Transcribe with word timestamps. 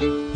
ابدیت 0.00 0.35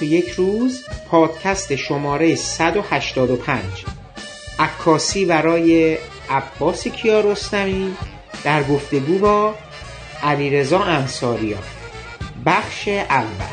و 0.00 0.04
یک 0.04 0.28
روز 0.28 0.84
پادکست 1.10 1.76
شماره 1.76 2.34
185 2.34 3.62
عکاسی 4.58 5.24
برای 5.24 5.98
عباس 6.30 6.88
کیارستمی 6.88 7.96
در 8.44 8.62
گفتگو 8.62 9.18
با 9.18 9.54
علیرضا 10.22 10.78
انصاریان 10.78 11.62
بخش 12.46 12.88
اول. 12.88 13.47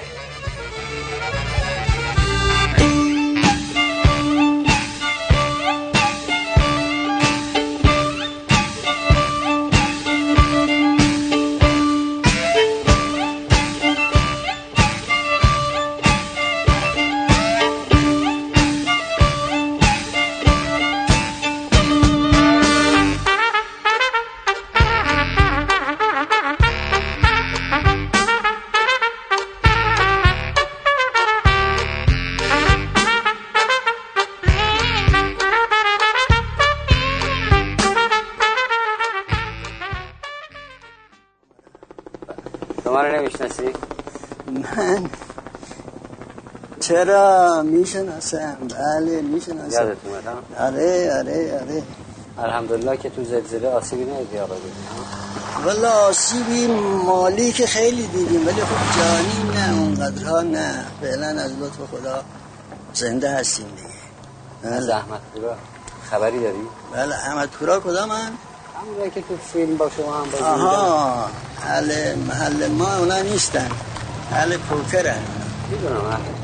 چرا 47.05 47.61
می‌شناسم 47.61 48.57
بله 48.69 49.21
می‌شناسم 49.21 49.71
یادت 49.71 49.97
اومد؟ 50.05 50.27
آره 50.59 51.13
آره 51.19 51.59
آره. 51.61 51.83
الحمدلله 52.37 52.97
که 52.97 53.09
تو 53.09 53.23
زلزله 53.23 53.67
آسیبی 53.67 54.05
ندیدی 54.11 54.39
آقا 54.39 54.55
دیدی 54.55 55.65
والا 55.65 55.91
آسیبی 55.91 56.67
مالی 57.05 57.51
که 57.51 57.67
خیلی 57.67 58.07
دیدیم 58.07 58.47
ولی 58.47 58.61
خب 58.61 58.99
جانی 58.99 59.51
نه 59.55 59.79
اونقدرها 59.79 60.41
نه. 60.41 60.85
فعلا 61.01 61.27
از 61.27 61.51
لطف 61.51 61.77
خدا 61.91 62.23
زنده 62.93 63.29
هستیم 63.29 63.65
دیگه. 63.75 63.89
بله. 64.63 64.81
زحمت 64.81 65.21
پورا 65.33 65.55
خبری 66.11 66.39
داری؟ 66.39 66.57
بله 66.93 67.15
احمد 67.15 67.49
پورا 67.49 67.79
کدام 67.79 68.09
من؟ 68.09 68.15
همون 68.81 69.09
که 69.09 69.21
تو 69.21 69.37
فیلم 69.53 69.77
با 69.77 69.89
شما 69.89 70.13
هم 70.13 70.29
بازی. 70.31 70.43
آها 70.43 71.25
محل 72.27 72.67
ما 72.67 72.97
اونا 72.97 73.21
نیستن. 73.21 73.69
اهل 74.31 74.57
پوکرن. 74.57 75.19
می‌دونم 75.71 76.05
اهل 76.05 76.34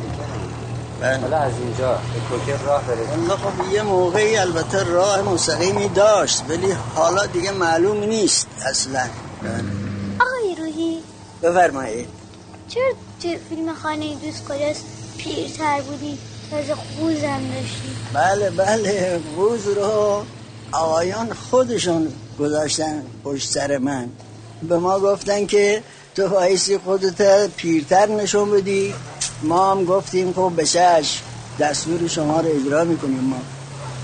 حالا 1.01 1.37
از 1.37 1.53
اینجا 1.59 1.91
به 1.91 2.19
کوکر 2.29 2.63
راه 2.63 2.83
والله 2.87 3.35
خب 3.35 3.73
یه 3.73 3.81
موقعی 3.81 4.37
البته 4.37 4.83
راه 4.83 5.21
مستقیمی 5.21 5.87
داشت 5.87 6.43
ولی 6.49 6.71
حالا 6.71 7.25
دیگه 7.25 7.51
معلوم 7.51 8.03
نیست 8.03 8.47
اصلا. 8.69 9.09
آقای 10.19 10.55
روحی. 10.59 11.03
بفرمایید. 11.43 12.07
چرا 12.67 12.83
تو 13.21 13.29
فیلم 13.49 13.73
خانه 13.73 14.15
دوست 14.15 14.45
کجاست 14.45 14.85
پیرتر 15.17 15.81
بودی؟ 15.81 16.17
تازه 16.51 16.75
خوزم 16.75 17.41
داشتی. 17.53 17.95
بله 18.13 18.49
بله. 18.49 19.19
روز 19.35 19.67
رو 19.67 20.23
آقایان 20.71 21.33
خودشون 21.33 22.13
گذاشتن 22.39 23.03
پشت 23.23 23.49
سر 23.49 23.77
من. 23.77 24.09
به 24.61 24.77
ما 24.77 24.99
گفتن 24.99 25.45
که 25.45 25.83
تو 26.15 26.27
بایستی 26.27 26.77
خودت 26.77 27.47
پیرتر 27.47 28.05
نشون 28.05 28.51
بدی. 28.51 28.93
ما 29.43 29.71
هم 29.71 29.85
گفتیم 29.85 30.33
خب 30.33 30.51
بشش 30.57 31.19
دستور 31.59 32.07
شما 32.07 32.41
رو 32.41 32.47
اجرا 32.49 32.83
می‌کنیم 32.83 33.19
ما. 33.19 33.41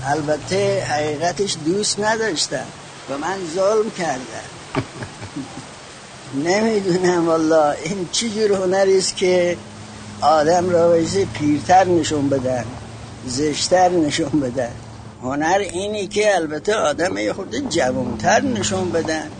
البته 0.06 0.84
حقیقتش 0.84 1.56
دوست 1.64 2.00
نداشتن 2.00 2.64
به 3.08 3.16
من 3.16 3.36
ظلم 3.54 3.90
کردن 3.90 4.48
نمی‌دونم 6.50 7.26
والا 7.26 7.70
این 7.70 8.08
چی 8.12 8.30
جور 8.30 8.52
هنری 8.52 8.98
است 8.98 9.16
که 9.16 9.56
آدم 10.20 10.70
را 10.70 10.88
بایستی 10.88 11.24
پیرتر 11.24 11.84
نشون 11.84 12.28
بدن 12.28 12.64
زشتر 13.26 13.88
نشون 13.88 14.40
بدن. 14.40 14.72
هنر 15.22 15.58
اینی 15.72 16.06
که 16.06 16.36
البته 16.36 16.74
آدم 16.74 17.18
یه 17.18 17.32
خورده 17.32 17.60
جوانتر 17.60 18.40
نشون 18.40 18.90
بدن 18.90 19.30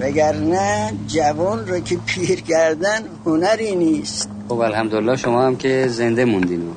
وگرنه 0.00 0.92
جوان 1.06 1.66
رو 1.66 1.80
که 1.80 1.96
پیر 1.96 2.40
کردن 2.40 3.02
هنری 3.26 3.76
نیست. 3.76 4.28
خب 4.48 4.60
الحمدلله 4.60 5.16
شما 5.16 5.46
هم 5.46 5.56
که 5.56 5.88
زنده 5.88 6.24
موندین 6.24 6.68
و 6.68 6.72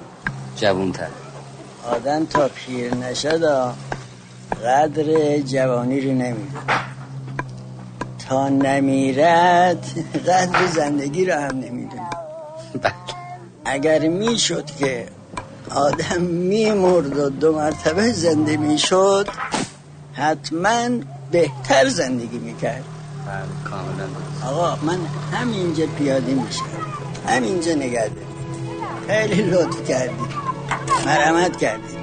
جوونتر 0.56 1.08
آدم 1.88 2.26
تا 2.26 2.48
پیر 2.48 2.96
نشد 2.96 3.74
قدر 4.66 5.38
جوانی 5.38 6.02
رو 6.02 6.12
نمی‌دونه. 6.12 6.64
تا 8.28 8.50
نمیرد 8.50 9.86
قدر 10.28 10.66
زندگی 10.68 11.26
رو 11.26 11.34
هم 11.34 11.60
نمی‌دونه. 11.60 12.10
بله. 12.82 12.94
اگر 13.66 14.08
می‌شد 14.08 14.66
که 14.66 15.08
آدم 15.76 16.22
میمرد 16.22 17.18
و 17.18 17.30
دو 17.30 17.56
مرتبه 17.56 18.12
زنده 18.12 18.58
می‌شد 18.58 19.28
حتما 20.14 20.90
بهتر 21.32 21.88
زندگی 21.90 22.38
می‌کرد. 22.38 22.84
بله 23.26 24.52
آقا 24.52 24.78
من 24.86 25.00
همینجا 25.32 25.86
پیاده 25.86 26.34
میشم. 26.34 26.66
همینجا 27.28 27.76
دارید. 28.10 28.32
خیلی 29.08 29.42
لطف 29.42 29.88
کردی 29.90 30.14
مرحمت 31.06 31.58
کردی 31.58 32.01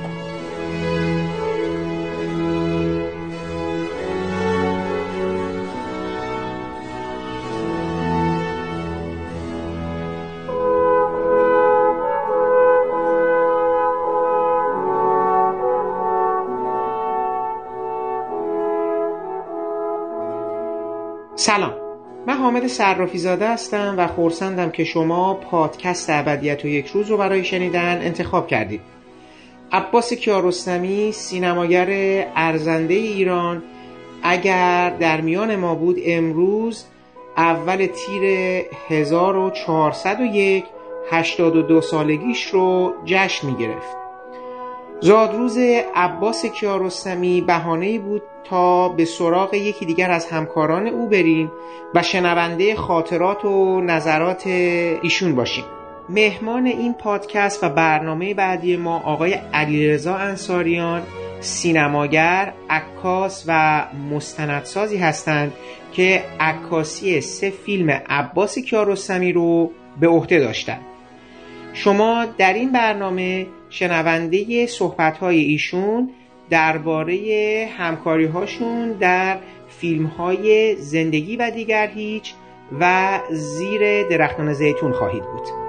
من 22.58 22.62
حامد 22.62 22.72
صرافی 22.72 23.18
زاده 23.18 23.48
هستم 23.48 23.94
و 23.98 24.06
خورسندم 24.06 24.70
که 24.70 24.84
شما 24.84 25.34
پادکست 25.34 26.10
ابدیت 26.10 26.64
و 26.64 26.68
یک 26.68 26.86
روز 26.86 27.10
رو 27.10 27.16
برای 27.16 27.44
شنیدن 27.44 28.00
انتخاب 28.02 28.46
کردید. 28.46 28.80
عباس 29.72 30.12
کیارستمی 30.12 31.12
سینماگر 31.12 31.88
ارزنده 32.36 32.94
ایران. 32.94 33.62
اگر 34.22 34.90
در 34.90 35.20
میان 35.20 35.56
ما 35.56 35.74
بود 35.74 35.96
امروز 36.04 36.84
اول 37.36 37.76
تیر 37.86 38.22
1401 38.88 40.64
82 41.10 41.80
سالگیش 41.80 42.46
رو 42.46 42.94
جشن 43.04 43.46
می 43.46 43.56
گرفت 43.56 44.07
زادروز 45.00 45.58
عباس 45.94 46.46
کیارستمی 46.46 47.40
بهانه‌ای 47.40 47.98
بود 47.98 48.22
تا 48.44 48.88
به 48.88 49.04
سراغ 49.04 49.54
یکی 49.54 49.86
دیگر 49.86 50.10
از 50.10 50.26
همکاران 50.26 50.86
او 50.86 51.08
بریم 51.08 51.52
و 51.94 52.02
شنونده 52.02 52.76
خاطرات 52.76 53.44
و 53.44 53.80
نظرات 53.80 54.46
ایشون 54.46 55.34
باشیم 55.34 55.64
مهمان 56.08 56.66
این 56.66 56.94
پادکست 56.94 57.64
و 57.64 57.68
برنامه 57.68 58.34
بعدی 58.34 58.76
ما 58.76 58.98
آقای 58.98 59.32
علیرضا 59.32 60.14
انصاریان 60.14 61.02
سینماگر، 61.40 62.52
عکاس 62.70 63.44
و 63.46 63.84
مستندسازی 64.10 64.96
هستند 64.96 65.52
که 65.92 66.24
عکاسی 66.40 67.20
سه 67.20 67.50
فیلم 67.50 67.90
عباس 67.90 68.58
کیارستمی 68.58 69.32
رو 69.32 69.70
به 70.00 70.08
عهده 70.08 70.38
داشتند. 70.38 70.80
شما 71.78 72.24
در 72.38 72.52
این 72.52 72.72
برنامه 72.72 73.46
شنونده 73.70 74.66
صحبت 74.66 75.22
ایشون 75.22 76.10
درباره 76.50 77.68
همکاری 77.78 78.26
هاشون 78.26 78.92
در 78.92 79.38
فیلم 79.68 80.06
های 80.06 80.76
زندگی 80.76 81.36
و 81.36 81.50
دیگر 81.50 81.86
هیچ 81.86 82.34
و 82.80 83.20
زیر 83.30 84.08
درختان 84.08 84.52
زیتون 84.52 84.92
خواهید 84.92 85.22
بود. 85.22 85.67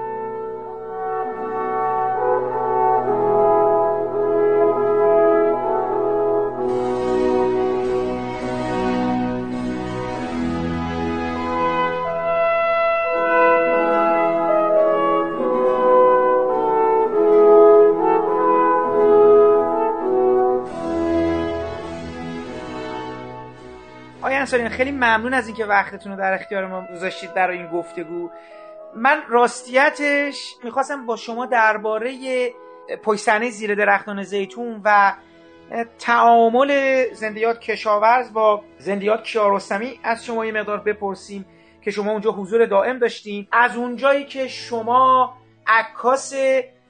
انصاری 24.54 24.76
خیلی 24.76 24.90
ممنون 24.90 25.34
از 25.34 25.46
اینکه 25.46 25.64
وقتتون 25.64 26.12
رو 26.12 26.18
در 26.18 26.34
اختیار 26.34 26.66
ما 26.66 26.86
گذاشتید 26.94 27.34
برای 27.34 27.58
این 27.58 27.66
گفتگو. 27.66 28.30
من 28.94 29.22
راستیتش 29.28 30.54
می‌خواستم 30.64 31.06
با 31.06 31.16
شما 31.16 31.46
درباره 31.46 32.14
پشت 33.02 33.50
زیر 33.50 33.74
درختان 33.74 34.22
زیتون 34.22 34.80
و 34.84 35.12
تعامل 35.98 37.04
زندیات 37.12 37.60
کشاورز 37.60 38.32
با 38.32 38.64
زندیات 38.78 39.24
کیارستمی 39.24 40.00
از 40.02 40.24
شما 40.24 40.46
یه 40.46 40.52
مقدار 40.52 40.78
بپرسیم 40.78 41.46
که 41.82 41.90
شما 41.90 42.12
اونجا 42.12 42.30
حضور 42.30 42.66
دائم 42.66 42.98
داشتیم 42.98 43.48
از 43.52 43.76
اونجایی 43.76 44.24
که 44.24 44.48
شما 44.48 45.36
عکاس 45.66 46.34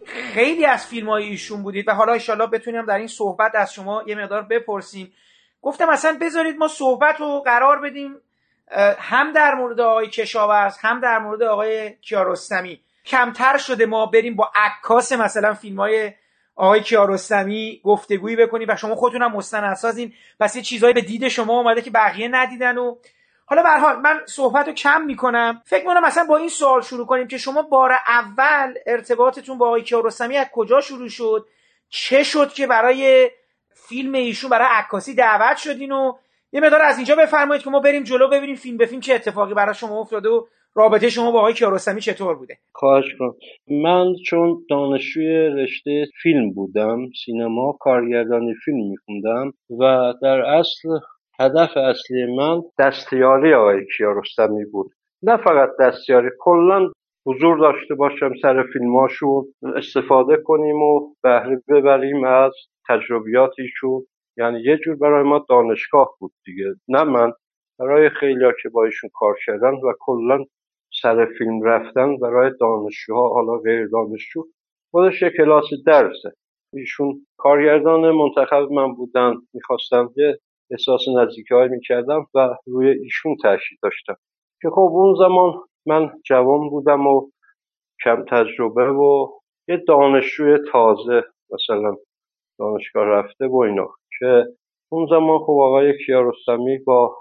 خیلی 0.07 0.65
از 0.65 0.87
فیلم 0.87 1.09
های 1.09 1.25
ایشون 1.25 1.63
بودید 1.63 1.89
و 1.89 1.93
حالا 1.93 2.13
ایشالله 2.13 2.47
بتونیم 2.47 2.87
در 2.87 2.99
این 2.99 3.07
صحبت 3.07 3.55
از 3.55 3.75
شما 3.75 4.03
یه 4.07 4.15
مقدار 4.15 4.43
بپرسیم. 4.43 5.13
گفتم 5.63 5.89
اصلا 5.89 6.19
بذارید 6.21 6.57
ما 6.57 6.69
صحبت 6.69 7.21
رو 7.21 7.41
قرار 7.41 7.81
بدیم 7.81 8.17
هم 8.99 9.33
در 9.33 9.55
مورد 9.55 9.81
آقای 9.81 10.09
کشاورز 10.09 10.79
هم 10.79 11.01
در 11.01 11.19
مورد 11.19 11.43
آقای 11.43 11.91
کیارستمی. 11.97 12.81
کمتر 13.07 13.59
شده 13.59 13.87
ما 13.87 14.07
بریم 14.07 14.37
با 14.37 14.51
عکاس 14.55 15.13
مثلا 15.13 15.55
فیلم 15.55 15.81
های 15.81 16.13
آقای 16.57 16.81
کیارستمی 16.81 17.81
گفتگویی 17.85 18.37
بکنیم 18.37 18.69
و 18.71 18.77
شما 18.77 18.95
خودتون 18.95 19.23
هم 19.23 19.33
مستندسازین. 19.33 20.13
پس 20.41 20.57
یه 20.57 20.63
چیزهایی 20.63 20.95
به 20.95 21.01
دید 21.01 21.29
شما 21.29 21.59
اومده 21.59 21.83
که 21.83 21.91
بقیه 21.91 22.29
ندیدن 22.29 22.79
و 22.79 22.97
حالا 23.47 23.63
به 23.63 23.69
حال 23.69 23.97
من 23.97 24.21
صحبت 24.27 24.67
رو 24.67 24.73
کم 24.73 25.03
می‌کنم. 25.03 25.63
فکر 25.65 25.85
کنم 25.85 26.05
مثلا 26.05 26.25
با 26.25 26.37
این 26.37 26.49
سوال 26.49 26.81
شروع 26.81 27.07
کنیم 27.07 27.29
که 27.29 27.39
شما 27.39 27.63
بار 27.63 27.93
اول 28.09 28.75
ارتباطتون 28.87 29.59
با 29.59 29.67
آقای 29.67 29.83
کیارستمی 29.83 30.37
از 30.37 30.47
کجا 30.53 30.81
شروع 30.81 31.09
شد؟ 31.09 31.47
چه 31.89 32.23
شد 32.23 32.53
که 32.53 32.67
برای 32.67 33.31
فیلم 33.91 34.15
ایشون 34.15 34.51
برای 34.51 34.69
عکاسی 34.71 35.15
دعوت 35.15 35.57
شدین 35.57 35.93
و 35.93 36.13
یه 36.53 36.61
مدار 36.61 36.83
از 36.83 36.97
اینجا 36.97 37.17
بفرمایید 37.17 37.63
که 37.63 37.71
ما 37.71 37.81
بریم 37.81 38.03
جلو 38.03 38.29
ببینیم 38.29 38.57
فیلم 38.57 38.77
به 38.77 38.87
فیلم 38.87 39.01
چه 39.01 39.15
اتفاقی 39.15 39.55
برای 39.55 39.75
شما 39.75 40.01
افتاده 40.01 40.29
و 40.29 40.47
رابطه 40.75 41.09
شما 41.09 41.31
با 41.31 41.39
آقای 41.39 41.55
کیارستمی 41.55 42.01
چطور 42.01 42.35
بوده. 42.35 42.59
خواهش 42.73 43.05
کنم 43.19 43.35
من 43.85 44.15
چون 44.27 44.65
دانشجوی 44.71 45.37
رشته 45.37 46.07
فیلم 46.23 46.53
بودم 46.53 46.99
سینما 47.25 47.77
کارگردانی 47.81 48.55
فیلم 48.65 48.91
میخوندم 48.91 49.53
و 49.81 50.15
در 50.23 50.41
اصل 50.41 50.89
هدف 51.41 51.77
اصلی 51.77 52.37
من 52.37 52.63
دستیاری 52.79 53.55
آقای 53.55 53.87
کیارستمی 53.97 54.65
بود. 54.65 54.91
نه 55.23 55.37
فقط 55.37 55.69
دستیاری 55.81 56.29
کلا 56.39 56.91
حضور 57.27 57.59
داشته 57.59 57.95
باشم 57.95 58.33
سر 58.43 58.65
فیلماشون 58.73 59.45
استفاده 59.77 60.37
کنیم 60.37 60.83
و 60.83 61.15
بهره 61.23 61.63
ببریم 61.69 62.25
از 62.25 62.53
تجربیات 62.89 63.51
ایشون 63.59 64.07
یعنی 64.37 64.61
یه 64.61 64.77
جور 64.77 64.97
برای 64.97 65.25
ما 65.25 65.47
دانشگاه 65.49 66.17
بود 66.19 66.33
دیگه. 66.45 66.75
نه 66.89 67.05
من 67.05 67.33
برای 67.79 68.11
خیلی 68.11 68.45
که 68.63 68.69
با 68.69 68.85
ایشون 68.85 69.11
کار 69.15 69.37
کردن 69.47 69.75
و 69.75 69.93
کلا 70.01 70.45
سر 71.03 71.27
فیلم 71.39 71.63
رفتن 71.63 72.17
برای 72.17 72.51
دانشجوها 72.61 73.29
حالا 73.29 73.59
غیر 73.59 73.87
دانشجو 73.87 74.45
خودش 74.91 75.23
یه 75.23 75.31
کلاس 75.31 75.65
درسه. 75.87 76.33
ایشون 76.73 77.27
کارگردان 77.37 78.11
منتخب 78.11 78.73
من 78.73 78.95
بودن 78.95 79.35
می‌خواستم 79.55 80.13
یه 80.17 80.39
احساس 80.71 81.01
نزدیکی 81.17 81.55
های 81.55 81.69
می‌کردم 81.69 82.27
و 82.35 82.57
روی 82.67 82.89
ایشون 82.89 83.37
تاکید 83.43 83.79
داشتم. 83.83 84.17
که 84.63 84.71
خب 84.71 84.91
اون 84.93 85.15
زمان 85.19 85.55
من 85.87 86.11
جوان 86.25 86.69
بودم 86.71 87.07
و 87.07 87.31
کم 88.05 88.25
تجربه 88.25 88.91
و 88.91 89.29
یه 89.69 89.77
دانشجوی 89.77 90.59
تازه 90.73 91.23
مثلا 91.51 91.97
دانشگاه 92.61 93.05
رفته 93.05 93.47
و 93.47 93.57
اینا. 93.57 93.89
که 94.19 94.45
اون 94.93 95.07
زمان 95.11 95.39
خب 95.39 95.51
آقای 95.51 95.99
کیارستمی 96.07 96.79
با 96.79 97.17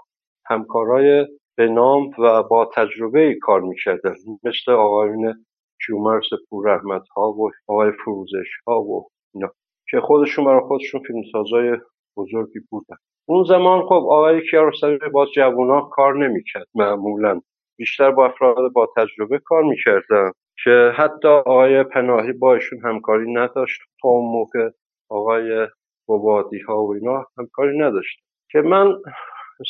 همکارای 0.46 1.26
به 1.56 1.68
نام 1.68 2.10
و 2.18 2.42
با 2.42 2.70
تجربه 2.74 3.34
کار 3.42 3.60
می‌کردن 3.60 4.14
مثل 4.44 4.72
آقایون 4.72 5.44
کیومرس 5.86 6.28
پور 6.50 6.74
رحمت 6.74 7.08
ها 7.08 7.32
و 7.32 7.50
آقای 7.68 7.92
فروزش 8.04 8.48
ها 8.66 8.82
و 8.82 9.08
اینا. 9.34 9.50
که 9.90 10.00
خودشون 10.00 10.44
برای 10.44 10.60
خودشون 10.60 11.00
فیلمسازای 11.00 11.78
بزرگی 12.16 12.60
بودن. 12.70 12.96
اون 13.28 13.44
زمان 13.44 13.82
خب 13.82 13.92
آقای 13.92 14.40
کیارستمی 14.50 14.98
با 15.12 15.26
جوونا 15.26 15.80
کار 15.80 16.26
نمی‌کرد 16.26 16.66
معمولا. 16.74 17.40
بیشتر 17.78 18.10
با 18.10 18.26
افراد 18.26 18.72
با 18.72 18.88
تجربه 18.96 19.38
کار 19.44 19.62
می‌کردن. 19.62 20.32
که 20.64 20.92
حتی 20.96 21.28
آقای 21.28 21.82
پناهی 21.82 22.32
با 22.32 22.54
ایشون 22.54 22.78
همکاری 22.84 23.32
نداشت. 23.32 23.80
تا 24.02 24.08
اون 24.08 24.32
موقع 24.32 24.70
آقای 25.10 25.68
بوادی 26.06 26.58
ها 26.58 26.84
و 26.84 26.94
اینا 26.94 27.26
همکاری 27.38 27.78
نداشت 27.78 28.20
که 28.50 28.60
من 28.60 28.94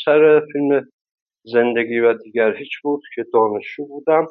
سر 0.04 0.42
فیلم 0.52 0.88
زندگی 1.44 2.00
و 2.00 2.14
دیگر 2.14 2.56
هیچ 2.56 2.80
بود 2.82 3.02
که 3.14 3.24
دانشجو 3.32 3.86
بودم. 3.86 4.26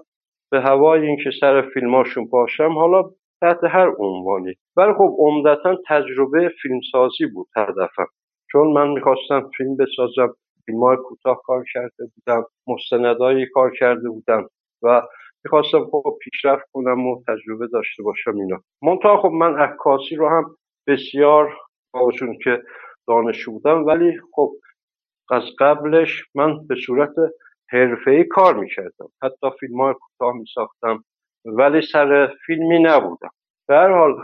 به 0.51 0.61
هوای 0.61 1.07
اینکه 1.07 1.31
سر 1.41 1.61
فیلماشون 1.73 2.25
باشم 2.25 2.73
حالا 2.73 3.03
تحت 3.41 3.63
هر 3.63 3.91
عنوانی. 3.99 4.55
ولی 4.77 4.93
خب 4.93 5.15
عمدتا 5.17 5.77
تجربه 5.87 6.51
فیلمسازی 6.61 7.25
بود 7.25 7.47
هدفم 7.55 8.07
چون 8.51 8.67
من 8.67 8.87
می‌خواستم 8.89 9.49
فیلم 9.57 9.77
بسازم 9.77 10.35
فیلم 10.65 10.79
های 10.79 10.97
کوتاه 10.97 11.41
کار 11.45 11.63
کرده 11.73 12.05
بودم 12.15 12.45
مستندایی 12.67 13.45
کار 13.45 13.71
کرده 13.79 14.09
بودم 14.09 14.47
و 14.81 15.01
می‌خواستم 15.45 15.85
خب 15.91 16.17
پیشرفت 16.21 16.65
کنم 16.73 17.07
و 17.07 17.23
تجربه 17.27 17.67
داشته 17.67 18.03
باشم 18.03 18.35
اینا. 18.35 18.57
منتها 18.81 19.21
خب 19.21 19.29
من 19.29 19.55
عکاسی 19.59 20.15
رو 20.15 20.29
هم 20.29 20.55
بسیار 20.89 21.57
باشون 21.93 22.37
که 22.43 22.63
دانشجو 23.07 23.51
بودم 23.51 23.85
ولی 23.85 24.19
خب 24.33 24.51
از 25.31 25.43
قبلش 25.59 26.23
من 26.35 26.67
به 26.67 26.75
صورت 26.85 27.15
حرفه‌ای 27.71 28.23
کار 28.23 28.55
می‌کردم. 28.55 29.09
حتی 29.23 29.47
فیلم 29.59 29.81
های 29.81 29.93
کوتاه 29.93 30.33
میساختم 30.33 31.03
ولی 31.45 31.81
سر 31.81 32.33
فیلمی 32.45 32.79
نبودم. 32.79 33.29
هر 33.69 33.89
حال 33.97 34.15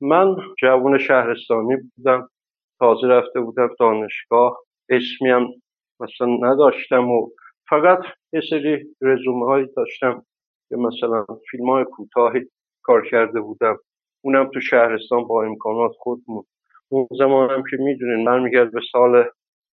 من 0.00 0.36
جوون 0.62 0.98
شهرستانی 0.98 1.76
بودم 1.76 2.28
تازه 2.78 3.06
رفته 3.06 3.40
بودم 3.40 3.70
دانشگاه. 3.80 4.58
اسمی 4.88 5.30
هم 5.30 5.48
مثلا 6.00 6.26
نداشتم 6.40 7.10
و 7.10 7.28
فقط 7.68 7.98
یه 8.32 8.40
سری 8.50 8.86
رزومه 9.02 9.46
هایی 9.46 9.66
داشتم 9.76 10.22
که 10.68 10.76
مثلا 10.76 11.26
فیلم 11.50 11.70
های 11.70 11.84
کوتاهی 11.84 12.50
کار 12.82 13.08
کرده 13.10 13.40
بودم. 13.40 13.78
اونم 14.24 14.50
تو 14.54 14.60
شهرستان 14.60 15.24
با 15.24 15.44
امکانات 15.44 15.92
خودمون 15.98 16.44
اون 16.88 17.08
زمان 17.18 17.50
هم 17.50 17.62
که 17.70 17.76
می‌دونین 17.76 18.28
من 18.28 18.42
میگرد 18.42 18.72
به 18.72 18.80
سال 18.92 19.24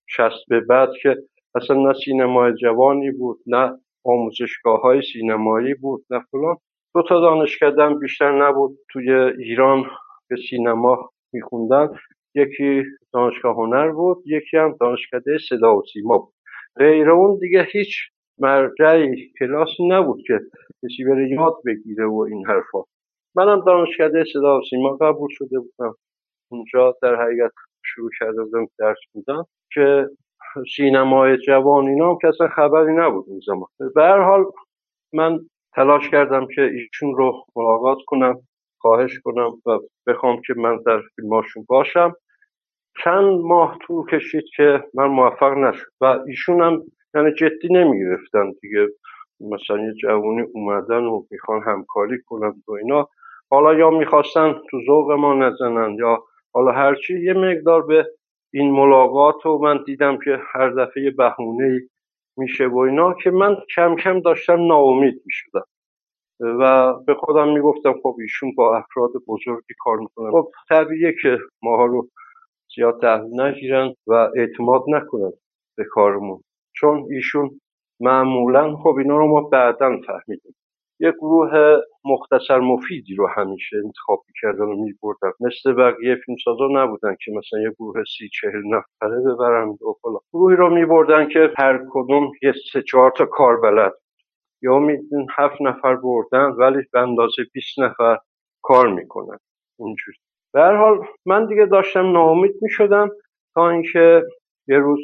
شست 0.08 0.50
به 0.50 0.60
بعد 0.60 0.90
که 1.02 1.18
اصلا 1.56 1.76
نه 1.76 1.94
سینمای 2.06 2.54
جوانی 2.54 3.12
بود 3.12 3.40
نه 3.48 3.80
آموزشگاه 4.04 4.82
های 4.82 5.02
سینمایی 5.14 5.74
بود 5.74 6.06
نه 6.10 6.20
فلان. 6.32 6.56
دو 6.96 7.04
تا 7.10 7.20
دانشکدم 7.20 8.00
بیشتر 8.00 8.48
نبود. 8.48 8.78
توی 8.90 9.12
ایران 9.14 9.86
به 10.30 10.36
سینما 10.50 11.10
میخوندن. 11.34 11.90
یکی 12.36 12.84
دانشگاه 13.14 13.56
هنر 13.56 13.92
بود 13.92 14.24
یکی 14.26 14.58
هم 14.58 14.76
دانشکده 14.80 15.38
صدا 15.50 15.76
و 15.76 15.84
سیما 15.94 16.18
بود. 16.18 16.34
غیر 16.78 17.10
اون 17.10 17.40
دیگه 17.40 17.68
هیچ 17.72 17.96
مرجعی 18.38 19.34
کلاسی 19.40 19.88
نبود 19.88 20.22
که 20.28 20.40
کسی 20.84 21.04
بره 21.04 21.30
یاد 21.30 21.56
بگیره 21.66 22.06
و 22.06 22.28
این 22.32 22.46
حرفا. 22.48 22.80
منم 23.40 23.62
دانشکده 23.66 24.24
صدا 24.34 24.60
و 24.60 24.62
سیما 24.70 24.90
قبول 24.90 25.30
شده 25.32 25.60
بودم. 25.60 25.96
اونجا 26.52 26.96
در 27.02 27.16
حقیقت 27.16 27.52
شروع 27.86 28.10
کرده 28.20 28.44
بودم 28.44 28.68
درس 28.80 28.98
بودم 29.14 29.46
که 29.74 30.10
سینمای 30.76 31.38
جوان 31.38 31.88
اینا 31.88 32.10
هم 32.10 32.18
که 32.22 32.28
اصلا 32.28 32.48
خبری 32.48 32.94
نبود 32.96 33.26
اون 33.28 33.40
زمان. 33.48 33.68
به 33.96 34.04
هر 34.04 34.22
حال 34.22 34.46
من 35.14 35.40
تلاش 35.76 36.10
کردم 36.10 36.48
که 36.56 36.62
ایشون 36.62 37.16
رو 37.16 37.46
ملاقات 37.56 37.98
کنم 38.08 38.42
خواهش 38.82 39.20
کنم 39.24 39.52
و 39.66 39.80
بخوام 40.08 40.42
که 40.48 40.54
من 40.58 40.78
در 40.86 41.02
فیلماشون 41.16 41.66
باشم. 41.68 42.16
چند 43.04 43.40
ماه 43.40 43.78
طول 43.88 44.06
کشید 44.06 44.44
که 44.56 44.84
من 44.94 45.08
موفق 45.08 45.54
نشد 45.58 45.88
و 46.02 46.06
ایشون 46.28 46.62
هم 46.62 46.84
یعنی 47.16 47.34
جدی 47.34 47.68
نمی‌گرفتن 47.72 48.52
دیگه. 48.62 48.88
مثلا 49.42 49.80
یه 49.80 49.94
جوانی 49.94 50.42
اومدن 50.54 51.04
و 51.04 51.24
می‌خوان 51.32 51.62
همکاری 51.64 52.18
کنن 52.26 52.64
و 52.68 52.72
اینا. 52.72 53.10
حالا 53.50 53.74
یا 53.74 53.90
می‌خواستن 53.90 54.56
تو 54.70 54.82
ذوق 54.88 55.12
ما 55.12 55.34
نزنن 55.34 55.96
یا 56.00 56.24
حالا 56.54 56.72
هرچی 56.72 57.20
یه 57.24 57.34
مقدار 57.34 57.82
به 57.82 58.08
این 58.54 58.72
ملاقات 58.72 59.36
رو 59.46 59.58
من 59.58 59.84
دیدم 59.86 60.18
که 60.18 60.40
هر 60.54 60.70
دفعه 60.70 61.12
بهونه 61.12 61.82
میشه 62.38 62.68
و 62.68 62.78
اینا 62.78 63.14
که 63.14 63.32
من 63.32 63.58
کم 63.76 63.96
کم 63.96 64.20
داشتم 64.20 64.68
ناامید 64.68 65.22
می‌شدم. 65.26 65.66
و 66.40 66.94
به 66.94 67.14
خودم 67.16 67.50
می‌گفتم 67.54 67.94
خب 68.04 68.16
ایشون 68.22 68.56
با 68.56 68.78
افراد 68.78 69.12
بزرگی 69.28 69.74
کار 69.80 69.98
می‌کنن. 69.98 70.32
خب 70.32 70.50
طبیعیه 70.70 71.16
که 71.22 71.38
ماها 71.64 71.86
رو 71.86 72.08
زیاد 72.76 73.02
تحویل 73.02 73.42
نگیرن 73.42 73.96
و 74.08 74.14
اعتماد 74.14 74.84
نکنن 74.88 75.32
به 75.78 75.84
کارمون. 75.92 76.44
چون 76.76 77.08
ایشون 77.12 77.62
معمولا 78.00 78.76
خب 78.78 78.96
اینا 78.98 79.18
رو 79.18 79.28
ما 79.28 79.42
بعدا 79.42 79.98
فهمیدیم. 80.08 80.56
یه 81.00 81.12
گروه 81.12 81.80
مختصر 82.06 82.60
مفیدی 82.60 83.16
رو 83.16 83.28
همیشه 83.28 83.78
انتخاب 83.86 84.24
می‌کردن 84.28 84.66
و 84.66 84.76
میبردن. 84.84 85.32
مثل 85.40 85.74
بقیه 85.74 86.16
فیلمسازا 86.16 86.68
نبودن 86.72 87.16
که 87.26 87.32
مثلا 87.32 87.60
یه 87.60 87.70
گروه 87.80 88.04
سی 88.18 88.30
چهل 88.30 88.62
نفره 88.66 89.22
ببرن 89.22 89.68
و 89.70 89.94
فلان. 90.02 90.20
گروهی 90.34 90.56
رو 90.56 90.70
میبردن 90.70 91.28
که 91.28 91.52
هر 91.58 91.86
کدوم 91.92 92.32
یه 92.42 92.54
سه 92.74 92.82
چهار 92.82 93.12
تا 93.12 93.26
کار 93.26 93.62
بلد 93.62 93.94
یا 94.62 94.80
میدین 94.80 95.28
هفت 95.38 95.62
نفر 95.62 95.96
بردن 95.96 96.46
ولی 96.46 96.84
به 96.94 97.00
اندازه 97.00 97.44
20 97.54 97.80
نفر 97.80 98.18
کار 98.64 98.88
می‌کنن. 98.88 99.38
اینجوری. 99.80 100.18
به 100.54 100.62
حال 100.64 101.06
من 101.26 101.46
دیگه 101.46 101.66
داشتم 101.66 102.12
ناامید 102.12 102.56
می‌شدم 102.62 103.10
تا 103.56 103.70
اینکه 103.70 104.24
یه 104.68 104.78
روز 104.78 105.00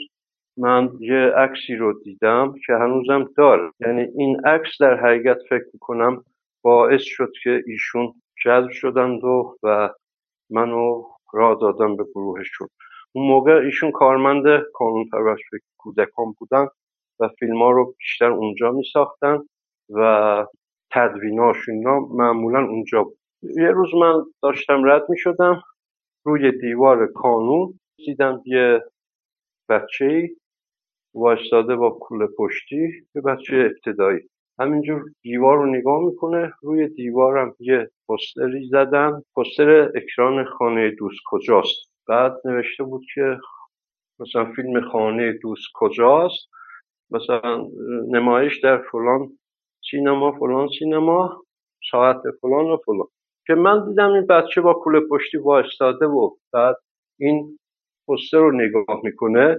من 0.58 0.90
یه 1.00 1.32
عکسی 1.38 1.76
رو 1.76 2.00
دیدم 2.04 2.54
که 2.66 2.74
هنوزم 2.74 3.30
داره. 3.38 3.72
یعنی 3.80 4.02
این 4.02 4.46
عکس 4.46 4.82
در 4.82 4.96
حقیقت 4.96 5.38
فکر 5.50 5.66
می‌کنم 5.74 6.24
باعث 6.62 7.02
شد 7.02 7.32
که 7.44 7.64
ایشون 7.68 8.14
جذب 8.46 8.70
شدند 8.70 9.24
و, 9.24 9.58
و 9.64 9.90
منو 10.50 11.04
را 11.34 11.56
دادم 11.62 11.96
به 11.96 12.04
گروهشون 12.04 12.68
اون 13.12 13.28
موقع 13.28 13.52
ایشون 13.52 13.92
کارمند 13.92 14.44
کانون 14.74 15.10
پرورش 15.12 15.40
کودکان 15.78 16.36
بودن 16.40 16.68
و 17.20 17.28
فیلم 17.28 17.62
ها 17.62 17.72
رو 17.72 17.96
بیشتر 17.98 18.32
اونجا 18.32 18.72
می 18.72 18.84
ساختن 18.94 19.40
و 19.90 20.46
تدویناشون 20.92 21.76
معمولا 22.12 22.60
اونجا 22.60 23.04
بود. 23.04 23.18
یه 23.44 23.68
روز 23.68 23.96
من 23.96 24.26
داشتم 24.44 24.90
رد 24.90 25.10
می 25.10 25.18
شدم 25.18 25.62
روی 26.26 26.52
دیوار 26.52 27.08
کانون 27.08 27.80
دیدم 27.98 28.42
یه 28.46 28.84
بچه 29.70 30.30
وایستاده 31.16 31.76
با 31.76 31.90
کوله 31.90 32.28
پشتی 32.38 32.90
یه 33.16 33.22
بچه 33.22 33.56
ابتدایی. 33.56 34.20
همینجور 34.60 35.04
دیوار 35.22 35.58
رو 35.58 35.66
نگاه 35.66 36.04
می‌کنه 36.04 36.54
روی 36.62 36.88
دیوارم 36.88 37.56
یه 37.60 37.90
پستری 38.10 38.68
زدن 38.68 39.22
پستر 39.38 39.92
اکران 39.96 40.46
خانه 40.46 40.92
دوست 40.92 41.20
کجاست؟ 41.26 41.92
بعد 42.08 42.34
نوشته 42.46 42.84
بود 42.84 43.06
که 43.14 43.38
مثلا 44.20 44.46
فیلم 44.56 44.82
خانه 44.82 45.32
دوست 45.32 45.68
کجاست؟ 45.76 46.50
مثلا 47.12 47.68
نمایش 48.10 48.60
در 48.60 48.78
فلان 48.78 49.30
سینما 49.92 50.32
فلان 50.32 50.68
سینما 50.80 51.44
ساعت 51.92 52.22
فلان 52.42 52.66
و 52.66 52.78
فلان. 52.86 53.08
که 53.48 53.56
من 53.56 53.90
دیدم 53.90 54.10
این 54.10 54.26
بچه 54.26 54.62
با 54.62 54.74
کوله 54.74 55.00
پشتی 55.00 55.38
وایستاده 55.38 56.06
و 56.06 56.30
بعد 56.54 56.76
این 57.20 57.60
پستر 58.08 58.38
رو 58.38 58.52
نگاه 58.52 59.02
می‌کنه. 59.04 59.58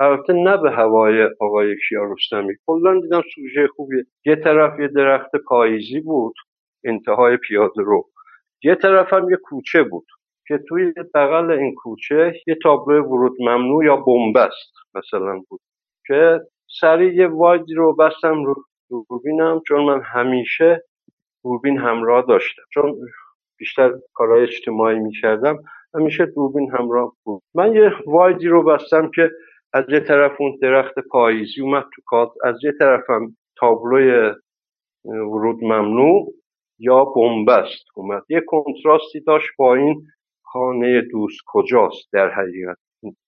البته 0.00 0.32
نه 0.32 0.56
به 0.56 0.70
هوای 0.70 1.28
آقای 1.40 1.76
کیارستمی. 1.88 2.54
کلا 2.66 3.00
دیدم 3.00 3.22
سوژه 3.34 3.68
خوبیه. 3.76 4.04
یه 4.24 4.36
طرف 4.36 4.80
یه 4.80 4.88
درخت 4.88 5.36
پاییزی 5.36 6.00
بود 6.00 6.34
انتهای 6.84 7.36
پیاده 7.36 7.82
رو. 7.82 8.08
یه 8.62 8.74
طرف 8.74 9.12
هم 9.12 9.30
یه 9.30 9.36
کوچه 9.36 9.82
بود 9.82 10.06
که 10.48 10.58
توی 10.68 10.92
بغل 11.14 11.50
این 11.50 11.74
کوچه 11.74 12.34
یه 12.46 12.54
تابلو 12.62 13.04
ورود 13.04 13.36
ممنوع 13.40 13.84
یا 13.84 13.96
بنبست 13.96 14.72
مثلا 14.94 15.42
بود 15.48 15.60
که 16.06 16.40
سریع 16.80 17.14
یه 17.14 17.26
وایدی 17.26 17.74
رو 17.74 17.96
بستم 17.96 18.44
رو 18.44 18.54
دوربینم 18.90 19.60
چون 19.68 19.84
من 19.84 20.00
همیشه 20.02 20.84
دوربین 21.44 21.78
همراه 21.78 22.24
داشتم. 22.28 22.62
چون 22.74 22.96
بیشتر 23.58 23.92
کارهای 24.14 24.42
اجتماعی 24.42 24.98
می‌کردم 24.98 25.58
همیشه 25.94 26.26
دوربین 26.26 26.70
همراه 26.70 27.12
بود. 27.24 27.42
من 27.54 27.74
یه 27.74 27.92
وایدی 28.06 28.48
رو 28.48 28.62
بستم 28.62 29.10
که 29.14 29.30
از 29.72 29.84
یه 29.88 30.00
طرف 30.00 30.40
اون 30.40 30.58
درخت 30.62 30.98
پاییزی 30.98 31.60
اومد 31.60 31.84
تو 31.94 32.02
کاد 32.06 32.32
از 32.44 32.56
یه 32.64 32.72
طرفم 32.78 33.36
تابلوی 33.56 34.32
ورود 35.04 35.64
ممنوع 35.64 36.34
یا 36.78 37.04
بنبست 37.04 37.84
اومد. 37.94 38.22
یه 38.28 38.40
کنتراستی 38.46 39.20
داشت 39.20 39.48
با 39.58 39.74
این 39.74 40.06
خانه 40.42 41.00
دوست 41.00 41.40
کجاست 41.46 42.12
در 42.12 42.30
حقیقت 42.30 42.76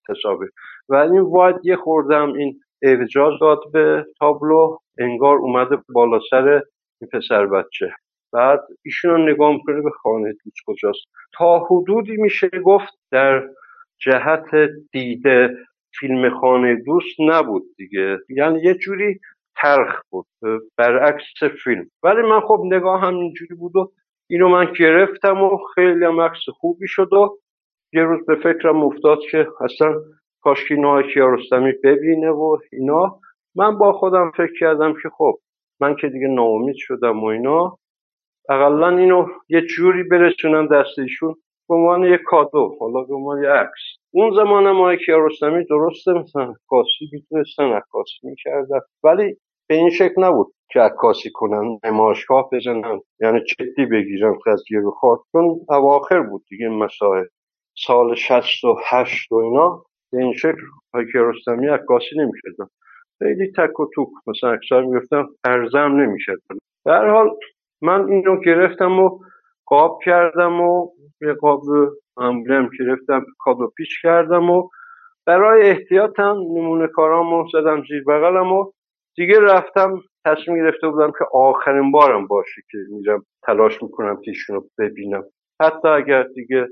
تصاویر 0.09 0.51
و 0.89 0.95
این 0.95 1.21
واید 1.21 1.57
یه 1.65 1.77
خوردم 1.77 2.33
این 2.33 2.61
اعجاز 2.83 3.33
داد 3.41 3.61
به 3.73 4.07
تابلو 4.19 4.79
انگار 4.99 5.37
اومده 5.37 5.79
بالا 5.95 6.21
سر 6.31 6.63
این 7.01 7.11
پسر 7.13 7.47
بچه. 7.47 7.93
بعد 8.33 8.61
ایشون 8.85 9.31
نگاه 9.31 9.53
می‌کنه 9.53 9.83
به 9.83 9.91
خانه 9.91 10.33
دوست 10.45 10.57
کجاست. 10.67 11.07
تا 11.33 11.59
حدودی 11.59 12.17
میشه 12.17 12.49
گفت 12.49 12.99
در 13.11 13.49
جهت 13.99 14.71
دیده 14.93 15.57
فیلم 15.99 16.41
خانه 16.41 16.75
دوست 16.75 17.21
نبود 17.21 17.63
دیگه. 17.77 18.19
یعنی 18.29 18.61
یه 18.63 18.75
جوری 18.75 19.21
ترخ 19.57 20.03
بود. 20.11 20.27
برعکس 20.77 21.25
فیلم. 21.65 21.91
ولی 22.03 22.23
من 22.23 22.41
خب 22.41 22.63
نگاه 22.65 23.01
هم 23.01 23.15
اینجوری 23.15 23.55
بود 23.55 23.77
و 23.77 23.93
اینو 24.31 24.49
من 24.49 24.73
گرفتم 24.79 25.43
و 25.43 25.59
خیلی 25.75 26.05
هم 26.05 26.21
عکس 26.21 26.49
خوبی 26.49 26.89
شد 26.89 27.13
و 27.13 27.39
یه 27.93 28.03
روز 28.03 28.27
به 28.27 28.37
فکرم 28.37 28.83
افتاد 28.85 29.19
که 29.31 29.47
اصلا 29.61 29.95
کاشکی 30.43 30.75
اینو 30.75 31.03
کیارستمی 31.03 31.73
ببینه 31.85 32.31
و 32.31 32.59
اینا. 32.73 33.19
من 33.57 33.79
با 33.79 33.93
خودم 33.93 34.31
فکر 34.37 34.53
کردم 34.61 34.93
که 35.03 35.09
خب 35.09 35.39
من 35.81 35.97
که 35.97 36.09
دیگه 36.09 36.27
ناامید 36.27 36.77
شدم 36.79 37.21
و 37.21 37.25
اینا. 37.25 37.79
اقلا 38.49 38.97
اینو 38.97 39.27
یه 39.49 39.61
جوری 39.61 40.03
برسونم 40.03 40.67
دست 40.67 40.99
به 41.71 41.77
عنوان 41.77 42.05
یه 42.05 42.19
کادو 42.27 42.77
حالا 42.81 43.03
به 43.03 43.15
عنوان 43.15 43.43
یه 43.43 43.49
عکس. 43.49 43.81
اون 44.11 44.35
زمان 44.35 44.71
ما 44.71 44.97
کیارستمی 44.97 45.65
درسته 45.65 46.13
مثلا 46.13 46.43
عکاسی 46.43 47.11
می‌تونستن 47.13 47.73
عکاسی 47.73 48.19
می‌کردن. 48.23 48.81
ولی 49.05 49.37
به 49.69 49.75
این 49.75 49.91
شکل 49.91 50.25
نبود 50.25 50.53
که 50.71 50.81
عکاسی 50.81 51.31
کنن 51.31 51.79
نمایشگاه 51.85 52.49
بزنن 52.53 53.01
یعنی 53.21 53.41
جدی 53.41 53.87
بگیرن 53.87 54.35
قضیه 54.47 54.81
رو 54.81 54.91
خواهد 54.91 55.21
چون 55.33 55.61
اواخر 55.69 56.21
بود 56.21 56.45
دیگه 56.49 56.69
مسائل. 56.69 57.25
سال 57.87 58.15
شست 58.15 58.65
و 58.65 58.77
هشت 58.91 59.33
و 59.33 59.37
اینا 59.37 59.83
به 60.13 60.19
این 60.19 60.33
شکل 60.33 60.61
کیارستمی 61.13 61.67
عکاسی 61.67 62.17
نمی‌کردن. 62.17 62.67
خیلی 63.19 63.53
تک 63.57 63.81
و 63.81 63.87
توک 63.95 64.09
مثلا 64.27 64.51
اکثر 64.51 64.83
می‌گفتم 64.83 65.29
ارزم 65.45 65.79
نمی‌شد 65.79 66.39
در 66.85 67.09
حال 67.09 67.31
من 67.83 68.09
این 68.09 68.25
رو 68.25 68.41
گرفتم 68.41 69.01
و 69.01 69.19
قاب 69.71 69.99
کردم 70.05 70.61
و 70.61 70.89
یه 71.21 71.33
قاب 71.33 71.63
امبلم 72.17 72.71
گرفتم 72.79 73.27
کادو 73.39 73.73
پیچ 73.77 74.03
کردم 74.03 74.51
و 74.51 74.69
برای 75.27 75.71
احتیاطم 75.71 76.37
نمونه 76.37 76.87
کارامو 76.87 77.49
زدم 77.53 77.83
زیر 77.89 78.05
بغلم 78.05 78.53
و 78.53 78.73
دیگه 79.17 79.41
رفتم 79.41 80.03
تصمیم 80.25 80.57
گرفته 80.57 80.89
بودم 80.89 81.11
که 81.11 81.25
آخرین 81.33 81.93
بارم 81.93 82.27
باشه 82.27 82.63
که 82.71 82.79
میرم 82.91 83.27
تلاش 83.43 83.83
می‌کنم 83.83 84.21
که 84.25 84.33
رو 84.49 84.69
ببینم. 84.79 85.25
حتی 85.61 85.89
اگر 85.89 86.23
دیگه 86.23 86.67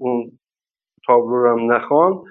اون 0.00 0.38
تابلو 1.06 1.42
رو 1.42 1.50
هم 1.50 1.72
نخوان 1.72 2.22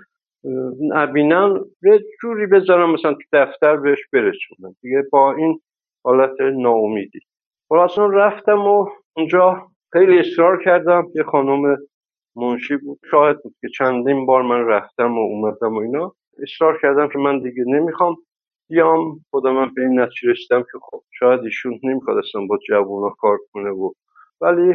نبینم 0.81 1.65
یه 1.83 1.99
جوری 2.21 2.47
بذارم 2.47 2.91
مثلا 2.91 3.13
تو 3.13 3.23
دفتر 3.33 3.77
بهش 3.77 3.99
برسونم. 4.13 4.75
دیگه 4.81 5.03
با 5.11 5.33
این 5.33 5.61
حالت 6.03 6.41
ناامیدی. 6.41 7.19
خلاصا 7.69 8.05
رفتم 8.05 8.67
و 8.67 8.89
اونجا 9.17 9.70
خیلی 9.93 10.19
اصرار 10.19 10.63
کردم. 10.63 11.07
یه 11.15 11.23
خانم 11.23 11.77
منشی 12.35 12.77
بود. 12.77 12.99
شاهد 13.11 13.43
بود 13.43 13.55
که 13.61 13.67
چندین 13.77 14.25
بار 14.25 14.41
من 14.41 14.67
رفتم 14.67 15.17
و 15.17 15.21
اومدم 15.21 15.73
و 15.73 15.79
اینا. 15.79 16.13
اصرار 16.43 16.79
کردم 16.81 17.07
که 17.07 17.19
من 17.19 17.39
دیگه 17.39 17.63
نمی‌خوام 17.67 18.15
بیام. 18.69 19.19
خودم 19.31 19.51
من 19.51 19.71
به 19.75 19.81
این 19.81 19.99
نتیجه 19.99 20.31
رسیدم 20.31 20.61
که 20.61 20.79
خب 20.81 21.01
شاید 21.19 21.41
ایشون 21.41 21.79
نمی‌خواد 21.83 22.23
با 22.49 22.59
جوونا 22.69 23.09
کار 23.09 23.37
کنه 23.53 23.69
و 23.69 23.91
ولی 24.41 24.73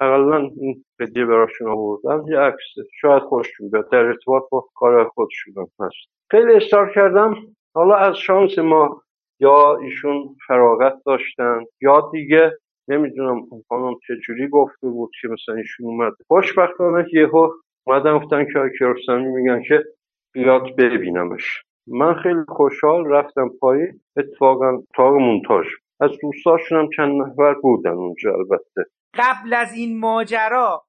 اقلا 0.00 0.36
این 0.36 0.84
بدیه 0.98 1.24
براشون 1.24 1.68
آوردم. 1.68 2.24
یه 2.28 2.38
عکس. 2.38 2.64
شاید 3.00 3.22
خوششون 3.22 3.70
بیاد 3.70 3.90
در 3.90 3.98
ارتباط 3.98 4.42
با 4.50 4.68
کار 4.74 5.08
خودشون 5.08 5.54
هست. 5.80 6.08
خیلی 6.30 6.52
اصرار 6.52 6.92
کردم. 6.94 7.34
حالا 7.74 7.96
از 7.96 8.16
شانس 8.16 8.58
ما 8.58 9.02
یا 9.40 9.76
ایشون 9.76 10.36
فراغت 10.46 10.94
داشتن 11.06 11.60
یا 11.80 12.10
دیگه 12.12 12.52
نمی‌دونم 12.88 13.46
خانم 13.68 13.94
چجوری 14.08 14.48
گفته 14.48 14.88
بود 14.88 15.10
که 15.22 15.28
مثلا 15.28 15.54
ایشون 15.54 15.86
اومد. 15.86 16.12
خوشبختانه 16.28 17.06
یهو 17.12 17.48
اومدن 17.86 18.18
گفتن 18.18 18.44
که 18.52 18.58
آقای 18.58 19.24
میگن 19.24 19.62
که 19.68 19.84
بیاد 20.32 20.76
ببینمش. 20.78 21.62
من 21.86 22.14
خیلی 22.14 22.44
خوشحال 22.48 23.06
رفتم 23.06 23.48
پایین 23.60 24.00
اتفاقا 24.16 24.82
تاق 24.96 25.14
مونتاژ. 25.14 25.66
از 26.00 26.10
دوستاشون 26.22 26.78
هم 26.78 26.88
چند 26.96 27.22
نفر 27.22 27.54
بودن 27.54 27.90
اونجا 27.90 28.34
البته. 28.34 28.90
قبل 29.14 29.54
از 29.54 29.72
این 29.74 30.00
ماجرا 30.00 30.82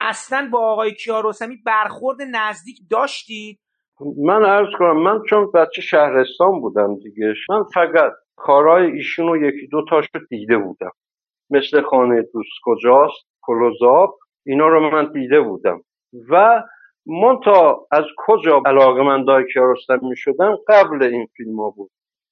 اصلا 0.00 0.48
با 0.52 0.58
آقای 0.58 0.94
کیارستمی 0.94 1.56
برخورد 1.66 2.18
نزدیک 2.32 2.76
داشتید 2.90 3.60
من 4.16 4.44
عرض 4.44 4.68
کنم 4.78 5.02
من 5.02 5.22
چون 5.30 5.50
بچه 5.54 5.82
شهرستان 5.82 6.60
بودم 6.60 6.94
دیگه 6.94 7.34
من 7.50 7.62
فقط 7.74 8.12
کارهای 8.36 8.90
ایشون 8.90 9.26
رو 9.26 9.36
یکی 9.36 9.66
دو 9.66 9.84
تاشو 9.90 10.18
دیده 10.30 10.58
بودم. 10.58 10.90
مثل 11.50 11.82
خانه 11.82 12.22
دوست 12.22 12.52
کجاست 12.62 13.26
کلوزاب 13.42 14.18
اینا 14.46 14.68
رو 14.68 14.90
من 14.90 15.12
دیده 15.12 15.40
بودم. 15.40 15.80
و 16.30 16.62
من 17.06 17.40
تا 17.44 17.86
از 17.90 18.04
کجا 18.16 18.62
علاقه 18.66 19.02
من 19.02 19.24
دای 19.24 19.44
کیارستمی 19.52 20.16
شدن 20.16 20.56
قبل 20.68 21.02
این 21.02 21.26
فیلم 21.36 21.60
ها 21.60 21.70
بود. 21.70 21.90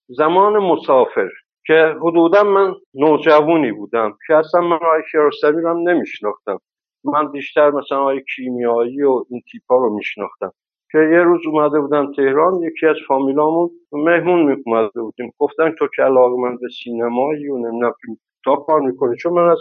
زمان 0.08 0.58
مسافر 0.58 1.28
که 1.66 1.94
حدودا 2.02 2.44
من 2.44 2.74
نوجوانی 2.94 3.72
بودم 3.72 4.16
که 4.26 4.34
اصلا 4.34 4.60
من 4.60 4.76
آقای 4.76 5.02
کیارستمی 5.12 5.62
رو 5.62 5.70
هم 5.70 5.88
نمیشناختم. 5.88 6.58
من 7.04 7.32
بیشتر 7.32 7.70
مثلا 7.70 8.00
آقای 8.00 8.22
کیمیایی 8.36 9.02
و 9.02 9.24
این 9.30 9.42
تیپا 9.52 9.76
رو 9.76 9.94
میشناختم. 9.94 10.52
که 10.92 10.98
یه 10.98 11.22
روز 11.22 11.46
اومده 11.46 11.80
بودم 11.80 12.12
تهران 12.12 12.62
یکی 12.62 12.86
از 12.86 12.96
فامیلامون 13.08 13.70
مهمون 13.92 14.42
می 14.42 14.62
اومده 14.66 15.02
بودیم. 15.02 15.32
گفتن 15.38 15.74
تو 15.78 15.88
که 15.96 16.02
علاقه 16.02 16.36
من 16.36 16.56
به 16.56 16.68
سینمایی 16.84 17.48
و 17.48 17.56
نمی‌دونم 17.56 17.92
تا 18.48 18.56
کار 18.56 18.80
می‌کنی؟ 18.80 19.16
چون 19.16 19.32
من 19.32 19.48
از 19.48 19.58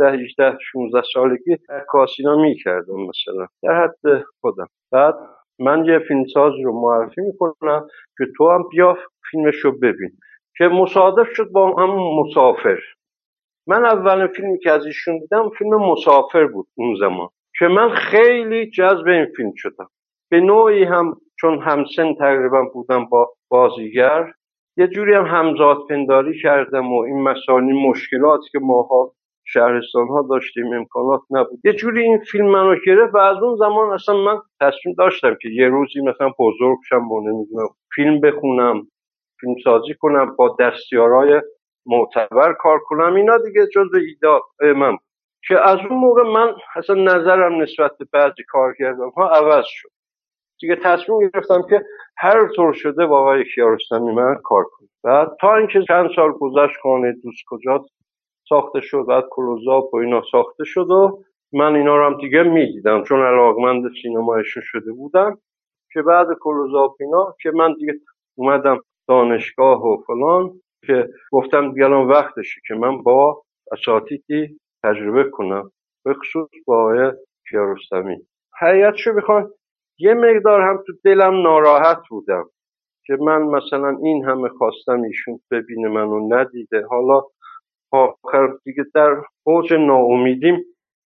17 0.00 0.18
18 0.24 0.58
16 0.72 1.02
سالگی 1.12 1.58
کاسینا 1.88 2.36
می‌کردم 2.42 2.94
مثلا. 2.94 3.46
در 3.62 3.84
حد 3.84 4.24
خودم. 4.40 4.68
بعد 4.92 5.14
من 5.58 5.84
یه 5.84 5.98
فیلمسازی 5.98 6.62
رو 6.62 6.80
معرفی 6.80 7.20
می‌کنم 7.20 7.86
که 8.18 8.24
تو 8.36 8.50
هم 8.50 8.62
بیا 8.70 8.98
فیلمش 9.30 9.66
ببین. 9.66 10.10
که 10.56 10.64
مصادف 10.64 11.26
شد 11.34 11.50
با 11.52 11.74
هم 11.76 11.90
مسافر. 12.20 12.78
من 13.66 13.84
اولین 13.84 14.26
فیلمی 14.26 14.58
که 14.58 14.70
از 14.70 14.86
ایشون 14.86 15.18
دیدم 15.18 15.50
فیلم 15.58 15.76
مسافر 15.76 16.46
بود 16.46 16.66
اون 16.74 16.96
زمان. 17.00 17.28
که 17.58 17.66
من 17.68 17.88
خیلی 17.88 18.70
جذب 18.70 19.06
این 19.06 19.26
فیلم 19.36 19.52
شدم. 19.56 19.88
به 20.30 20.40
نوعی 20.40 20.84
هم 20.84 21.20
چون 21.40 21.62
همسن 21.62 22.14
تقریبا 22.14 22.62
بودم 22.72 23.04
با 23.04 23.32
بازیگر. 23.48 24.32
یه 24.76 24.86
جوری 24.86 25.14
هم 25.14 25.24
همزاد 25.24 25.78
پنداری 25.88 26.42
کردم 26.42 26.92
و 26.92 27.00
این 27.00 27.22
مسائل 27.22 27.64
مشکلاتی 27.64 28.48
که 28.52 28.58
ماها 28.58 29.12
شهرستان 29.46 30.08
ها 30.08 30.26
داشتیم 30.30 30.72
امکانات 30.72 31.20
نبود. 31.30 31.60
یه 31.64 31.72
جوری 31.72 32.02
این 32.02 32.18
فیلم 32.18 32.46
منو 32.46 32.76
گرفت 32.86 33.14
و 33.14 33.18
از 33.18 33.36
اون 33.42 33.56
زمان 33.56 33.92
اصلا 33.92 34.16
من 34.16 34.40
تصمیم 34.60 34.94
داشتم 34.98 35.36
که 35.42 35.48
یه 35.48 35.68
روزی 35.68 36.00
مثلا 36.00 36.30
بزرگ 36.38 36.78
شم 36.88 37.12
و 37.12 37.20
نمی‌دونم 37.20 37.68
فیلم 37.94 38.20
بخونم 38.20 38.86
فیلم 39.40 39.54
سازی 39.64 39.94
کنم 40.00 40.36
با 40.36 40.56
دستیارای 40.60 41.42
معتبر 41.86 42.52
کار 42.52 42.78
کنم. 42.78 43.14
اینا 43.14 43.38
دیگه 43.38 43.66
جز 43.74 43.94
ایده 43.94 44.74
من 44.76 44.96
که 45.48 45.68
از 45.68 45.78
اون 45.90 45.98
موقع 45.98 46.22
من 46.22 46.54
اصلا 46.76 46.96
نظرم 46.96 47.62
نسبت 47.62 47.98
به 47.98 48.06
بعضی 48.12 48.44
کارگردان 48.48 49.10
ها 49.16 49.28
عوض 49.28 49.64
شد. 49.68 49.88
دیگه 50.60 50.76
تصمیم 50.84 51.18
گرفتم 51.20 51.62
که 51.70 51.84
هر 52.16 52.48
طور 52.56 52.72
شده 52.72 53.06
با 53.06 53.20
آقای 53.20 53.44
کیارستمی 53.54 54.14
من 54.14 54.34
کار 54.44 54.64
کنم. 54.64 54.88
بعد 55.04 55.28
تا 55.40 55.56
اینکه 55.56 55.82
چند 55.88 56.10
سال 56.16 56.32
گذشت 56.32 56.76
خانه 56.82 57.12
دوست 57.12 57.44
کجا 57.48 57.84
ساخته 58.48 58.80
شد 58.80 59.04
بعد 59.08 59.24
کلوزاپ 59.30 59.94
و 59.94 59.96
اینا 59.96 60.22
ساخته 60.32 60.64
شد 60.64 60.90
و 60.90 61.22
من 61.52 61.76
اینا 61.76 61.96
رو 61.96 62.06
هم 62.06 62.20
دیگه 62.20 62.42
می‌دیدم. 62.42 63.02
چون 63.02 63.20
علاقمند 63.20 63.84
سینمایشون 64.02 64.62
شده 64.66 64.92
بودم 64.92 65.38
که 65.92 66.02
بعد 66.02 66.26
کلوزاپ 66.40 66.96
اینا 67.00 67.34
که 67.42 67.50
من 67.50 67.74
دیگه 67.74 67.94
اومدم 68.34 68.78
دانشگاه 69.08 69.86
و 69.86 69.96
فلان 70.06 70.60
که 70.86 71.08
گفتم 71.32 71.72
دیگه 71.72 71.84
الان 71.84 72.08
وقتشه 72.08 72.60
که 72.68 72.74
من 72.74 73.02
با 73.02 73.42
اساتیدی 73.72 74.60
تجربه 74.84 75.24
کنم. 75.30 75.70
به 76.04 76.14
خصوص 76.14 76.48
با 76.66 76.80
آقای 76.80 77.12
کیارستمی. 77.50 78.16
حقیقتشو 78.60 79.12
بخوام 79.12 79.50
یه 79.98 80.14
مقدار 80.14 80.60
هم 80.60 80.82
تو 80.86 80.92
دلم 81.04 81.42
ناراحت 81.42 82.02
بودم 82.10 82.44
که 83.06 83.16
من 83.20 83.42
مثلا 83.42 83.96
این 84.02 84.24
همه 84.24 84.48
خواستم 84.48 85.02
ایشون 85.02 85.40
ببینه 85.50 85.88
منو 85.88 86.34
ندیده. 86.34 86.86
حالا 86.86 87.22
آخر 87.92 88.48
دیگه 88.64 88.84
در 88.94 89.16
اوج 89.44 89.72
ناامیدیم 89.72 90.64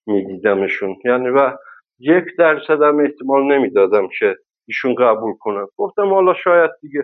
میدیدمشون. 0.07 0.95
یعنی 1.05 1.29
و 1.29 1.57
یک 1.99 2.23
هم 2.69 2.99
احتمال 2.99 3.43
نمی‌دادم 3.43 4.07
که 4.19 4.35
ایشون 4.67 4.95
قبول 4.95 5.33
کنن. 5.39 5.67
گفتم 5.77 6.13
حالا 6.13 6.33
شاید 6.33 6.71
دیگه 6.81 7.03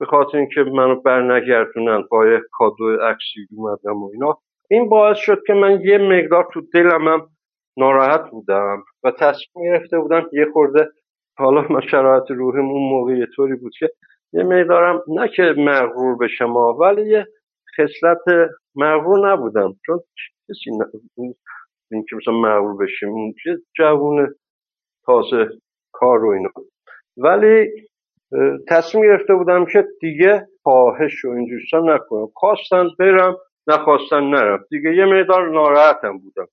به 0.00 0.06
خاطر 0.06 0.38
اینکه 0.38 0.62
منو 0.62 1.00
برنگردونن 1.00 2.04
با 2.10 2.26
یه 2.26 2.40
کادو 2.52 2.96
عکسی 2.96 3.46
اومدم 3.56 4.02
و 4.02 4.10
اینا. 4.12 4.38
این 4.70 4.88
باعث 4.88 5.18
شد 5.18 5.42
که 5.46 5.54
من 5.54 5.80
یه 5.80 5.98
مقدار 5.98 6.48
تو 6.52 6.60
دلم 6.74 7.08
هم 7.08 7.28
ناراحت 7.76 8.30
بودم 8.30 8.84
و 9.04 9.10
تصمیم 9.10 9.64
گرفته 9.64 9.98
بودم 9.98 10.26
یه 10.32 10.46
خورده 10.52 10.88
حالا 11.38 11.66
من 11.70 11.80
شرایط 11.90 12.30
روحم 12.30 12.70
اون 12.70 12.90
موقع 12.90 13.12
یه 13.12 13.26
طوری 13.36 13.54
بود 13.54 13.72
که 13.78 13.90
یه 14.32 14.42
مقدارم 14.42 15.02
نه 15.08 15.28
که 15.28 15.54
مغرور 15.58 16.16
به 16.16 16.28
شما 16.28 16.74
ولی 16.74 17.10
یه 17.10 17.26
خصلت 17.78 18.50
مغرور 18.74 19.32
نبودم. 19.32 19.74
چون 19.86 20.00
کسی 20.48 20.70
این 21.90 22.04
که 22.10 22.16
مثلا 22.16 22.34
مغرور 22.34 22.76
بشیم 22.86 23.08
اون 23.08 23.34
جوون 23.76 24.34
تازه 25.04 25.48
کار 25.92 26.18
رو 26.18 26.28
اینا. 26.28 26.50
ولی 27.16 27.70
تصمیم 28.68 29.04
گرفته 29.04 29.34
بودم 29.34 29.64
که 29.64 29.84
دیگه 30.00 30.48
خواهش 30.62 31.24
و 31.24 31.28
این 31.28 31.60
نکنم. 31.72 32.28
خواستن 32.34 32.88
برم 32.98 33.36
نخواستن 33.66 34.20
نرم. 34.20 34.64
دیگه 34.70 34.96
یه 34.96 35.04
مقدار 35.04 35.48
ناراحتم 35.48 36.18
بودم. 36.18 36.48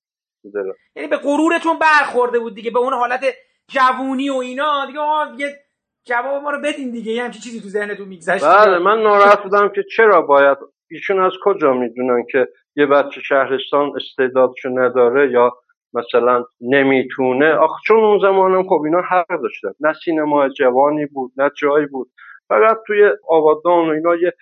یعنی 0.95 1.09
به 1.09 1.17
غرورتون 1.17 1.79
برخورده 1.79 2.39
بود 2.39 2.55
دیگه 2.55 2.71
به 2.71 2.79
اون 2.79 2.93
حالت 2.93 3.21
جوونی 3.67 4.29
و 4.29 4.35
اینا 4.35 4.85
دیگه 4.85 5.01
دیگه 5.31 5.59
جواب 6.05 6.43
ما 6.43 6.51
رو 6.51 6.61
بدین 6.61 6.91
دیگه 6.91 7.11
یه 7.11 7.23
همچین 7.23 7.41
چیزی 7.41 7.61
تو 7.61 7.67
ذهنتون 7.67 8.07
میگذشت 8.07 8.45
بله 8.45 8.79
من 8.79 9.03
ناراحت 9.03 9.43
بودم 9.43 9.69
که 9.69 9.83
چرا 9.97 10.21
باید 10.21 10.57
ایشون 10.91 11.19
از 11.19 11.31
کجا 11.43 11.73
می‌دونن 11.73 12.25
که 12.31 12.47
یه 12.75 12.85
بچه 12.85 13.21
شهرستان 13.21 13.91
استعدادشو 13.95 14.69
نداره 14.69 15.31
یا 15.31 15.57
مثلا 15.93 16.45
نمی‌تونه؟ 16.61 17.53
آخ 17.53 17.81
چون 17.87 18.03
اون 18.03 18.19
زمانم 18.19 18.63
خب 18.63 18.81
اینا 18.85 19.01
حق 19.01 19.41
داشتن. 19.41 19.71
نه 19.79 19.93
سینما 20.05 20.49
جوانی 20.49 21.05
بود 21.05 21.31
نه 21.37 21.49
جایی 21.61 21.85
بود. 21.85 22.11
فقط 22.49 22.77
توی 22.87 23.09
آبادان 23.29 23.89
و 23.89 23.91
اینا 23.91 24.15
یه 24.15 24.33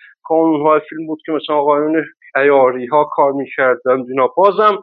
های 0.64 0.80
فیلم 0.88 1.06
بود 1.06 1.18
که 1.26 1.32
مثلا 1.32 1.56
آقایون 1.56 2.04
ایاری 2.36 2.86
ها 2.86 3.04
کار 3.04 3.32
می‌کردن 3.32 4.04
اینا 4.08 4.26
بازم 4.26 4.82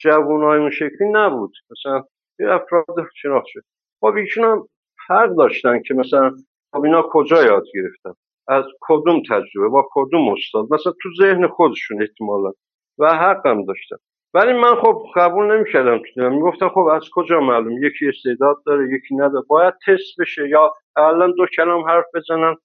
جوان 0.00 0.42
های 0.42 0.58
اون 0.58 0.70
شکلی 0.70 1.08
نبود. 1.12 1.52
مثلا 1.70 2.04
یه 2.38 2.50
افراد 2.50 2.86
شناخت 3.14 3.46
شد. 3.46 3.62
خب 4.00 4.14
ایشون 4.16 4.44
هم 4.44 4.66
حق 5.08 5.34
داشتن 5.34 5.82
که 5.82 5.94
مثلا 5.94 6.36
خب 6.72 6.84
اینا 6.84 7.02
کجا 7.10 7.44
یاد 7.44 7.64
گرفتن؟ 7.74 8.12
از 8.48 8.64
کدوم 8.80 9.22
تجربه؟ 9.30 9.68
با 9.68 9.88
کدوم 9.92 10.28
استاد؟ 10.28 10.66
مثلا 10.70 10.92
تو 11.02 11.08
ذهن 11.20 11.48
خودشون 11.48 12.02
احتمالا 12.02 12.52
و 12.98 13.16
حقم 13.16 13.64
داشتن. 13.64 13.96
ولی 14.34 14.52
من 14.52 14.74
خب 14.74 15.02
قبول 15.16 15.56
نمی‌کردم 15.56 15.98
تو 16.14 16.30
می‌گفتم 16.30 16.68
خب 16.68 16.80
از 16.80 17.02
کجا 17.12 17.40
معلوم؟ 17.40 17.84
یکی 17.84 18.08
استعداد 18.08 18.56
داره 18.66 18.88
یکی 18.94 19.14
نداره. 19.14 19.44
باید 19.48 19.74
تست 19.86 20.20
بشه 20.20 20.48
یا 20.48 20.74
الان 20.96 21.34
دو 21.36 21.46
کلام 21.56 21.84
حرف 21.88 22.04
بزنن 22.14 22.56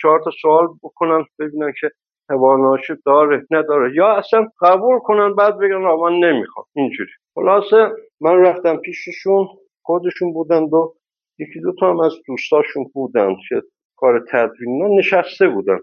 چهار 0.00 0.20
تا 0.24 0.30
سوال 0.42 0.68
بکنن 0.82 1.24
ببینن 1.38 1.72
که 1.80 1.90
تواناییش 2.28 2.90
داره 3.06 3.46
نداره. 3.50 3.96
یا 3.96 4.08
اصلا 4.08 4.48
قبول 4.60 4.98
کنن 4.98 5.34
بعد 5.34 5.58
بگن 5.58 5.76
من 5.76 6.12
نمی‌خوام. 6.12 6.66
اینجوری. 6.76 7.10
خلاصه 7.34 7.88
من 8.20 8.36
رفتم 8.36 8.76
پیششون. 8.76 9.46
خودشون 9.84 10.32
بودن 10.32 10.62
و 10.62 10.92
یکی 11.38 11.60
دو 11.60 11.72
تا 11.80 11.90
هم 11.90 12.00
از 12.00 12.12
دوستاشون 12.26 12.84
بودن 12.94 13.36
که 13.48 13.62
کار 13.96 14.24
تدوین 14.32 14.98
نشسته 14.98 15.48
بودن. 15.48 15.78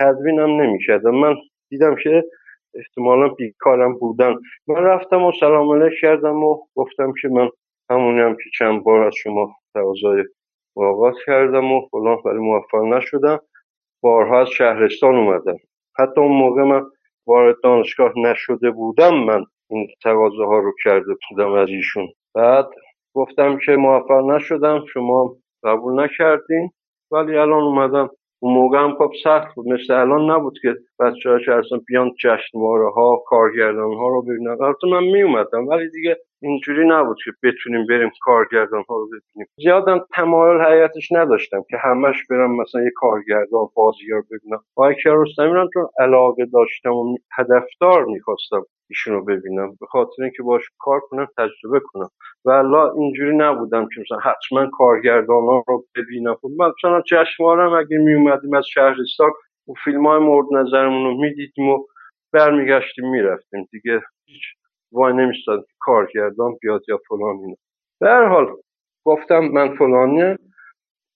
تدوینم 0.00 0.60
نمی‌کردم 0.60 1.14
من 1.14 1.34
دیدم 1.70 1.96
که 2.02 2.24
احتمالا 2.74 3.28
بیکارم 3.28 3.94
بودن. 3.98 4.34
من 4.66 4.74
رفتم 4.74 5.22
و 5.24 5.32
سلام 5.40 5.70
علیک 5.70 5.92
کردم 6.00 6.44
و 6.44 6.58
گفتم 6.74 7.12
که 7.22 7.28
من 7.28 7.48
همونیم 7.90 8.34
که 8.34 8.50
چند 8.58 8.84
بار 8.84 9.02
از 9.02 9.14
شما 9.22 9.56
تقاضای 9.74 10.24
ملاقات 10.76 11.14
کردم 11.26 11.72
و 11.72 11.88
فلان 11.90 12.18
ولی 12.24 12.38
موفق 12.38 12.82
نشدم. 12.82 13.40
بارها 14.02 14.40
از 14.40 14.48
شهرستان 14.48 15.14
اومدم. 15.14 15.56
حتی 15.98 16.20
اون 16.20 16.32
موقع 16.32 16.62
من 16.62 16.82
وارد 17.26 17.56
دانشگاه 17.62 18.12
نشده 18.18 18.70
بودم 18.70 19.14
من 19.14 19.44
این 19.70 19.88
تقاضاها 20.02 20.58
رو 20.58 20.72
کرده 20.84 21.14
بودم 21.30 21.52
از 21.52 21.68
ایشون. 21.68 22.08
بعد 22.34 22.66
گفتم 23.14 23.58
که 23.66 23.72
موفق 23.72 24.24
نشدم 24.24 24.84
شما 24.94 25.36
قبول 25.64 26.04
نکردین. 26.04 26.70
ولی 27.10 27.36
الان 27.36 27.62
اومدم 27.62 28.10
اون 28.42 28.54
موقع 28.54 28.78
هم 28.78 28.94
خب 28.98 29.12
سخت 29.24 29.54
بود 29.54 29.68
مثل 29.68 29.94
الان 29.94 30.30
نبود 30.30 30.58
که 30.62 30.76
بچه 31.00 31.30
ها 31.30 31.58
اصلا 31.58 31.78
بیان 31.86 32.10
جشنواره 32.20 32.90
ها 32.90 33.22
کارگردان 33.26 33.94
ها 33.94 34.08
رو 34.08 34.22
ببینن. 34.22 34.50
البته 34.62 34.86
من 34.86 35.04
می 35.04 35.22
اومدم 35.22 35.66
ولی 35.68 35.90
دیگه 35.90 36.16
اینجوری 36.42 36.88
نبود 36.88 37.16
که 37.24 37.30
بتونیم 37.42 37.86
بریم 37.86 38.10
کارگردان 38.22 38.84
ها 38.88 38.96
رو 38.96 39.06
ببینیم. 39.06 39.48
زیادم 39.56 40.06
تمایل 40.14 40.60
حقیقتش 40.60 41.12
نداشتم 41.12 41.62
که 41.70 41.76
همش 41.76 42.16
برم 42.30 42.56
مثلا 42.56 42.82
یه 42.82 42.90
کارگردان 42.96 43.68
بازیگر 43.74 44.20
ببینم. 44.30 44.60
با 44.76 44.92
کیارستمی 44.92 45.52
رو 45.52 45.68
چون 45.74 45.88
علاقه 45.98 46.44
داشتم 46.52 46.92
و 46.92 47.16
هدفدار 47.32 48.04
می‌خواستم 48.04 48.62
ایشون 48.90 49.14
رو 49.14 49.24
ببینم. 49.24 49.70
به 49.80 49.86
خاطر 49.86 50.22
اینکه 50.22 50.42
باش 50.42 50.62
کار 50.78 51.00
کنم 51.00 51.26
تجربه 51.38 51.80
کنم. 51.84 52.08
و 52.44 52.50
اینجوری 52.98 53.36
نبودم 53.36 53.88
که 53.94 54.00
مثلا 54.00 54.18
حتما 54.18 54.70
کارگردان 54.72 55.44
ها 55.44 55.64
رو 55.68 55.84
ببینم. 55.96 56.34
خب 56.34 56.48
مثلا 56.58 57.02
چشمارم 57.02 57.72
اگه 57.72 57.98
میومدیم 57.98 58.54
از 58.54 58.66
شهرستان 58.66 59.30
و 59.68 59.72
فیلم 59.84 60.06
های 60.06 60.18
مورد 60.18 60.46
نظرمون 60.52 61.04
رو 61.04 61.20
می‌دیدیم 61.20 61.68
و 61.68 61.84
برمیگشتیم 62.32 63.10
می‌رفتیم. 63.10 63.68
دیگه 63.70 64.00
هیچ 64.26 64.42
وای 64.92 65.12
نمیستاد 65.12 65.66
که 65.66 65.72
کارگردان 65.80 66.56
بیاد 66.60 66.82
یا 66.88 67.00
فلان 67.08 67.36
اینا. 67.36 67.56
به 68.00 68.08
هر 68.08 68.24
حال 68.24 68.56
گفتم 69.04 69.40
من 69.40 69.76
فلانه 69.76 70.38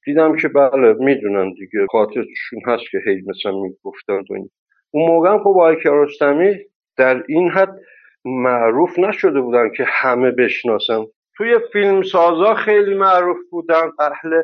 دیدم 0.05 0.37
که 0.37 0.49
بله 0.49 0.93
می‌دونن 0.93 1.53
دیگه. 1.53 1.87
خاطرشون 1.91 2.61
هست 2.67 2.85
که 2.91 2.99
هی 3.07 3.23
مثلا 3.27 3.53
می‌گفتن 3.53 4.19
و 4.31 4.49
اون 4.91 5.09
موقع 5.09 5.39
خب 5.39 5.47
آقای 5.49 5.83
کیارستمی 5.83 6.57
در 6.97 7.25
این 7.29 7.51
حد 7.51 7.81
معروف 8.25 8.99
نشده 8.99 9.41
بودن 9.41 9.71
که 9.77 9.85
همه 9.87 10.31
بشناسن. 10.31 11.05
توی 11.37 11.59
فیلم 11.73 12.03
سازا 12.03 12.55
خیلی 12.55 12.95
معروف 12.95 13.39
بودن. 13.51 13.91
اهل 14.01 14.43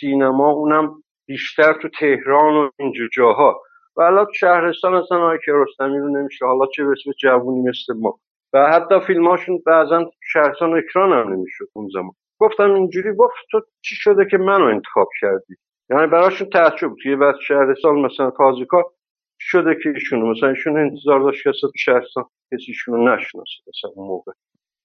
سینما 0.00 0.50
اونم 0.50 1.02
بیشتر 1.30 1.72
تو 1.72 1.88
تهران 1.88 2.54
و 2.54 2.70
اینجور 2.78 3.08
جاها. 3.12 3.62
و 3.96 4.02
حالا 4.02 4.26
شهرستان 4.34 4.94
اصلا 4.94 5.18
آقای 5.18 5.38
کیارستمی 5.44 5.98
رو 5.98 6.08
نمیشه. 6.08 6.46
حالا 6.46 6.66
چه 6.66 6.84
به 6.84 6.94
جوونی 7.22 7.60
مثل 7.68 8.00
ما. 8.00 8.18
و 8.52 8.70
حتی 8.72 9.00
فیلماشون 9.06 9.62
بعضا 9.66 10.10
شهرستان 10.32 10.78
اکران 10.78 11.12
هم 11.12 11.32
نمی‌شد 11.32 11.64
اون 11.72 11.88
زمان. 11.92 12.12
گفتم 12.40 12.74
اینجوری 12.74 13.12
گفت 13.12 13.34
تو 13.50 13.60
چی 13.82 13.94
شده 13.94 14.26
که 14.30 14.38
منو 14.38 14.64
انتخاب 14.64 15.08
کردی؟ 15.20 15.54
یعنی 15.90 16.06
براشون 16.06 16.48
تعجب 16.50 16.88
بود. 16.88 17.06
یه 17.06 17.16
بعد 17.16 17.34
شهرستان 17.48 17.94
مثلا 17.94 18.30
تازیکا 18.30 18.92
شده 19.40 19.74
که 19.82 19.88
ایشونو 19.88 20.30
مثلا 20.30 20.48
ایشون 20.48 20.78
انتظار 20.78 21.20
داشت 21.20 21.44
که 21.44 21.52
تو 21.60 21.70
شهرستان 21.76 22.24
کسی 22.52 22.64
ایشونو 22.68 23.14
نشناسه 23.14 23.60
مثلا 23.68 23.90
اون 23.94 24.08
موقع. 24.08 24.32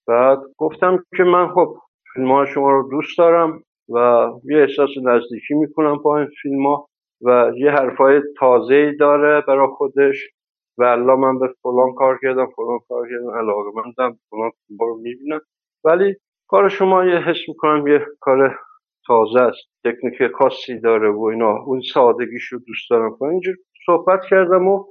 بعد 0.07 0.39
گفتم 0.57 1.03
که 1.17 1.23
من 1.23 1.47
خب 1.47 1.77
فیلم 2.13 2.45
شما 2.45 2.71
رو 2.71 2.89
دوست 2.91 3.17
دارم. 3.17 3.63
و 3.89 4.27
یه 4.43 4.57
احساس 4.57 4.89
نزدیکی 5.03 5.53
می‌کنم 5.53 5.97
با 5.97 6.17
این 6.17 6.27
فیلم 6.41 6.65
ها 6.67 6.87
و 7.21 7.51
یه 7.57 7.71
حرفای 7.71 8.21
تازه 8.37 8.75
ای 8.75 8.95
داره 8.95 9.41
برای 9.41 9.67
خودش 9.67 10.29
و 10.77 10.83
الله 10.83 11.15
من 11.15 11.39
به 11.39 11.53
فلان 11.63 11.93
کار 11.93 12.19
کردم 12.21 12.45
فلان 12.55 12.79
کار 12.89 13.09
کردم 13.09 13.37
علاقه 13.37 13.69
من 13.75 13.93
دارم 13.97 14.19
فلان 14.29 14.51
رو 14.79 14.97
می‌بینم. 15.01 15.41
ولی 15.83 16.15
کار 16.47 16.69
شما 16.69 17.05
یه 17.05 17.17
حس 17.17 17.39
می‌کنم 17.47 17.87
یه 17.87 18.05
کار 18.19 18.59
تازه 19.07 19.39
است 19.39 19.67
تکنیک 19.85 20.31
خاصی 20.31 20.79
داره 20.79 21.11
و 21.11 21.23
اینا 21.23 21.63
اون 21.63 21.81
سادگیش 21.93 22.43
رو 22.43 22.59
دوست 22.67 22.89
دارم. 22.89 23.17
اینجور 23.23 23.55
صحبت 23.85 24.19
کردم 24.29 24.67
و 24.67 24.85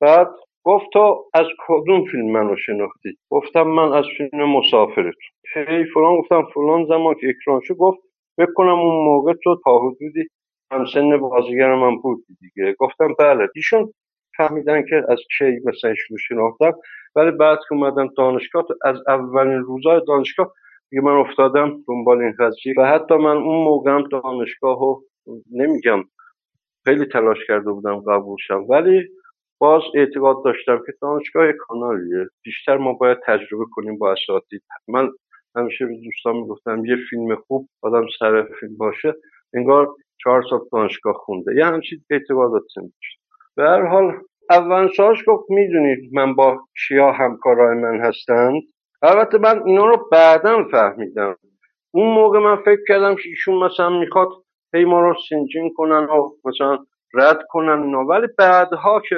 بعد 0.00 0.28
گفت 0.64 0.86
تو 0.92 1.24
از 1.34 1.46
کدوم 1.68 2.04
فیلم 2.04 2.32
منو 2.32 2.56
شناختی؟ 2.56 3.18
گفتم 3.30 3.62
من 3.62 3.92
از 3.92 4.04
فیلم 4.16 4.44
مسافرت 4.50 5.14
هی 5.54 5.84
فلان 5.94 6.16
گفتم 6.16 6.42
فلان 6.54 6.86
زمان 6.86 7.14
که 7.14 7.28
اکران 7.28 7.60
شد 7.64 7.74
گفت 7.74 7.98
بکنم 8.38 8.78
اون 8.80 9.04
موقع 9.04 9.32
تو 9.44 9.60
تا 9.64 9.78
حدودی 9.78 10.28
همسن 10.72 11.18
بازیگر 11.18 11.74
من 11.74 11.96
بود 11.96 12.26
دیگه. 12.40 12.74
گفتم 12.78 13.14
بله. 13.18 13.48
ایشون 13.54 13.92
فهمیدن 14.36 14.82
که 14.82 14.96
از 15.08 15.18
کی 15.38 15.60
مثلا 15.64 15.94
رو 16.10 16.18
شناختم. 16.18 16.72
ولی 17.16 17.30
بعد 17.30 17.58
که 17.68 17.74
اومدم 17.74 18.08
دانشگاه 18.16 18.66
از 18.84 18.96
اولین 19.08 19.58
روزای 19.60 20.00
دانشگاه 20.08 20.52
دیگه 20.90 21.02
من 21.02 21.12
افتادم 21.12 21.84
دنبال 21.88 22.22
این 22.22 22.34
قضیه. 22.38 22.74
و 22.78 22.86
حتی 22.86 23.14
من 23.14 23.36
اون 23.36 23.64
موقعم 23.64 24.02
دانشگاه 24.08 24.80
رو 24.80 25.02
نمیگم 25.52 26.04
خیلی 26.84 27.06
تلاش 27.06 27.38
کرده 27.48 27.72
بودم 27.72 28.00
قبول 28.00 28.36
شم. 28.48 28.64
ولی 28.68 29.08
باز 29.58 29.82
اعتقاد 29.94 30.44
داشتم 30.44 30.78
که 30.86 30.92
دانشگاه 31.02 31.52
کانالیه 31.52 32.28
بیشتر 32.44 32.76
ما 32.76 32.92
باید 32.92 33.18
تجربه 33.26 33.64
کنیم 33.72 33.98
با 33.98 34.12
اساتید. 34.12 34.62
من 34.88 35.10
همیشه 35.56 35.86
به 35.86 35.96
دوستان 36.04 36.36
می‌گفتم 36.36 36.84
یه 36.84 36.96
فیلم 37.10 37.36
خوب 37.36 37.68
آدم 37.82 38.06
سر 38.18 38.46
فیلم 38.60 38.76
باشه 38.76 39.14
انگار 39.54 39.94
چهار 40.24 40.44
سال 40.50 40.60
دانشگاه 40.72 41.14
خونده. 41.14 41.54
یه 41.56 41.64
همچین 41.66 42.04
اعتقاداتی 42.10 42.80
داشت. 42.80 43.20
به 43.56 43.62
هر 43.62 43.86
حال 43.86 44.12
اول 44.50 44.88
سالش 44.96 45.24
گفت 45.26 45.50
می‌دونید 45.50 46.10
من 46.12 46.34
با 46.34 46.60
کیا 46.88 47.12
همکارای 47.12 47.78
من 47.78 48.00
هستند؟ 48.00 48.62
البته 49.02 49.38
من 49.38 49.62
اینا 49.66 49.86
رو 49.86 50.08
بعدا 50.12 50.64
فهمیدم. 50.70 51.36
اون 51.90 52.14
موقع 52.14 52.38
من 52.38 52.56
فکر 52.56 52.80
کردم 52.88 53.14
که 53.14 53.28
ایشون 53.28 53.64
مثلا 53.64 53.90
می‌خواد 53.90 54.28
هی 54.74 54.84
ما 54.84 55.00
رو 55.00 55.14
سنجین 55.28 55.72
کنن 55.76 56.04
و 56.04 56.30
مثلا 56.44 56.78
رد 57.14 57.38
کنن 57.48 57.82
اینا. 57.82 58.04
ولی 58.04 58.26
بعدها 58.38 59.00
که 59.08 59.16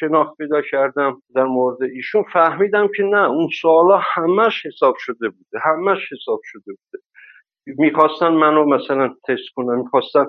شناخت 0.00 0.36
پیدا 0.36 0.62
کردم 0.62 1.22
در 1.34 1.44
مورد 1.44 1.82
ایشون 1.82 2.22
فهمیدم 2.32 2.88
که 2.96 3.02
نه 3.02 3.30
اون 3.30 3.48
سوالا 3.60 4.00
همش 4.14 4.66
حساب 4.66 4.94
شده 4.98 5.28
بوده 5.28 5.58
همش 5.62 6.12
حساب 6.12 6.40
شده 6.44 6.62
بوده. 6.66 7.04
می‌خواستن 7.66 8.28
منو 8.28 8.64
مثلا 8.64 9.08
تست 9.28 9.48
کنن 9.54 9.78
می‌خواستن 9.78 10.26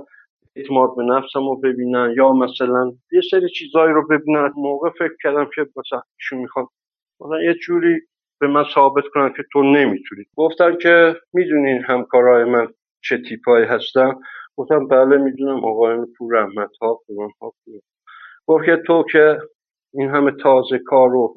اعتماد 0.56 0.96
به 0.96 1.04
نفسم 1.04 1.40
رو 1.40 1.56
ببینن 1.56 2.14
یا 2.18 2.34
مثلا 2.34 2.92
یه 3.12 3.22
سری 3.32 3.50
چیزایی 3.50 3.94
رو 3.94 4.08
ببینن. 4.08 4.52
موقع 4.56 4.90
فکر 4.90 5.16
کردم 5.24 5.46
که 5.56 5.62
مثلا 5.76 6.02
ایشون 6.20 6.40
می‌خوان 6.40 6.68
مثلا 7.20 7.42
یه 7.44 7.54
جوری 7.54 8.02
به 8.40 8.48
من 8.48 8.64
ثابت 8.76 9.04
کنن 9.14 9.34
که 9.34 9.44
تو 9.54 9.64
نمی‌تونی 9.64 10.26
گفتن 10.36 10.78
که 10.78 11.16
می‌دونین 11.34 11.84
همکارای 11.84 12.44
من 12.44 12.68
چه 13.02 13.18
تیپایی 13.18 13.66
هستن. 13.66 14.14
گفتم 14.58 14.88
بله 14.88 15.18
می‌دونم 15.18 15.66
آقایان 15.66 16.08
پور 16.18 16.34
رحمت 16.40 16.70
ها 16.82 17.02
گفت 18.48 18.66
که 18.66 18.78
تو 18.88 19.04
که 19.12 19.40
این 19.98 20.10
همه 20.10 20.32
تازه 20.32 20.80
کار 20.86 21.10
رو 21.10 21.36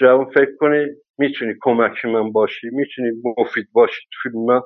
جوان 0.00 0.24
فکر 0.24 0.56
کنی 0.60 0.86
می‌تونی 1.18 1.54
کمک 1.60 2.04
من 2.04 2.32
باشی 2.32 2.70
می‌تونی 2.72 3.10
مفید 3.38 3.68
باشی 3.72 4.02
تو 4.12 4.30
فیلم. 4.30 4.44
من 4.44 4.60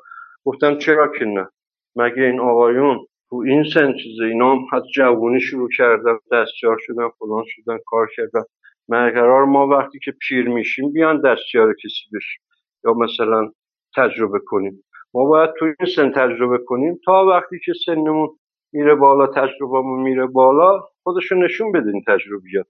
گفتم 0.45 0.79
چرا 0.79 1.13
که 1.19 1.25
نه؟ 1.25 1.49
مگه 1.97 2.23
این 2.23 2.41
آقایون 2.41 3.07
تو 3.31 3.37
این 3.47 3.65
سن 3.75 3.93
چیزه؟ 3.93 4.25
اینا 4.25 4.53
هم 4.53 4.59
حد 4.73 4.83
جوانی 4.95 5.41
شروع 5.41 5.69
کردن 5.79 6.19
دستیار 6.33 6.77
شدن 6.81 7.09
فلان 7.19 7.45
شدن 7.47 7.79
کار 7.87 8.09
کردن. 8.17 8.43
مگرار 8.89 9.45
ما 9.45 9.67
وقتی 9.67 9.99
که 10.05 10.15
پیر 10.29 10.49
میشیم 10.49 10.93
بیان 10.93 11.21
دستیار 11.21 11.75
کسی 11.75 12.05
بشیم 12.15 12.43
یا 12.85 12.93
مثلا 12.95 13.53
تجربه 13.97 14.39
کنیم. 14.47 14.85
ما 15.15 15.25
باید 15.25 15.51
تو 15.59 15.65
این 15.65 15.95
سن 15.97 16.11
تجربه 16.13 16.59
کنیم 16.67 17.01
تا 17.05 17.27
وقتی 17.27 17.59
که 17.65 17.73
سنمون 17.87 18.29
میره 18.73 18.95
بالا 18.95 19.27
تجربهمون 19.27 20.03
میره 20.03 20.27
بالا 20.27 20.81
خودشو 21.03 21.35
نشون 21.35 21.73
بدین 21.73 22.05
تجربیات. 22.07 22.67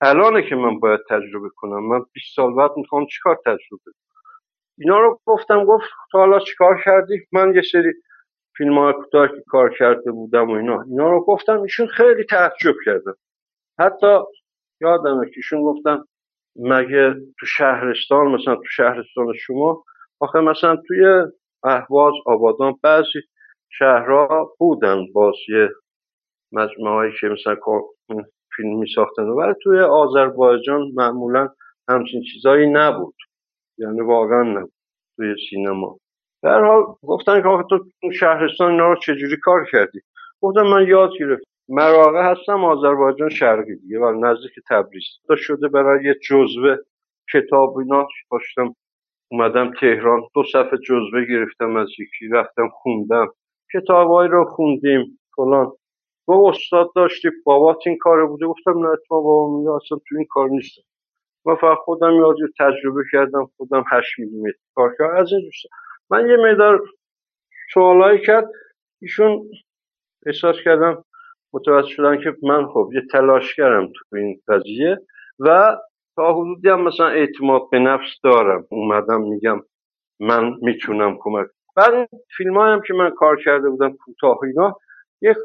الانه 0.00 0.48
که 0.48 0.54
من 0.54 0.78
باید 0.78 1.00
تجربه 1.10 1.48
کنم. 1.56 1.88
من 1.88 2.00
20 2.12 2.36
سال 2.36 2.54
بعد 2.54 2.70
می‌خوام 2.76 3.06
چیکار 3.06 3.36
تجربه 3.46 3.92
اینا 4.78 5.00
رو 5.00 5.20
گفتم 5.26 5.64
گفت 5.64 5.84
تا 6.12 6.18
حالا 6.18 6.38
چیکار 6.38 6.82
کردی؟ 6.84 7.26
من 7.32 7.54
یه 7.54 7.62
سری 7.72 7.92
فیلم 8.56 8.78
های 8.78 8.92
کوتاه 8.92 9.28
که 9.28 9.42
کار 9.46 9.74
کرده 9.78 10.10
بودم 10.10 10.50
و 10.50 10.52
اینا. 10.52 10.82
اینا 10.82 11.10
رو 11.10 11.24
گفتم 11.24 11.62
ایشون 11.62 11.86
خیلی 11.86 12.24
تعجب 12.24 12.74
کردن. 12.84 13.12
حتی 13.78 14.18
یادمه 14.80 15.26
که 15.26 15.32
ایشون 15.36 15.62
گفتن 15.62 16.04
مگه 16.56 17.14
تو 17.38 17.46
شهرستان 17.46 18.26
مثلا 18.26 18.54
تو 18.54 18.64
شهرستان 18.76 19.34
شما 19.46 19.84
آخه 20.20 20.40
مثلا 20.40 20.76
توی 20.76 21.22
اهواز 21.64 22.14
آبادان 22.26 22.74
بعضی 22.82 23.20
شهرها 23.68 24.54
بودن 24.58 25.12
باز 25.14 25.34
یه 25.48 25.68
مجموعه 26.52 27.12
که 27.20 27.26
مثلا 27.26 27.56
فیلم 28.56 28.78
می 28.78 28.86
ساختن 28.94 29.22
ولی 29.22 29.54
توی 29.62 29.80
آذربایجان 29.80 30.90
معمولا 30.94 31.48
همچین 31.88 32.22
چیزایی 32.22 32.66
نبود. 32.70 33.14
یعنی 33.78 34.00
واقعا 34.00 34.42
نبود 34.42 34.72
توی 35.16 35.34
سینما. 35.50 35.98
در 36.42 36.64
حال 36.64 36.82
گفتن 37.02 37.42
که 37.42 37.64
تو 37.70 37.84
شهرستان 38.12 38.70
اینا 38.70 38.88
رو 38.88 38.96
چجوری 38.96 39.36
کار 39.42 39.66
کردی؟ 39.72 40.00
گفتم 40.40 40.62
من 40.62 40.86
یاد 40.88 41.10
گرفت 41.20 41.42
مراغه 41.68 42.22
هستم 42.22 42.64
آذربایجان 42.64 43.28
شرقی 43.28 43.76
دیگه. 43.76 43.98
و 43.98 44.24
نزدیک 44.26 44.52
تبریز. 44.68 45.04
تا 45.28 45.36
شده 45.36 45.68
برای 45.68 46.04
یه 46.04 46.14
جزوه 46.30 46.76
کتاب 47.32 47.78
اینا. 47.78 48.08
داشتم 48.32 48.74
اومدم 49.30 49.72
تهران. 49.80 50.22
دو 50.34 50.42
صفحه 50.52 50.78
جزوه 50.78 51.24
گرفتم 51.24 51.76
از 51.76 51.88
یکی. 51.98 52.28
رفتم 52.28 52.68
خوندم. 52.68 53.28
کتابایی 53.72 54.30
رو 54.30 54.44
خوندیم. 54.44 55.18
فلان. 55.36 55.72
با 56.26 56.50
استاد 56.50 56.90
داشتی 56.96 57.30
بابات 57.44 57.78
این 57.86 57.98
کار 57.98 58.26
بوده. 58.26 58.46
گفتم 58.46 58.86
نه 58.86 58.96
تو 59.08 59.22
بابا 59.22 59.58
میگه 59.58 59.70
اصلا 59.70 59.98
تو 60.08 60.16
این 60.16 60.26
کار 60.30 60.48
نیستم 60.48 60.82
من 61.44 61.54
فقط 61.54 61.78
خودم 61.78 62.12
یاد 62.12 62.36
تجربه 62.58 63.02
کردم 63.12 63.50
خودم 63.56 63.84
هشت 63.92 64.18
میلیمتر 64.18 64.58
کار 64.74 64.94
کردم. 64.98 65.16
از 65.16 65.32
این 65.32 65.40
دوستم 65.40 65.68
من 66.10 66.30
یه 66.30 66.36
مقدار 66.36 66.82
سوالایی 67.74 68.20
کرد. 68.20 68.50
ایشون 69.02 69.50
احساس 70.26 70.56
کردم 70.64 71.04
متوجه 71.52 71.88
شدن 71.88 72.22
که 72.22 72.36
من 72.42 72.66
خب 72.66 72.90
یه 72.94 73.02
تلاشگرم 73.12 73.86
تو 73.86 74.16
این 74.16 74.40
قضیه 74.48 74.98
و 75.38 75.76
تا 76.16 76.34
حدودی 76.34 76.68
هم 76.68 76.80
مثلا 76.80 77.08
اعتماد 77.08 77.62
به 77.70 77.78
نفس 77.78 78.20
دارم. 78.24 78.66
اومدم 78.70 79.22
میگم 79.22 79.62
من 80.20 80.54
می‌تونم 80.62 81.16
کمک. 81.20 81.46
بعد 81.76 81.94
این 81.94 82.06
فیلم 82.36 82.58
هم 82.58 82.82
که 82.86 82.94
من 82.94 83.10
کار 83.10 83.42
کرده 83.42 83.70
بودم 83.70 83.92
کوتاه 83.92 84.38
اینا 84.42 84.76
یک 85.22 85.36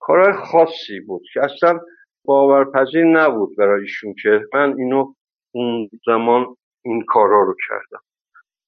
کار 0.00 0.32
خاصی 0.32 1.00
بود 1.00 1.22
که 1.32 1.40
اصلا 1.44 1.80
باورپذیر 2.24 3.04
نبود 3.04 3.56
برای 3.58 3.80
ایشون 3.80 4.14
که 4.22 4.40
من 4.54 4.74
اینو 4.78 5.14
اون 5.54 5.88
زمان 6.06 6.46
این 6.84 7.04
کارا 7.08 7.42
رو 7.42 7.54
کردم. 7.68 8.02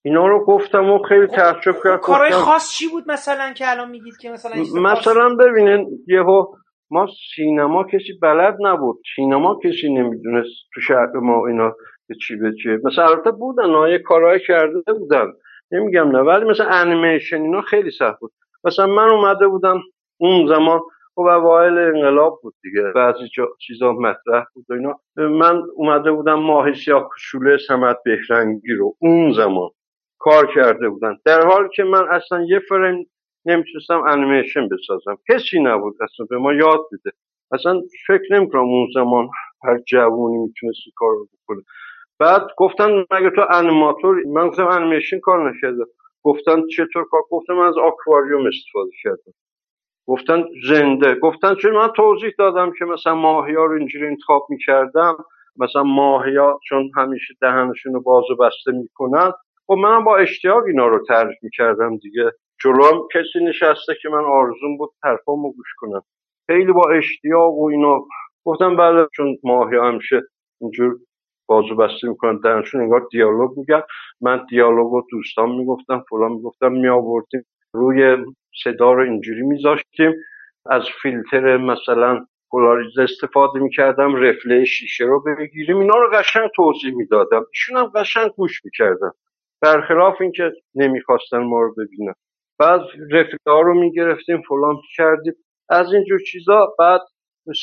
اینا 0.05 0.27
رو 0.27 0.45
گفتم 0.45 0.91
و 0.91 0.99
خیلی 0.99 1.27
تعجب 1.27 1.77
کرد 1.85 2.01
کارهای 2.01 2.31
خاص 2.31 2.73
چی 2.73 2.89
بود 2.89 3.11
مثلا 3.11 3.53
که 3.53 3.71
الان 3.71 3.91
میگید 3.91 4.17
که 4.17 4.31
مثلا 4.31 4.63
مثلا 4.93 5.35
ببینین 5.35 6.05
یهو 6.07 6.47
ما 6.91 7.07
سینما 7.37 7.85
کسی 7.85 8.19
بلد 8.23 8.57
نبود. 8.61 9.01
سینما 9.17 9.59
کسی 9.65 9.95
نمی‌دونست 9.95 10.51
تو 10.75 10.81
شهر 10.81 11.13
ما 11.13 11.47
اینا 11.47 11.73
به 12.09 12.15
چی 12.15 12.37
به 12.37 12.53
چیه. 12.63 12.79
مثلا 12.85 13.09
البته 13.09 13.31
بودن 13.31 13.89
یه 13.91 13.99
کارهای 13.99 14.41
کرده 14.47 14.93
بودن. 14.93 15.27
نمیگم 15.73 16.11
نه 16.11 16.19
ولی 16.19 16.45
مثلا 16.45 16.67
انیمیشن 16.67 17.43
اینا 17.43 17.61
خیلی 17.61 17.91
سخت 17.91 18.21
بود. 18.21 18.33
مثلا 18.65 18.87
من 18.87 19.11
اومده 19.11 19.49
بودم 19.49 19.81
اون 20.21 20.47
زمان 20.47 20.81
خب 21.15 21.21
اوایل 21.21 21.79
انقلاب 21.79 22.39
بود 22.43 22.55
دیگه 22.63 22.83
بعضی 22.95 23.29
چیزا 23.61 23.93
مطرح 23.93 24.45
بود 24.55 24.67
و 24.69 24.73
اینا. 24.73 25.01
من 25.17 25.63
اومده 25.75 26.13
بودم 26.13 26.35
ماه 26.35 26.73
سیاه 26.73 27.09
کشوله 27.17 27.59
سمت 27.59 27.97
بهرنگی 28.05 28.75
رو. 28.75 28.97
اون 28.99 29.33
زمان 29.33 29.71
کار 30.19 30.55
کرده 30.55 30.89
بودن. 30.89 31.19
در 31.25 31.47
حالی 31.47 31.69
که 31.77 31.85
من 31.85 32.09
اصلا 32.09 32.45
یه 32.49 32.59
فریم 32.69 33.11
نمی‌تونستم 33.47 34.03
انیمیشن 34.03 34.69
بسازم. 34.69 35.19
کسی 35.29 35.61
نبود 35.61 35.97
اصلا 36.03 36.27
به 36.31 36.39
ما 36.39 36.53
یاد 36.53 36.81
بده. 36.93 37.17
اصلا 37.53 37.81
فکر 38.07 38.35
نمی‌کنم 38.35 38.63
اون 38.63 38.89
زمان 38.95 39.29
هر 39.65 39.79
جوونی 39.79 40.39
می‌تونست 40.39 40.79
کار 40.97 41.11
رو 41.11 41.27
بکنه. 41.27 41.63
بعد 42.19 42.47
گفتن 42.57 43.05
مگه 43.11 43.31
تو 43.31 43.47
انیماتور 43.51 44.23
من 44.27 44.49
گفتم 44.49 44.67
انیمیشن 44.67 45.21
کار 45.21 45.51
نکرده. 45.51 45.85
گفتن 46.23 46.67
چطور 46.67 47.05
کار؟ 47.11 47.23
گفتم 47.31 47.59
از 47.59 47.75
آکواریوم 47.79 48.47
استفاده 48.47 48.91
کردم. 49.03 49.33
گفتن 50.13 50.45
زنده. 50.69 51.15
گفتن 51.15 51.55
چون 51.55 51.73
من 51.73 51.89
توضیح 51.97 52.31
دادم 52.39 52.73
که 52.79 52.85
مثلا 52.85 53.15
ماهیا 53.15 53.65
رو 53.65 53.79
اینجوری 53.79 54.07
انتخاب 54.07 54.47
می‌کردم. 54.49 55.17
مثلا 55.57 55.83
ماهیا 55.83 56.61
چون 56.69 56.91
همیشه 56.97 57.35
دهنشون 57.41 57.95
رو 57.95 58.01
باز 58.03 58.25
و 58.31 58.37
بسته 58.37 58.73
می‌کنن. 58.73 59.33
خب 59.67 59.75
منم 59.75 60.05
با 60.05 60.17
اشتیاق 60.17 60.65
اینا 60.65 60.87
رو 60.87 61.05
تعریف 61.09 61.39
می‌کردم 61.43 61.97
دیگه. 61.97 62.31
جلوم 62.63 63.09
کسی 63.15 63.45
نشسته 63.45 63.95
که 64.03 64.09
من 64.09 64.25
آرزون 64.25 64.77
بود 64.79 64.91
حرفامو 65.05 65.53
گوش 65.53 65.69
کنم. 65.77 66.03
خیلی 66.47 66.73
با 66.73 66.91
اشتیاق 66.91 67.55
و 67.59 67.69
اینا 67.71 68.05
گفتم 68.45 68.77
بله 68.77 69.07
چون 69.17 69.37
ماهیا 69.45 69.85
همیشه 69.85 70.23
اینجور 70.61 70.97
بازو 71.47 71.77
بسته 71.77 72.09
می‌کنن 72.09 72.41
درنشون 72.45 72.81
انگار 72.81 73.07
دیالوگ 73.11 73.59
میگن 73.59 73.83
من 74.21 74.47
دیالوگ 74.51 74.93
رو 74.93 75.07
دوستان 75.11 75.51
می‌گفتم 75.51 76.05
فلان 76.11 76.33
می‌گفتم 76.33 76.73
میآوردیم. 76.73 77.45
روی 77.75 78.17
صدا 78.65 78.93
رو 78.93 79.03
اینجوری 79.03 79.43
میذاشتیم. 79.43 80.13
از 80.67 80.83
فیلتر 81.03 81.57
مثلا 81.57 82.27
پولاریز 82.51 82.99
استفاده 82.99 83.59
می‌کردم 83.59 84.17
رفله 84.17 84.65
شیشه 84.65 85.05
رو 85.05 85.25
بگیریم. 85.39 85.79
اینا 85.79 85.95
رو 85.95 86.11
قشنگ 86.13 86.51
توضیح 86.57 86.95
می‌دادم. 86.95 87.47
ایشون 87.53 87.77
هم 87.77 87.87
قشنگ 87.87 88.31
گوش 88.31 88.65
می‌کردم 88.65 89.13
برخلاف 89.63 90.21
اینکه 90.21 90.53
نمی‌خواستن 90.75 91.39
ما 91.39 91.63
رو 91.63 91.75
ببینن. 91.75 92.15
بعد 92.59 92.81
رفله 93.11 93.39
ها 93.47 93.61
رو 93.61 93.75
می‌گرفتیم 93.81 94.43
فلان 94.49 94.77
کردیم. 94.97 95.35
از 95.69 95.93
اینجور 95.93 96.19
چیزا 96.19 96.75
بعد 96.79 97.01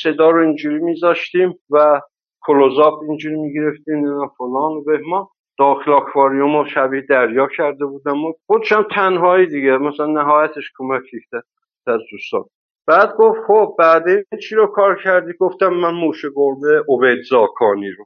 صدا 0.02 0.30
رو 0.30 0.42
اینجوری 0.42 0.78
میذاشتیم 0.78 1.54
و 1.70 2.00
کلوزاپ 2.40 3.02
اینجوری 3.02 3.36
می‌گرفتیم. 3.36 4.28
فلان 4.38 4.72
و 4.72 4.84
بهمان. 4.84 5.26
داخل 5.60 5.92
آکواریوم 5.92 6.56
و 6.56 6.64
شبیه 6.64 7.00
دریا 7.00 7.48
کرده 7.56 7.86
بودم 7.86 8.24
و 8.24 8.32
خودشم 8.46 8.86
تنهایی 8.90 9.46
دیگه 9.46 9.78
مثلا 9.78 10.06
نهایتش 10.06 10.72
کمک 10.78 11.02
کرد 11.32 11.44
از 11.86 12.00
دوستان. 12.10 12.44
بعد 12.86 13.14
گفت 13.18 13.40
خب 13.46 13.76
بعد 13.78 14.04
چی 14.42 14.54
رو 14.54 14.66
کار 14.66 15.02
کردی؟ 15.04 15.32
گفتم 15.40 15.68
من 15.68 15.94
موش 15.94 16.24
گربه 16.36 16.84
عبید 16.88 17.24
زاکانی 17.24 17.90
رو. 17.90 18.04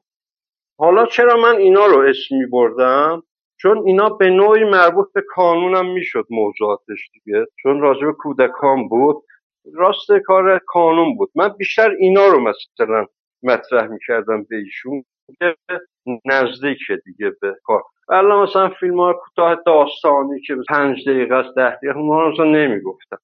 حالا 0.79 1.07
چرا 1.07 1.37
من 1.37 1.57
اینا 1.57 1.87
رو 1.87 1.99
اسم 1.99 2.37
می 2.37 2.47
بردم 2.47 3.23
چون 3.61 3.83
اینا 3.87 4.09
به 4.09 4.31
نوعی 4.31 4.65
مربوط 4.65 5.13
به 5.15 5.25
قانونم 5.37 5.93
می‌شد 5.93 6.27
موضوعاتش 6.31 7.11
دیگه. 7.13 7.47
چون 7.63 7.81
راجع 7.81 8.07
به 8.07 8.13
کودکان 8.13 8.89
بود 8.89 9.25
راست 9.75 10.13
کار 10.27 10.61
کانون 10.67 11.17
بود. 11.17 11.31
من 11.35 11.49
بیشتر 11.49 11.91
اینا 11.91 12.27
رو 12.27 12.41
مثلا 12.41 13.07
مطرح 13.43 13.87
می‌کردم 13.87 14.45
به 14.45 14.57
ایشون 14.57 15.05
نزدیک 16.25 16.79
دیگه 17.05 17.33
به 17.41 17.57
کار. 17.65 17.83
الان 18.09 18.43
مثلا 18.43 18.69
فیلم 18.69 19.01
ها 19.01 19.13
کوتاه 19.13 19.57
داستانی 19.67 20.41
که 20.41 20.57
پنج 20.69 21.09
دقیقه 21.09 21.35
است 21.35 21.55
ده 21.57 21.77
دقیقه 21.77 21.99
اونها 21.99 22.29
رو 22.29 22.45
نمی‌گفتم. 22.45 23.19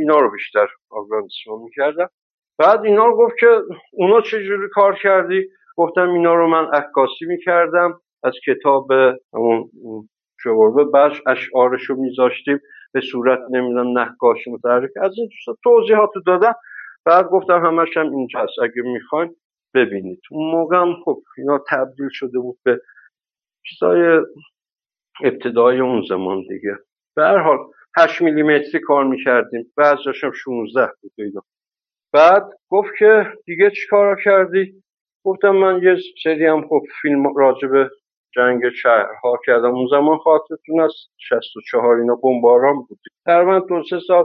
اینا 0.00 0.18
رو 0.18 0.30
بیشتر 0.30 0.66
آگراندسمان 0.90 1.60
می‌کردم. 1.62 2.10
بعد 2.58 2.84
اینا 2.84 3.06
رو 3.06 3.16
گفت 3.16 3.34
که 3.40 3.46
اونا 3.92 4.20
چجوری 4.20 4.68
کار 4.72 4.98
کردی؟ 5.02 5.48
گفتم 5.76 6.08
اینا 6.10 6.34
رو 6.34 6.48
من 6.48 6.64
عکاسی 6.64 7.26
می‌کردم 7.26 8.00
از 8.22 8.34
کتاب 8.46 8.92
همون 9.34 9.70
شوربه 10.42 10.84
بش 10.84 11.22
اشعارش 11.26 11.82
رو 11.82 11.96
میذاشتیم. 11.96 12.60
به 12.92 13.00
صورت 13.00 13.38
نمی‌دونم 13.50 13.98
نقاش 13.98 14.48
متحرک. 14.48 14.90
از 15.02 15.12
این 15.18 15.28
توضیحات 15.64 16.10
رو 16.14 16.22
دادم. 16.26 16.54
بعد 17.04 17.26
گفتم 17.26 17.66
همش 17.66 17.96
هم 17.96 18.10
اینجاست. 18.10 18.58
اگه 18.62 18.82
می‌خواین 18.82 19.36
ببینید 19.74 20.20
اون 20.30 20.50
موقع 20.50 20.76
هم 20.76 20.94
خب 21.04 21.22
اینا 21.38 21.64
تبدیل 21.70 22.08
شده 22.12 22.38
بود 22.38 22.58
به 22.62 22.80
چیزای 23.66 24.20
ابتدای 25.24 25.80
اون 25.80 26.04
زمان 26.08 26.40
دیگه. 26.48 26.76
به 27.16 27.22
هر 27.22 27.38
حال 27.38 27.58
8 27.96 28.22
میلیمتری 28.22 28.80
کار 28.80 29.04
می‌کردیم. 29.04 29.72
بعضیش 29.76 30.24
هم 30.24 30.32
16 30.32 30.92
بود 31.02 31.12
اینا. 31.18 31.42
بعد 32.12 32.50
گفت 32.68 32.90
که 32.98 33.26
دیگه 33.46 33.70
چی 33.70 33.86
کارا 33.90 34.16
کردی؟ 34.24 34.82
گفتم 35.24 35.50
من 35.50 35.82
یه 35.82 35.96
سری 36.24 36.46
هم 36.46 36.68
خب 36.68 36.82
فیلم 37.02 37.36
راجب 37.36 37.90
جنگ 38.34 38.70
شهرها 38.70 39.38
کردم. 39.46 39.74
اون 39.74 39.88
زمان 39.90 40.18
خاطرتون 40.18 40.80
از 40.80 40.92
64 41.18 41.96
اینا 41.96 42.14
بمباران 42.14 42.76
بود. 42.76 42.98
تقریبا 43.26 43.58
دو 43.58 43.82
سه 43.90 44.00
سال 44.06 44.24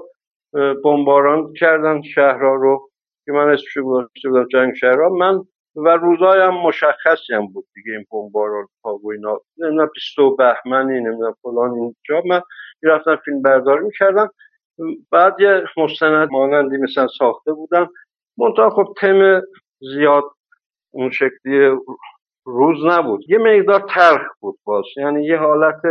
بمباران 0.84 1.54
کردن 1.54 2.02
شهرها 2.02 2.56
رو. 2.56 2.90
که 3.26 3.32
من 3.32 3.50
اسمش 3.50 3.78
گذاشته 3.78 4.30
بودم 4.30 4.48
جنگ 4.48 4.74
شهرها 4.74 5.10
من 5.10 5.42
و 5.76 5.90
روزای 5.90 6.40
هم 6.40 6.54
مشخصی 6.54 7.34
هم 7.34 7.48
بود 7.48 7.66
دیگه 7.76 7.92
این 7.92 8.06
بمباران 8.12 8.68
و 8.86 9.10
اینا. 9.12 9.42
نمی‌دونم 9.58 9.90
20 9.94 10.38
بهمنی 10.38 11.00
نمی‌دونم 11.00 11.36
فلان 11.42 11.72
اینجا 11.72 12.22
من 12.26 12.42
رفتم 12.84 13.16
فیلم 13.16 13.42
برداری 13.42 13.86
می‌کردم. 13.86 14.30
بعد 15.12 15.40
یه 15.40 15.64
مستند 15.78 16.30
مانندی 16.32 16.78
مثلا 16.78 17.08
ساخته 17.08 17.54
بودم. 17.54 17.90
منتها 18.38 18.70
خب 18.70 18.94
تم 18.98 19.42
زیاد 19.80 20.24
اون 20.94 21.10
شکلی 21.10 21.78
روز 22.46 22.86
نبود. 22.86 23.30
یه 23.30 23.38
مقدار 23.38 23.86
ترخ 23.90 24.28
بود 24.40 24.60
باز. 24.64 24.86
یعنی 24.98 25.26
یه 25.26 25.38
حالت 25.38 25.82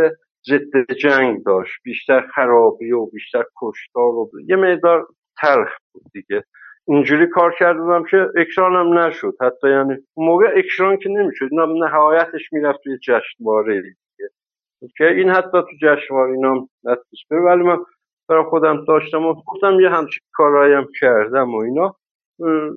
ضد 0.47 0.91
جنگ 1.01 1.43
داشت. 1.43 1.73
بیشتر 1.83 2.27
خرابی 2.35 2.91
و 2.91 3.05
بیشتر 3.05 3.43
کشتار 3.61 4.03
و 4.03 4.29
یه 4.47 4.55
مقدار 4.55 5.07
تلخ 5.41 5.77
بود 5.93 6.03
دیگه. 6.13 6.43
اینجوری 6.87 7.27
کار 7.27 7.55
کردم 7.59 8.03
که 8.03 8.27
اکرانم 8.37 8.97
نشد. 8.97 9.33
حتی 9.41 9.69
یعنی 9.69 9.95
موقع 10.17 10.45
اکران 10.55 10.97
که 10.97 11.09
نمی‌شد. 11.09 11.47
اینا 11.51 11.65
نهایتش 11.65 12.53
می‌رفت 12.53 12.79
توی 12.83 12.97
جشنواره 12.97 13.81
دیگه. 13.81 14.29
که 14.97 15.07
این 15.07 15.29
حتی 15.29 15.51
تو 15.51 15.67
جشنواره 15.81 16.31
اینا 16.31 16.67
نتیست 16.83 17.31
ولی 17.31 17.63
من 17.63 17.77
برای 18.29 18.43
خودم 18.43 18.85
داشتم 18.87 19.25
و 19.25 19.33
گفتم 19.33 19.79
یه 19.79 19.89
همچین 19.89 20.23
کارایم 20.33 20.87
کردم 20.99 21.55
و 21.55 21.57
اینا. 21.57 21.95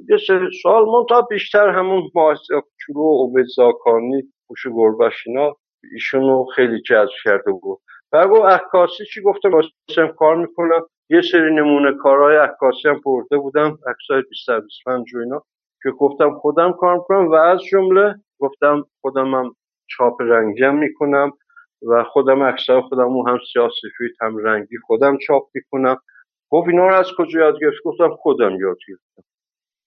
یه 0.09 0.17
سری 0.27 0.49
سال 0.63 0.85
منتها 0.87 1.23
بیشتر 1.23 1.69
همون 1.69 2.03
کوچولو 2.15 3.01
و 3.01 3.27
عبید 3.27 3.47
زاکانی 3.57 4.23
خوش 4.47 4.67
گربش 4.67 5.27
اینا 5.27 5.57
ایشونو 5.93 6.45
خیلی 6.45 6.83
جذب 6.83 7.11
کرده 7.25 7.53
بود 7.53 7.81
و 8.13 8.29
گفت. 8.29 8.45
عکاسی 8.45 9.05
چی؟ 9.05 9.23
گفتم 9.23 9.51
واسم 9.51 10.07
کار 10.07 10.37
می‌کنم. 10.37 10.87
یه 11.11 11.23
سری 11.33 11.55
نمونه 11.55 11.93
کارهای 11.93 12.37
عکاسی 12.37 12.89
هم 12.89 13.01
برده 13.05 13.39
بودم 13.39 13.79
عکسای 13.87 14.23
25 14.31 15.15
و 15.15 15.19
اینا 15.19 15.43
که 15.83 15.91
گفتم 15.91 16.39
خودم 16.39 16.73
کار 16.73 16.97
می‌کنم 16.97 17.29
و 17.29 17.35
از 17.35 17.61
جمله 17.63 18.15
گفتم 18.39 18.85
خودم 19.01 19.35
هم 19.35 19.57
چاپ 19.87 20.23
رنگی 20.23 20.65
هم 20.65 20.79
می‌کنم 20.79 21.33
و 21.89 22.05
خودم 22.05 22.43
عکسای 22.43 22.81
خودم 22.81 23.09
هم 23.09 23.39
سیاه 23.53 23.71
هم 24.21 24.37
رنگی 24.39 24.77
خودم 24.87 25.19
چاپ 25.27 25.49
می‌کنم. 25.55 25.97
گفت 26.51 26.69
اینا 26.69 26.89
رو 26.89 26.95
از 26.95 27.07
کجا 27.19 27.41
یاد 27.41 27.61
گرفت 27.61 27.83
گفتم 27.85 28.17
خودم 28.17 28.51
یاد 28.51 28.79
گرفتم. 28.89 29.23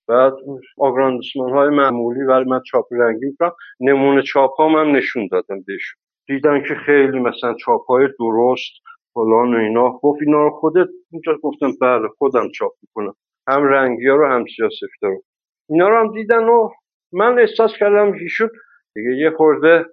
بعد 0.08 0.34
آگراندسمان 0.78 1.52
های 1.52 1.70
معمولی 1.70 2.24
ولی 2.24 2.50
من 2.50 2.62
چاپ 2.66 2.88
رنگی 2.92 3.26
می‌کنم. 3.26 3.52
نمونه 3.80 4.22
چاپ 4.22 4.62
هم, 4.62 4.76
هم 4.76 4.96
نشون 4.96 5.28
دادم 5.32 5.62
بهشون. 5.62 6.00
دیدن 6.28 6.64
که 6.64 6.76
خیلی 6.76 7.20
مثلا 7.20 7.54
چاپ 7.54 7.86
های 7.86 8.08
درست 8.20 8.72
فلان 9.14 9.56
و 9.56 9.58
اینا. 9.58 9.90
گفت 10.04 10.22
اینا 10.22 10.44
رو 10.44 10.50
خودت 10.50 10.88
اونجا 11.12 11.38
گفتم 11.44 11.72
بله 11.82 12.08
خودم 12.18 12.50
چاپ 12.56 12.72
می‌کنم. 12.82 13.14
هم 13.48 13.64
رنگی 13.64 14.08
ها 14.08 14.16
رو 14.16 14.28
هم 14.28 14.46
سیاسفته 14.56 15.08
رو. 15.08 15.24
اینا 15.70 15.90
رو 15.90 15.98
هم 15.98 16.14
دیدن 16.14 16.44
و 16.44 16.70
من 17.14 17.40
احساس 17.40 17.72
کردم 17.80 18.14
ایشون 18.14 18.50
دیگه 18.96 19.10
یه 19.12 19.32
خورده 19.32 19.86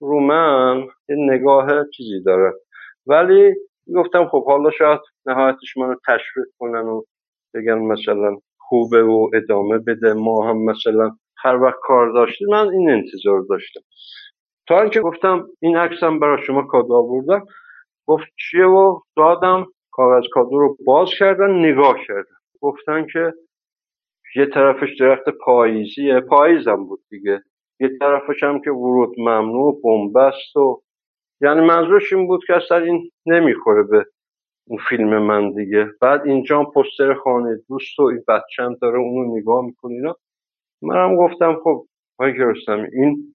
رو 0.00 0.20
من 0.20 0.80
یه 1.08 1.16
نگاه 1.18 1.68
چیزی 1.96 2.22
داره. 2.26 2.52
ولی 3.06 3.54
گفتم 3.96 4.28
خب 4.28 4.46
حالا 4.46 4.70
شاید 4.70 5.00
نهایتش 5.26 5.76
منو 5.76 5.94
تشویق 6.06 6.46
کنن 6.58 6.88
و 6.88 7.02
بگن 7.54 7.78
مثلا 7.78 8.36
خوبه 8.58 9.02
و 9.02 9.30
ادامه 9.34 9.78
بده. 9.78 10.12
ما 10.12 10.48
هم 10.50 10.64
مثلا 10.64 11.10
هر 11.38 11.56
وقت 11.62 11.76
کار 11.82 12.12
داشتیم 12.12 12.48
من 12.50 12.68
این 12.68 12.90
انتظار 12.90 13.40
داشتم. 13.48 13.80
تا 14.68 14.80
اینکه 14.80 15.00
گفتم 15.00 15.48
این 15.60 15.76
عکسم 15.76 16.18
برای 16.18 16.44
شما 16.46 16.62
کادو 16.62 16.94
آوردم. 16.94 17.46
گفت 18.06 18.24
چیه 18.38 18.66
و 18.66 19.00
دادم 19.16 19.66
کاغذ 19.90 20.24
کادو 20.32 20.58
رو 20.58 20.76
باز 20.86 21.08
کردن 21.18 21.50
نگاه 21.50 21.96
کردن. 22.08 22.36
گفتن 22.60 23.06
که 23.12 23.32
یه 24.36 24.46
طرفش 24.46 24.88
درخت 25.00 25.28
پاییزیه. 25.28 26.20
پاییزم 26.20 26.84
بود 26.84 27.00
دیگه. 27.10 27.42
یه 27.80 27.90
طرفش 28.00 28.42
هم 28.42 28.60
که 28.60 28.70
ورود 28.70 29.14
ممنوع 29.18 29.80
بنبست 29.84 30.56
و 30.56 30.82
یعنی 31.40 31.60
منظورش 31.60 32.12
این 32.12 32.26
بود 32.26 32.44
که 32.46 32.56
اصلا 32.56 32.78
این 32.78 33.10
نمی‌خوره 33.26 33.82
به 33.82 34.04
اون 34.68 34.78
فیلم 34.88 35.18
من 35.18 35.52
دیگه. 35.52 35.90
بعد 36.00 36.26
اینجا 36.26 36.64
پستر 36.64 37.14
خانه 37.14 37.58
دوست 37.68 37.98
و 37.98 38.02
این 38.02 38.24
بچم 38.28 38.74
داره 38.82 38.98
اونو 38.98 39.36
نگاه 39.36 39.64
می‌کنه 39.64 39.92
اینا. 39.92 40.16
منم 40.82 41.16
گفتم 41.16 41.60
خب 41.64 41.86
های 42.20 42.38
گرستم 42.38 42.86
این 42.92 43.34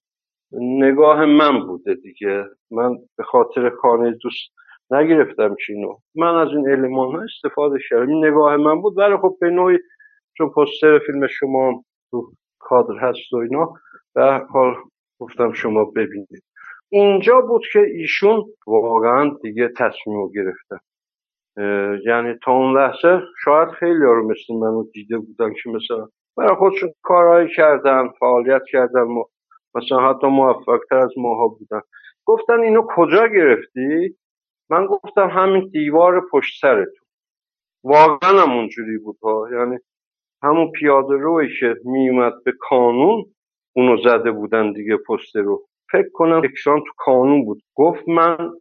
نگاه 0.51 1.25
من 1.25 1.67
بوده 1.67 1.93
دیگه. 1.95 2.45
من 2.71 2.97
به 3.17 3.23
خاطر 3.23 3.69
خانه 3.69 4.11
دوست 4.11 4.51
نگرفتم 4.91 5.55
چینو 5.65 5.97
من 6.15 6.35
از 6.35 6.47
این 6.49 6.69
علمان 6.69 7.15
ها 7.15 7.23
استفاده 7.23 7.79
کردم. 7.89 8.09
این 8.09 8.25
نگاه 8.25 8.57
من 8.57 8.81
بود. 8.81 8.97
ولی 8.97 9.17
خب 9.17 9.37
به 9.41 9.49
نوعی 9.49 9.77
چون 10.37 10.49
پستر 10.49 10.99
فیلم 10.99 11.27
شما 11.27 11.83
تو 12.11 12.31
کادر 12.59 12.93
هست 12.99 13.33
و 13.33 13.37
اینا 13.37 13.73
به 14.15 14.41
حال 14.49 14.75
گفتم 15.19 15.53
شما 15.53 15.85
ببینید. 15.85 16.43
اینجا 16.89 17.41
بود 17.41 17.63
که 17.73 17.79
ایشون 17.79 18.45
واقعا 18.67 19.31
دیگه 19.41 19.69
تصمیم 19.77 20.17
رو 20.17 20.31
یعنی 22.05 22.35
تا 22.43 22.51
اون 22.51 22.77
لحظه 22.77 23.21
شاید 23.43 23.69
خیلی 23.69 23.99
رو 23.99 24.27
مثل 24.27 24.53
منو 24.53 24.83
دیده 24.93 25.17
بودن 25.17 25.53
که 25.63 25.69
مثلا 25.69 26.07
برای 26.37 26.55
خودشون 26.55 26.93
کارهایی 27.01 27.49
کردن 27.55 28.09
فعالیت 28.19 28.61
کردن 28.71 29.07
مثلا 29.75 30.09
حتی 30.09 30.27
موفقتر 30.27 30.97
از 30.97 31.11
ماها 31.17 31.47
بودن. 31.47 31.81
گفتن 32.25 32.59
اینو 32.59 32.87
کجا 32.95 33.27
گرفتی؟ 33.27 34.15
من 34.71 34.85
گفتم 34.85 35.29
همین 35.29 35.69
دیوار 35.69 36.27
پشت 36.31 36.61
سرتون. 36.61 37.07
واقعا 37.83 38.41
هم 38.41 38.51
اونجوری 38.51 38.97
بود 38.97 39.17
ها. 39.23 39.47
یعنی 39.53 39.77
همون 40.43 40.71
پیاده 40.71 41.15
روی 41.15 41.49
که 41.59 41.75
میومد 41.85 42.43
به 42.43 42.53
کانون 42.59 43.25
اونو 43.75 43.97
زده 43.97 44.31
بودن 44.31 44.73
دیگه 44.73 44.97
پست 44.97 45.35
رو. 45.35 45.67
فکر 45.91 46.09
کنم 46.13 46.41
اکسان 46.43 46.79
تو 46.79 46.91
کانون 46.97 47.45
بود. 47.45 47.63
گفت 47.75 48.09
من 48.09 48.51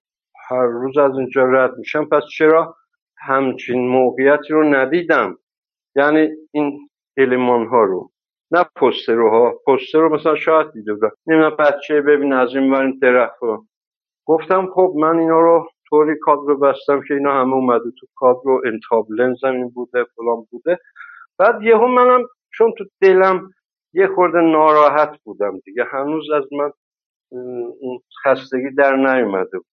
هر 0.48 0.66
روز 0.66 0.98
از 0.98 1.18
اینجا 1.18 1.44
رد 1.44 1.78
میشم 1.78 2.04
پس 2.04 2.22
چرا 2.36 2.76
همچین 3.18 3.88
موقعیتی 3.88 4.52
رو 4.52 4.64
ندیدم؟ 4.64 5.38
یعنی 5.96 6.28
این 6.52 6.88
علمان 7.16 7.66
ها 7.66 7.84
رو. 7.84 8.10
نه 8.50 8.64
پستر 8.76 9.20
ها. 9.20 9.54
پستر 9.66 9.98
رو 9.98 10.14
مثلا 10.14 10.34
شاید 10.36 10.72
دیده 10.72 10.94
بودم. 10.94 11.10
نمی‌دونم 11.26 11.56
بچه 11.56 12.00
ببین 12.00 12.32
از 12.32 12.54
این 12.54 12.72
ورین 12.72 12.98
درخت 13.02 13.40
گفتم 14.26 14.66
خب 14.74 14.94
من 14.96 15.18
اینا 15.18 15.40
رو 15.40 15.70
طوری 15.90 16.18
کادر 16.18 16.42
رو 16.46 16.58
بستم 16.58 17.02
که 17.08 17.14
اینا 17.14 17.40
همه 17.40 17.54
اومده 17.54 17.90
تو 18.00 18.06
کادر 18.14 18.40
رو 18.44 18.62
انتاب 18.66 19.06
لنزم 19.10 19.52
این 19.52 19.68
بوده 19.68 20.04
فلان 20.16 20.46
بوده. 20.50 20.78
بعد 21.38 21.62
یهو 21.62 21.86
منم 21.86 22.22
چون 22.52 22.72
تو 22.78 22.84
دلم 23.00 23.50
یه 23.92 24.06
خورده 24.06 24.38
ناراحت 24.38 25.18
بودم 25.24 25.58
دیگه 25.58 25.84
هنوز 25.84 26.30
از 26.30 26.44
من 26.52 26.72
این 27.80 28.00
خستگی 28.24 28.70
در 28.78 28.96
نیومده 28.96 29.58
بود. 29.58 29.66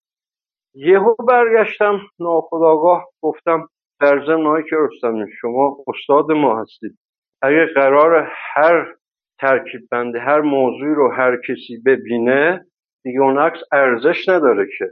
یهو 0.74 1.16
برگشتم 1.16 2.00
ناخداگاه 2.20 3.06
گفتم 3.22 3.70
در 4.02 4.26
ضمن 4.26 4.64
که 4.70 4.76
رستمی 4.80 5.26
شما 5.42 5.78
استاد 5.88 6.32
ما 6.32 6.62
هستید. 6.62 6.98
اگه 7.42 7.66
قرار 7.76 8.32
هر 8.32 8.96
ترکیب 9.40 9.82
بنده 9.92 10.20
هر 10.20 10.42
موضوعی 10.42 10.94
رو 10.96 11.12
هر 11.12 11.38
کسی 11.38 11.82
ببینه 11.86 12.66
دیگه 13.04 13.22
اون 13.22 13.38
عکس 13.38 13.60
ارزش 13.72 14.30
نداره 14.30 14.68
که. 14.78 14.86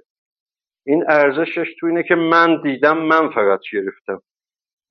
این 0.85 1.03
ارزشش 1.07 1.75
تو 1.79 1.87
اینه 1.87 2.03
که 2.03 2.15
من 2.15 2.61
دیدم 2.61 2.97
من 2.97 3.29
فقط 3.29 3.59
گرفتم. 3.73 4.21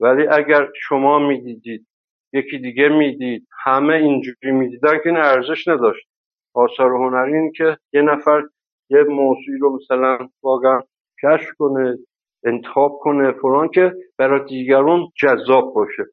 ولی 0.00 0.26
اگر 0.26 0.68
شما 0.88 1.18
می‌دیدید 1.18 1.86
یکی 2.32 2.58
دیگه 2.58 2.88
می‌دید 2.88 3.46
همه 3.64 3.94
اینجوری 3.94 4.50
می‌دیدن 4.50 4.98
که 4.98 5.06
این 5.06 5.16
ارزش 5.16 5.68
نداشت. 5.68 6.06
آثار 6.54 6.90
هنری 6.90 7.34
این 7.34 7.52
که 7.52 7.78
یه 7.92 8.02
نفر 8.02 8.42
یه 8.90 9.02
موضوعی 9.02 9.58
رو 9.60 9.76
مثلا 9.76 10.18
واقعا 10.42 10.80
کشف 11.22 11.48
کنه 11.58 11.98
انتخاب 12.44 12.98
کنه 13.02 13.32
فران 13.32 13.68
که 13.68 13.94
برای 14.18 14.44
دیگران 14.44 15.08
جذاب 15.22 15.74
باشه. 15.74 16.04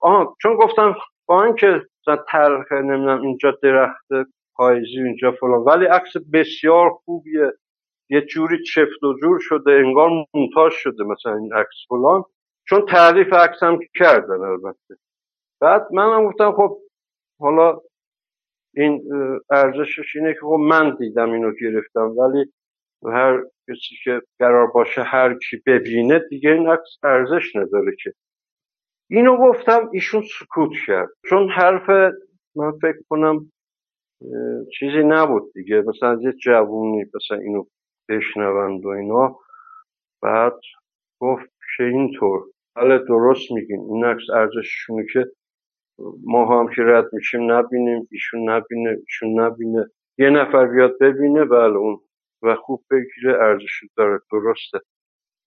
آه 0.00 0.36
چون 0.42 0.56
گفتم 0.56 0.94
با 1.26 1.44
اینکه 1.44 1.80
تلخ 2.28 2.72
نمی‌دونم 2.72 3.22
اینجا 3.22 3.58
درخت 3.62 4.06
پاییزی 4.54 5.02
اینجا 5.02 5.32
فلان 5.32 5.60
ولی 5.60 5.86
عکس 5.86 6.12
بسیار 6.32 6.90
خوبیه. 6.90 7.52
یه 8.10 8.20
جوری 8.20 8.62
چفت 8.62 9.02
و 9.02 9.14
جور 9.22 9.38
شده 9.40 9.72
انگار 9.72 10.10
مونتاژ 10.34 10.72
شده 10.74 11.04
مثلا 11.04 11.36
این 11.36 11.52
عکس 11.52 11.76
فلان. 11.88 12.24
چون 12.68 12.86
تعریف 12.86 13.32
عکسم 13.32 13.78
کردن 13.94 14.40
البته. 14.40 14.96
بعد 15.60 15.88
منم 15.92 16.26
گفتم 16.26 16.52
خب 16.52 16.78
حالا 17.40 17.80
این 18.74 19.02
ارزشش 19.50 20.16
اینه 20.16 20.34
که 20.34 20.40
خب 20.40 20.56
من 20.60 20.96
دیدم 20.96 21.32
اینو 21.32 21.52
گرفتم 21.60 22.16
ولی 22.18 22.52
هر 23.06 23.42
کسی 23.68 23.94
که 24.04 24.22
قرار 24.38 24.66
باشه 24.66 25.02
هر 25.02 25.34
کی 25.34 25.62
ببینه 25.66 26.18
دیگه 26.30 26.50
این 26.50 26.68
عکس 26.68 26.98
ارزش 27.02 27.56
نداره 27.56 27.96
که. 28.02 28.14
اینو 29.10 29.36
گفتم 29.36 29.90
ایشون 29.92 30.22
سکوت 30.38 30.70
کرد. 30.86 31.08
چون 31.28 31.50
حرف 31.50 32.14
من 32.56 32.72
فکر 32.82 33.02
کنم 33.08 33.52
چیزی 34.78 35.02
نبود 35.04 35.52
دیگه. 35.54 35.82
مثلا 35.86 36.18
یه 36.22 36.32
جوونی 36.32 37.04
مثلا 37.14 37.38
اینو 37.38 37.64
بشنوند 38.08 38.86
و 38.86 38.88
اینا. 38.88 39.36
بعد 40.22 40.60
گفت 41.20 41.50
که 41.76 41.84
اینطور. 41.84 42.44
بله 42.76 42.98
درست 42.98 43.52
میگین. 43.52 43.80
این 43.80 44.04
عکس 44.04 44.30
ارزششونه 44.34 45.06
که 45.12 45.26
ما 46.24 46.60
هم 46.60 46.68
که 46.74 46.82
رد 46.82 47.12
میشیم 47.12 47.52
نبینیم 47.52 48.08
ایشون 48.10 48.50
نبینه 48.50 48.90
ایشون 48.90 49.40
نبینه. 49.40 49.86
یه 50.18 50.30
نفر 50.30 50.66
بیاد 50.66 50.98
ببینه 51.00 51.44
بله 51.44 51.76
اون. 51.76 52.00
و 52.42 52.56
خوب 52.56 52.84
بگیره 52.90 53.38
ارزش 53.40 53.80
داره. 53.96 54.20
درسته. 54.32 54.80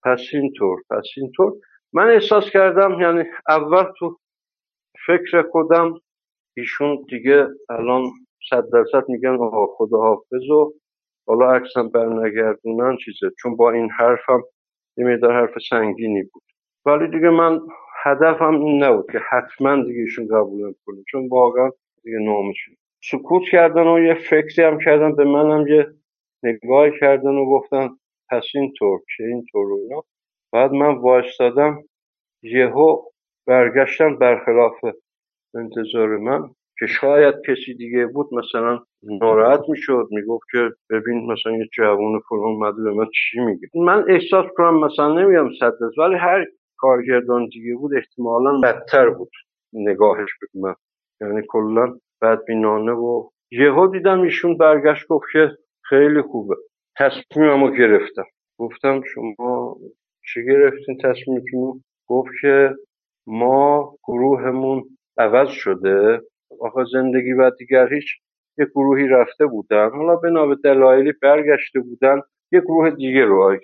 پس 0.04 0.20
اینطور 0.32 0.82
پس 0.90 1.04
اینطور. 1.16 1.52
من 1.92 2.10
احساس 2.10 2.50
کردم 2.50 3.00
یعنی 3.00 3.24
اول 3.48 3.84
تو 3.98 4.18
فکر 5.06 5.42
خودم 5.52 6.00
ایشون 6.56 7.04
دیگه 7.08 7.46
الان 7.70 8.10
صد 8.50 8.64
درصد 8.72 9.08
میگن 9.08 9.28
آقا 9.28 9.66
خدا 9.66 9.98
حافظ 9.98 10.50
و 10.50 10.72
حالا 11.28 11.52
عکسم 11.52 11.88
برنگردونن 11.88 12.96
چیزه؟ 13.04 13.30
چون 13.38 13.56
با 13.56 13.70
این 13.70 13.90
حرفم 13.90 14.42
یه 14.96 15.04
میدار 15.04 15.32
حرف 15.32 15.58
سنگینی 15.70 16.22
بود. 16.22 16.42
ولی 16.86 17.08
دیگه 17.08 17.30
من 17.30 17.60
هدفم 18.04 18.60
این 18.60 18.84
نبود 18.84 19.10
که 19.12 19.18
حتما 19.30 19.82
دیگه 19.84 20.00
ایشون 20.00 20.26
قبولم 20.26 20.74
کنه 20.86 21.02
چون 21.08 21.28
واقعا 21.28 21.70
دیگه 22.04 22.18
نامشون 22.18 22.76
سکوت 23.02 23.42
کردن 23.50 23.86
و 23.86 23.98
یه 23.98 24.14
فکری 24.14 24.62
هم 24.62 24.78
کردن 24.78 25.14
به 25.14 25.24
منم 25.24 25.66
یه 25.66 25.86
نگاه 26.42 26.90
کردن 27.00 27.34
و 27.34 27.46
گفتن 27.46 27.88
پس 28.30 28.44
اینطور 28.54 29.00
که 29.16 29.24
اینطور 29.24 29.72
و 29.72 29.78
اینا. 29.82 30.04
بعد 30.52 30.72
من 30.72 30.96
وایستادم 30.96 31.84
یهو 32.42 33.02
برگشتن 33.46 34.16
برخلاف 34.16 34.74
انتظار 35.54 36.16
من. 36.16 36.54
که 36.78 36.86
شاید 36.86 37.34
کسی 37.48 37.74
دیگه 37.74 38.06
بود 38.06 38.34
مثلا 38.34 38.80
ناراحت 39.02 39.60
می‌شد 39.68 40.08
می‌گفت 40.10 40.46
که 40.52 40.70
ببین 40.90 41.32
مثلا 41.32 41.52
یه 41.52 41.68
جوان 41.72 42.20
فلان 42.28 42.42
اومده 42.42 42.82
به 42.82 42.92
من 42.92 43.06
چی 43.14 43.40
میگه؟ 43.40 43.68
من 43.74 44.04
احساس 44.08 44.46
کنم 44.56 44.84
مثلا 44.84 45.12
نمیگم 45.14 45.48
صد 45.60 45.72
ولی 45.98 46.14
هر 46.14 46.44
کارگردان 46.76 47.48
دیگه 47.48 47.74
بود 47.74 47.94
احتمالا 47.94 48.60
بدتر 48.60 49.10
بود 49.10 49.30
نگاهش 49.72 50.28
به 50.40 50.60
من. 50.60 50.74
یعنی 51.20 51.42
کلا 51.48 51.98
بدبینانه 52.22 52.92
و 52.92 53.28
یهو 53.50 53.86
دیدم 53.86 54.20
ایشون 54.20 54.56
برگشت 54.56 55.06
گفت 55.06 55.26
که 55.32 55.50
خیلی 55.82 56.22
خوبه. 56.22 56.56
تصمیممو 56.98 57.70
گرفتم. 57.70 58.24
گفتم 58.58 59.02
شما 59.14 59.76
چی 60.32 60.44
گرفتین 60.46 60.98
تصمیمتون 61.02 61.84
گفت 62.08 62.30
که 62.40 62.74
ما 63.26 63.94
گروهمون 64.04 64.84
عوض 65.18 65.48
شده. 65.48 66.20
آخه 66.60 66.84
زندگی 66.92 67.32
و 67.32 67.50
دیگر 67.50 67.94
هیچ 67.94 68.06
یه 68.58 68.64
گروهی 68.64 69.08
رفته 69.08 69.46
بودن. 69.46 69.90
حالا 69.90 70.16
به 70.16 70.30
به 70.46 70.56
دلایلی 70.64 71.12
برگشته 71.22 71.80
بودن 71.80 72.20
یه 72.52 72.60
گروه 72.60 72.90
دیگه 72.90 73.24
رو 73.24 73.42
آی 73.42 73.58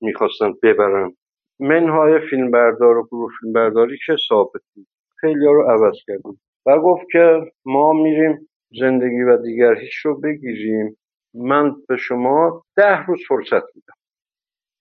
می‌خواستن 0.00 0.52
ببرن. 0.62 1.16
منهای 1.60 2.18
فیلمبردار 2.30 2.98
و 2.98 3.06
گروه 3.06 3.32
فیلمبرداری 3.40 3.98
که 4.06 4.16
ثابت 4.28 4.62
بود. 4.74 4.86
خیلی 5.20 5.44
رو 5.44 5.62
عوض 5.62 5.96
کردیم 6.06 6.40
و 6.66 6.78
گفت 6.78 7.06
که 7.12 7.52
ما 7.64 7.92
میریم 7.92 8.48
زندگی 8.80 9.22
و 9.22 9.36
دیگر 9.36 9.74
هیچ 9.74 9.96
رو 9.96 10.20
بگیریم. 10.20 10.96
من 11.34 11.74
به 11.88 11.96
شما 11.96 12.64
ده 12.76 13.06
روز 13.06 13.20
فرصت 13.28 13.76
میدم. 13.76 13.94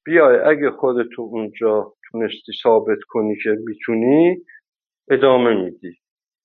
بیای 0.05 0.39
اگه 0.39 0.71
خودتو 0.71 1.21
اونجا 1.21 1.93
تونستی 2.11 2.51
ثابت 2.63 2.99
کنی 3.09 3.35
که 3.43 3.49
می‌تونی 3.65 4.37
ادامه 5.09 5.63
میدی. 5.63 5.97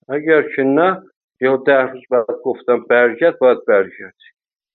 اگر 0.09 0.43
که 0.57 0.63
نه 0.63 1.03
یا 1.41 1.57
ده 1.57 1.83
روز 1.83 2.03
بعد 2.11 2.27
گفتم 2.45 2.81
برگرد 2.81 3.39
باید 3.39 3.65
برگردی. 3.65 4.25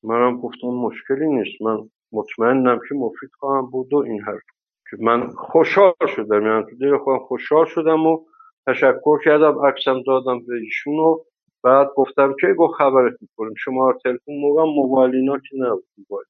منم 0.04 0.42
گفتم 0.42 0.68
مشکلی 0.68 1.28
نیست. 1.28 1.62
من 1.62 1.90
مطمئنم 2.12 2.80
که 2.90 2.96
مفید 2.96 3.30
خواهم 3.40 3.70
بود 3.70 3.94
و 3.94 3.98
این 3.98 4.22
حرف. 4.22 4.44
که 4.90 4.98
من 5.00 5.30
خوشحال 5.30 5.94
شدم. 6.08 6.46
یعنی 6.46 6.64
تو 6.64 6.76
دل 6.78 6.98
خودم 6.98 7.20
خوشحال 7.20 7.66
شدم 7.66 8.06
و 8.06 8.26
تشکر 8.68 9.20
کردم. 9.24 9.66
عکسم 9.66 10.02
دادم 10.08 10.40
به 10.40 10.56
ایشون 10.56 11.00
و 11.00 11.18
بعد 11.64 11.88
گفتم 11.96 12.36
که 12.42 12.48
گو 12.48 12.68
خبرت 12.68 13.14
می‌کنیم 13.22 13.54
شما 13.58 13.94
تلفن 14.04 14.32
موقع 14.42 14.64
موبایل 14.64 15.16
اینا 15.16 15.38
که 15.38 15.58
نبود 15.58 15.86
موبایل. 15.98 16.28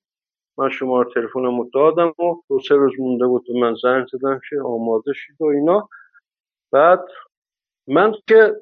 من 0.57 0.69
شما 0.69 1.03
تلفنمو 1.03 1.69
دادم 1.73 2.07
و 2.07 2.35
دو 2.49 2.59
سه 2.59 2.75
روز 2.75 2.99
مونده 2.99 3.27
بود 3.27 3.51
من 3.51 3.75
زنگ 3.83 4.07
زدم 4.07 4.39
که 4.49 4.59
آماده 4.65 5.13
شید 5.13 5.35
و 5.39 5.45
اینا. 5.45 5.89
بعد 6.71 7.05
من 7.87 8.13
که 8.27 8.55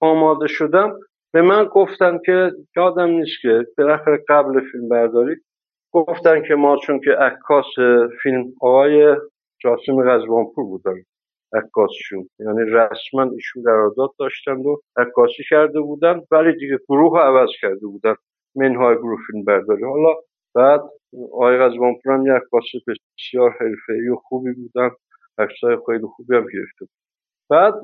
آماده 0.00 0.46
شدم. 0.46 0.98
به 1.32 1.42
من 1.42 1.64
گفتن 1.64 2.18
که 2.26 2.52
یادم 2.76 3.10
نیست 3.10 3.40
که 3.42 3.66
بالاخره 3.78 4.24
قبل 4.28 4.60
فیلم 4.72 4.88
برداری 4.88 5.36
گفتن 5.92 6.42
که 6.48 6.54
ما 6.54 6.76
چون 6.76 7.00
که 7.00 7.10
عکاس 7.10 7.66
فیلم 8.22 8.44
آقای 8.60 9.16
جاسم 9.58 10.10
غزوانپور 10.10 10.64
بودن 10.64 10.94
عکاسشون. 11.52 12.28
یعنی 12.38 12.60
رسما 12.60 13.22
ایشون 13.22 13.62
قرارداد 13.62 14.10
داشتند 14.18 14.66
و 14.66 14.80
عکاسی 14.96 15.42
کرده 15.50 15.80
بودن 15.80 16.20
ولی 16.30 16.52
دیگه 16.56 16.78
گروه 16.88 17.20
عوض 17.20 17.48
کرده 17.60 17.86
بودن. 17.86 18.14
منهای 18.56 18.96
گروه 18.96 19.18
فیلم 19.26 19.44
برداری. 19.44 19.84
حالا 19.84 20.14
بعد 20.54 20.80
آقای 21.32 21.58
غزوانپور 21.58 22.12
هم 22.12 22.26
یک 22.26 22.32
عکاس 22.32 22.64
بسیار 22.86 23.50
حرفه‌ای 23.50 24.08
و 24.08 24.16
خوبی 24.16 24.52
بودن. 24.52 24.90
عکسای 25.38 25.76
خیلی 25.86 26.06
خوبی 26.16 26.36
هم 26.36 26.42
گرفته 26.42 26.86
بعد 27.50 27.74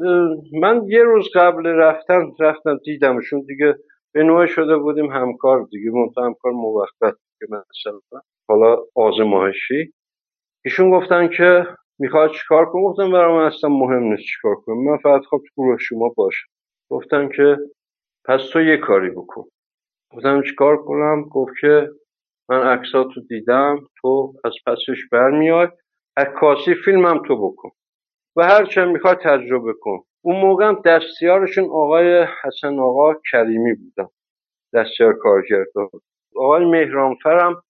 من 0.63 0.83
یه 0.89 1.03
روز 1.05 1.29
قبل 1.35 1.67
رفتن 1.67 2.33
رفتم 2.41 2.79
دیدمشون 2.85 3.41
دیگه 3.41 3.75
به 4.15 4.23
نوع 4.23 4.47
شده 4.47 4.77
بودیم 4.79 5.07
همکار 5.13 5.69
دیگه 5.71 5.91
منتها 5.91 6.27
همکار 6.27 6.53
موقت 6.53 6.93
که 7.39 7.47
مثلا. 7.51 8.21
حالا 8.49 8.77
آزمایشی 8.97 9.93
ایشون 10.65 10.91
گفتن 10.91 11.29
که 11.29 11.67
می‌خواد 11.99 12.31
چیکار 12.33 12.67
کنم 12.67 12.83
گفتم 12.85 13.13
برای 13.13 13.35
من 13.39 13.47
اصلا 13.47 13.71
مهم 13.71 14.03
نیست 14.03 14.23
چیکار 14.23 14.55
کنم. 14.57 14.85
من 14.85 14.97
فقط 14.99 15.23
خب 15.31 15.39
تو 15.39 15.63
گروه 15.63 15.79
شما 15.81 16.09
باشم. 16.17 16.49
گفتن 16.91 17.29
که 17.37 17.57
پس 18.25 18.43
تو 18.53 18.61
یه 18.63 18.77
کاری 18.77 19.11
بکن. 19.11 19.45
گفتم 20.13 20.43
چیکار 20.43 20.77
کنم؟ 20.77 21.23
گفت 21.25 21.53
که 21.61 21.91
من 22.51 22.63
عکساتو 22.63 23.21
دیدم 23.29 23.79
تو 24.03 24.35
از 24.45 24.53
پسش 24.67 25.09
برمیای. 25.13 25.69
عکاسی 26.17 26.75
فیلمم 26.75 27.23
تو 27.29 27.37
بکن. 27.51 27.71
و 28.37 28.43
هر 28.43 28.65
چه 28.65 28.85
می‌خواد 28.85 29.21
تجربه 29.21 29.73
کن. 29.81 29.99
اون 30.23 30.41
موقع 30.41 30.65
هم 30.65 30.83
دستیارشون 30.85 31.65
آقای 31.65 32.27
حسن 32.43 32.79
آقا 32.79 33.15
کریمی 33.33 33.75
بودن. 33.75 34.09
دستیار 34.75 35.13
کارگردان 35.13 35.89
آقای 36.37 36.65
مهرانفر 36.65 37.39
هم 37.39 37.63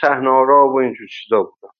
صحنه‌آرا 0.00 0.68
و 0.68 0.78
اینجور 0.78 1.06
چیزا 1.06 1.42
بودن. 1.42 1.74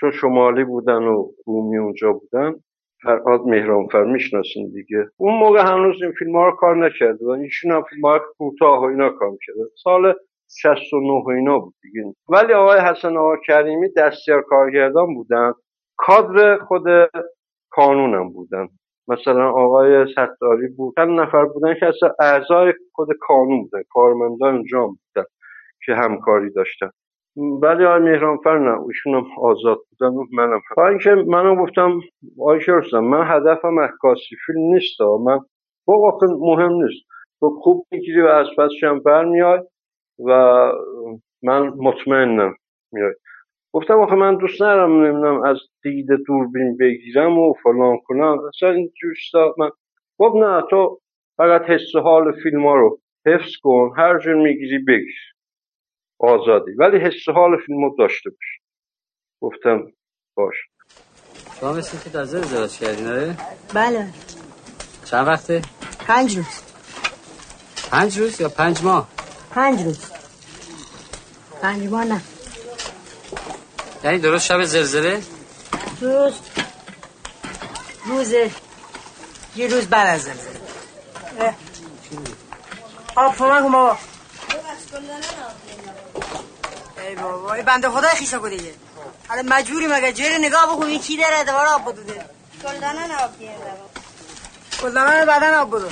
چون 0.00 0.10
شمالی 0.10 0.64
بودن 0.64 1.02
و 1.02 1.30
رومی 1.46 1.78
اونجا 1.78 2.12
بودن. 2.12 2.54
فرهاد 3.02 3.40
مهرانفر 3.40 4.04
می‌شناسین 4.04 4.72
دیگه. 4.72 5.08
اون 5.16 5.34
موقع 5.34 5.60
هنوز 5.60 6.02
این 6.02 6.12
فیلم 6.12 6.36
ها 6.36 6.48
رو 6.48 6.56
کار 6.56 6.76
نکرده 6.76 7.26
و 7.26 7.30
ایشون 7.30 7.72
هم 7.72 7.82
فیلم 7.82 8.02
های 8.02 8.20
کوتاه 8.38 8.80
و 8.80 8.84
اینا 8.84 9.10
کار 9.10 9.30
کرده 9.46 9.60
سال 9.82 10.14
69 10.62 11.12
و 11.26 11.28
اینا 11.28 11.58
بود 11.58 11.74
دیگه. 11.82 12.14
ولی 12.28 12.52
آقای 12.52 12.80
حسن 12.80 13.16
آقا 13.16 13.36
کریمی 13.46 13.88
دستیار 13.96 14.42
کارگردان 14.42 15.14
بودن. 15.14 15.52
کادر 15.96 16.58
خود 16.58 16.84
کانونم 17.70 18.32
بودن. 18.32 18.68
مثلا 19.08 19.50
آقای 19.50 20.06
ستاری 20.12 20.68
بود. 20.68 20.94
چند 20.96 21.20
نفر 21.20 21.44
بودن 21.44 21.74
که 21.80 21.86
اصلا 21.86 22.10
اعضای 22.20 22.72
خود 22.92 23.08
کانون 23.20 23.62
بودن. 23.62 23.82
کارمندان 23.90 24.54
اونجا 24.54 24.86
بودن 24.86 25.26
که 25.86 25.94
همکاری 25.94 26.50
داشتن. 26.50 26.90
ولی 27.36 27.84
آقای 27.84 28.00
مهرانفر 28.00 28.58
نه 28.58 28.80
ایشون 28.86 29.14
هم 29.14 29.26
آزاد 29.40 29.78
بودن 29.90 30.14
و 30.16 30.24
منم. 30.32 30.60
با 30.76 30.88
اینکه 30.88 31.10
منم 31.10 31.64
گفتم 31.64 32.00
آقای 32.40 32.60
شرستم 32.60 33.00
من 33.00 33.26
هدفم 33.26 33.80
عکاسی 33.80 34.36
فیلم 34.46 34.60
نیست. 34.60 35.00
من 35.00 35.40
با 35.84 36.18
مهم 36.40 36.72
نیست. 36.72 37.06
تو 37.40 37.50
خوب 37.62 37.86
می‌گیری 37.90 38.20
و 38.20 38.26
از 38.26 38.46
پسش 38.58 38.84
هم 38.84 38.98
برمیای 38.98 39.60
و 40.26 40.32
من 41.42 41.68
مطمئنم 41.68 42.54
میای 42.92 43.14
گفتم 43.72 44.00
آخه 44.00 44.14
من 44.14 44.36
دوست 44.36 44.62
ندارم 44.62 45.04
نمی‌دونم 45.04 45.42
از 45.42 45.56
دید 45.82 46.06
دوربین 46.26 46.76
بگیرم 46.76 47.38
و 47.38 47.54
فلان 47.62 47.98
کنم. 48.04 48.38
اصلا 48.48 48.70
این 48.70 48.92
جوستا 49.02 49.54
من 49.58 49.70
گفت 50.18 50.36
نه 50.36 50.62
تو 50.70 51.00
فقط 51.36 51.62
حس 51.62 51.96
حال 52.02 52.32
فیلم 52.42 52.66
ها 52.66 52.74
رو 52.74 53.00
حفظ 53.26 53.56
کن 53.62 53.94
هر 53.96 54.18
جور 54.18 54.34
می‌گیری 54.34 54.78
بگیر. 54.78 55.18
آزادی. 56.20 56.72
ولی 56.72 56.98
حس 56.98 57.28
حال 57.34 57.56
فیلم 57.66 57.84
رو 57.84 57.94
داشته 57.98 58.30
باش. 58.30 58.60
گفتم 59.40 59.92
باش. 60.36 60.54
شما 61.60 61.72
مثل 61.72 62.04
که 62.04 62.10
تازه 62.10 62.38
ازدواج 62.38 62.78
کردین 62.78 63.06
آره؟ 63.06 63.36
بله. 63.74 64.06
چند 65.04 65.26
وقته؟ 65.26 65.62
پنج 66.06 66.36
روز. 66.36 66.62
پنج 67.90 68.18
روز 68.18 68.40
یا 68.40 68.48
پنج 68.48 68.84
ماه؟ 68.84 69.08
پنج 69.50 69.82
روز. 69.82 70.12
پنج 71.62 71.88
ماه 71.88 72.04
نه. 72.04 72.37
یعنی 74.04 74.18
درست 74.18 74.46
شب 74.46 74.64
زلزله؟ 74.64 75.22
روز 76.00 76.32
روز 78.04 78.32
یه 79.56 79.66
روز 79.66 79.86
بعد 79.86 80.08
از 80.08 80.22
زلزله. 80.22 80.60
آب 83.16 83.36
کمک 83.36 83.62
کن 83.62 83.72
بابا 83.72 83.96
ای 87.08 87.14
بابا 87.14 87.54
ای 87.54 87.62
بنده 87.62 87.88
خدا 87.88 88.08
خیسا 88.08 88.38
کو 88.38 88.48
دیگه. 88.48 88.74
حالا 89.28 89.42
مجبوری 89.42 89.86
مگه؟ 89.86 90.12
جیر 90.12 90.38
نگاه 90.38 90.76
بکنی 90.76 90.98
کی 90.98 91.16
داره؟ 91.16 91.44
دوباره 91.44 91.68
آب 91.68 91.92
بدوده 91.92 92.24
گلدانن 92.64 93.10
آب 93.10 93.38
دیره 93.38 93.52
گلدانان 94.82 95.24
بدن 95.26 95.54
آب 95.54 95.68
بدو. 95.68 95.88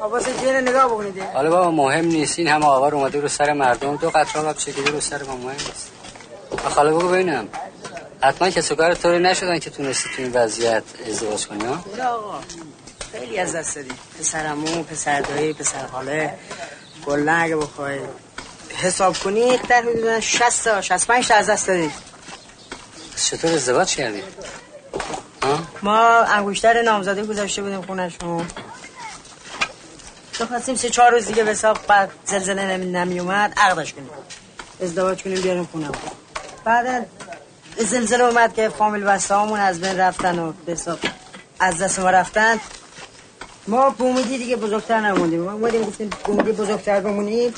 آب 0.00 0.12
واسه 0.12 0.34
جیر 0.40 0.60
نگاه 0.60 0.84
بکنید 0.86 1.20
حالا 1.22 1.50
بابا 1.50 1.70
مهم 1.70 2.04
نیست. 2.04 2.38
این 2.38 2.48
همه 2.48 2.66
آوار 2.66 2.94
اومده 2.94 3.20
رو 3.20 3.28
سر 3.28 3.52
مردم. 3.52 3.96
دو 3.96 4.10
قطره 4.10 4.42
آب 4.42 4.56
چکیده 4.56 4.90
رو 4.90 5.00
سر 5.00 5.22
ما. 5.22 5.36
مهم 5.36 5.50
نیست. 5.50 5.90
خاله 6.68 6.90
بگو 6.90 7.08
ببینم. 7.08 7.48
حتما 8.22 8.50
کسی 8.50 8.76
کار 8.76 8.94
طوری 8.94 9.18
نشدن 9.18 9.58
که 9.58 9.70
تونستی 9.70 10.08
تو 10.16 10.22
این 10.22 10.32
وضعیت 10.32 10.82
ازدواج 11.08 11.46
کنی 11.46 11.64
ها؟ 11.64 11.84
نه 11.98 12.04
آقا. 12.04 12.40
خیلی 13.12 13.38
از 13.38 13.54
دست 13.54 13.76
دادیم 13.76 13.98
پسرمو 14.20 14.82
پسر 14.82 15.20
دایی 15.20 15.52
پسر 15.52 15.86
خاله 15.86 16.34
کلا 17.06 17.32
اگه 17.32 17.56
بخوای 17.56 17.98
حساب 18.76 19.18
کنی 19.18 19.56
در 19.68 19.82
حدود 19.82 20.20
60 20.20 20.64
تا 20.64 20.80
65 20.80 21.28
تا 21.28 21.34
از 21.34 21.50
دست 21.50 21.66
دادیم 21.66 21.92
چطور 23.16 23.52
ازدواج 23.52 23.96
کردی؟ 23.96 24.22
ما 25.82 26.08
انگشتر 26.08 26.82
نامزدی 26.82 27.22
گذاشته 27.22 27.62
بودیم 27.62 27.82
خونشون 27.82 28.46
تو 30.32 30.46
خواستیم 30.46 30.74
سه 30.74 30.90
چهار 30.90 31.10
روز 31.10 31.26
دیگه 31.26 31.44
به 31.44 31.50
حساب 31.50 31.78
بعد 31.86 32.10
زلزله 32.24 32.66
نمی, 32.66 32.86
نمی 32.86 33.20
اومد 33.20 33.52
عقدش 33.56 33.92
کنیم. 33.92 34.10
ازدواج 34.82 35.22
کنیم 35.22 35.40
بیاریم 35.40 35.64
خونه 35.64 35.88
بعد 36.66 37.06
زلزله 37.76 38.24
اومد 38.24 38.54
که 38.54 38.68
فامیل 38.68 39.04
بسته 39.04 39.34
همون 39.34 39.60
از 39.60 39.80
بین 39.80 39.98
رفتن 39.98 40.38
و 40.38 40.52
به 40.66 40.72
حساب 40.72 40.98
از 41.60 41.78
دست 41.78 41.98
ما 41.98 42.10
رفتن. 42.10 42.60
ما 43.66 43.90
بومیدی 43.90 44.38
دیگه 44.38 44.56
بزرگتر 44.56 45.00
نموندیم. 45.00 45.40
ما 45.40 45.52
اومدیم 45.52 45.82
گفتیم 45.82 46.10
بومیدی 46.24 46.52
بزرگتر 46.52 47.00
بمونیم. 47.00 47.54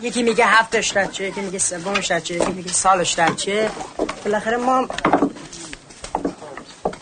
یکی 0.00 0.22
میگه 0.22 0.46
هفتش 0.46 0.94
چه 1.12 1.24
یکی 1.24 1.40
میگه 1.40 1.58
سومش 1.58 2.12
چه 2.12 2.34
یکی 2.34 2.52
میگه 2.52 2.72
سالش 2.72 3.16
چه. 3.36 3.70
بالاخره 4.24 4.56
ما 4.56 4.88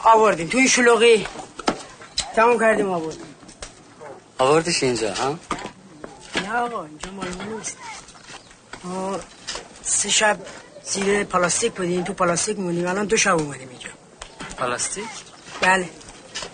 آوردیم. 0.05 0.49
توی 0.49 0.69
شلوغی 0.69 1.27
تموم 2.37 2.61
کردیم 2.61 2.91
آوردیم. 2.91 3.35
آوردش 4.39 4.83
اینجا 4.83 5.15
ها؟ 5.15 5.39
نه 6.43 6.57
آقا 6.57 6.85
اینجا 6.85 7.11
مال 7.11 7.29
نیست. 7.29 7.77
ما 8.85 9.21
سه 9.83 10.09
شب 10.09 10.39
زیر 10.91 11.25
پلاستیک 11.25 11.73
بودیم 11.73 12.05
تو 12.05 12.13
پلاستیک 12.13 12.59
مونیم 12.59 12.87
الان 12.87 13.07
دو 13.07 13.17
شب 13.17 13.39
اومدیم 13.39 13.69
اینجا. 13.69 13.89
پلاستیک؟ 14.59 15.05
بله. 15.61 15.89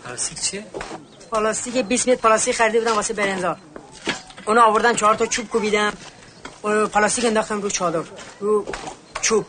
پلاستیک 0.05 0.41
چیه؟ 0.41 0.65
پلاستیک 1.33 1.75
20 1.77 2.09
متر 2.09 2.21
پلاستیک 2.21 2.57
خریده 2.57 2.79
بودم 2.79 2.95
واسه 2.95 3.15
برنجا. 3.15 3.57
اونو 4.47 4.61
آوردن 4.61 4.95
چهار 4.95 5.15
تا 5.15 5.27
چوب 5.27 5.49
کوبیدم. 5.49 5.93
پلاستیک 6.93 7.25
انداختم 7.25 7.63
رو 7.63 7.71
چادر 7.71 8.03
رو 8.41 8.67
چوب. 9.23 9.47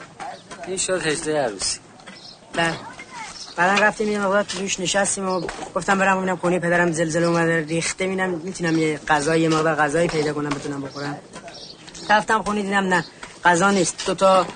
این 0.67 0.77
شد 0.77 1.07
حجله 1.07 1.41
عروسی. 1.41 1.79
بله. 2.53 2.73
بعدا 3.55 3.83
رفتیم 3.83 4.11
یه 4.11 4.19
مقدار 4.19 4.43
توش 4.43 4.79
نشستیم 4.79 5.29
و 5.29 5.47
گفتم 5.75 5.99
برم 5.99 6.17
ببینم 6.17 6.37
کنی 6.37 6.59
پدرم 6.59 6.91
زلزله 6.91 7.25
اومده 7.25 7.65
ریخته. 7.65 8.07
میدم 8.07 8.29
می‌تونم 8.29 8.79
یه 8.79 8.99
غذای 9.07 9.41
یه 9.41 9.49
مقدار 9.49 9.75
غذایی 9.75 10.07
پیدا 10.07 10.33
کنم 10.33 10.49
بتونم 10.49 10.81
بخورم. 10.81 11.19
رفتم 12.09 12.43
خونه 12.43 12.61
دیدم 12.61 12.83
نه 12.83 13.05
غذا 13.45 13.71
نیست. 13.71 14.05
دو 14.05 14.15
تا 14.15 14.47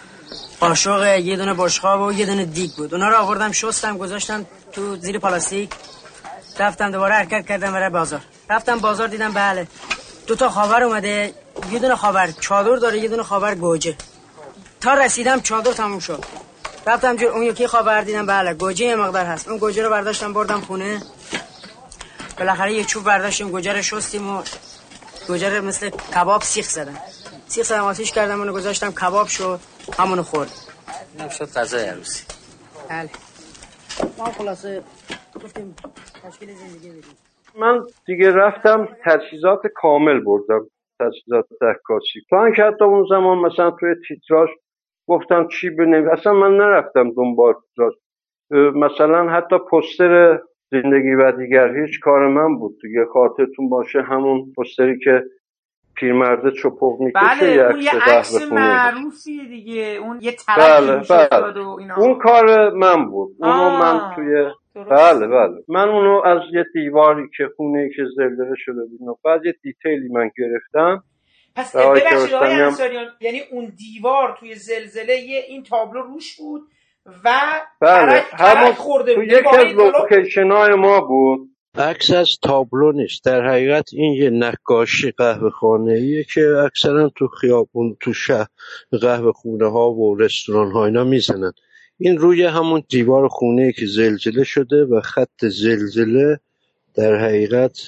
قاشق 0.60 1.18
یه 1.18 1.36
دونه 1.36 1.54
بشقاب 1.54 2.02
و 2.02 2.12
یه 2.12 2.26
دونه 2.26 2.46
دیگ 2.46 2.72
بود. 2.72 2.94
اونا 2.94 3.10
رو 3.10 3.16
آوردم 3.16 3.52
شستم 3.52 3.98
گذاشتم 3.98 4.46
تو 4.72 4.96
زیر 4.96 5.20
پلاستیک. 5.20 5.70
رفتم 6.60 6.92
دوباره 6.92 7.14
حرکت 7.14 7.48
کردم 7.48 7.72
برای 7.72 7.90
بازار. 7.90 8.22
رفتم 8.50 8.80
بازار 8.80 9.08
دیدم 9.08 9.32
بله 9.34 9.68
دو 10.28 10.36
تا 10.36 10.50
خاور 10.50 10.84
اومده. 10.84 11.34
یه 11.72 11.80
دونه 11.80 11.96
خاور 11.96 12.34
چادر 12.40 12.76
داره 12.76 13.00
یه 13.00 13.08
دونه 13.08 13.24
خاور 13.24 13.56
گوجه. 13.56 13.96
تا 14.82 14.94
رسیدم 14.94 15.42
چادر 15.42 15.74
تموم 15.74 16.00
شد. 16.00 16.26
رفتم 16.88 17.16
جو 17.16 17.28
اون 17.28 17.44
یکی 17.44 17.68
خاور 17.68 18.02
دیدم 18.02 18.26
بله 18.26 18.54
گوجه 18.54 18.86
یه 18.86 18.96
مقدار 18.96 19.26
هست. 19.26 19.48
اون 19.48 19.58
گوجه 19.58 19.84
رو 19.84 19.90
برداشتم 19.90 20.34
بردم 20.34 20.62
خونه. 20.62 21.02
بالاخره 22.38 22.74
یه 22.74 22.84
چوب 22.84 23.04
برداشتیم 23.04 23.50
گوجه 23.50 23.74
رو 23.74 23.82
شستیم 23.82 24.36
و 24.36 24.44
گوجه 25.28 25.58
رو 25.58 25.66
مثل 25.66 25.90
کباب 25.90 26.44
سیخ 26.44 26.70
زدم. 26.70 26.98
سیخ 27.48 27.66
زدم 27.66 27.84
آتیش 27.84 28.12
کردم 28.12 28.40
اونو 28.40 28.54
گذاشتم 28.54 28.92
کباب 28.92 29.28
شد. 29.28 29.60
همونو 30.00 30.24
خورد. 30.24 30.52
اینم 31.14 31.30
شد 31.30 31.46
غذای 31.46 31.86
عروسی. 31.86 32.26
بله. 32.90 33.10
ما 34.18 34.26
خلاصه 34.26 34.84
گفتیم 35.44 35.76
تشکیل 36.24 36.50
زندگی 36.56 36.90
بدیم. 36.90 37.04
من 37.60 37.86
دیگه 38.06 38.32
رفتم 38.32 38.88
تجهیزات 39.06 39.62
کامل 39.76 40.20
بردم. 40.20 40.68
تجهیزات 41.00 41.46
عکاسی 41.62 42.20
تا 42.30 42.46
اینکه 42.46 42.64
حتی 42.64 42.84
اون 42.86 43.06
زمان 43.10 43.38
مثلا 43.38 43.72
توی 43.72 43.96
تیتراژ 44.08 44.50
گفتم 45.08 45.48
چی 45.48 45.70
بنویسم 45.70 46.12
اصلا 46.12 46.34
من 46.34 46.58
نرفتم 46.58 47.12
دنبال 47.12 47.54
تیتراژ. 47.54 47.94
اه، 48.52 48.60
مثلا 48.60 49.30
حتی 49.30 49.58
پستر 49.72 50.42
زندگی 50.72 51.14
و 51.14 51.32
دیگر 51.32 51.76
هیچ 51.76 52.00
کار 52.00 52.28
من 52.28 52.56
بود. 52.56 52.78
دیگه 52.82 53.06
خاطرتون 53.14 53.70
باشه 53.70 54.02
همون 54.02 54.54
پستری 54.58 55.00
که 55.00 55.24
پیرمرده 56.00 56.52
چپق 56.52 57.00
می‌کشه 57.00 57.20
بله 57.42 57.72
اون 57.72 57.82
یه 57.82 57.92
عکس 58.02 58.42
معروفیه 58.52 59.46
دیگه. 59.46 60.00
اون 60.02 60.20
یه 60.22 60.36
بله، 60.58 61.00
ترکی 61.00 61.14
بله. 61.32 61.62
و 61.62 61.76
اینا. 61.80 61.96
اون 61.98 62.18
کار 62.18 62.70
من 62.74 63.10
بود. 63.10 63.36
اونو 63.40 63.54
آه، 63.54 63.80
من 63.82 64.16
توی 64.16 64.46
درست. 64.76 64.90
بله 64.90 65.28
بله. 65.28 65.64
من 65.68 65.90
اونو 65.90 66.22
از 66.26 66.42
یه 66.54 66.66
دیواری 66.74 67.30
که 67.38 67.50
خونه 67.58 67.80
ای 67.80 67.90
که 67.90 68.04
زلزله 68.18 68.56
شده 68.58 68.82
بود 68.86 69.18
بعد 69.26 69.46
یه 69.46 69.56
دیتیلی 69.64 70.10
من 70.10 70.32
گرفتم. 70.38 71.04
پس 71.56 71.76
ببخشید 71.76 72.34
آقای 72.34 72.62
انصاریان 72.62 73.06
یعنی 73.22 73.42
اون 73.52 73.74
دیوار 73.78 74.38
توی 74.40 74.56
زلزله 74.56 75.16
یه 75.16 75.44
این 75.48 75.64
تابلو 75.64 76.02
روش 76.02 76.38
بود 76.38 76.62
و 77.26 77.30
بله 77.82 78.24
همون 78.34 78.72
خورده 78.72 79.16
تو 79.16 79.22
بود. 79.22 79.30
یکی 79.30 79.44
واقعا 79.44 79.62
از 79.62 79.76
لوکیشن 80.12 80.52
های 80.52 80.76
ما 80.76 81.02
بود. 81.02 81.50
عکس 81.80 82.12
از 82.12 82.38
تابلو 82.42 82.92
نیست. 82.92 83.26
در 83.26 83.48
حقیقت 83.48 83.94
این 83.94 84.14
یه 84.14 84.30
نقاشی 84.30 85.12
قهوه 85.12 85.50
خانه 85.50 85.94
ایه 85.94 86.24
که 86.34 86.42
اکثرا 86.66 87.10
تو 87.16 87.28
خیابون 87.28 87.98
تو 88.00 88.14
شهر 88.14 88.48
قهوه 89.02 89.32
خونه 89.32 89.72
ها 89.72 89.92
و 89.92 90.16
رستوران 90.16 90.72
ها 90.72 90.86
اینا 90.86 91.04
می‌زنن. 91.04 91.52
این 91.98 92.18
روی 92.18 92.44
همون 92.44 92.84
دیوار 92.90 93.28
خونه 93.28 93.62
ای 93.62 93.74
که 93.74 93.86
زلزله 93.86 94.44
شده 94.44 94.86
و 94.86 95.02
خط 95.02 95.46
زلزله 95.46 96.40
در 96.96 97.16
حقیقت 97.16 97.80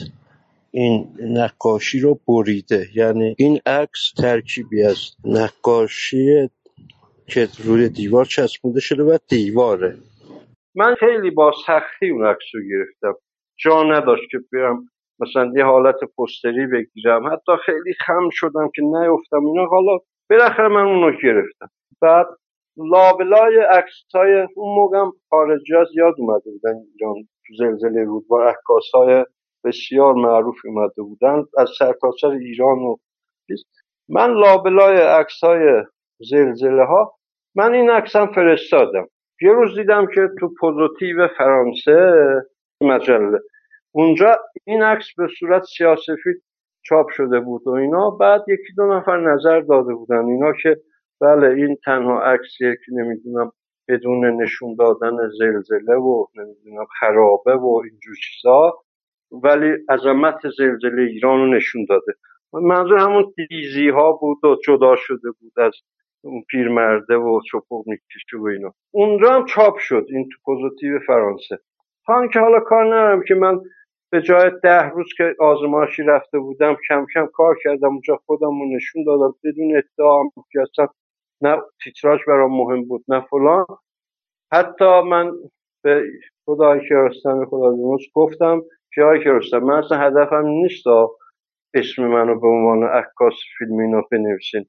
این 0.72 1.08
نقاشی 1.20 2.00
رو 2.00 2.20
بریده. 2.28 2.88
یعنی 2.96 3.36
این 3.38 3.60
عکس 3.66 4.12
ترکیبی 4.18 4.84
از 4.84 4.98
نقاشی 5.26 6.50
که 7.28 7.48
روی 7.64 7.90
دیوار 7.90 8.26
چسبونده 8.26 8.80
شده 8.80 9.04
و 9.04 9.18
دیواره. 9.28 9.98
من 10.76 10.96
خیلی 11.00 11.32
با 11.32 11.52
سختی 11.68 12.10
اون 12.10 12.26
عکس 12.26 12.46
رو 12.54 12.62
گرفتم. 12.70 13.20
جا 13.62 13.84
نداشت 13.84 14.32
که 14.32 14.40
برم 14.54 14.88
مثلا 15.20 15.52
یه 15.56 15.66
حالت 15.66 15.96
پستری 16.18 16.68
بگیرم. 16.68 17.28
حتی 17.34 17.52
خیلی 17.66 17.94
خم 18.06 18.30
شدم 18.32 18.70
که 18.76 18.82
نیفتم 18.82 19.46
اینا. 19.46 19.66
حالا 19.66 19.98
بالاخره 20.30 20.68
من 20.68 20.86
اونو 20.86 21.12
گرفتم. 21.24 21.68
بعد 22.02 22.28
لابلای 22.78 23.58
عکس 23.58 24.16
های 24.16 24.48
اون 24.56 24.76
موقع 24.76 25.18
خارجی 25.30 25.74
ها 25.74 25.84
زیاد 25.84 26.16
اومده 26.18 26.52
بودن. 26.52 26.76
ایران 26.94 27.16
تو 27.48 27.54
زلزله 27.58 28.04
رودبار 28.04 28.48
عکاس 28.48 28.84
های 28.94 29.26
بسیار 29.66 30.14
معروف 30.14 30.58
اومده 30.66 31.02
بودن. 31.02 31.44
از 31.58 31.70
سرتاسر 31.80 32.28
ایران 32.28 32.80
و. 32.80 32.96
من 34.10 34.34
لابلای 34.34 34.98
عکس 34.98 35.44
های 35.44 35.84
زلزله 36.20 36.86
ها 36.86 37.14
من 37.56 37.74
این 37.74 37.90
عکس 37.90 38.16
هم 38.16 38.34
فرستادم. 38.34 39.08
یه 39.42 39.52
روز 39.52 39.78
دیدم 39.78 40.06
که 40.06 40.30
تو 40.40 40.54
پوزیتیو 40.60 41.28
فرانسه 41.38 42.12
مجله 42.82 43.40
اونجا 43.92 44.38
این 44.66 44.84
عکس 44.84 45.06
به 45.18 45.28
صورت 45.40 45.64
سیاسفید 45.78 46.44
چاپ 46.84 47.10
شده 47.10 47.40
بود 47.40 47.68
و 47.68 47.70
اینا. 47.70 48.10
بعد 48.10 48.42
یکی 48.48 48.74
دو 48.78 48.86
نفر 48.94 49.34
نظر 49.34 49.60
داده 49.60 49.94
بودن. 49.94 50.26
اینا 50.26 50.54
که 50.64 50.78
بله 51.22 51.48
این 51.48 51.78
تنها 51.86 52.22
عکسیه 52.22 52.78
که 52.86 52.92
نمی‌دونم 52.92 53.52
بدون 53.88 54.42
نشون 54.42 54.76
دادن 54.76 55.18
زلزله 55.40 55.96
و 55.96 56.26
نمی‌دونم 56.36 56.86
خرابه 57.00 57.56
و 57.56 57.82
اینجور 57.84 58.16
چیزا 58.16 58.78
ولی 59.32 59.74
عظمت 59.90 60.40
زلزله 60.58 61.02
ایران 61.02 61.40
رو 61.40 61.48
نشون 61.56 61.86
داده. 61.90 62.14
منظور 62.54 62.98
همون 63.00 63.34
دیزی 63.50 63.90
ها 63.90 64.12
بود 64.12 64.46
و 64.46 64.56
جدا 64.66 64.96
شده 64.96 65.32
بود 65.40 65.60
از 65.60 65.74
اون 66.24 66.44
پیرمرده 66.50 67.16
و 67.16 67.40
چپق 67.52 67.84
می‌کشه 67.86 68.38
و 68.38 68.46
اینا. 68.46 68.74
اونجا 68.92 69.32
هم 69.32 69.46
چاپ 69.46 69.78
شد. 69.78 70.06
این 70.10 70.30
تو 70.30 70.38
پوزیتیو 70.46 71.00
فرانسه. 71.08 71.58
تا 72.06 72.28
که 72.28 72.40
حالا 72.40 72.60
کار 72.60 72.86
ندارم 72.86 73.24
که 73.28 73.36
من 73.36 73.62
به 74.12 74.22
جای 74.22 74.52
ده 74.64 74.90
روز 74.90 75.08
که 75.18 75.36
آزمایشی 75.40 76.04
رفته 76.04 76.40
بودم 76.40 76.78
کم 76.90 77.06
کم 77.14 77.28
کار 77.34 77.58
کردم 77.64 77.88
اونجا 77.88 78.20
خودم 78.26 78.62
رو 78.62 78.76
نشون 78.76 79.04
دادم 79.04 79.36
بدون 79.44 79.78
ادعا 79.78 80.24
که 80.52 80.62
اصلا 80.62 80.88
نه 81.42 81.58
تیتراژ 81.84 82.20
برام 82.28 82.58
مهم 82.58 82.86
بود 82.86 83.06
نه 83.08 83.22
فلان. 83.22 83.66
حتی 84.54 85.02
من 85.02 85.32
به 85.84 86.04
خدای 86.46 86.88
کیارستمی 86.88 87.46
خدا 87.46 87.72
بیامرز 87.72 88.02
گفتم 88.14 88.62
که 88.94 89.04
آقای 89.04 89.24
کیارستمی 89.24 89.60
من 89.62 89.76
اصلا 89.84 89.98
هدفم 89.98 90.46
نیست 90.48 90.88
اسم 91.74 92.08
منو 92.08 92.40
به 92.40 92.48
عنوان 92.48 92.84
عکاس 92.84 93.34
فیلم 93.58 93.80
اینا 93.80 94.02
بنویسین. 94.12 94.66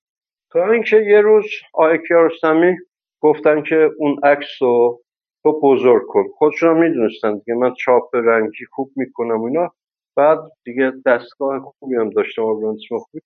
تا 0.53 0.72
اینکه 0.72 0.97
یه 0.97 1.20
روز 1.20 1.47
آقای 1.74 1.99
کیارستمی 2.09 2.76
گفتن 3.20 3.62
که 3.62 3.91
اون 3.99 4.20
عکس 4.22 4.62
رو 4.62 5.03
تو 5.43 5.61
بزرگ 5.61 6.03
کن. 6.07 6.24
خودشون 6.38 6.70
هم 6.70 6.82
می‌دونستن 6.82 7.38
دیگه. 7.38 7.55
من 7.55 7.74
چاپ 7.74 8.14
رنگی 8.14 8.64
خوب 8.70 8.93
می‌کنم 8.97 9.43
اینا. 9.43 9.70
بعد 10.16 10.38
دیگه 10.64 10.93
دستگاه 11.07 11.61
خوبی 11.78 11.97
هم 11.97 12.11
داشتم 12.11 12.43
آبرانسما 12.43 12.99
خوبی. 12.99 13.20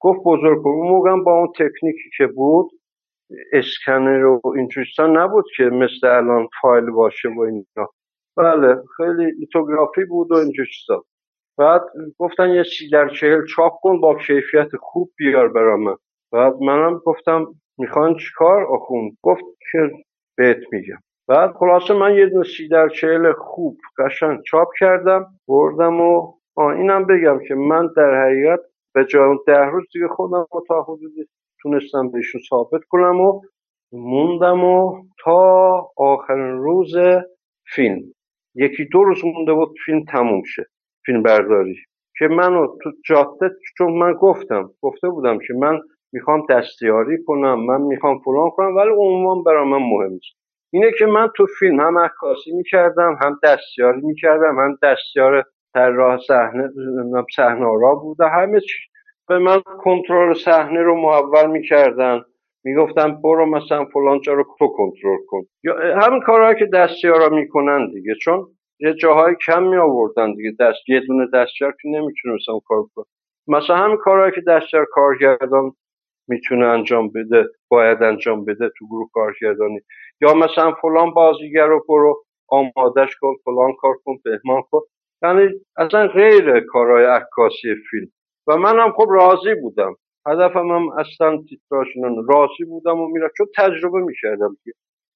گفت 0.00 0.20
بزرگ 0.24 0.62
کن. 0.62 0.70
اون 0.70 0.88
موقع 0.88 1.22
با 1.22 1.38
اون 1.38 1.52
تکنیکی 1.58 2.10
که 2.18 2.26
بود 2.26 2.70
اسکنر 3.52 4.24
و 4.24 4.40
اینجور 4.56 4.84
چیزا 4.84 5.06
نبود 5.06 5.44
که 5.56 5.64
مثل 5.64 6.06
الان 6.06 6.48
فایل 6.62 6.90
باشه 6.90 7.28
و 7.28 7.40
اینا. 7.40 7.90
بله 8.36 8.82
خیلی 8.96 9.30
لیتوگرافی 9.30 10.04
بود 10.04 10.32
و 10.32 10.34
اینجور 10.34 10.66
چیزا. 10.66 11.04
بعد 11.58 11.82
گفتن 12.18 12.50
یه 12.50 12.62
سی 12.62 12.90
در 12.90 13.08
چهل 13.08 13.46
چاپ 13.56 13.72
کن 13.80 14.00
با 14.00 14.14
کیفیت 14.14 14.76
خوب 14.80 15.12
بیار 15.16 15.48
برا 15.48 15.76
من. 15.76 15.96
بعد 16.32 16.54
منم 16.54 16.98
گفتم 16.98 17.46
می‌خوان 17.78 18.16
چیکار؟ 18.16 18.64
آخون 18.66 19.16
گفت 19.22 19.44
که 19.72 19.90
بهت 20.36 20.58
میگم. 20.72 20.98
بعد 21.28 21.52
خلاصه 21.52 21.94
من 21.94 22.14
یه 22.14 22.26
دونه 22.26 22.44
سی 22.44 22.68
در 22.68 22.88
چهل 22.88 23.32
خوب 23.32 23.78
قشنگ 23.98 24.42
چاپ 24.42 24.68
کردم 24.80 25.26
بردم 25.48 26.00
و 26.00 26.32
اینم 26.58 27.04
بگم 27.06 27.38
که 27.48 27.54
من 27.54 27.90
در 27.96 28.24
حقیقت 28.24 28.60
به 28.94 29.04
جای 29.04 29.38
ده 29.46 29.64
روز 29.64 29.84
دیگه 29.92 30.08
خودم 30.08 30.46
رو 30.52 30.64
تا 30.68 30.82
حدودی 30.82 31.28
تونستم 31.62 32.10
بهشون 32.10 32.40
ثابت 32.50 32.80
کنم 32.88 33.20
و 33.20 33.40
موندم 33.92 34.64
و 34.64 35.02
تا 35.24 35.90
آخرین 35.96 36.56
روز 36.56 36.94
فیلم. 37.74 38.02
یکی 38.54 38.84
دو 38.84 39.04
روز 39.04 39.24
مونده 39.24 39.52
بود 39.52 39.74
فیلم 39.86 40.04
تموم 40.04 40.42
شه 40.44 40.66
فیلم 41.06 41.22
برداری. 41.22 41.76
که 42.18 42.28
منو 42.28 42.66
تو 42.82 42.90
جاده 43.04 43.50
چون 43.78 43.92
من 43.92 44.12
گفتم 44.12 44.70
گفته 44.82 45.08
بودم 45.08 45.38
که 45.38 45.54
من 45.54 45.80
می‌خوام 46.12 46.46
دستیاری 46.50 47.24
کنم 47.24 47.66
من 47.66 47.80
می‌خوام 47.80 48.18
فلان 48.18 48.50
کنم 48.50 48.76
ولی 48.76 48.90
عنوان 48.90 49.42
برای 49.42 49.64
من 49.68 49.78
مهم 49.78 50.10
نیست. 50.10 50.45
اینه 50.76 50.90
که 50.98 51.06
من 51.06 51.28
تو 51.36 51.46
فیلم 51.58 51.80
هم 51.80 51.98
عکاسی 51.98 52.52
می‌کردم 52.52 53.18
هم 53.22 53.38
دستیاری 53.42 54.00
می‌کردم 54.00 54.58
هم 54.58 54.78
دستیار 54.82 55.44
راه 55.74 56.18
صحنه 56.28 56.68
صحنه 57.36 57.66
را 57.80 57.94
بوده 57.94 58.28
همه 58.28 58.60
چی. 58.60 58.78
به 59.28 59.38
من 59.38 59.60
کنترل 59.60 60.34
صحنه 60.34 60.82
رو 60.82 60.96
محول 61.00 61.50
می‌کردن 61.50 62.20
می‌گفتم 62.64 63.20
برو 63.22 63.46
مثلا 63.46 63.84
فلان 63.84 64.20
جا 64.20 64.32
رو 64.32 64.44
تو 64.58 64.68
کنترل 64.68 65.18
کن. 65.28 65.42
یا 65.64 65.76
همین 66.02 66.20
کارهایی 66.20 66.58
که 66.58 66.66
دستیارا 66.66 67.28
می‌کنن 67.28 67.90
دیگه. 67.90 68.14
چون 68.22 68.46
یه 68.80 68.94
جاهای 68.94 69.34
کم 69.46 69.62
می 69.62 69.76
آوردن 69.76 70.34
دیگه. 70.34 70.52
دست 70.60 70.88
یه 70.88 71.00
دونه 71.00 71.26
دستیار 71.34 71.72
که 71.82 71.88
نمی‌تونه 71.88 72.34
مثلا 72.34 72.58
کار 72.66 72.82
کنه 72.94 73.04
مثلا 73.48 73.76
همین 73.76 73.96
کارهایی 73.96 74.32
که 74.32 74.40
دستیار 74.40 74.86
کارگردان 74.92 75.72
می‌تونه 76.28 76.66
انجام 76.66 77.08
بده 77.08 77.48
باید 77.68 78.02
انجام 78.02 78.44
بده 78.44 78.70
تو 78.78 78.86
گروه 78.88 79.08
کارگردانی. 79.12 79.80
یا 80.20 80.34
مثلا 80.34 80.72
فلان 80.72 81.10
بازیگر 81.10 81.66
رو 81.66 81.84
برو 81.88 82.24
آمادش 82.48 83.16
کن 83.20 83.34
فلان 83.44 83.72
کار 83.72 83.94
کن 84.04 84.16
بهمان 84.24 84.62
کن. 84.70 84.80
یعنی 85.22 85.48
اصلا 85.76 86.06
غیر 86.06 86.60
کارهای 86.60 87.04
عکاسی 87.04 87.74
فیلم. 87.90 88.08
و 88.46 88.56
منم 88.56 88.92
خب 88.92 89.06
راضی 89.10 89.54
بودم. 89.54 89.96
هدفم 90.26 90.68
هم 90.68 90.88
اصلا 90.88 91.42
تیتراشون 91.48 92.26
راضی 92.28 92.64
بودم 92.64 93.00
و 93.00 93.08
میرم 93.08 93.30
چون 93.36 93.46
تجربه 93.56 94.00
می‌کردم 94.00 94.56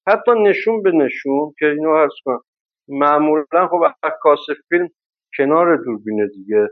حتی 0.07 0.31
نشون 0.31 0.81
به 0.81 0.91
نشون 0.91 1.53
که 1.59 1.65
اینو 1.65 1.95
عرض 1.95 2.11
کنم 2.25 2.41
معمولا 2.87 3.67
خب 3.71 3.83
عکاس 4.03 4.39
فیلم 4.69 4.89
کنار 5.37 5.77
دوربین 5.77 6.27
دیگه. 6.27 6.67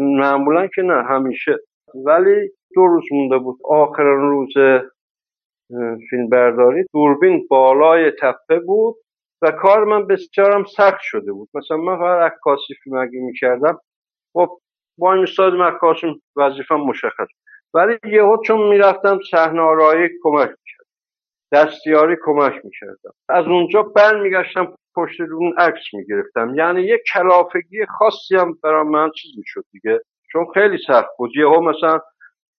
معمولا 0.00 0.66
که 0.66 0.82
نه 0.82 1.02
همیشه. 1.02 1.58
ولی 1.94 2.50
دو 2.74 2.86
روز 2.86 3.04
مونده 3.12 3.38
بود. 3.38 3.58
آخر 3.64 4.02
روز 4.02 4.52
فیلم 6.10 6.28
برداری 6.28 6.84
دوربین 6.92 7.46
بالای 7.50 8.10
تپه 8.10 8.60
بود 8.60 8.96
و 9.42 9.50
کار 9.50 9.84
من 9.84 10.06
بسیارم 10.06 10.64
سخت 10.64 11.00
شده 11.00 11.32
بود. 11.32 11.48
مثلا 11.54 11.76
من 11.76 11.98
فقط 11.98 12.32
عکاسی 12.32 12.74
فیلم 12.84 12.96
اگه 12.96 13.20
می‌کردم 13.20 13.78
خب 14.32 14.58
با 14.98 15.12
این 15.14 15.22
استاد 15.22 15.60
عکاسم 15.60 16.14
وظیفم 16.36 16.76
مشخص 16.76 17.28
ولی 17.74 17.98
یهو 18.04 18.36
چون 18.46 18.68
می‌رفتم 18.68 19.18
صحنه 19.30 19.60
آرایی 19.60 20.08
کمک 20.22 20.48
می‌کرد 20.48 20.86
دستیاری 21.52 22.16
کمک 22.24 22.52
می‌کردم. 22.64 23.12
از 23.28 23.46
اونجا 23.46 23.82
برمیگشتم 23.82 24.74
پشت 24.96 25.20
اون 25.20 25.54
عکس 25.58 25.82
می‌گرفتم. 25.94 26.54
یعنی 26.56 26.82
یه 26.82 27.02
کلافگی 27.14 27.86
خاصی 27.86 28.36
هم 28.36 28.58
برای 28.62 28.84
من 28.84 29.10
چیز 29.10 29.30
می‌شد 29.38 29.64
دیگه. 29.72 30.00
چون 30.32 30.46
خیلی 30.54 30.78
سخت 30.86 31.08
بود. 31.18 31.30
یهو 31.36 31.60
مثلا 31.60 32.00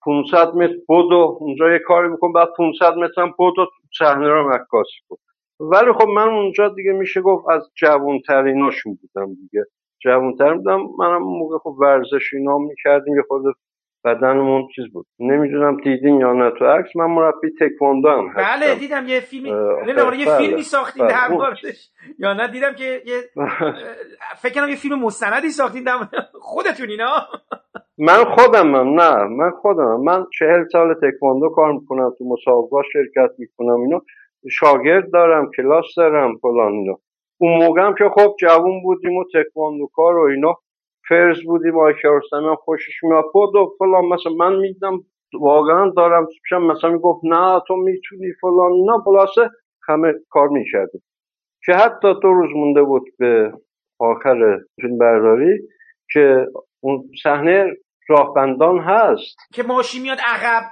500 0.04 0.54
متر 0.56 0.74
بدو 0.88 1.38
اونجا 1.40 1.72
یه 1.72 1.78
کاری 1.78 2.08
میکن 2.08 2.32
بعد 2.32 2.48
500 2.58 2.94
متر 2.96 3.22
هم 3.22 3.34
بدو 3.38 3.66
صحنه 3.98 4.28
رو 4.28 4.50
عکاسی 4.50 4.98
کن 5.08 5.16
ولی 5.60 5.92
خب 5.92 6.08
من 6.08 6.28
اونجا 6.28 6.68
دیگه 6.68 6.92
میشه 6.92 7.20
گفت 7.20 7.48
از 7.48 7.70
جوانتریناشون 7.74 8.98
بودم 9.02 9.34
دیگه. 9.34 9.64
جوانتر 10.04 10.54
بودم 10.54 10.80
منم 10.98 11.22
موقع 11.22 11.58
خب 11.58 11.76
ورزش 11.80 12.34
اینا 12.34 12.58
می‌کردیم 12.58 13.16
یه 13.16 13.22
خود 13.28 13.42
بدنمون 14.14 14.68
چیز 14.76 14.84
بود. 14.92 15.06
نمی‌دونم 15.18 15.76
دیدین 15.76 16.20
یا 16.20 16.32
نه 16.32 16.50
تو 16.58 16.64
عکس 16.64 16.96
من 16.96 17.06
مربی 17.06 17.50
تکواندو 17.60 18.08
هم 18.08 18.32
بله، 18.34 18.44
هستم. 18.44 18.56
بله 18.56 18.74
دیدم 18.74 19.08
یه 19.08 19.20
فیلمی 19.20 19.48
یه 19.48 19.94
بله، 19.94 20.38
فیلمی 20.38 20.62
ساختین 20.62 21.06
بله. 21.06 21.14
در 21.14 21.54
یا 22.18 22.32
نه 22.32 22.48
دیدم 22.48 22.72
که 22.72 23.02
یه 23.06 23.20
فکر 24.42 24.54
کنم 24.54 24.68
یه 24.68 24.76
فیلم 24.76 24.98
مستندی 24.98 25.50
ساختین 25.50 25.84
خودتون 26.32 26.88
اینا؟ 26.90 27.10
من 27.98 28.24
خودم 28.24 28.76
نه 29.00 29.24
من 29.24 29.50
خودم 29.50 30.00
من 30.00 30.26
چهل 30.38 30.64
سال 30.72 30.94
تکواندو 30.94 31.48
کار 31.48 31.72
می‌کنم 31.72 32.10
تو 32.18 32.24
مسابقات 32.24 32.84
شرکت 32.92 33.30
می‌کنم 33.38 33.80
اینا. 33.80 34.02
شاگرد 34.50 35.12
دارم 35.12 35.50
کلاس 35.56 35.84
دارم 35.96 36.36
فلان 36.36 36.72
اینا. 36.72 36.98
اون 37.40 37.64
موقع 37.64 37.82
هم 37.82 37.94
که 37.94 38.04
خب 38.14 38.36
جوون 38.40 38.82
بودیم 38.82 39.16
و 39.16 39.24
تکواندو 39.34 39.86
کار 39.94 40.16
و 40.16 40.22
اینا. 40.22 40.54
فرز 41.08 41.38
بودیم 41.44 41.74
آقای 41.78 41.94
هم 42.32 42.56
خوشش 42.56 43.02
میاد 43.02 43.24
بود 43.32 43.54
و 43.54 43.74
فلان 43.78 44.04
مثلا 44.04 44.32
من 44.32 44.56
میدم 44.56 45.04
واقعا 45.40 45.90
دارم 45.96 46.26
پیشم 46.26 46.62
مثلا 46.62 46.90
می‌گفت 46.90 47.20
نه 47.24 47.60
تو 47.68 47.76
می‌تونی 47.76 48.32
فلان 48.40 48.72
نه 48.72 49.02
خلاصه 49.04 49.50
همه 49.88 50.12
کار 50.30 50.48
می‌کردیم. 50.48 51.02
که 51.64 51.72
حتی 51.72 52.14
دو 52.22 52.32
روز 52.32 52.50
مونده 52.56 52.82
بود 52.82 53.04
به 53.18 53.52
آخر 53.98 54.58
فیلم 54.80 54.98
برداری 54.98 55.58
که 56.12 56.46
اون 56.80 57.10
صحنه 57.22 57.76
راهبندان 58.08 58.78
هست. 58.78 59.36
که 59.54 59.62
ماشین 59.62 60.02
میاد 60.02 60.18
عقب 60.26 60.62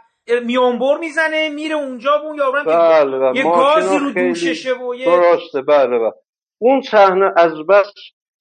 میانبر 0.47 0.99
می‌زنه 1.01 1.49
میره 1.49 1.75
اونجا 1.75 2.11
و 2.23 2.27
اون 2.27 2.37
یارو 2.37 2.65
بله 2.65 3.19
بله. 3.19 3.37
یه 3.39 3.45
گازی 3.45 3.99
رو 3.99 4.11
دوششه 4.11 4.75
و 4.75 4.95
یه 4.95 5.07
درسته. 5.07 5.63
بله 5.63 5.99
بله. 5.99 6.13
اون 6.59 6.81
صحنه 6.81 7.33
از 7.37 7.67
بس 7.69 7.93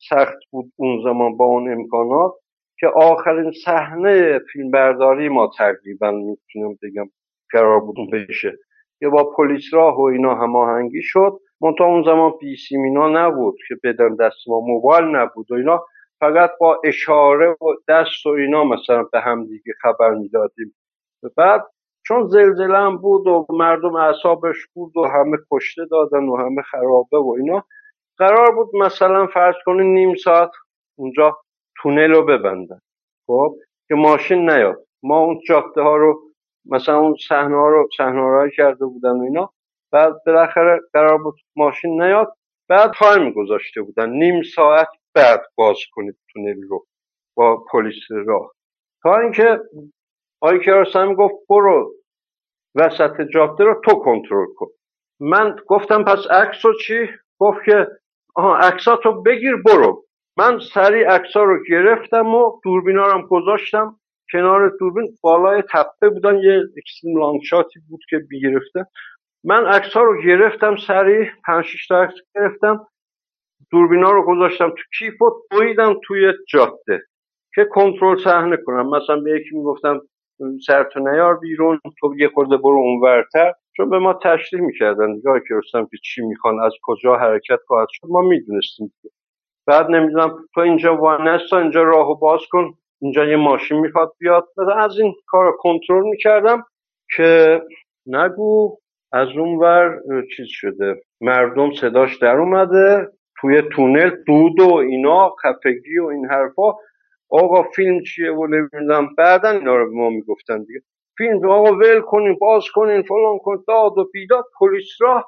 سخت 0.10 0.38
بود 0.51 0.72
اون 0.76 1.01
زمان 1.03 1.38
با 1.38 1.45
اون 1.45 1.72
امکانات 1.72 2.34
که 2.80 2.88
آخرین 2.88 3.51
صحنه 3.51 4.39
فیلم 4.39 4.72
برداری 4.72 5.30
ما 5.30 5.51
تقریبا 5.58 6.12
می‌تونم 6.12 6.78
بگم 6.84 7.10
قرار 7.51 7.80
بود 7.80 7.95
بشه. 8.14 8.58
که 8.99 9.10
با 9.10 9.24
پلیس 9.38 9.74
راه 9.74 9.97
و 9.97 10.01
اینا 10.01 10.36
هماهنگی 10.36 11.01
شد 11.01 11.39
منتها 11.62 11.88
اون 11.88 12.03
زمان 12.03 12.32
پیسی 12.32 12.78
مینا 12.78 13.10
نبود 13.10 13.56
که 13.68 13.76
بدن 13.84 14.16
دست 14.16 14.47
ما 14.47 14.60
موبایل 14.60 15.06
نبود 15.06 15.51
و 15.51 15.56
اینا. 15.56 15.86
فقط 16.20 16.51
با 16.60 16.82
اشاره 16.84 17.49
و 17.49 17.66
دست 17.88 18.26
و 18.26 18.30
اینا 18.30 18.64
مثلا 18.64 19.03
به 19.03 19.20
هم 19.20 19.45
دیگه 19.45 19.74
خبر 19.82 20.10
می‌دادیم. 20.10 20.76
بعد 21.38 21.66
چون 22.08 22.28
زلزله 22.28 22.78
هم 22.78 22.97
بود 22.97 23.28
و 23.28 23.45
مردم 23.49 23.95
اعصابش 23.95 24.68
بود 24.74 24.97
و 24.97 25.08
همه 25.08 25.38
کشته 25.51 25.86
دادن 25.91 26.24
و 26.24 26.36
همه 26.36 26.62
خرابه 26.62 27.18
و 27.18 27.36
اینا 27.38 27.64
قرار 28.18 28.51
بود 28.55 28.76
مثلا 28.76 29.28
فرض 29.28 29.55
کنید 29.66 29.86
نیم 29.86 30.16
ساعت 30.16 30.51
اونجا 30.97 31.38
تونل 31.78 32.11
رو 32.11 32.26
ببندن. 32.26 32.80
خب؟ 33.28 33.55
که 33.88 33.95
ماشین 33.95 34.49
نیاد 34.49 34.86
ما 35.03 35.20
اون 35.20 35.39
جاده 35.47 35.82
ها 35.82 35.95
رو 35.95 36.22
مثلا 36.66 36.99
اون 36.99 37.16
صحنه 37.28 37.55
ها 37.55 37.70
رو 37.70 37.89
صحنه 37.97 38.51
کرده 38.57 38.86
بودن 38.86 39.09
و 39.09 39.22
اینا. 39.22 39.53
بعد 39.91 40.13
بالاخره 40.26 40.82
قرار 40.93 41.18
بود 41.18 41.36
ماشین 41.55 42.01
نیاد 42.01 42.34
بعد 42.70 42.93
time 42.93 43.32
گذاشته 43.32 43.82
بودن. 43.82 44.09
نیم 44.09 44.43
ساعت 44.43 44.88
بعد 45.16 45.41
باز 45.55 45.78
کنید 45.91 46.18
تونل 46.34 46.61
رو 46.70 46.86
با 47.38 47.66
پلیس 47.72 48.11
راه. 48.26 48.51
تا 49.03 49.18
اینکه 49.18 49.59
آقای 50.41 50.59
کیارستمی 50.59 51.16
گفت 51.16 51.36
برو 51.49 51.93
وسط 52.76 53.22
جاده 53.22 53.63
رو 53.63 53.82
تو 53.86 53.95
کنترل 53.95 54.53
کن. 54.55 54.68
من 55.20 55.55
گفتم 55.68 56.03
پس 56.03 56.28
عکس 56.32 56.61
چی؟ 56.88 57.09
گفت 57.39 57.59
که 57.66 57.88
آها 58.36 58.58
عکساتو 58.58 59.22
بگیر 59.22 59.56
برو. 59.56 60.06
من 60.38 60.60
سریع 60.74 61.10
عکسا 61.10 61.44
رو 61.44 61.64
گرفتم 61.70 62.36
و 62.36 62.60
دوربینا 62.64 63.08
رو 63.08 63.28
گذاشتم. 63.28 63.96
کنار 64.32 64.70
دوربین 64.80 65.18
بالای 65.22 65.64
تپه 65.74 66.10
بودن 66.10 66.38
یه 66.38 66.64
extreme 66.78 67.18
long 67.18 67.41
shot 67.41 67.72
ی 67.72 67.80
بود 67.90 68.00
که 68.10 68.22
گرفته 68.44 68.88
من 69.44 69.66
عکس 69.66 69.98
رو 69.98 70.22
گرفتم 70.22 70.76
سریع 70.76 71.30
پنج 71.46 71.88
تا 71.90 72.04
عکس 72.04 72.14
گرفتم. 72.36 72.88
دوربینا 73.72 74.12
رو 74.12 74.26
گذاشتم 74.26 74.70
تو 74.70 74.84
کیف 75.00 75.22
و 75.22 75.32
دویدم 75.52 75.96
توی 76.04 76.34
جاده 76.48 77.02
که 77.56 77.66
کنترل 77.66 78.24
صحنه 78.24 78.58
کنم. 78.58 78.90
مثلا 78.90 79.16
به 79.16 79.32
یکی 79.32 79.58
می‌گفتم 79.58 80.02
سرتو 80.68 81.00
نیار 81.00 81.38
بیرون 81.38 81.80
تو 82.00 82.16
یه 82.18 82.30
خورده 82.30 82.58
برو 82.58 82.78
اونورتر. 82.78 83.54
چون 83.78 83.89
به 83.89 83.99
ما 83.99 84.13
تشریح 84.23 84.61
می‌کردن 84.61 85.09
نگاه 85.09 85.39
که 85.39 85.55
رستم 85.55 85.86
که 85.86 85.97
چی 86.03 86.21
می‌خوان 86.21 86.59
از 86.59 86.73
کجا 86.84 87.15
حرکت 87.15 87.59
خواهد 87.67 87.88
شد 87.91 88.07
ما 88.09 88.21
می‌دونستیم. 88.21 88.93
بعد 89.67 89.86
نمی‌دونم 89.89 90.36
تو 90.53 90.61
اینجا 90.61 90.97
وانستا 90.97 91.59
اینجا 91.59 91.84
راهو 91.84 92.15
باز 92.15 92.41
کن 92.51 92.73
اینجا 93.01 93.26
یه 93.26 93.36
ماشین 93.36 93.80
می‌خواد 93.80 94.13
بیاد. 94.19 94.47
مثلا 94.57 94.76
از 94.76 94.99
این 94.99 95.13
کار 95.28 95.51
کنترل 95.59 96.03
می‌کردم 96.03 96.63
که 97.15 97.61
نگو 98.07 98.78
از 99.11 99.28
اون 99.38 99.59
ور 99.59 100.01
چیز 100.36 100.45
شده 100.49 101.01
مردم 101.21 101.71
صداش 101.71 102.17
در 102.17 102.38
اومده 102.38 103.07
توی 103.41 103.61
تونل 103.61 104.09
دود 104.28 104.59
و 104.59 104.73
اینا 104.73 105.36
خفگی 105.43 105.97
و 105.99 106.05
این 106.05 106.26
حرفا. 106.26 106.73
آقا 107.30 107.63
فیلم 107.63 108.03
چیه 108.03 108.32
و 108.32 108.47
نمی‌دونم. 108.47 109.15
بعدا 109.17 109.49
اینا 109.49 109.76
رو 109.76 109.86
به 109.89 109.95
ما 109.97 110.09
می‌گفتن 110.09 110.63
دیگه. 110.63 110.82
فیلم 111.18 111.49
آقا 111.49 111.72
ول 111.72 112.01
کنین 112.01 112.38
باز 112.41 112.63
کنین 112.74 113.01
فلان 113.01 113.38
کن 113.38 113.63
داد 113.68 113.97
و 113.97 114.09
بیداد 114.13 114.45
پلیس 114.59 114.89
را 114.99 115.26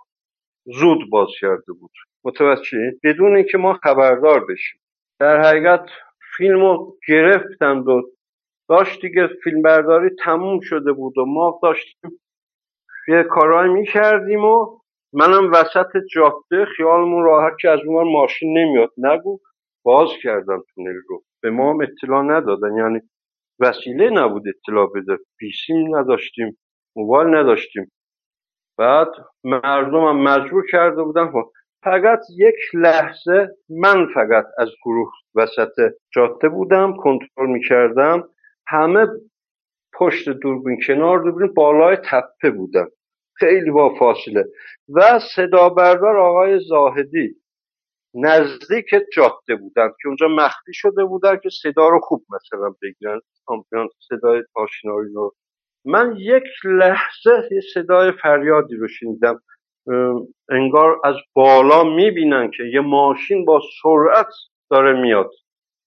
زود 0.65 1.09
باز 1.09 1.29
کرده 1.41 1.73
بود. 1.73 1.91
متوجه؟ 2.23 2.91
بدون 3.03 3.35
اینکه 3.35 3.57
ما 3.57 3.73
خبردار 3.73 4.45
بشیم. 4.45 4.81
در 5.19 5.41
حقیقت 5.41 5.85
فیلم 6.37 6.61
رو 6.61 6.97
گرفتن 7.07 7.77
و 7.77 8.01
داشت 8.69 9.01
دیگه 9.01 9.27
فیلم 9.43 9.61
برداری 9.61 10.09
تموم 10.23 10.59
شده 10.59 10.93
بود 10.93 11.17
و 11.17 11.25
ما 11.25 11.59
داشتیم 11.63 12.19
یه 13.07 13.23
کارایی 13.23 13.73
می‌کردیم 13.73 14.45
و 14.45 14.79
منم 15.13 15.51
وسط 15.51 15.87
جاده 16.13 16.65
خیالمون 16.77 17.23
راحت 17.23 17.53
که 17.61 17.69
از 17.69 17.79
اون 17.85 18.11
ماشین 18.13 18.57
نمیاد. 18.57 18.91
نگو 18.97 19.39
باز 19.83 20.09
کردم 20.23 20.63
تونل 20.75 20.95
رو. 21.09 21.23
به 21.41 21.49
ما 21.49 21.73
هم 21.73 21.81
اطلاع 21.81 22.23
ندادن. 22.23 22.77
یعنی 22.77 23.01
وسیله 23.59 24.09
نبود 24.09 24.43
اطلاع 24.47 24.87
بده. 24.95 25.17
پیسیم 25.39 25.97
نداشتیم 25.97 26.57
موبایل 26.95 27.35
نداشتیم. 27.35 27.91
بعد 28.77 29.07
مردم 29.43 30.05
هم 30.05 30.23
مجبور 30.23 30.65
کرده 30.71 31.03
بودن 31.03 31.31
خب 31.31 31.51
فقط 31.83 32.19
یک 32.37 32.55
لحظه 32.73 33.49
من 33.69 34.07
فقط 34.13 34.45
از 34.57 34.69
گروه 34.85 35.11
وسط 35.35 35.93
جاده 36.13 36.49
بودم 36.49 36.95
کنترل 36.97 37.49
می‌کردم. 37.49 38.29
همه 38.67 39.07
پشت 39.93 40.29
دوربین 40.29 40.79
کنار 40.87 41.19
دوربین 41.19 41.53
بالای 41.53 41.95
تپه 41.95 42.51
بودم 42.51 42.87
خیلی 43.33 43.71
با 43.71 43.95
فاصله. 43.99 44.45
و 44.89 45.19
صدا 45.19 45.69
بردار 45.69 46.17
آقای 46.17 46.59
زاهدی. 46.59 47.35
نزدیک 48.13 48.85
جاده 49.13 49.55
بودن 49.55 49.87
که 49.87 50.07
اونجا 50.07 50.27
مخفی 50.27 50.73
شده 50.73 51.05
بودن 51.05 51.37
که 51.43 51.49
صدا 51.49 51.89
رو 51.89 51.99
خوب 51.99 52.25
مثلا 52.29 52.75
بگیرن. 52.81 53.19
صدای 54.09 54.43
آشنایی 54.55 55.13
رو. 55.13 55.35
من 55.85 56.15
یک 56.17 56.43
لحظه 56.63 57.49
یه 57.51 57.61
صدای 57.73 58.11
فریادی 58.11 58.75
رو 58.75 58.87
شنیدم. 58.87 59.41
انگار 60.49 61.01
از 61.03 61.15
بالا 61.33 61.83
می‌بینن 61.83 62.51
که 62.51 62.63
یه 62.63 62.79
ماشین 62.79 63.45
با 63.45 63.61
سرعت 63.83 64.33
داره 64.69 65.01
میاد. 65.01 65.31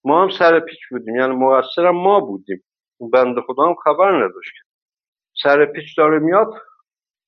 ما 0.05 0.23
هم 0.23 0.31
سر 0.39 0.61
پیچ 0.61 0.79
بودیم. 0.91 1.16
یعنی 1.16 1.35
مقصرم 1.35 1.97
ما 1.97 2.21
بودیم. 2.21 2.64
اون 3.01 3.11
بند 3.11 3.41
خدا 3.41 3.62
هم 3.62 3.75
خبر 3.75 4.25
نداشت 4.25 4.53
سر 5.43 5.66
پیچ 5.66 5.99
داره 5.99 6.18
میاد. 6.18 6.53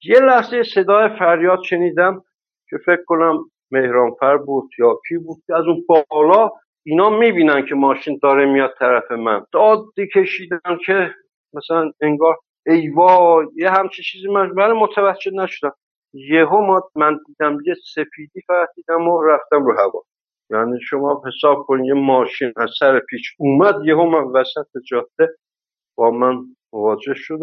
یه 0.04 0.20
لحظه 0.20 0.62
صدای 0.62 1.08
فریاد 1.18 1.62
شنیدم 1.62 2.24
که 2.70 2.76
فکر 2.86 3.04
کنم 3.06 3.50
مهرانفر 3.72 4.36
بود 4.36 4.70
یا 4.78 4.98
کی 5.08 5.18
بود 5.18 5.42
از 5.56 5.64
اون 5.66 5.84
بالا 6.10 6.50
اینا 6.86 7.10
می‌بینن 7.10 7.66
که 7.66 7.74
ماشین 7.74 8.20
داره 8.22 8.46
میاد 8.46 8.74
طرف 8.78 9.12
من. 9.12 9.46
دادی 9.52 10.08
کشیدن 10.14 10.78
که 10.86 11.14
مثلا 11.54 11.92
انگار 12.02 12.38
ای 12.66 12.88
وای 12.88 13.46
یه 13.56 13.70
همچی 13.70 14.02
چیزی 14.02 14.28
من 14.28 14.50
ولی 14.50 14.72
متوجه 14.72 15.32
نشدم. 15.34 15.72
یهو 16.14 16.80
من 16.96 17.18
دیدم 17.26 17.58
یه 17.66 17.74
سفیدی 17.94 18.40
فقط 18.48 18.68
دیدم 18.76 19.08
و 19.08 19.22
رفتم 19.22 19.64
رو 19.66 19.74
هوا. 19.78 20.02
یعنی 20.50 20.80
شما 20.90 21.22
حساب 21.26 21.66
کنید 21.66 21.86
یه 21.86 21.94
ماشین 21.94 22.52
از 22.56 22.70
سر 22.80 23.00
پیچ 23.00 23.22
اومد 23.38 23.74
یهو 23.86 24.06
من 24.06 24.24
وسط 24.40 24.66
جاده 24.88 25.36
با 25.98 26.10
من 26.12 26.36
مواجه 26.74 27.14
شد 27.16 27.40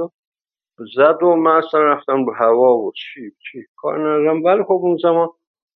زد 0.96 1.24
و 1.24 1.36
من 1.36 1.52
اصلا 1.58 1.84
رفتم 1.84 2.26
رو 2.26 2.34
هوا 2.34 2.78
و 2.78 2.92
چی 2.96 3.32
چی 3.32 3.66
کار 3.78 4.00
ندارم. 4.00 4.44
ولی 4.44 4.64
خب 4.64 4.72
اون 4.74 4.98
زمان 5.04 5.30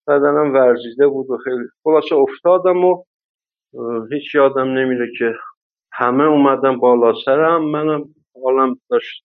بدنم 0.07 0.53
ورزیده 0.53 1.07
بود 1.07 1.29
و 1.29 1.37
خیلی 1.37 1.63
خلاصه 1.83 2.15
افتادم 2.15 2.85
و 2.85 3.03
هیچ 4.11 4.35
یادم 4.35 4.67
نمیره 4.67 5.07
که 5.19 5.33
همه 5.93 6.23
اومدن 6.23 6.77
بالا 6.79 7.13
سرم. 7.25 7.63
منم 7.65 8.05
حالم 8.43 8.75
داشت 8.89 9.23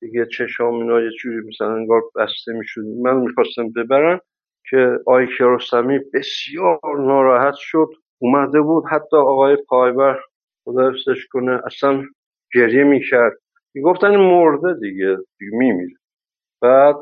دیگه 0.00 0.26
چشام 0.26 0.74
اینا 0.74 1.00
یه 1.00 1.10
جوری 1.22 1.48
مثلا 1.48 1.74
انگار 1.74 2.02
بسته 2.16 2.52
می‌شد. 2.52 2.80
من 3.02 3.16
می‌خواستم 3.16 3.68
ببرن 3.76 4.20
که 4.70 4.98
کیارستمی 5.36 5.98
بسیار 6.14 6.80
ناراحت 6.84 7.54
شد. 7.54 7.88
اومده 8.18 8.60
بود 8.60 8.84
حتی 8.90 9.16
آقای 9.16 9.56
پایبر 9.68 10.20
خدا 10.64 10.90
حفظش 10.90 11.26
کنه 11.32 11.60
اصلا 11.66 12.02
گریه 12.54 12.84
می‌کرد. 12.84 13.32
می‌گفتن 13.74 14.16
مرده 14.16 14.74
دیگه 14.74 15.16
دیگه 15.38 15.52
میمیره. 15.58 15.96
بعد 16.62 16.96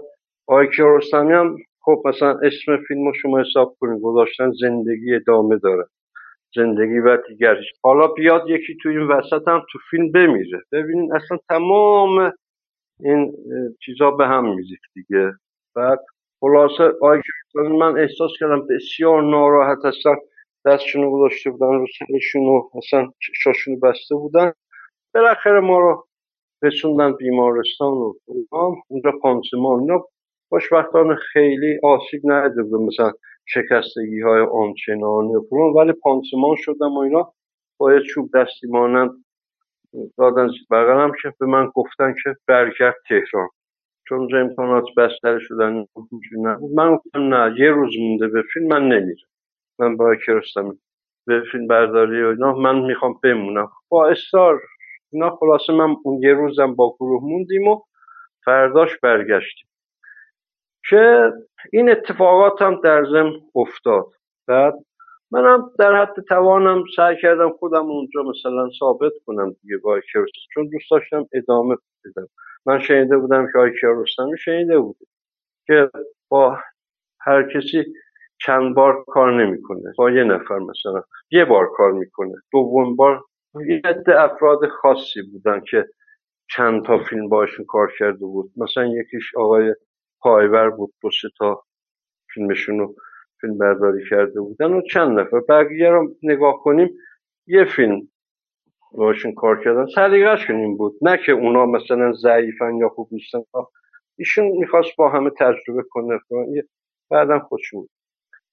کیارستمی 0.76 1.33
هم 1.33 1.57
خب 1.89 2.03
مثلا 2.05 2.39
اسم 2.43 2.76
فیلم 2.89 3.07
رو 3.07 3.12
شما 3.14 3.41
حساب 3.41 3.76
کنید. 3.80 4.03
گذاشتن 4.03 4.53
زندگی 4.61 5.14
ادامه 5.14 5.59
داره. 5.59 5.84
زندگی 6.55 6.99
و 6.99 7.16
دیگرش 7.28 7.64
حالا 7.82 8.07
بیاد 8.07 8.51
یکی 8.51 8.76
تو 8.82 8.89
این 8.89 9.03
وسط 9.03 9.49
هم 9.49 9.62
تو 9.72 9.78
فیلم 9.91 10.12
بمیره. 10.12 10.62
ببینید 10.72 11.12
اصلا 11.12 11.39
تمام 11.49 12.32
این 13.01 13.32
چیزا 13.80 14.11
به 14.11 14.26
هم 14.26 14.55
میریخت 14.55 14.91
دیگه. 14.95 15.32
بعد 15.74 16.01
خلاصه 16.41 16.93
آی 17.03 17.20
من 17.55 17.99
احساس 17.99 18.30
کردم 18.41 18.66
بسیار 18.66 19.22
ناراحت 19.22 19.84
هستن 19.84 20.16
دستشون 20.66 21.11
گذاشته 21.11 21.51
بودن 21.51 21.66
رو 21.66 21.86
سرشون 21.99 22.47
و 22.47 22.70
اصلا 22.74 23.09
چشاشون 23.20 23.80
بسته 23.80 24.14
بودن. 24.14 24.53
بالاخره 25.14 25.61
ما 25.61 25.78
رو 25.78 26.07
رسوندن 26.62 27.12
بیمارستان 27.12 27.93
و 27.93 28.14
اونجا 28.89 29.12
پانسمان 29.22 29.80
اینا. 29.80 30.05
خوشبختانه 30.49 31.15
خیلی 31.15 31.79
آسیب 31.83 32.21
ندیده 32.25 32.63
بود 32.63 32.81
مثلا 32.81 33.13
شکستگی 33.47 34.21
های 34.21 34.41
آنچنانی 34.41 35.35
و 35.37 35.41
ولی 35.77 35.93
پانسمان 35.93 36.57
شدم 36.57 36.93
و 36.93 36.99
اینا. 36.99 37.33
با 37.79 37.95
یه 37.95 38.01
چوب 38.01 38.31
دستی 38.35 38.67
مانند 38.67 39.11
دادن 40.19 40.49
بغلم 40.71 41.13
که 41.23 41.33
به 41.41 41.47
من 41.47 41.71
گفتن 41.75 42.15
که 42.25 42.37
برگرد 42.47 42.95
تهران. 43.09 43.49
چون 44.09 44.19
اونجا 44.19 44.41
امکانات 44.41 44.85
بستر 44.97 45.39
شدن 45.39 45.85
من 46.75 46.97
گفتم 46.97 47.35
نه 47.35 47.61
یه 47.61 47.71
روز 47.71 47.95
مونده 48.01 48.29
به 48.29 48.43
فیلم 48.53 48.67
من 48.67 48.89
نمیرم. 48.89 49.29
من 49.79 49.97
با 49.97 50.17
کرستم 50.27 50.79
به 51.27 51.43
فیلم 51.53 51.67
برداری 51.67 52.23
و 52.23 52.27
اینا 52.27 52.53
من 52.53 52.81
می‌خوام 52.81 53.21
بمونم. 53.23 53.69
با 53.89 54.09
اصرار 54.09 54.61
اینا 55.13 55.37
خلاصه 55.37 55.73
من 55.73 55.97
اون 56.05 56.23
یه 56.23 56.33
روزم 56.33 56.75
با 56.75 56.97
گروه 57.01 57.23
موندیم 57.25 57.69
و 57.69 57.81
فرداش 58.45 58.99
برگشتیم. 59.03 59.69
که 60.89 61.32
این 61.72 61.91
اتفاقات 61.91 62.62
هم 62.62 62.80
در 62.84 63.05
زم 63.05 63.32
افتاد. 63.55 64.07
بعد 64.47 64.74
منم 65.30 65.70
در 65.78 66.03
حد 66.03 66.14
توانم 66.28 66.84
سعی 66.97 67.16
کردم 67.22 67.51
خودم 67.51 67.86
اونجا 67.86 68.22
مثلا 68.22 68.70
ثابت 68.78 69.12
کنم 69.26 69.57
دیگه 69.62 69.76
با 69.76 70.01
چون 70.55 70.68
دوست 70.68 70.91
داشتم 70.91 71.26
ادامه 71.32 71.76
بدم. 72.05 72.28
من 72.66 72.78
شنیده 72.78 73.18
بودم 73.18 73.47
که 73.53 73.59
آقای 73.59 73.80
کیارستمی 73.80 74.39
شنیده 74.39 74.78
بوده 74.78 75.07
که 75.66 75.91
با 76.28 76.59
هر 77.20 77.43
کسی 77.43 77.84
چند 78.41 78.74
بار 78.74 79.05
کار 79.05 79.45
نمی‌کنه. 79.45 79.93
با 79.99 80.11
یه 80.11 80.24
نفر 80.24 80.59
مثلا 80.59 81.03
یه 81.30 81.45
بار 81.45 81.70
کار 81.76 81.93
می‌کنه. 81.93 82.34
دوم 82.53 82.97
بار 82.97 83.24
یه 83.66 83.82
افراد 84.07 84.68
خاصی 84.68 85.22
بودن 85.22 85.61
که 85.61 85.86
چند 86.51 86.84
تا 86.84 86.99
فیلم 86.99 87.28
باشون 87.28 87.64
کار 87.64 87.93
کرده 87.99 88.26
بود. 88.26 88.51
مثلا 88.57 88.86
یکیش 88.86 89.36
آقای 89.36 89.74
پایور 90.21 90.71
بود 90.71 90.95
دو 91.03 91.11
سه 91.11 91.29
تا 91.39 91.62
فیلمشون 92.35 92.79
رو 92.79 92.95
فیلم 93.41 93.59
برداری 93.59 94.05
کرده 94.11 94.41
بودن 94.41 94.73
و 94.73 94.83
چند 94.83 95.19
نفر. 95.21 95.41
بقیه 95.41 95.91
رو 95.91 96.14
نگاه 96.23 96.55
کنیم 96.62 96.91
یه 97.47 97.64
فیلم 97.64 98.09
باشون 98.93 99.35
کار 99.35 99.64
کردن. 99.64 99.87
سلیقهشون 99.95 100.57
این 100.57 100.77
بود 100.77 100.99
نه 101.03 101.19
که 101.27 101.33
اونا 101.33 101.66
مثلا 101.66 102.12
ضعیفن 102.12 102.77
یا 102.77 102.89
خوب 102.89 103.09
نیستن. 103.12 103.39
ایشون 104.19 104.47
می‌خواست 104.47 104.97
با 104.97 105.09
همه 105.09 105.31
تجربه 105.31 105.83
کنه. 105.91 106.21
بعدم 107.11 107.39
خودشون. 107.39 107.89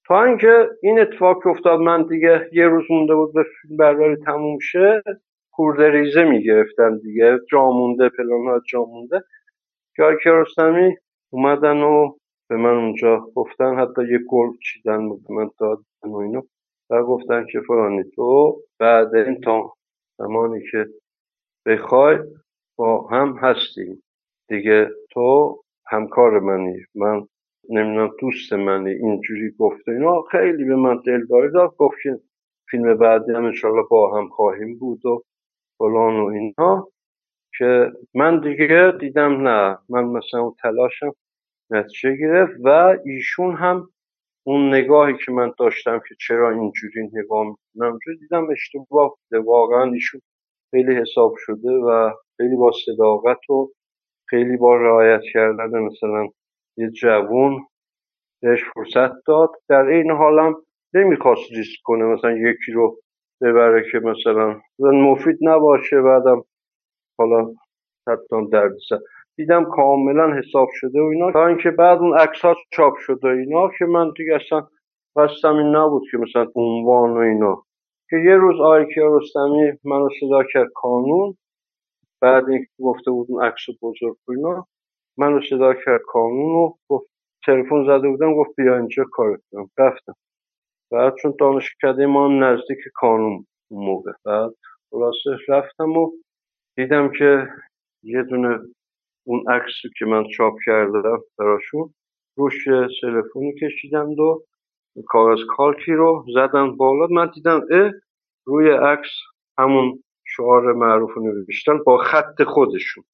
تا 0.06 0.24
اینکه 0.24 0.68
این 0.82 1.00
اتفاق 1.00 1.46
افتاد 1.46 1.80
من 1.80 2.06
دیگه 2.06 2.48
یه 2.52 2.66
روز 2.66 2.84
مونده 2.90 3.14
بود 3.14 3.34
به 3.34 3.44
فیلم 3.62 3.76
برداری 3.76 4.16
تموم 4.16 4.58
شه 4.58 5.02
خورده 5.50 5.90
ریزه 5.90 6.24
می‌گرفتن 6.24 6.98
دیگه. 6.98 7.38
جا 7.50 7.70
مونده 7.70 8.08
پلان 8.08 8.46
ها 8.46 8.60
جا 8.68 8.84
مونده. 8.84 9.22
که 9.96 10.30
رستمی 10.30 10.96
اومدن 11.36 11.82
و 11.82 12.12
به 12.48 12.56
من 12.56 12.76
اونجا 12.76 13.20
گفتن 13.34 13.78
حتی 13.78 14.02
یه 14.10 14.18
گل 14.28 14.48
چیدن 14.62 15.08
به 15.08 15.34
من 15.34 15.50
دادن 15.58 15.82
و 16.04 16.16
اینو. 16.16 16.42
و 16.90 17.02
گفتن 17.02 17.46
که 17.52 17.60
فرانی 17.60 18.04
تو 18.04 18.56
بعد 18.78 19.14
این 19.14 19.40
تا 19.40 19.74
زمانی 20.18 20.60
که 20.70 20.86
بخوای 21.66 22.18
با 22.78 23.06
هم 23.08 23.36
هستیم. 23.40 24.02
دیگه 24.48 24.88
تو 25.10 25.56
همکار 25.86 26.40
منی 26.40 26.76
من 26.94 27.26
نمی‌دونم 27.70 28.10
دوست 28.20 28.52
منی 28.52 28.90
اینجوری 28.90 29.50
گفته 29.58 29.92
اینا. 29.92 30.22
خیلی 30.22 30.64
به 30.64 30.76
من 30.76 31.02
دلداری 31.06 31.52
داد 31.52 31.76
گفت 31.76 31.96
که 32.02 32.20
فیلم 32.70 32.94
بعدی 32.98 33.32
هم 33.32 33.44
انشالله 33.44 33.84
با 33.90 34.18
هم 34.18 34.28
خواهیم 34.28 34.78
بود 34.78 35.06
و 35.06 35.22
فلان 35.78 36.20
و 36.20 36.26
اینها 36.26 36.88
که 37.58 37.92
من 38.14 38.40
دیگه 38.40 38.92
دیدم 39.00 39.48
نه 39.48 39.78
من 39.88 40.04
مثلا 40.04 40.40
اون 40.40 40.54
تلاشم 40.62 41.12
نتیجه 41.70 42.16
گرفت 42.16 42.52
و 42.64 42.96
ایشون 43.04 43.56
هم 43.56 43.88
اون 44.46 44.74
نگاهی 44.74 45.14
که 45.26 45.32
من 45.32 45.52
داشتم 45.58 45.98
که 46.08 46.14
چرا 46.20 46.50
اینجوری 46.50 47.10
نگاه 47.12 47.46
می‌کنم 47.46 47.98
دیدم 48.20 48.50
اشتباه 48.50 49.16
بوده. 49.30 49.44
واقعا 49.44 49.92
ایشون 49.92 50.20
خیلی 50.70 50.94
حساب 50.96 51.34
شده 51.38 51.70
و 51.70 52.10
خیلی 52.36 52.56
با 52.56 52.72
صداقت 52.86 53.50
و 53.50 53.72
خیلی 54.30 54.56
با 54.56 54.76
رعایت 54.76 55.20
کردن 55.32 55.78
مثلا 55.78 56.28
یه 56.76 56.90
جوون 56.90 57.66
بهش 58.42 58.64
فرصت 58.74 59.24
داد. 59.26 59.50
در 59.68 59.84
این 59.84 60.10
حالم 60.10 60.54
نمی‌خواست 60.94 61.52
ریسک 61.52 61.80
کنه 61.84 62.04
مثلا 62.04 62.32
یکی 62.32 62.72
رو 62.72 62.98
ببره 63.42 63.90
که 63.92 63.98
مثلا 63.98 64.60
مفید 64.78 65.38
نباشه 65.42 66.02
بعدم 66.02 66.44
حالا 67.18 67.54
حتی 68.08 68.50
درد 68.52 68.72
دیدم 69.36 69.64
کاملا 69.64 70.34
حساب 70.34 70.68
شده 70.72 71.00
و 71.00 71.04
اینا. 71.04 71.32
تا 71.32 71.46
اینکه 71.46 71.70
بعد 71.70 71.98
اون 71.98 72.18
عکس 72.18 72.40
ها 72.40 72.56
چاپ 72.70 72.96
شده 72.96 73.28
اینا 73.28 73.68
که 73.78 73.84
من 73.84 74.12
دیگه 74.16 74.34
اصلا 74.34 74.66
قصدم 75.16 75.56
این 75.56 75.76
نبود 75.76 76.02
که 76.10 76.18
مثلا 76.18 76.46
عنوان 76.54 77.10
و 77.10 77.16
اینا. 77.16 77.62
که 78.10 78.16
یه 78.16 78.34
روز 78.36 78.60
آقای 78.60 78.94
کیارستمی 78.94 79.72
منو 79.84 80.08
صدا 80.20 80.42
کرد 80.52 80.68
کانون. 80.74 81.36
بعد 82.20 82.48
اینکه 82.48 82.68
گفته 82.80 83.10
بود 83.10 83.26
اون 83.30 83.44
عکس 83.44 83.66
بزرگ 83.82 84.16
و 84.28 84.32
اینا. 84.32 84.66
منو 85.18 85.40
صدا 85.50 85.74
کرد 85.74 86.00
کانون 86.06 86.54
و 86.54 86.72
گفت 86.88 87.10
تلفن 87.46 87.86
زده 87.86 88.08
بودم 88.08 88.34
گفت 88.34 88.50
بیا 88.56 88.76
اینجا 88.76 89.04
کار 89.12 89.38
کنم. 89.52 89.70
رفتم. 89.78 90.14
بعد 90.90 91.14
چون 91.14 91.34
دانشکده 91.38 92.06
ما 92.06 92.28
هم 92.28 92.44
نزدیک 92.44 92.78
کانون 92.94 93.46
موقع. 93.70 94.12
بعد 94.24 94.50
خلاصه 94.90 95.30
رفتم 95.48 95.96
و 95.96 96.10
دیدم 96.76 97.12
که 97.18 97.48
یه 98.02 98.22
دونه 98.22 98.58
اون 99.26 99.44
عکسی 99.50 99.88
که 99.98 100.04
من 100.06 100.24
چاپ 100.36 100.54
کردم 100.66 101.18
براشون 101.38 101.94
روش 102.36 102.64
تلفنی 103.00 103.54
کشیدم 103.62 104.10
و 104.10 104.38
کاغذ 105.06 105.38
کالکی 105.48 105.92
رو 105.92 106.24
زدم 106.34 106.76
بالا. 106.76 107.06
من 107.06 107.30
دیدم 107.34 107.60
اه 107.70 107.92
روی 108.46 108.70
عکس 108.70 109.10
همون 109.58 110.02
شعار 110.26 110.72
معروف 110.72 111.18
نوشتن 111.18 111.78
با 111.86 111.98
خط 111.98 112.42
خودشون. 112.42 113.04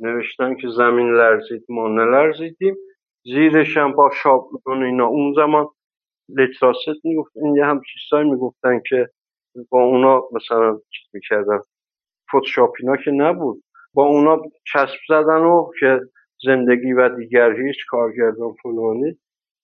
نوشتن 0.00 0.54
که 0.54 0.68
زمین 0.68 1.14
لرزید 1.14 1.64
ما 1.68 1.88
نلرزیدیم. 1.88 2.76
زیرش 3.24 3.76
هم 3.76 3.92
با 3.92 4.10
شابلون 4.22 4.82
اینا. 4.82 5.06
اون 5.06 5.34
زمان 5.36 5.68
لتراست 6.28 7.04
می‌گفت 7.04 7.36
این 7.36 7.56
یه 7.56 7.64
هم 7.64 7.80
چیزایی 7.92 8.30
می‌گفتن 8.30 8.80
که 8.88 9.08
با 9.70 9.82
اونا 9.82 10.22
مثلا 10.32 10.80
چیز 10.90 11.08
می‌کردن. 11.12 11.58
فوتوشاپ 12.30 12.70
اینا 12.80 12.96
که 12.96 13.10
نبود. 13.10 13.62
با 13.96 14.04
اونا 14.04 14.42
چسب 14.72 14.98
زدن 15.08 15.40
و 15.40 15.70
که 15.80 16.00
زندگی 16.44 16.92
و 16.92 17.08
دیگر 17.08 17.52
هیچ 17.60 17.76
کارگردان 17.88 18.52
فلانی 18.62 19.18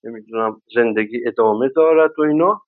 نمی‌دونم 0.04 0.62
زندگی 0.74 1.26
ادامه 1.26 1.68
دارد 1.68 2.18
و 2.18 2.22
اینا. 2.22 2.62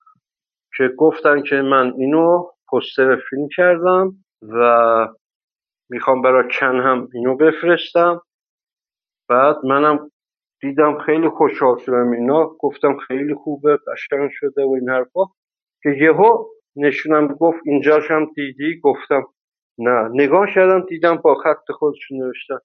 که 0.77 0.87
گفتن 0.97 1.41
که 1.41 1.55
من 1.55 1.93
اینو 1.97 2.47
پستر 2.71 3.15
فیلم 3.29 3.47
کردم 3.55 4.11
و 4.41 5.07
می‌خوام 5.89 6.21
برای 6.21 6.43
کن 6.59 6.79
هم 6.79 7.09
اینو 7.13 7.35
بفرستم. 7.35 8.21
بعد 9.29 9.65
منم 9.65 10.11
دیدم 10.61 10.97
خیلی 10.97 11.29
خوشحال 11.29 11.77
شدم 11.77 12.11
اینا. 12.11 12.45
گفتم 12.59 12.97
خیلی 12.97 13.33
خوبه 13.33 13.77
قشنگ 13.77 14.29
شده 14.33 14.63
و 14.65 14.77
این 14.79 14.89
حرفا. 14.89 15.25
که 15.83 15.89
یهو 15.89 16.45
نشونم 16.75 17.27
گفت 17.27 17.59
اینجاش 17.65 18.11
هم 18.11 18.25
دیدی؟ 18.35 18.79
گفتم 18.83 19.23
نه. 19.79 20.09
نگاه 20.13 20.47
کردم 20.55 20.85
دیدم 20.89 21.15
با 21.15 21.35
خط 21.35 21.71
خودشون 21.71 22.17
نوشتن 22.23 22.59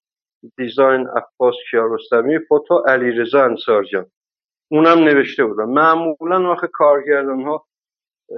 دیزاین 0.58 1.08
عباس 1.08 1.54
کیارستمی 1.70 2.38
فوتو 2.48 2.74
علیرضا 2.88 3.44
انصارجان 3.44 4.06
اونم 4.70 4.98
نوشته 4.98 5.44
بودم 5.44 5.70
معمولا 5.70 6.50
آخه 6.52 6.68
کارگردان 6.72 7.42
ها 7.42 7.66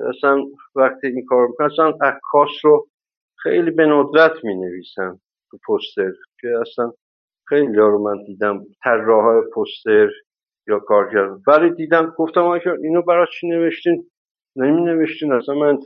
اصلا 0.08 0.44
وقتی 0.74 1.06
این 1.06 1.26
کار 1.26 1.46
می‌کنن 1.48 1.66
اصلا 1.72 1.86
عکاس 2.02 2.50
رو 2.64 2.88
خیلی 3.38 3.70
به 3.70 3.86
ندرت 3.86 4.44
می 4.44 4.54
نویسن 4.54 5.20
تو 5.50 5.58
پوستر 5.66 6.12
که 6.40 6.48
اصلا 6.60 6.92
خیلی 7.48 7.76
رو 7.76 7.98
من 8.04 8.24
دیدم 8.24 8.64
طراح 8.84 9.42
پوستر 9.54 10.10
یا 10.68 10.78
کارگردان. 10.78 11.42
ولی 11.46 11.70
دیدم 11.74 12.14
گفتم 12.18 12.44
اینو 12.82 13.02
برای 13.02 13.26
چی 13.40 13.48
نوشتین؟ 13.48 14.10
نمی 14.56 14.82
نوشتین 14.82 15.32
اصلا 15.32 15.54
من 15.54 15.78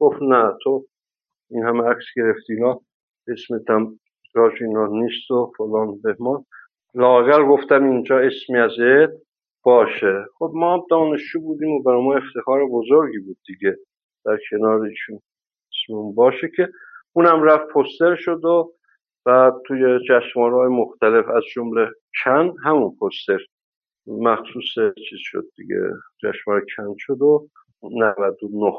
گفت 0.00 0.22
نه 0.22 0.52
تو 0.62 0.86
این 1.52 1.64
همه 1.64 1.82
عکس 1.82 2.04
گرفتی 2.16 2.52
اینا. 2.52 2.80
اسمتم 3.28 4.00
راج 4.34 4.52
اینا 4.60 4.86
نیست 4.86 5.30
و 5.30 5.52
فلان 5.56 6.00
بهمان. 6.00 6.44
لاغر 6.94 7.44
گفتم 7.44 7.84
اینجا 7.84 8.18
اسمی 8.18 8.58
ازت 8.58 9.12
باشه. 9.62 10.24
خب 10.38 10.52
ما 10.54 10.74
هم 10.74 10.82
دانشجو 10.90 11.40
بودیم 11.40 11.70
و 11.70 11.82
برای 11.82 12.02
ما 12.02 12.14
افتخار 12.14 12.66
بزرگی 12.66 13.18
بود 13.18 13.36
دیگه 13.46 13.76
در 14.24 14.38
کنار 14.50 14.82
ایشون 14.82 15.20
اسمون 15.72 16.14
باشه 16.14 16.50
که 16.56 16.68
اونم 17.12 17.42
رفت 17.42 17.68
پستر 17.74 18.16
شد 18.16 18.44
و 18.44 18.72
بعد 19.24 19.54
توی 19.66 19.98
جشنواره 20.08 20.68
مختلف 20.68 21.28
از 21.28 21.42
جمله 21.54 21.88
کن 22.24 22.54
همون 22.64 22.96
پستر 23.00 23.38
مخصوص 24.06 24.94
چیز 25.08 25.18
شد 25.18 25.44
دیگه. 25.56 25.80
جشنواره 26.22 26.64
کن 26.76 26.94
شد 26.98 27.22
و 27.22 27.48
99 27.82 28.72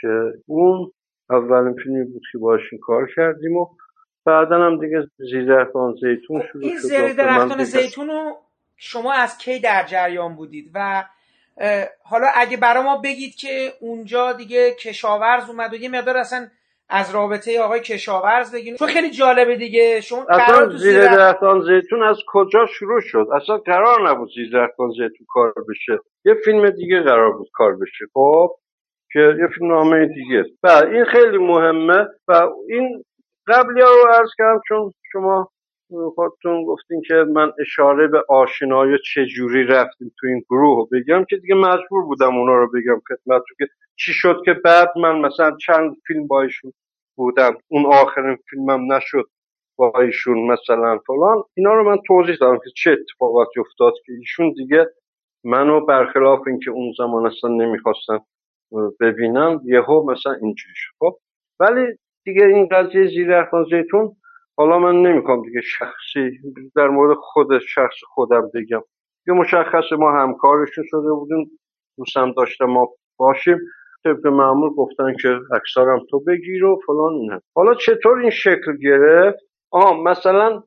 که 0.00 0.32
اون 0.46 0.92
اولین 1.30 1.74
فیلمی 1.84 2.04
بود 2.04 2.22
که 2.32 2.38
باشین 2.38 2.78
کار 2.78 3.08
کردیم 3.16 3.56
و 3.56 3.66
بعدا 4.26 4.56
هم 4.56 4.80
دیگه 4.80 5.06
زیردرختان 5.30 5.94
زیتون 5.94 6.42
شروع 6.52 6.64
این 6.64 6.78
شد. 6.78 6.88
زیردرختان 6.88 7.64
زیتون 7.64 8.08
رو 8.08 8.36
شما 8.76 9.12
از 9.12 9.38
کی 9.38 9.60
در 9.60 9.84
جریان 9.86 10.36
بودید؟ 10.36 10.70
و 10.74 11.04
حالا 12.04 12.26
اگه 12.34 12.56
برا 12.56 12.82
ما 12.82 13.00
بگید 13.04 13.34
که 13.34 13.72
اونجا 13.80 14.32
دیگه 14.32 14.74
کشاورز 14.74 15.50
اومد 15.50 15.72
و 15.72 15.76
یه 15.76 15.88
مقدار 15.88 16.16
اصلا 16.16 16.48
از 16.88 17.14
رابطه 17.14 17.60
آقای 17.60 17.80
کشاورز 17.80 18.54
بگین 18.54 18.76
چون 18.76 18.88
خیلی 18.88 19.10
جالبه 19.10 19.56
دیگه. 19.56 20.00
شما 20.00 20.26
اصلا 20.28 20.76
زیر 20.76 21.04
درختان 21.04 21.62
زیتون 21.62 22.02
از 22.02 22.18
کجا 22.26 22.66
شروع 22.66 23.00
شد؟ 23.00 23.26
اصلا 23.34 23.58
قرار 23.58 24.10
نبود 24.10 24.30
زیر 24.34 24.50
درختان 24.52 24.90
زیتون 24.90 25.26
کار 25.28 25.54
بشه. 25.68 25.98
یه 26.24 26.34
فیلم 26.44 26.70
دیگه 26.70 27.00
قرار 27.00 27.32
بود 27.32 27.48
کار 27.52 27.76
بشه. 27.76 28.04
خب؟ 28.12 28.50
که 29.14 29.20
یه 29.20 29.46
فیلم 29.54 29.72
نامه 29.72 30.06
دیگه 30.06 30.44
و 30.62 30.68
این 30.68 31.04
خیلی 31.04 31.38
مهمه 31.38 32.06
و 32.28 32.48
این 32.68 33.04
قبلی 33.46 33.80
ها 33.80 33.88
رو 33.88 34.10
عرض 34.12 34.30
کردم 34.38 34.60
چون 34.68 34.92
شما 35.12 35.48
خودتون 36.14 36.64
گفتین 36.64 37.02
که 37.08 37.14
من 37.14 37.52
اشاره 37.60 38.08
به 38.08 38.24
آشنایی 38.28 38.98
چه 39.14 39.26
جوری 39.26 39.64
رفتیم 39.64 40.12
تو 40.20 40.26
این 40.26 40.42
گروه 40.50 40.88
بگم 40.92 41.24
که 41.24 41.36
دیگه 41.36 41.54
مجبور 41.54 42.04
بودم 42.04 42.36
اونا 42.36 42.54
رو 42.54 42.70
بگم 42.70 43.00
خدمتتون 43.08 43.56
که 43.58 43.66
چی 43.96 44.12
شد 44.12 44.42
که 44.44 44.54
بعد 44.54 44.88
من 44.96 45.18
مثلا 45.18 45.56
چند 45.66 45.96
فیلم 46.06 46.26
با 46.26 46.42
ایشون 46.42 46.72
بودم 47.16 47.56
اون 47.68 47.86
آخرین 47.86 48.38
فیلمم 48.50 48.92
نشد 48.92 49.24
با 49.76 49.92
ایشون 50.00 50.38
مثلا 50.46 50.98
فلان 51.06 51.42
اینا 51.56 51.74
رو 51.74 51.90
من 51.90 51.98
توضیح 52.06 52.36
دادم 52.40 52.58
که 52.58 52.70
چه 52.76 52.90
اتفاقاتی 52.90 53.60
افتاد 53.60 53.92
که 54.06 54.12
ایشون 54.12 54.52
دیگه 54.52 54.86
منو 55.44 55.86
برخلاف 55.86 56.40
اینکه 56.46 56.70
اون 56.70 56.92
زمان 56.98 57.26
اصلا 57.26 57.50
نمی‌خواستم 57.50 58.24
ببینم 59.00 59.60
یهو 59.64 60.10
مثلا 60.10 60.32
اینجوری 60.32 60.74
شد. 60.74 60.92
خب 60.98 61.18
ولی 61.60 61.86
دیگه 62.24 62.46
این 62.46 62.68
قضیه 62.68 63.06
زیر 63.06 63.46
زیتون 63.70 64.16
حالا 64.56 64.78
من 64.78 65.02
نمی‌خوام 65.02 65.42
دیگه 65.42 65.60
شخصی 65.60 66.38
در 66.76 66.88
مورد 66.88 67.16
خود 67.20 67.58
شخص 67.58 67.96
خودم 68.06 68.50
بگم. 68.54 68.82
یه 69.26 69.34
مشخص 69.34 69.92
ما 69.98 70.12
همکارشون 70.12 70.84
شده 70.88 71.12
بودیم 71.12 71.50
دوستم 71.98 72.32
داشته 72.32 72.64
ما 72.64 72.88
باشیم. 73.16 73.58
طبق 74.04 74.26
معمول 74.26 74.70
گفتن 74.70 75.14
که 75.22 75.28
اکثرم 75.52 76.00
تو 76.10 76.20
بگیر 76.20 76.64
و 76.64 76.80
فلان 76.86 77.12
اینه 77.12 77.40
حالا 77.54 77.74
چطور 77.74 78.18
این 78.18 78.30
شکل 78.30 78.76
گرفت؟ 78.82 79.38
آها 79.70 80.02
مثلا 80.02 80.62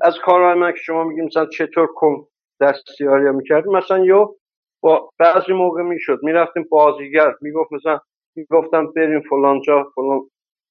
از 0.00 0.18
کارهای 0.24 0.54
من 0.54 0.72
که 0.72 0.78
شما 0.78 1.04
میگیم 1.04 1.24
مثلا 1.24 1.46
چطور 1.46 1.86
کن 1.86 2.26
دستیاری 2.60 3.30
می‌کردیم 3.30 3.72
مثلا 3.72 4.04
یا 4.04 4.34
با 4.82 5.10
بعضی 5.18 5.52
موقع 5.52 5.82
می‌شد. 5.82 6.18
می‌رفتیم 6.22 6.66
بازیگر 6.70 7.34
می‌گفت 7.40 7.72
مثلا 7.72 8.00
می‌گفتم 8.36 8.86
بریم 8.86 9.20
فلان 9.20 9.60
جا 9.60 9.90
فلان 9.94 10.20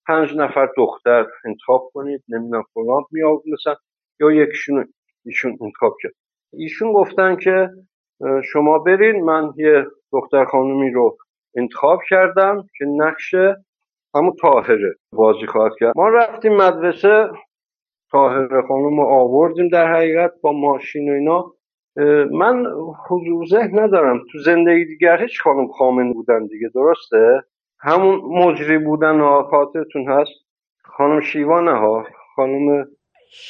پنج 0.08 0.36
نفر 0.36 0.70
دختر 0.78 1.28
انتخاب 1.46 1.90
کنید 1.94 2.24
نمی‌دونم 2.30 2.64
فلان. 2.74 3.04
می 3.12 3.22
مثلا 3.54 3.76
یا 4.20 4.32
یکشون 4.32 4.94
ایشون 5.26 5.58
انتخاب 5.62 5.98
کرد. 6.02 6.14
ایشون 6.54 6.94
گفتن 6.94 7.36
که 7.36 7.70
شما 8.44 8.80
برین 8.80 9.24
من 9.26 9.54
یه 9.58 9.86
دختر 10.12 10.46
خانومی 10.46 10.92
رو 10.92 11.18
انتخاب 11.56 12.00
کردم 12.10 12.66
که 12.78 12.86
نقش 12.86 13.36
همون 14.16 14.36
تاهره 14.42 14.96
بازی 15.14 15.46
خواهد 15.48 15.72
کرد. 15.80 15.94
ما 15.98 16.10
رفتیم 16.10 16.56
مدرسه 16.56 17.30
تاهره 18.12 18.62
خانوم 18.68 19.00
رو 19.00 19.06
آوردیم 19.06 19.68
در 19.68 19.94
حقیقت 19.94 20.32
با 20.42 20.52
ماشین 20.52 21.12
و 21.12 21.14
اینا. 21.14 21.54
من 22.32 22.66
حضور 23.10 23.46
ذهن 23.46 23.80
ندارم. 23.80 24.20
تو 24.32 24.40
زندگی 24.40 24.86
دیگر 24.86 25.22
هیچ 25.22 25.42
خانم 25.42 25.68
خامن 25.68 26.14
بودن 26.14 26.46
دیگه 26.46 26.70
درسته؟ 26.76 27.44
همون 27.80 28.22
مجری 28.24 28.78
بودن 28.78 29.20
ها 29.20 29.44
خاطرتون 29.44 30.10
هست؟ 30.12 30.32
خانم 30.84 31.22
شیوا 31.22 31.62
نه 31.62 31.72
ها 31.72 32.06
خانم 32.36 32.86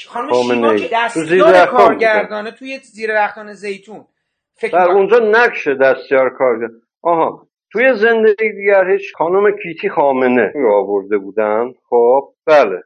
خانم 0.07 0.31
شیوا 0.31 0.75
که 0.75 0.89
دستیار 0.93 1.65
کارگردانه 1.65 2.51
توی 2.51 2.77
زیر 2.77 3.23
رختان 3.23 3.53
زیتون. 3.53 4.05
فکر 4.53 4.77
در 4.77 4.91
اونجا 4.91 5.19
نقش 5.19 5.67
دستیار 5.67 6.29
کارگردان 6.29 6.81
آها 7.01 7.47
توی 7.71 7.93
زندگی 7.93 8.51
دیگر 8.51 8.89
هیچ 8.91 9.15
خانم 9.15 9.51
کیتی 9.63 9.89
خامنه 9.89 10.53
آورده 10.73 11.17
بودن؟ 11.17 11.73
خب 11.89 12.33
بله. 12.45 12.81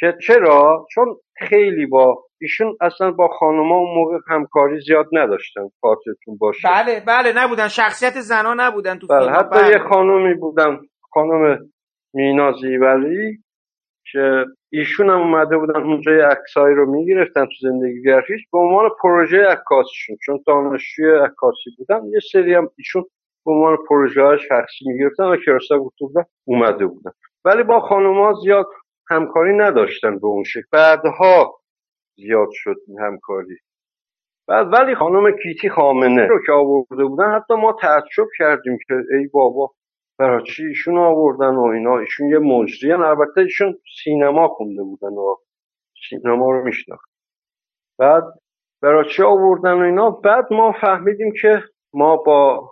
که 0.00 0.14
چرا؟ 0.26 0.86
چون 0.90 1.16
خیلی 1.36 1.86
با 1.86 2.27
ایشون 2.40 2.76
اصلا 2.80 3.10
با 3.10 3.28
خانوما 3.28 3.76
اون 3.76 3.94
موقع 3.94 4.18
همکاری 4.28 4.80
زیاد 4.80 5.06
نداشتن 5.12 5.68
خاطرتون 5.80 6.36
باشه. 6.36 6.68
بله 6.68 7.02
بله 7.06 7.32
نبودن 7.36 7.68
شخصیت 7.68 8.20
زنا 8.20 8.54
نبودن 8.54 8.98
تو 8.98 9.06
بله 9.06 9.30
حتی 9.30 9.60
بله. 9.60 9.70
یه 9.70 9.78
خانومی 9.78 10.34
بودن 10.34 10.78
خانم 11.12 11.70
مینا 12.14 12.52
زیوری 12.52 13.38
که 14.12 14.44
ایشون 14.72 15.10
هم 15.10 15.18
اومده 15.20 15.56
بودن 15.56 15.82
اونجا 15.82 16.12
یه 16.12 16.24
عکسایی 16.24 16.74
رو 16.74 16.90
می‌گرفتن 16.90 17.44
تو 17.44 17.52
زندگی 17.60 18.02
گرفیش 18.02 18.40
به 18.52 18.58
عنوان 18.58 18.90
پروژه 19.02 19.46
عکاسیشون 19.46 20.16
چون 20.24 20.42
دانشجوی 20.46 21.10
عکاسی 21.10 21.70
بودن 21.78 22.00
یه 22.06 22.20
سری 22.32 22.54
هم 22.54 22.68
ایشون 22.78 23.04
به 23.46 23.52
عنوان 23.52 23.76
پروژه 23.88 24.22
های 24.22 24.38
شخصی 24.38 24.84
می‌گرفتن 24.86 25.24
و 25.24 25.36
کراسا 25.46 25.78
بودن 25.78 26.24
اومده 26.44 26.86
بودن. 26.86 27.10
ولی 27.44 27.62
با 27.62 27.80
خانوما 27.80 28.32
زیاد 28.32 28.66
همکاری 29.10 29.56
نداشتن 29.56 30.18
به 30.18 30.26
اون 30.26 30.44
شکل. 30.44 30.66
بعدها 30.72 31.58
زیاد 32.18 32.48
شد 32.52 32.76
این 32.88 32.98
همکاری. 33.00 33.56
بعد 34.48 34.72
ولی 34.72 34.94
خانم 34.94 35.36
کیتی 35.42 35.70
خامنه 35.70 36.26
رو 36.26 36.42
که 36.46 36.52
آورده 36.52 37.04
بودن 37.04 37.34
حتی 37.34 37.54
ما 37.54 37.72
تعجب 37.72 38.26
کردیم 38.38 38.78
که 38.88 38.94
ای 38.94 39.26
بابا 39.32 39.70
برای 40.18 40.42
چی 40.42 40.66
ایشون 40.66 40.98
آوردن 40.98 41.54
و 41.54 41.62
اینا؟ 41.62 41.98
ایشون 41.98 42.28
یه 42.28 42.38
مجری 42.38 42.92
البته 42.92 43.40
ایشون 43.40 43.78
سینما 44.04 44.48
خونده 44.48 44.82
بودن 44.82 45.12
و 45.12 45.36
سینما 46.08 46.50
رو 46.50 46.64
میشناخت. 46.64 47.10
بعد 47.98 48.24
برای 48.82 49.04
چی 49.16 49.22
آوردن 49.22 49.72
و 49.72 49.82
اینا؟ 49.82 50.10
بعد 50.10 50.52
ما 50.52 50.72
فهمیدیم 50.72 51.32
که 51.42 51.62
ما 51.94 52.16
با 52.16 52.70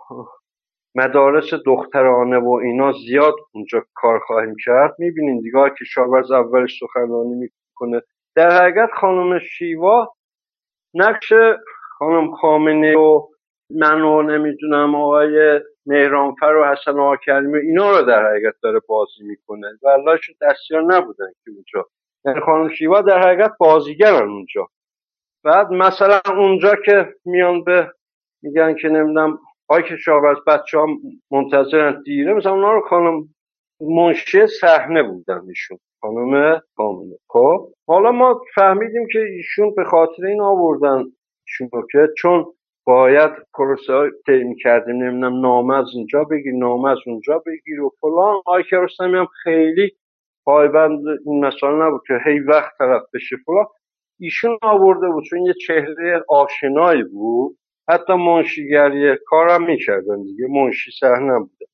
مدارس 0.95 1.53
دخترانه 1.65 2.37
و 2.37 2.49
اینا 2.49 2.91
زیاد 2.91 3.35
اونجا 3.51 3.83
کار 3.93 4.19
خواهیم 4.19 4.55
کرد. 4.65 4.95
می‌بینین 4.99 5.39
دیگه 5.39 5.69
که 5.79 5.85
شاورز 5.85 6.31
اولش 6.31 6.79
سخنرانی 6.79 7.33
می‌کنه 7.33 8.01
در 8.37 8.51
حقیقت 8.51 8.89
خانم 8.91 9.39
شیوا 9.39 10.13
نقش 10.93 11.33
خانم 11.97 12.35
خامنه 12.35 12.97
و 12.97 13.27
من 13.69 14.01
و 14.01 14.21
نمی‌دونم 14.21 14.95
آقای 14.95 15.61
مهرانفر 15.85 16.45
و 16.45 16.65
حسن 16.65 16.99
آقا 16.99 17.15
کریمی 17.17 17.59
اینا 17.59 17.99
رو 17.99 18.05
در 18.05 18.29
حقیقت 18.29 18.53
داره 18.61 18.81
بازی 18.87 19.23
می‌کنه 19.23 19.67
و 19.81 19.87
اللهشون 19.87 20.35
دستیار 20.41 20.81
نبودن 20.81 21.25
که 21.45 21.51
اونجا. 21.51 21.89
یعنی 22.25 22.39
خانم 22.39 22.69
شیوا 22.69 23.01
در 23.01 23.19
حقیقت 23.19 23.51
بازیگرن 23.59 24.29
اونجا. 24.29 24.67
بعد 25.43 25.71
مثلا 25.71 26.21
اونجا 26.27 26.75
که 26.75 27.15
میان 27.25 27.63
به 27.63 27.91
میگن 28.41 28.75
که 28.75 28.89
نمی‌دونم 28.89 29.39
آی 29.67 29.83
که 29.83 30.11
از 30.11 30.37
بچه 30.47 30.77
ها 30.77 30.87
منتظرن 31.31 32.01
دیره 32.01 32.33
مثلا 32.33 32.51
اونا 32.51 32.73
رو 32.73 32.81
خانم 32.81 33.35
منشی 33.81 34.47
صحنه 34.47 35.03
بودن 35.03 35.41
ایشون. 35.47 35.79
خانم 36.01 36.61
کامله 36.75 37.17
خب 37.27 37.69
حالا 37.87 38.11
ما 38.11 38.41
فهمیدیم 38.55 39.07
که 39.13 39.19
ایشون 39.19 39.73
به 39.75 39.83
خاطر 39.83 40.25
این 40.25 40.41
آوردن 40.41 41.03
ایشون 41.47 41.69
که 41.91 42.07
چون 42.17 42.45
باید 42.87 43.31
پروسه 43.53 43.93
های 43.93 44.09
طی 44.25 44.55
کردیم 44.63 44.95
نمی‌دونم 44.95 45.41
نامه 45.41 45.77
از 45.77 45.85
اینجا 45.95 46.23
بگیر 46.23 46.53
نامه 46.53 46.89
از 46.89 46.97
اونجا 47.05 47.43
بگیر 47.45 47.81
و 47.81 47.91
فلان. 48.01 48.41
آی 48.45 48.63
که 48.63 48.77
هم 48.99 49.27
خیلی 49.43 49.91
پایبند 50.45 50.99
این 51.25 51.45
مسئله 51.45 51.71
نبود 51.71 52.01
که 52.07 52.13
هی 52.25 52.39
وقت 52.39 52.77
طرف 52.77 53.01
بشه 53.13 53.35
فلان. 53.45 53.65
ایشون 54.19 54.57
آورده 54.61 55.09
بود 55.09 55.23
چون 55.23 55.45
یه 55.45 55.53
چهره 55.53 56.23
آشنایی 56.29 57.03
بود. 57.03 57.57
حتی 57.89 58.13
منشیگری 58.13 59.17
کارم 59.25 59.63
می‌کردن 59.63 60.23
دیگه 60.23 60.47
منشی 60.49 60.91
صحنه 60.99 61.39
بوده. 61.39 61.65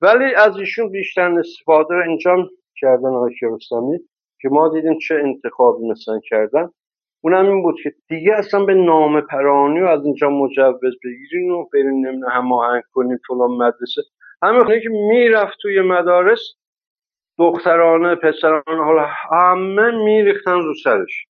ولی 0.00 0.34
از 0.34 0.56
ایشون 0.56 0.90
بیشتر 0.90 1.38
استفاده 1.38 1.94
رو 1.94 2.10
انجام 2.10 2.48
کردن 2.80 3.08
آقای 3.08 3.34
رستمی 3.42 3.98
که 4.40 4.48
ما 4.48 4.68
دیدیم 4.68 4.98
چه 4.98 5.14
انتخابی 5.14 5.88
مثلا 5.88 6.20
کردن. 6.28 6.70
اونم 7.20 7.46
این 7.46 7.62
بود 7.62 7.76
که 7.82 7.92
دیگه 8.08 8.34
اصلا 8.34 8.64
به 8.64 8.74
نام 8.74 9.20
پرانی 9.20 9.80
و 9.80 9.86
از 9.86 10.04
اینجا 10.04 10.30
مجوز 10.30 10.94
بگیرین 11.04 11.50
و 11.50 11.64
برین 11.72 12.06
نمی‌دونم 12.06 12.30
هماهنگ 12.32 12.82
کنین 12.92 13.18
فلان 13.28 13.50
مدرسه. 13.50 14.02
همه 14.42 14.80
که 14.80 14.88
می‌رفت 14.88 15.56
توی 15.62 15.80
مدارس 15.80 16.40
دخترانه 17.38 18.14
پسرانه 18.14 18.84
حالا 18.84 19.06
همه 19.30 20.04
میریختن 20.04 20.60
رو 20.62 20.74
سرش. 20.84 21.26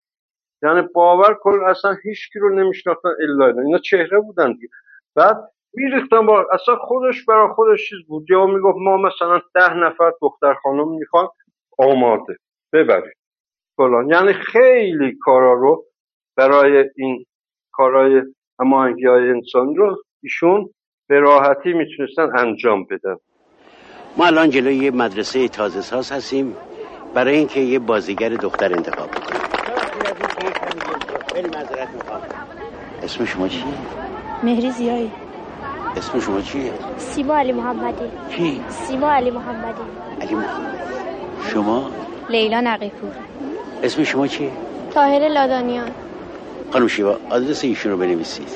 یعنی 0.63 0.83
باور 0.95 1.35
کن 1.35 1.61
اصلا 1.67 1.97
هیچ 2.03 2.33
کی 2.33 2.39
رو 2.39 2.55
نمیشناختن 2.55 3.09
الا 3.23 3.47
اینا 3.47 3.79
چهره 3.79 4.21
بودن 4.21 4.53
دیگه. 4.53 4.69
بعد 5.15 5.37
میریختن 5.77 6.27
با 6.27 6.47
اصلا 6.53 6.77
خودش 6.77 7.25
برای 7.25 7.49
خودش 7.55 7.89
چیز 7.89 7.99
بود. 8.09 8.31
یا 8.31 8.47
می‌گفت 8.47 8.79
ما 8.79 8.97
مثلا 8.97 9.41
ده 9.55 9.75
نفر 9.75 10.13
دختر 10.23 10.55
خانم 10.55 10.89
می‌خوان 10.89 11.29
آماده. 11.79 12.37
ببرید. 12.73 13.17
فلان. 13.77 14.11
یعنی 14.11 14.33
خیلی 14.33 15.19
کارا 15.21 15.53
رو 15.53 15.85
برای 16.37 16.85
این 16.97 17.25
کارهای 17.73 18.23
هماهنگی 18.61 19.07
های 19.07 19.31
انسان 19.31 19.77
رو 19.77 19.97
ایشون 20.23 20.69
به 21.09 21.21
راحتی 21.21 21.73
می‌تونستن 21.73 22.39
انجام 22.39 22.85
بدن. 22.85 23.17
ما 24.17 24.27
الان 24.27 24.51
جلوی 24.51 24.75
یه 24.75 24.91
مدرسه 24.91 25.49
تازه 25.49 25.81
ساز 25.81 26.13
هستیم. 26.13 26.57
برای 27.15 27.37
اینکه 27.37 27.61
یه 27.61 27.79
بازیگر 27.79 28.29
دختر 28.29 28.73
انتخاب 28.73 29.11
کنیم 29.11 29.41
خیلی 31.35 31.49
معذرت 31.49 31.89
می‌خوام. 31.95 32.21
اسم 33.03 33.25
شما 33.25 33.49
چیه؟ 33.49 33.65
مهری 34.45 34.71
زیایی. 34.71 35.11
اسم 35.97 36.21
شما 36.21 36.41
چیه؟ 36.41 36.73
سیما 36.99 37.39
علی 37.39 37.53
محمدی 37.53 38.05
کی؟ 38.37 38.61
سیما 38.69 39.13
علی 39.13 39.31
محمدی 39.31 39.81
علی 40.21 40.35
محمدی 40.35 40.77
شما؟ 41.53 41.91
لیلا 42.29 42.61
نقیپور 42.61 43.11
اسم 43.83 44.05
شما 44.05 44.27
چیه؟ 44.27 44.51
تاهر 44.95 45.29
لادانیان 45.29 45.91
خانم 46.73 46.89
شیوا 46.89 47.17
آدرس 47.31 47.65
ایشون 47.65 47.93
رو 47.93 47.99
بنویسید 47.99 48.49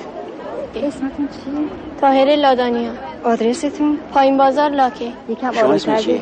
اسمتون 0.76 1.28
چیه؟ 1.28 1.66
تاهر 2.01 2.36
لادانیان 2.36 2.99
آدرستون؟ 3.24 3.99
پایین 4.14 4.36
بازار 4.36 4.70
لاکه 4.70 5.12
یکم 5.28 5.53
شما 5.53 5.72
اسم 5.72 5.97
چیه؟ 5.97 6.20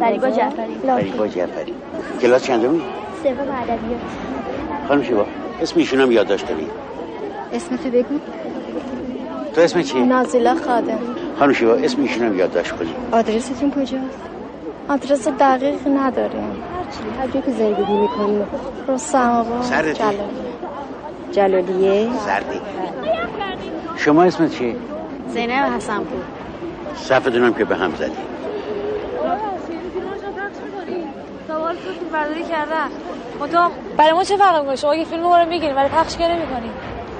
فریبا 0.00 0.30
جعفری 0.30 0.74
فریبا 0.86 1.26
جعفری 1.28 1.74
کلاس 2.20 2.44
چندمی؟ 2.44 2.82
سوم 3.22 3.32
ادبیات 3.32 4.00
خانم 4.88 5.02
شیوا 5.02 5.26
اسم 5.62 5.78
ایشون 5.78 6.00
هم 6.00 6.12
یادداشت 6.12 6.46
کنید 6.46 6.70
اسمتو 7.52 7.90
بگو 7.90 8.18
تو 9.56 9.62
اسم 9.62 9.82
چی؟ 9.82 10.00
نازیلا 10.00 10.54
خادم. 10.54 10.98
خانم 11.38 11.52
شیوا 11.52 11.74
اسم 11.74 12.02
ایشون 12.02 12.26
هم 12.26 12.38
یادداشت 12.38 12.72
کنید 12.72 12.94
آدرستون 13.12 13.70
کجاست؟ 13.70 14.18
آدرس 14.88 15.28
دقیق 15.28 15.88
نداریم. 15.88 16.62
هر 17.18 17.26
جایی 17.26 17.46
که 17.46 17.52
زندگی 17.52 17.92
می‌کنی. 17.92 18.42
رستم 18.88 19.30
آبا 19.30 19.62
سردی. 19.62 19.92
جلالیه؟ 19.92 20.20
جلالیه 21.32 22.08
زردی 22.26 22.60
شما 23.96 24.22
اسم 24.22 24.48
چی؟ 24.48 24.76
زینب 25.28 25.74
حسنپور 25.76 26.20
صفتونم 26.94 27.54
که 27.54 27.64
به 27.64 27.76
هم 27.76 27.94
زدی. 27.94 28.12
برداری 32.12 32.44
کردن. 32.44 32.88
برای 33.96 34.12
ما 34.12 34.24
چه 34.24 34.36
فرق 34.36 34.60
می‌کنه؟ 34.60 34.76
شما 34.76 34.94
یه 34.94 35.04
فیلم 35.04 35.22
رو 35.22 35.48
می‌گیریم 35.48 35.76
ولی 35.76 35.88
پخش 35.88 36.16
که 36.16 36.28
نمی‌کنیم 36.28 36.72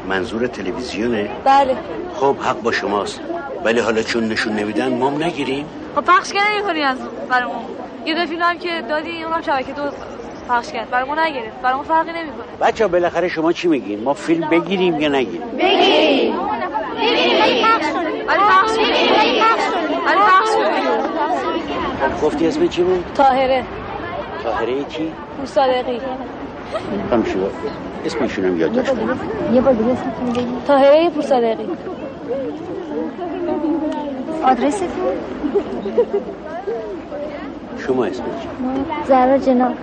منظور 0.08 0.46
تلویزیونه 0.46 1.30
بله. 1.44 1.76
خب 2.14 2.36
حق 2.36 2.62
با 2.62 2.72
شماست. 2.72 3.20
ولی 3.64 3.80
حالا 3.80 4.02
چون 4.02 4.28
نشون 4.28 4.52
نمیدن 4.52 4.98
ما 4.98 5.10
نگیریم. 5.10 5.66
خب 5.96 6.04
پخش 6.04 6.32
که 6.32 6.38
نمی‌کنی 6.54 6.82
از 6.82 6.98
برای 7.28 7.44
ما 7.44 7.62
یه 8.06 8.14
دو 8.14 8.26
فیلم 8.26 8.42
هم 8.42 8.58
که 8.58 8.82
دادی 8.88 9.22
اونم 9.22 9.42
شبکه 9.42 9.72
دو 9.72 9.82
پخش 10.48 10.72
کرد. 10.72 10.90
برای 10.90 11.08
ما 11.08 11.14
نگرفت. 11.14 11.60
برای 11.62 11.76
ما 11.76 11.82
فرقی 11.82 12.12
نمی‌کنه. 12.12 12.46
بچه 12.60 12.86
بالاخره 12.86 13.28
شما 13.28 13.52
چی 13.52 13.68
میگین؟ 13.68 14.02
ما 14.02 14.14
فیلم 14.14 14.48
بگیریم 14.48 15.00
یا 15.00 15.08
نگیریم؟ 15.08 15.50
بگیریم. 15.50 16.34
کنیم. 18.76 19.00
گفتی 22.22 22.46
اسم 22.46 22.66
چی 22.66 22.82
بود؟ 22.82 23.04
طاهره. 23.14 23.64
طاهره 24.44 24.84
چی؟ 24.84 25.12
مصادقی 25.42 26.00
اسمشون 28.06 28.44
هم 28.44 28.60
یادداشت 28.60 28.92
یه 29.52 29.60
بار 29.60 29.72
دیگه 29.72 29.90
اسمتون 29.90 30.32
بگی 30.32 30.46
طاهره 30.66 31.10
پورصادقی 31.10 31.68
آدرستون 34.44 34.88
شما 37.78 38.04
اسم 38.04 38.22
چی؟ 38.22 38.48
زهرا 39.08 39.38
جناب 39.38 39.74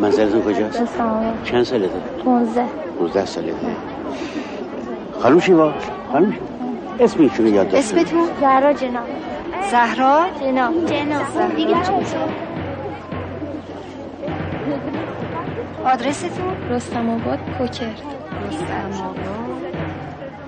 منزلتون 0.00 0.42
کجاست؟ 0.42 0.82
چند 1.44 1.62
سالته؟ 1.62 1.88
15 2.24 2.64
19 3.00 3.26
سالته 3.26 3.52
خانم 5.20 5.40
شیوا 5.40 5.72
خانم 6.12 6.32
شیوا 6.32 6.44
اسم 7.00 7.20
ایشون 7.20 7.46
رو 7.46 7.52
یادداشت 7.52 7.94
اسمتون 7.94 8.28
زهرا 8.40 8.72
جناب 8.72 9.04
زهرا 9.70 10.26
جناب 10.40 10.86
جناب 10.86 11.56
دیگه 11.56 11.74
آدرستون؟ 15.84 16.70
رستم 16.70 17.10
آباد 17.10 17.38
پوکر. 17.38 17.94
رستم 18.46 19.14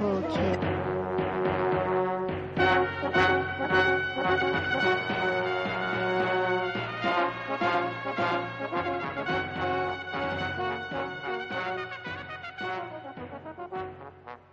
پوکر 0.00 0.76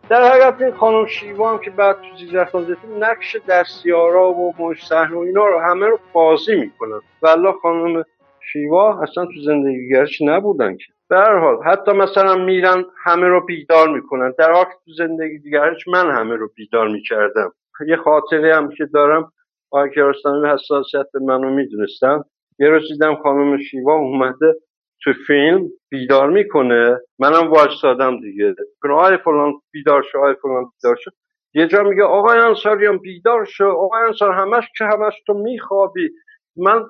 در 0.10 0.24
حقیقت 0.24 0.62
این 0.62 0.72
خانم 0.72 1.06
شیوا 1.06 1.52
هم 1.52 1.60
که 1.60 1.70
بعد 1.70 1.96
تو 1.96 2.18
زیزر 2.18 2.46
خانزیتون 2.46 3.04
نقش 3.04 3.36
دستیارا 3.50 4.32
و 4.32 4.54
مش 4.60 4.92
و 4.92 5.18
اینا 5.18 5.48
رو 5.48 5.60
همه 5.60 5.86
رو 5.86 6.00
بازی 6.14 6.56
می‌کنن. 6.56 7.02
والله 7.22 7.54
خانم 7.62 8.06
شیوا 8.52 9.02
اصلا 9.02 9.26
تو 9.26 9.42
زندگیگرش 9.46 10.22
نبودن 10.22 10.78
که. 10.78 10.94
در 11.10 11.38
حال 11.38 11.64
حتی 11.64 11.92
مثلا 11.92 12.36
میرن 12.36 12.86
همه 13.04 13.28
رو 13.28 13.46
بیدار 13.46 13.90
می‌کنن. 13.90 14.34
در 14.38 14.52
حال 14.52 14.66
تو 14.66 14.92
زندگی 14.98 15.40
دیگرش 15.40 15.88
من 15.88 16.12
همه 16.12 16.36
رو 16.36 16.50
بیدار 16.56 16.88
می‌کردم. 16.88 17.54
یه 17.88 17.96
خاطره 17.96 18.56
هم 18.56 18.70
که 18.70 18.86
دارم 18.86 19.32
آقای 19.72 19.90
کیارستمی 19.90 20.48
حساسیت 20.50 21.16
منو 21.22 21.50
می‌دونستم. 21.50 22.26
یه 22.60 22.70
روز 22.70 22.92
دیدم 22.92 23.16
خانم 23.16 23.58
شیوا 23.58 23.96
اومده 23.96 24.56
تو 25.04 25.14
فیلم 25.28 25.70
بیدار 25.90 26.30
می‌کنه. 26.30 27.00
منم 27.20 27.52
وایستادم 27.52 28.20
دیگه. 28.20 28.56
آقای 28.92 29.18
فلان 29.18 29.54
بیدار 29.72 30.02
شو 30.02 30.18
آقای 30.18 30.36
فلان 30.42 30.64
بیدار 30.64 30.96
شو. 30.96 31.12
یه 31.54 31.68
جا 31.68 31.84
میگه 31.84 32.04
آقای 32.04 32.40
انصاریان 32.40 32.98
بیدار 32.98 33.46
شو 33.46 33.66
آقای 33.66 34.04
انصار 34.08 34.32
همش 34.32 34.64
که 34.78 34.86
همش 34.86 35.14
تو 35.28 35.34
میخوابی. 35.34 36.10
من 36.58 36.84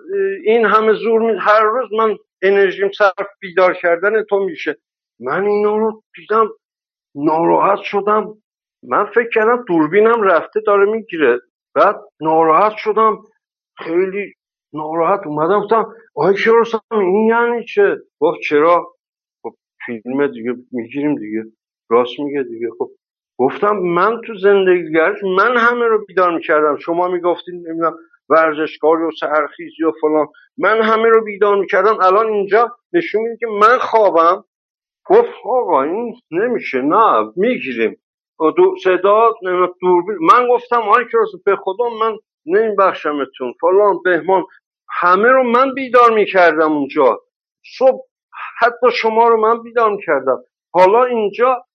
این 0.45 0.66
همه 0.66 0.93
زور. 0.93 1.36
هر 1.39 1.64
روز 1.64 1.93
من 1.93 2.18
انرژیم 2.41 2.91
صرف 2.91 3.28
بیدار 3.39 3.74
کردن 3.74 4.24
تو 4.24 4.39
میشه. 4.39 4.78
من 5.20 5.45
اینا 5.45 5.78
رو 5.78 6.03
دیدم 6.16 6.49
ناراحت 7.16 7.80
شدم. 7.80 8.38
من 8.84 9.05
فکر 9.05 9.30
کردم 9.30 9.64
دوربینم 9.68 10.22
رفته 10.22 10.59
داره 10.59 10.86
می‌گیره. 10.86 11.39
بعد 11.76 11.95
ناراحت 12.22 12.74
شدم. 12.78 13.18
خیلی 13.78 14.34
ناراحت 14.74 15.28
اومدم. 15.28 15.59
گفتم 15.61 15.95
آقای 16.16 16.36
کیارستم 16.36 16.82
این 16.91 17.28
یعنی 17.28 17.66
چه؟ 17.66 17.97
گفت 18.20 18.39
چرا؟ 18.49 18.95
خب 19.43 19.55
فیلم 19.86 20.28
دیگه 20.28 20.55
می‌گیریم 20.72 21.16
دیگه. 21.16 21.43
راست 21.89 22.20
میگه 22.20 22.43
دیگه. 22.43 22.68
خب 22.78 22.91
گفتم 23.38 23.78
من 23.78 24.22
تو 24.22 24.36
زندگیگرش 24.36 25.18
من 25.38 25.57
همه 25.57 25.86
رو 25.86 26.05
بیدار 26.05 26.36
می‌کردم. 26.36 26.78
شما 26.78 27.07
می‌گفتین 27.07 27.55
نمی‌دونم. 27.55 27.97
ورزشکاری 28.30 29.03
و 29.03 29.11
سرخیزی 29.19 29.84
و 29.84 29.91
فلان. 30.01 30.28
من 30.57 30.82
همه 30.82 31.09
رو 31.09 31.24
بیدار 31.24 31.55
می‌کردم. 31.55 31.97
الان 32.01 32.28
اینجا 32.28 32.78
نشون 32.93 33.21
میده 33.21 33.38
که 33.38 33.47
من 33.47 33.78
خوابم. 33.78 34.43
گفت 35.05 35.34
آقا 35.45 35.84
این 35.84 36.15
نمیشه. 36.32 36.82
نه 36.82 37.32
می‌گیریم. 37.36 38.01
دو 38.57 38.76
صدا 38.84 39.32
دوربین. 39.82 40.17
من 40.21 40.47
گفتم 40.49 40.82
آی 40.82 41.05
که 41.05 41.17
به 41.45 41.55
خدا 41.55 41.89
من 42.01 42.17
نمیبخشمتون. 42.45 43.53
فلان 43.61 44.01
بهمان. 44.03 44.43
همه 44.89 45.30
رو 45.30 45.43
من 45.43 45.74
بیدار 45.74 46.11
می‌کردم 46.11 46.71
اونجا. 46.71 47.21
صبح 47.78 48.05
حتی 48.59 48.88
شما 49.01 49.28
رو 49.28 49.41
من 49.41 49.63
بیدار 49.63 49.91
می‌کردم. 49.91 50.43
حالا 50.74 51.03
اینجا 51.03 51.65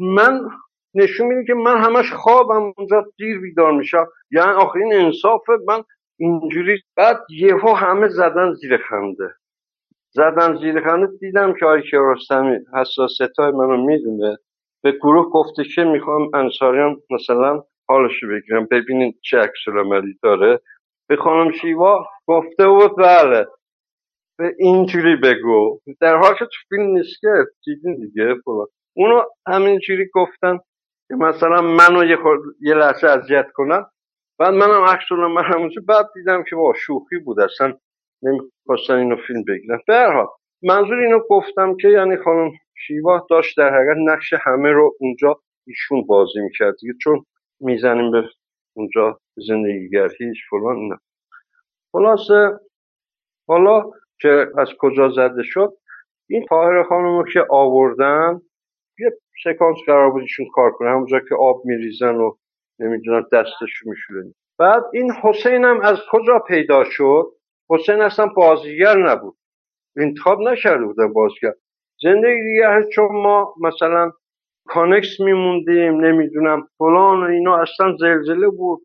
من 0.00 0.40
نشون 0.94 1.26
میده 1.26 1.44
که 1.44 1.54
من 1.54 1.76
همش 1.76 2.12
خوابم 2.12 2.72
اونجا 2.76 3.04
دیر 3.16 3.40
بیدار 3.40 3.72
میشم. 3.72 4.06
یعنی 4.30 4.52
آخرین 4.52 4.92
انصافه 4.92 5.52
من 5.66 5.82
اینجوری 6.18 6.82
بعد 6.96 7.16
یهو 7.30 7.74
همه 7.74 8.08
زدن 8.08 8.52
زیر 8.52 8.76
خنده. 8.76 9.34
زدن 10.10 10.56
زیر 10.56 10.80
خنده 10.84 11.06
دیدم 11.20 11.54
که 11.54 11.66
آقای 11.66 11.82
کیارستمی 11.82 12.58
حساسیت 12.74 13.38
های 13.38 13.52
منو 13.52 13.76
می‌دونه. 13.76 14.36
به 14.82 14.92
گروه 14.92 15.30
گفته 15.30 15.64
که 15.74 15.84
می‌خوام 15.84 16.30
انصاریان 16.34 16.96
مثلا 17.10 17.62
حالشو 17.88 18.28
بگیرم. 18.28 18.66
ببینید 18.70 19.18
چه 19.22 19.38
عکس 19.38 19.64
داره. 20.22 20.60
به 21.08 21.16
خانم 21.16 21.52
شیوا 21.52 22.06
گفته 22.26 22.68
بود 22.68 22.96
بله. 22.96 23.46
به 24.38 24.54
اینجوری 24.58 25.16
بگو. 25.16 25.80
در 26.00 26.16
حال 26.16 26.34
که 26.34 26.44
تو 26.44 26.58
فیلم 26.68 26.86
نیست 26.86 27.20
که 27.20 27.28
دیدین 27.64 27.94
دیگه. 27.94 28.34
فلان. 28.44 28.66
اونو 28.96 29.22
همینجوری 29.48 30.10
گفتن. 30.14 30.58
که 31.08 31.14
مثلا 31.14 31.62
منو 31.62 32.04
یه, 32.04 32.18
یه 32.60 32.74
لحظه 32.74 33.06
اذیت 33.06 33.46
کنن. 33.54 33.86
بعد 34.38 34.54
منم 34.54 34.84
عکس 34.84 35.12
من 35.12 35.44
همونجا 35.44 35.82
بعد 35.88 36.06
دیدم 36.14 36.42
که 36.42 36.56
با 36.56 36.74
شوخی 36.76 37.18
بود 37.18 37.40
اصلا 37.40 37.74
نمی‌خواستن 38.22 38.94
اینو 38.94 39.16
فیلم 39.26 39.44
بگیرن. 39.48 39.78
به 39.86 40.26
منظور 40.62 40.98
اینو 40.98 41.20
گفتم 41.30 41.76
که 41.76 41.88
یعنی 41.88 42.16
خانم 42.16 42.52
شیوا 42.86 43.26
داشت 43.30 43.56
در 43.56 43.74
حقیقت 43.74 43.96
نقش 43.96 44.32
همه 44.32 44.70
رو 44.72 44.96
اونجا 45.00 45.40
ایشون 45.66 46.06
بازی 46.06 46.40
می‌کرد 46.40 46.74
دیگه 46.80 46.94
چون 47.02 47.24
می‌زنیم 47.60 48.10
به 48.10 48.22
اونجا 48.76 49.20
زندگیگر 49.36 50.08
هیچ 50.18 50.36
فلان 50.50 50.88
نه. 50.88 50.98
خلاصه 51.92 52.60
حالا 53.48 53.90
که 54.20 54.46
از 54.58 54.68
کجا 54.78 55.08
زده 55.08 55.42
شد 55.42 55.72
این 56.28 56.46
طاهر 56.46 56.82
خانم 56.82 57.18
رو 57.18 57.24
که 57.32 57.46
آوردن 57.50 58.40
یه 58.98 59.12
سکانس 59.44 59.76
قرار 59.86 60.10
بود 60.10 60.22
ایشون 60.22 60.46
کار 60.54 60.70
کنه 60.70 60.90
همونجا 60.90 61.20
که 61.20 61.34
آب 61.34 61.62
میریزن 61.64 62.14
و 62.14 62.34
نمی‌دونم 62.78 63.26
دستش 63.32 63.86
میشورن 63.86 64.34
بعد 64.58 64.84
این 64.92 65.12
حسین 65.12 65.64
هم 65.64 65.80
از 65.80 65.98
کجا 66.10 66.38
پیدا 66.38 66.84
شد؟ 66.84 67.32
حسین 67.70 68.00
اصلا 68.00 68.26
بازیگر 68.26 68.96
نبود. 68.96 69.36
انتخاب 69.96 70.40
نکرده 70.40 70.84
بودن 70.84 71.12
بازیگر. 71.12 71.52
زندگی 72.02 72.42
دیگه 72.44 72.88
چون 72.92 73.08
ما 73.12 73.54
مثلا 73.60 74.12
کانکس 74.66 75.20
میموندیم 75.20 76.00
نمی‌دونم 76.00 76.68
فلان 76.78 77.20
و 77.20 77.26
اینا 77.26 77.56
اصلا 77.56 77.96
زلزله 78.00 78.48
بود. 78.48 78.82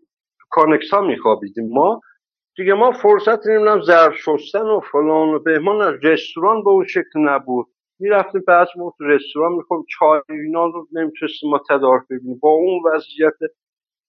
کانکس 0.49 0.89
ها 0.89 1.01
میخوابیدیم 1.01 1.69
ما. 1.73 2.01
دیگه 2.55 2.73
ما 2.73 2.91
فرصت 2.91 3.47
نمی‌دونم 3.47 3.81
ظرف 3.81 4.15
شستن 4.15 4.61
و 4.61 4.79
فلان 4.79 5.29
و 5.29 5.39
بهمان 5.39 5.99
رستوران 6.03 6.63
به 6.63 6.69
اون 6.69 6.85
شکل 6.85 7.19
نبود. 7.19 7.67
می‌رفتیم 7.99 8.43
بعض 8.47 8.67
موقع 8.75 9.05
رستوران 9.05 9.51
می‌خوام 9.51 9.85
چای 9.99 10.21
اینا 10.29 10.65
رو 10.65 10.87
نمی‌تونستیم 10.91 11.49
ما 11.49 11.61
تدارک 11.69 12.03
ببینیم. 12.09 12.39
با 12.41 12.49
اون 12.49 12.81
وضعیت 12.85 13.51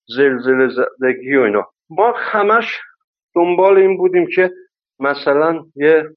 زلزله 0.06 0.68
زدگی 0.68 1.36
و 1.36 1.40
اینا. 1.40 1.66
ما 1.90 2.12
همش 2.16 2.80
دنبال 3.34 3.76
این 3.76 3.96
بودیم 3.96 4.26
که 4.34 4.50
مثلا 5.00 5.64
یه 5.76 6.16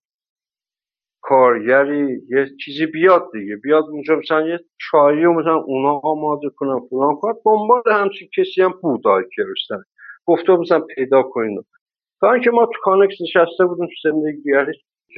کارگری 1.22 2.22
یه 2.30 2.50
چیزی 2.66 2.86
بیاد 2.86 3.30
دیگه. 3.34 3.56
بیاد 3.56 3.84
اونجا 3.84 4.16
مثلا 4.16 4.48
یه 4.48 4.60
چایی 4.92 5.26
و 5.26 5.34
مثلا 5.34 5.56
اونا 5.56 6.02
آماده 6.04 6.50
کنن 6.50 6.80
فلان 6.90 7.16
کار. 7.16 7.36
دنبال 7.46 7.82
همچین 7.92 8.30
کسی 8.38 8.62
هم 8.62 8.74
بود 8.82 9.08
آی 9.08 9.24
کرستن 9.24 9.84
گفته 10.26 10.56
مثلا 10.56 10.80
پیدا 10.80 11.24
کنین 11.24 11.64
تا 12.20 12.34
اینکه 12.34 12.52
ما 12.52 12.66
تو 12.66 12.80
کانکس 12.84 13.16
نشسته 13.22 13.66
بودیم 13.66 13.86
تو 13.86 14.12
زندگی 14.12 14.52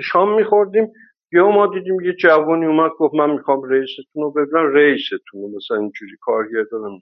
شام 0.03 0.36
میخوردیم. 0.36 0.91
یا 1.36 1.49
ما 1.49 1.67
دیدیم 1.67 2.01
یه 2.01 2.13
جوانی 2.13 2.65
اومد 2.65 2.91
گفت 2.91 3.15
من 3.15 3.29
می‌خوام 3.29 3.63
رئیستون 3.63 4.23
رو 4.23 4.31
ببینم 4.31 4.73
رئیستون 4.73 5.51
مثلا 5.55 5.77
اینجوری 5.77 6.17
کارگردانم 6.21 7.01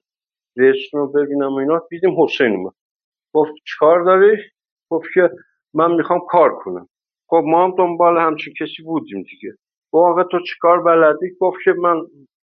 رئیستون 0.57 1.01
رو 1.01 1.07
ببینم 1.07 1.53
و 1.53 1.57
اینا 1.57 1.81
دیدیم 1.89 2.23
حسین 2.23 2.55
اومد. 2.55 2.73
گفت 3.33 3.51
چیکار 3.65 4.03
داری؟ 4.03 4.37
گفت 4.89 5.07
که 5.13 5.29
من 5.73 5.91
می‌خوام 5.95 6.19
کار 6.29 6.55
کنم. 6.55 6.89
خب 7.27 7.43
ما 7.45 7.63
هم 7.63 7.75
دنبال 7.77 8.17
همچین 8.17 8.53
کسی 8.59 8.83
بودیم 8.83 9.23
دیگه. 9.23 9.53
واقع 9.93 10.23
تو 10.23 10.39
چیکار 10.39 10.81
بلدی؟ 10.81 11.35
گفت 11.39 11.57
که 11.63 11.73
من 11.73 12.01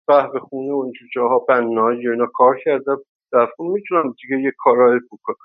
به 0.06 0.40
خونه 0.40 0.72
و 0.72 0.78
اینجور 0.78 1.08
جاها 1.14 1.38
بنایی 1.38 2.08
اینا 2.08 2.26
کار 2.26 2.58
کردم 2.64 2.98
در 3.32 3.48
می‌تونم 3.58 4.14
دیگه 4.22 4.42
یه 4.42 4.52
کارهای 4.58 5.00
بکنم. 5.12 5.36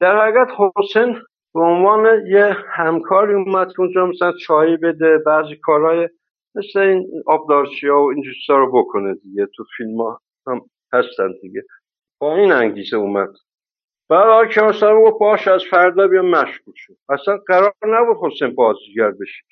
در 0.00 0.22
حقیقت 0.22 0.48
حسین 0.58 1.18
به 1.56 1.62
عنوان 1.62 2.26
یه 2.26 2.56
همکاری 2.68 3.34
اومد 3.34 3.72
اونجا 3.78 4.06
مثلا 4.06 4.32
چای 4.32 4.76
بده 4.76 5.18
بعضی 5.18 5.56
کارهای 5.56 6.08
مثل 6.54 6.78
این 6.78 7.22
آبدارچی 7.26 7.88
ها 7.88 8.02
و 8.02 8.10
این 8.10 8.24
رو 8.48 8.72
بکنه 8.72 9.14
دیگه. 9.14 9.46
تو 9.56 9.64
فیلم 9.76 10.00
ها 10.00 10.20
هم 10.46 10.60
هستن 10.92 11.28
دیگه. 11.42 11.62
با 12.20 12.36
این 12.36 12.52
انگیزه 12.52 12.96
اومد. 12.96 13.28
بعد 14.08 14.28
آقای 14.28 14.48
کیارستمی 14.48 15.02
گفت 15.02 15.18
باش 15.20 15.48
از 15.48 15.62
فردا 15.70 16.06
بیا 16.06 16.22
مشغول 16.22 16.74
شد 16.76 16.96
اصلا 17.08 17.38
قرار 17.46 17.74
نبود 17.88 18.16
حسین 18.32 18.54
بازیگر 18.54 19.10
بشه. 19.10 19.42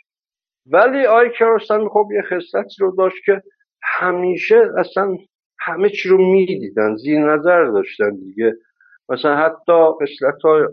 ولی 0.67 1.07
آقای 1.07 1.31
کیارستمی 1.31 1.89
خب 1.89 2.09
یه 2.15 2.23
خصلتی 2.23 2.77
رو 2.79 2.95
داشت 2.99 3.25
که 3.25 3.43
همیشه 3.83 4.63
اصلا 4.79 5.17
همه 5.59 5.89
چی 5.89 6.09
رو 6.09 6.19
می‌دیدن 6.19 6.97
زیر 6.97 7.19
نظر 7.19 7.65
داشتن 7.65 8.17
دیگه. 8.17 8.55
مثلا 9.09 9.37
حتی 9.37 9.73
قسلت 10.01 10.43
های 10.43 10.67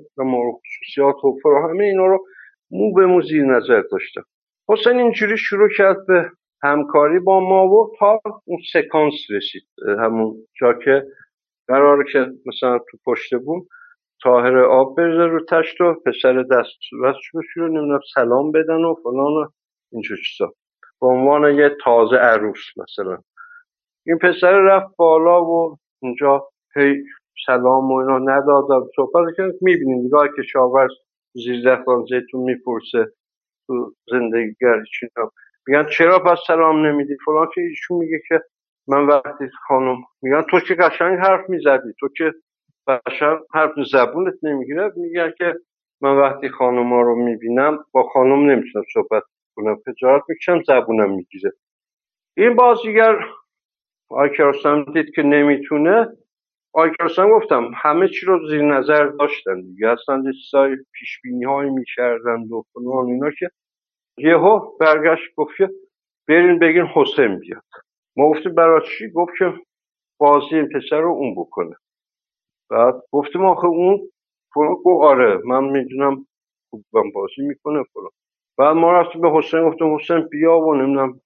خصوصیات 0.54 1.16
و 1.26 1.68
همه 1.70 1.84
اینا 1.84 2.06
رو 2.06 2.26
مو 2.72 2.94
به 2.94 3.06
مو 3.06 3.22
زیر 3.22 3.44
نظر 3.46 3.82
داشتن. 3.92 4.22
حسین 4.70 4.98
اینجوری 4.98 5.38
شروع 5.38 5.70
کرد 5.78 6.06
به 6.08 6.32
همکاری 6.64 7.20
با 7.20 7.40
ما 7.40 7.66
و 7.68 7.92
تا 8.00 8.20
اون 8.46 8.60
سکانس 8.74 9.14
رسید. 9.30 9.64
همون 10.00 10.36
جا 10.60 10.74
که 10.74 11.04
قراره 11.68 12.04
که 12.12 12.28
مثلا 12.46 12.80
تو 12.80 12.98
پشت 13.06 13.36
بوم 13.36 13.66
تاهر 14.24 14.58
آب 14.58 14.98
بریزه 14.98 15.26
رو 15.26 15.46
تشت 15.46 15.82
و 15.82 15.94
پسر 16.06 16.44
دست 16.44 16.70
صورتش 16.90 17.32
بشوره 17.36 17.68
نمی‌دونم 17.68 18.00
سلام 18.14 18.52
بدن 18.52 18.84
و 18.84 18.96
فلان 19.04 19.34
و 19.44 19.50
اینجور 19.92 20.18
چیزا. 20.18 20.54
به 21.02 21.08
عنوان 21.08 21.56
یه 21.56 21.78
تازه 21.84 22.16
عروس 22.16 22.66
مثلا. 22.78 23.18
این 24.06 24.18
پسر 24.18 24.52
رفت 24.52 24.96
بالا 24.98 25.46
و 25.46 25.78
اونجا 26.02 26.48
هی 26.76 27.04
سلام 27.46 27.92
و 27.92 27.96
اینا 27.96 28.18
ندادم. 28.18 28.88
صحبت 28.96 29.36
که 29.38 29.44
می‌بینید 29.62 30.12
که 30.36 30.42
شاورز 30.42 30.92
زیر 31.34 31.76
دختان 31.76 32.06
زیتون 32.10 32.42
می‌پرسه 32.42 33.12
تو 33.68 33.94
زندگیگر 34.12 34.84
چینا 35.00 35.32
میگن 35.68 35.86
چرا 35.98 36.20
پس 36.20 36.38
سلام 36.48 36.86
نمیدی؟ 36.86 37.18
فلان 37.26 37.48
که 37.56 37.62
ایشون 37.62 37.98
میگه 37.98 38.22
که 38.28 38.42
من 38.88 39.08
وقتی 39.08 39.46
خانم 39.68 39.98
میگن 40.22 40.42
تو 40.52 40.60
که 40.60 40.76
قشنگ 40.76 41.20
حرف 41.20 41.50
می‌زدی. 41.50 41.94
تو 42.00 42.08
که 42.18 42.34
قشنگ 42.88 43.40
حرف 43.54 43.72
زبونت 43.92 44.34
نمی‌گیره. 44.44 44.92
میگن 44.96 45.34
که 45.38 45.56
من 46.02 46.18
وقتی 46.18 46.50
خانم 46.50 46.90
ها 46.94 47.02
رو 47.02 47.16
می‌بینم 47.16 47.86
با 47.92 48.04
خانم 48.04 48.52
نمی‌تونم 48.52 48.86
صحبت 48.94 49.24
کنم. 49.56 49.78
خجالت 49.86 50.24
می‌کشم 50.30 50.62
زبونم 50.68 51.12
می‌گیره. 51.16 51.52
این 52.38 52.56
بازیگر 52.56 53.20
آکرستم 54.10 54.84
دید 54.94 55.16
که 55.16 55.24
نمی‌تونه 55.24 56.08
آیکرسان 56.74 57.30
گفتم 57.32 57.72
همه 57.76 58.08
چی 58.08 58.26
رو 58.26 58.48
زیر 58.50 58.62
نظر 58.62 59.06
داشتن 59.08 59.62
دیگه. 59.62 59.90
اصلا 59.90 60.24
چیزای 60.44 60.78
پیش 60.94 61.22
بینی 61.24 61.44
هایی 61.46 61.70
می‌کردن 61.70 62.42
و 62.42 62.64
فلان 62.74 63.06
اینا 63.08 63.32
که 63.40 63.50
یهو 64.18 64.78
برگشت 64.80 65.36
گفت 65.38 65.58
که 65.58 65.70
برین 66.30 66.60
بگین 66.60 66.86
حسین 66.86 67.40
بیاد. 67.40 67.64
ما 68.18 68.30
گفتیم 68.32 68.56
برای 68.56 68.82
چی؟ 68.88 69.10
گفت 69.12 69.34
که 69.40 69.54
بازی 70.20 70.56
این 70.56 70.70
پسر 70.70 71.02
رو 71.02 71.10
اون 71.12 71.36
بکنه. 71.36 71.76
بعد 72.72 72.96
گفتیم 73.14 73.46
آخه 73.46 73.66
اون 73.68 74.12
فلان 74.56 74.76
گفت 74.86 75.04
آره 75.06 75.42
من 75.46 75.64
می‌دونم 75.64 76.28
خوبم 76.72 77.12
بازی 77.16 77.42
می‌کنه 77.42 77.84
فلان. 77.94 78.12
بعد 78.58 78.76
ما 78.78 78.94
رفتیم 78.94 79.22
به 79.22 79.32
حسین 79.32 79.70
گفتم 79.70 79.96
حسین 79.96 80.22
بیا 80.22 80.60
و 80.60 80.76
نمی‌دونم 80.76 81.22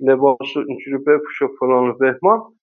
لباس 0.00 0.56
اینجوری 0.68 0.98
بپوش 0.98 1.42
و 1.42 1.48
فلان 1.60 1.88
و 1.90 1.94
بهمان. 1.94 2.54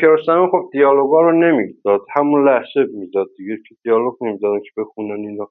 کیارستمی 0.00 0.48
خب 0.50 0.70
دیالوگا 0.72 1.20
رو 1.22 1.32
نمی‌داد 1.32 2.00
همون 2.14 2.48
لحظه 2.48 2.86
می‌داد 2.94 3.28
دیگه 3.36 3.56
که 3.68 3.74
دیالوگ 3.84 4.14
نمی‌دادن 4.20 4.60
که 4.60 4.70
بخونن 4.76 5.28
اینا. 5.28 5.48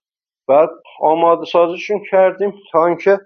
بعد 0.48 0.70
آماده 1.02 1.46
سازشون 1.46 2.02
کردیم 2.12 2.54
تا 2.72 2.88
اینکه 2.88 3.20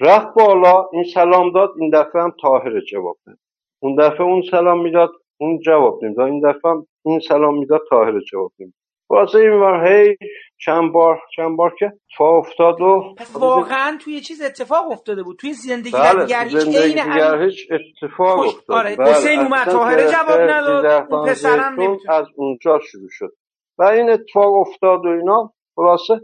رفت 0.00 0.28
بالا 0.36 0.88
این 0.92 1.04
سلام 1.04 1.52
داد 1.52 1.70
این 1.80 1.90
دفعه 1.90 2.22
هم 2.22 2.34
تاهر 2.42 2.80
جواب 2.80 3.18
داد. 3.26 3.38
اون 3.82 3.96
دفعه 3.96 4.22
اون 4.22 4.42
سلام 4.50 4.82
می‌داد 4.82 5.10
اون 5.40 5.60
جواب 5.60 6.04
نمی‌داد. 6.04 6.26
این 6.28 6.40
دفعه 6.50 6.72
هم 6.72 6.86
این 7.06 7.20
سلام 7.20 7.58
می‌داد 7.58 7.82
تاهر 7.90 8.20
جواب 8.20 8.52
نمی‌داد. 8.60 8.81
واسه 9.12 9.38
این 9.38 9.50
ور 9.50 9.86
هی 9.86 10.16
چند 10.58 10.92
بار 10.92 11.20
چند 11.36 11.56
بار 11.56 11.74
که 11.78 11.86
اتفاق 11.86 12.34
افتاد 12.34 12.80
و 12.80 13.14
پس 13.18 13.36
واقعا 13.36 13.98
توی 14.04 14.20
چیز 14.20 14.42
اتفاق 14.42 14.90
افتاده 14.90 15.22
بود. 15.22 15.36
توی 15.36 15.52
زندگی 15.52 15.90
بله 15.92 16.24
دیگر 16.24 16.44
هیچ 16.44 16.58
زندگی 16.58 16.78
عین 16.78 17.12
دیگر 17.12 17.42
هیچ 17.42 17.68
اتفاق 17.72 18.38
خوش- 18.38 18.54
افتاد. 18.54 18.76
آره، 18.76 18.96
بله، 18.96 19.10
حسین 19.10 19.38
اومد، 19.40 19.66
طاهره 19.66 20.02
گرفته 20.02 20.12
جواب 20.16 20.40
نداد، 20.40 21.12
اون 21.12 21.26
پسرم 21.28 21.80
نمی‌تونه. 21.80 22.14
از 22.14 22.26
اونجا 22.36 22.78
شروع 22.90 23.08
شد. 23.10 23.32
و 23.78 23.82
این 23.82 24.10
اتفاق 24.10 24.54
افتاد 24.54 25.04
و 25.04 25.08
اینا. 25.08 25.52
خلاصه 25.76 26.20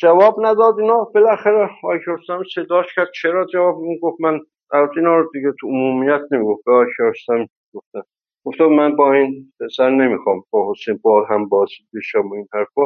جواب 0.00 0.46
نداد 0.46 0.78
اینا. 0.80 1.04
بالاخره 1.14 1.68
کیارستمی 2.04 2.44
صداش 2.54 2.86
کرد. 2.96 3.08
چرا 3.22 3.46
جواب 3.46 3.74
اون 3.76 3.98
گفت 4.02 4.20
من 4.20 4.40
البته 4.72 4.92
اینا 4.96 5.16
رو 5.16 5.30
دیگه 5.32 5.52
تو 5.60 5.66
عمومیت 5.66 6.20
نمی‌گفت 6.32 6.64
به 6.64 6.72
کیارستمی 6.96 7.48
گفتم 7.74 8.02
گفتم 8.46 8.66
من 8.66 8.96
با 8.96 9.12
این 9.14 9.52
پسر 9.60 9.90
نمی‌خوام 9.90 10.44
با 10.50 10.72
حسین 10.72 11.00
با 11.02 11.26
هم 11.26 11.48
بازی 11.48 11.74
بشم 11.94 12.28
و 12.28 12.34
این 12.34 12.48
حرفا. 12.54 12.82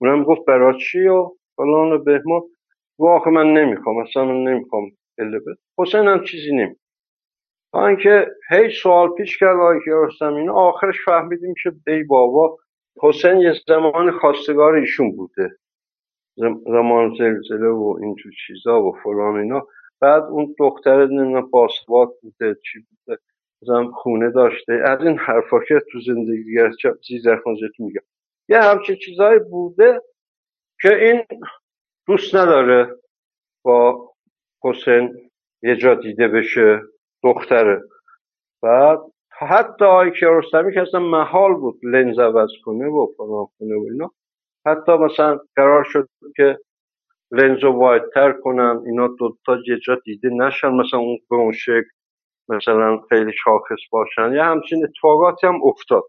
اونم 0.00 0.24
گفت 0.24 0.44
برای 0.46 0.78
چی 0.80 1.06
و 1.08 1.30
فلان 1.56 1.92
و 1.92 1.98
بهمان. 1.98 2.42
آخه 3.00 3.30
من 3.30 3.52
نمی‌خوام 3.54 3.98
اصلا 3.98 4.24
من 4.24 4.44
نمی‌خوام 4.52 4.84
اله 5.18 5.38
بده. 5.40 5.56
حسین 5.78 6.08
هم 6.08 6.24
چیزی 6.24 6.52
نمی 6.56 6.76
تا 7.72 7.86
اینکه 7.88 8.26
هی 8.50 8.70
سوال 8.70 9.10
پیش 9.18 9.38
کرد 9.38 9.56
آقای 9.56 9.80
کیارستمی 9.84 10.40
اینا 10.40 10.54
آخرش 10.54 10.96
فهمیدیم 11.04 11.54
که 11.62 11.72
ای 11.86 12.02
بابا 12.04 12.58
حسین 13.02 13.40
یه 13.40 13.54
زمان 13.68 14.12
خواستگار 14.12 14.74
ایشون 14.74 15.12
بوده. 15.16 15.50
زم- 16.36 16.62
زمان 16.66 17.14
زلزله 17.18 17.68
و 17.68 17.98
این 18.02 18.16
تو 18.16 18.30
چیزا 18.46 18.82
و 18.84 18.92
فلان 19.04 19.36
اینا. 19.36 19.66
بعد 20.00 20.22
اون 20.24 20.56
دختر 20.58 21.06
نمی‌دونم 21.06 21.50
پاسپورت 21.50 22.10
بوده 22.22 22.56
چی 22.64 22.80
بوده. 23.06 23.20
مثلا 23.64 23.90
خونه 23.90 24.30
داشته. 24.30 24.72
از 24.72 25.00
این 25.00 25.18
حرفا 25.18 25.60
که 25.68 25.80
تو 25.92 26.00
زندگی 26.00 26.58
زیزر 27.08 27.38
میگه. 27.78 28.00
یه 28.48 28.60
همچین 28.60 28.96
چیزایی 28.96 29.38
بوده 29.38 30.02
که 30.80 30.96
این 30.96 31.22
دوست 32.06 32.34
نداره 32.34 32.96
با 33.64 34.10
حسین 34.62 35.30
یه 35.62 35.76
جا 35.76 35.94
دیده 35.94 36.28
بشه 36.28 36.80
دختره. 37.22 37.82
بعد 38.62 38.98
حتی 39.38 39.84
آقای 39.84 40.10
کیارستمی 40.10 40.74
که 40.74 40.82
اصلا 40.82 41.00
محال 41.00 41.54
بود 41.54 41.80
لنز 41.82 42.18
عوض 42.18 42.50
کنه 42.64 42.86
و 42.86 43.06
فلان 43.16 43.46
کنه 43.58 43.76
و 43.76 43.86
اینا 43.92 44.10
حتی 44.66 44.92
مثلا 44.92 45.40
قرار 45.56 45.84
شد 45.84 46.08
که 46.36 46.58
لنز 47.30 47.58
رو 47.58 47.72
وایدتر 47.72 48.32
کنن 48.32 48.82
اینا 48.86 49.08
دوتا 49.08 49.58
یه 49.68 49.78
جا 49.78 49.98
دیده 50.04 50.28
نشن 50.28 50.68
مثلا 50.68 51.00
اون 51.00 51.18
به 51.30 51.36
اون 51.36 51.52
شکل. 51.52 51.90
مثلا 52.48 52.98
خیلی 53.08 53.32
شاخص 53.44 53.80
باشن. 53.90 54.32
یه 54.32 54.42
همچین 54.42 54.84
اتفاقاتی 54.84 55.46
هم 55.46 55.60
افتاد. 55.64 56.04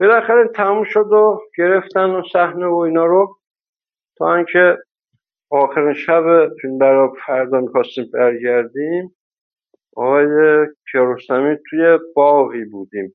بالاخره 0.00 0.48
تموم 0.48 0.84
شد 0.84 1.12
و 1.12 1.40
گرفتن 1.58 2.10
و 2.10 2.22
صحنه 2.32 2.66
و 2.66 2.76
اینا 2.76 3.06
رو 3.06 3.38
تا 4.18 4.34
اینکه 4.34 4.78
آخرین 5.50 5.94
شب 5.94 6.48
فیلم 6.62 6.78
برای 6.78 7.08
فردا 7.26 7.60
می‌خواستیم 7.60 8.10
برگردیم. 8.12 9.16
آقای 9.96 10.26
کیارستمی 10.92 11.56
توی 11.70 11.98
باقی 12.14 12.64
بودیم. 12.64 13.14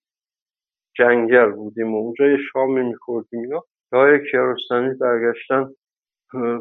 جنگل 0.97 1.51
بودیم 1.51 1.93
و 1.93 1.97
اونجا 1.97 2.25
یه 2.25 2.37
شامی 2.53 2.83
میخوردیم 2.83 3.39
اینا. 3.41 3.63
آقای 3.93 4.31
کیارستمی 4.31 4.93
برگشتن 4.93 5.69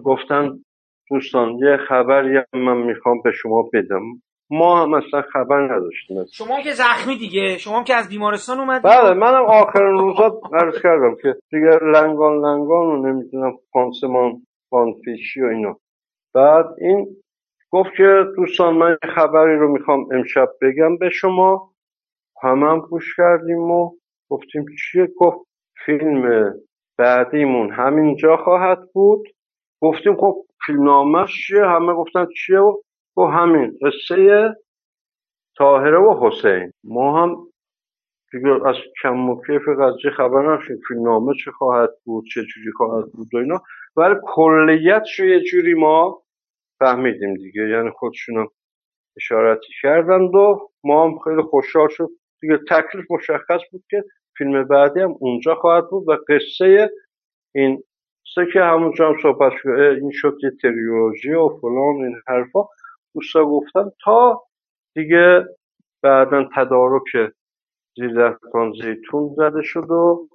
گفتن 0.05 0.65
دوستان 1.11 1.59
یه 1.59 1.77
خبری 1.77 2.43
من 2.53 2.77
می‌خوام 2.77 3.23
به 3.23 3.32
شما 3.32 3.70
بدم. 3.73 4.03
ما 4.59 4.82
هم 4.82 4.94
اصلا 4.94 5.22
خبر 5.32 5.74
نداشتیم. 5.76 6.24
شما 6.32 6.60
که 6.60 6.70
زخمی 6.70 7.18
دیگه. 7.18 7.59
شما 7.59 7.78
هم 7.78 7.85
که 7.85 7.94
از 7.94 8.09
بیمارستان 8.09 8.59
اومدید 8.59 8.82
بله 8.82 9.14
منم 9.14 9.44
آخرین 9.44 9.98
روزا 9.98 10.40
عرض 10.52 10.82
کردم 10.82 11.14
که 11.22 11.35
دیگه 11.51 11.78
لنگان 11.82 12.44
لنگان 12.44 12.86
و 12.86 13.06
نمی‌دونم 13.06 13.52
پانسمان 13.72 14.43
پانفیشی 14.70 15.43
و 15.43 15.47
اینا. 15.47 15.76
بعد 16.35 16.66
این 16.78 17.16
گفت 17.70 17.90
که 17.97 18.24
دوستان 18.36 18.74
من 18.74 18.97
خبری 19.14 19.56
رو 19.56 19.72
می‌خوام 19.72 20.06
امشب 20.12 20.48
بگم 20.62 20.97
به 20.97 21.10
شما. 21.10 21.70
همه 22.43 22.70
هم 22.70 22.81
گوش 22.81 23.16
کردیم 23.16 23.70
و 23.70 23.90
گفتیم 24.31 24.64
چیه؟ 24.78 25.09
گفت 25.18 25.47
فیلم 25.86 26.52
بعدیمون 26.98 27.72
همینجا 27.72 28.36
خواهد 28.36 28.78
بود. 28.93 29.28
گفتیم 29.82 30.16
خب 30.16 30.36
فیلمنامه‌ش 30.66 31.47
چیه؟ 31.47 31.64
همه 31.64 31.94
گفتن 31.94 32.26
چیه 32.47 32.59
و 32.59 32.76
گفت 33.16 33.32
همین 33.32 33.78
قصه 33.82 34.49
طاهره 35.59 35.99
و 35.99 36.28
حسین. 36.28 36.73
ما 36.85 37.23
هم 37.23 37.36
دیگه 38.32 38.69
از 38.69 38.77
کم 39.03 39.31
و 39.31 39.41
کیف 39.47 39.62
قضیه 39.69 40.11
خبر 40.11 40.57
نشیم 40.57 40.81
فیلمنامه 40.89 41.35
چه 41.45 41.51
خواهد 41.51 41.91
بود 42.05 42.24
چه 42.35 42.43
جوری 42.43 42.73
خواهد 42.77 43.12
بود 43.12 43.28
و 43.35 43.36
اینا. 43.36 43.62
ولی 43.97 44.15
کلیتش 44.35 45.20
رو 45.20 45.27
یه 45.27 45.41
جوری 45.41 45.74
ما 45.74 46.23
فهمیدیم 46.78 47.35
دیگه. 47.35 47.69
یعنی 47.69 47.91
خودشون 47.91 48.36
هم 48.36 48.49
اشارتی 49.16 49.73
کردند 49.82 50.35
و 50.35 50.70
ما 50.85 51.05
هم 51.05 51.19
خیلی 51.19 51.43
خوشحال 51.43 51.89
شد. 51.89 52.09
دیگه 52.41 52.59
تکلیف 52.70 53.11
مشخص 53.11 53.61
بود 53.73 53.85
که 53.91 54.05
فیلم 54.39 54.65
بعدی 54.65 55.01
هم 55.01 55.15
اونجا 55.20 55.55
خواهد 55.55 55.85
بود 55.91 56.09
و 56.09 56.16
قصه 56.28 56.91
این 57.55 57.82
قصه 58.27 58.53
که 58.53 58.61
همونجا 58.61 59.09
هم 59.09 59.16
صحبت 59.23 59.53
شد 59.62 59.69
این 59.69 60.11
شد 60.12 60.39
یه 60.43 60.51
تریولوژی 60.62 61.32
و 61.32 61.49
فلان 61.49 61.95
این 61.95 62.16
حرفا. 62.27 62.61
دوستا 63.15 63.45
گفتن 63.45 63.91
تا 64.05 64.43
دیگه 64.95 65.45
بعدا 66.03 66.49
تدارک 66.57 67.32
زیر 67.97 68.36
زیتون 68.82 69.35
زده 69.36 69.62
شد 69.62 69.91
و 69.91 70.28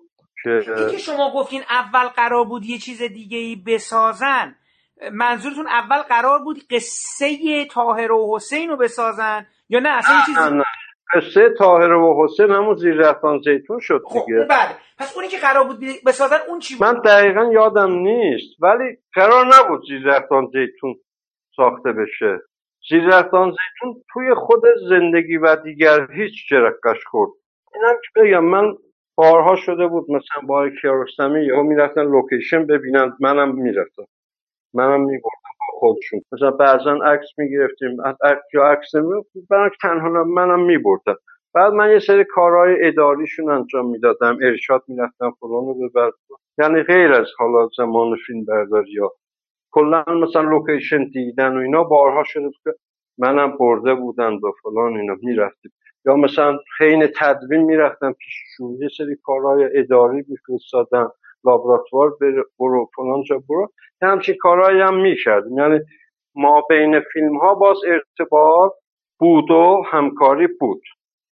که 0.44 0.50
این 0.50 0.92
که 0.92 0.98
شما 0.98 1.34
گفتین 1.36 1.62
اول 1.70 2.08
قرار 2.08 2.46
بود 2.46 2.66
یه 2.66 2.78
چیز 2.78 3.02
دیگه 3.02 3.38
ای 3.38 3.56
بسازن 3.68 4.56
منظورتون 5.12 5.68
اول 5.68 6.02
قرار 6.02 6.40
بود 6.40 6.58
قصه 6.72 7.66
طاهر 7.66 8.12
و 8.12 8.36
حسین 8.36 8.70
رو 8.70 8.78
بسازن 8.78 9.46
یا 9.70 9.80
نه؟ 9.80 9.90
اصلا 9.90 10.16
یه 10.16 10.26
چیز 10.26 10.38
نه 10.38 10.50
نه 10.50 10.64
قصه 11.14 11.50
طاهره 11.58 11.96
و 11.96 12.24
حسین 12.24 12.52
همون 12.52 12.76
زیر 12.76 12.94
رفتان 12.94 13.42
زیتون 13.46 13.80
شد 13.80 14.02
خب 14.06 14.26
دیگه. 14.26 14.40
بله. 14.50 14.78
پس 14.98 15.16
اونی 15.16 15.28
که 15.28 15.38
قرار 15.38 15.64
بود 15.64 15.80
بسازن 16.06 16.38
اون 16.48 16.60
چی 16.60 16.76
بود؟ 16.76 16.88
من 16.88 17.02
دقیقا 17.02 17.52
یادم 17.54 17.92
نیست 17.92 18.64
ولی 18.64 18.98
قرار 19.14 19.46
نبود 19.46 19.82
زیر 19.88 20.02
رفتان 20.06 20.46
زیتون 20.46 20.96
ساخته 21.56 21.92
بشه. 21.92 22.40
زیر 22.90 23.08
رفتان 23.08 23.52
زیتون 23.52 24.04
توی 24.14 24.34
خود 24.34 24.64
زندگی 24.90 25.38
و 25.38 25.56
دیگر 25.56 26.12
هیچ 26.12 26.50
جرقش 26.50 27.06
خورد. 27.06 27.32
اینم 27.76 27.94
که 27.94 28.22
بگم 28.22 28.46
من 28.46 28.76
بارها 29.16 29.56
شده 29.56 29.88
بود 29.88 30.12
مثلا 30.12 30.48
با 30.48 30.70
کیارستمی 30.70 31.46
یا 31.46 31.64
می‌رفتن 31.64 32.04
لوکیشن 32.04 32.66
ببینن 32.66 33.14
منم 33.20 33.56
می‌رفتم. 33.56 34.06
منم 34.74 35.02
میبردم 35.02 35.54
با 35.60 35.80
خودشون. 35.80 36.22
مثلا 36.32 36.52
بعضا 36.52 36.94
عکس 36.94 37.28
می‌گرفتیم 37.38 37.98
یا 38.54 38.68
عکس 38.68 38.92
برای 39.50 39.70
تنها 39.82 40.24
منم 40.24 40.66
میبردم. 40.66 41.16
بعد 41.54 41.74
من 41.74 41.92
یه 41.92 42.00
سری 42.00 42.24
کارهای 42.24 42.88
اداریشون 42.88 43.50
انجام 43.50 43.90
می‌دادم 43.90 44.38
ارشاد 44.42 44.84
می‌رفتم 44.88 45.32
فلان 45.40 45.66
رو 45.66 45.90
ببر 45.90 46.12
یعنی 46.60 46.84
غیر 46.84 47.14
از 47.14 47.28
حالا 47.38 47.70
زمان 47.78 48.16
فیلم 48.28 48.46
برداری 48.46 48.92
یا 48.92 49.12
کلا 49.72 50.04
مثلا 50.24 50.42
لوکیشن 50.42 51.04
دیدن 51.10 51.58
و 51.58 51.60
اینا 51.60 51.84
بارها 51.84 52.24
شده 52.26 52.52
که 52.64 52.74
منم 53.18 53.58
برده 53.58 53.96
بودن 53.96 54.34
و 54.34 54.52
فلان 54.64 54.98
اینا 54.98 55.16
می‌رفتیم. 55.24 55.74
یا 56.06 56.16
مثلا 56.16 56.60
حین 56.80 57.08
تدوین 57.20 57.62
می‌رفتم 57.62 58.14
پیششون 58.14 58.78
یه 58.82 58.90
سری 58.98 59.16
کارهای 59.24 59.70
اداری 59.80 60.26
میفرستادم 60.28 61.12
لابراتوار 61.46 62.10
بر- 62.22 62.44
برو 62.60 62.90
فلان 62.96 63.24
جا 63.24 63.44
برو. 63.50 63.72
یه 64.02 64.10
همچین 64.10 64.36
کارهایی 64.42 64.82
هم 64.82 65.02
می‌کردیم. 65.02 65.58
یعنی 65.60 65.80
ما 66.36 66.64
بین 66.70 67.00
فیلم 67.14 67.38
ها 67.40 67.56
باز 67.56 67.78
ارتباط 67.88 68.72
بود 69.20 69.52
و 69.52 69.84
همکاری 69.88 70.48
بود. 70.48 70.82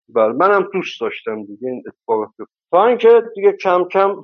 بله 0.09 0.33
منم 0.33 0.69
دوست 0.73 1.01
داشتم 1.01 1.43
دیگه 1.45 1.67
این 1.67 1.83
اتفاقات. 1.87 2.29
تا 2.71 2.85
اینکه 2.87 3.23
دیگه 3.35 3.51
کم 3.53 3.83
کم 3.85 4.15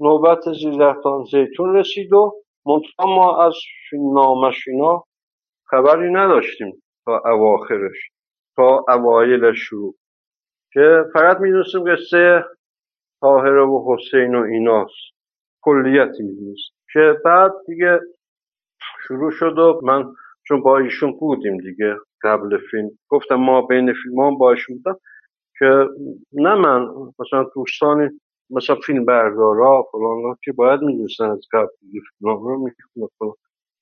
نوبت 0.00 0.52
زیررفتان 0.52 1.24
زیتون 1.24 1.76
رسید 1.76 2.12
و 2.12 2.34
منتها 2.68 3.06
ما 3.16 3.46
از 3.46 3.54
نامش 3.92 4.68
اینا 4.68 5.04
خبری 5.66 6.12
نداشتیم 6.12 6.82
تا 7.04 7.22
اواخرش 7.24 8.10
تا 8.56 8.84
اوایلش 8.88 9.58
شروع 9.58 9.94
که 10.72 11.04
فقط 11.14 11.40
می‌دونستیم 11.40 11.94
قصه 11.94 12.44
طاهره 13.20 13.62
و 13.62 13.84
حسین 13.88 14.34
و 14.34 14.42
ایناست 14.42 15.14
کلیتی 15.62 16.22
می‌دونست 16.22 16.72
که 16.92 17.16
بعد 17.24 17.52
دیگه 17.66 18.00
شروع 19.08 19.30
شد 19.30 19.58
و 19.58 19.80
من 19.84 20.12
چون 20.48 20.62
با 20.62 20.78
ایشون 20.78 21.12
بودیم 21.12 21.58
دیگه 21.58 21.96
قبل 22.22 22.58
فیلم 22.70 22.90
گفتم 23.08 23.34
ما 23.34 23.62
بین 23.62 23.92
فیلم 23.92 24.20
هم 24.20 24.38
با 24.38 24.50
ایشون 24.50 24.76
بودم 24.76 24.98
که 25.58 25.88
نه 26.32 26.54
من 26.54 26.88
مثلا 27.18 27.50
دوستانی 27.54 28.20
مثلا 28.50 28.76
فیلم 28.76 29.04
بردارا 29.04 29.86
فلان 29.92 30.36
که 30.44 30.52
باید 30.52 30.80
می‌دونستن 30.80 31.24
از 31.24 31.40
قبل 31.52 31.66
فیلم 31.80 32.02
رو 32.20 32.72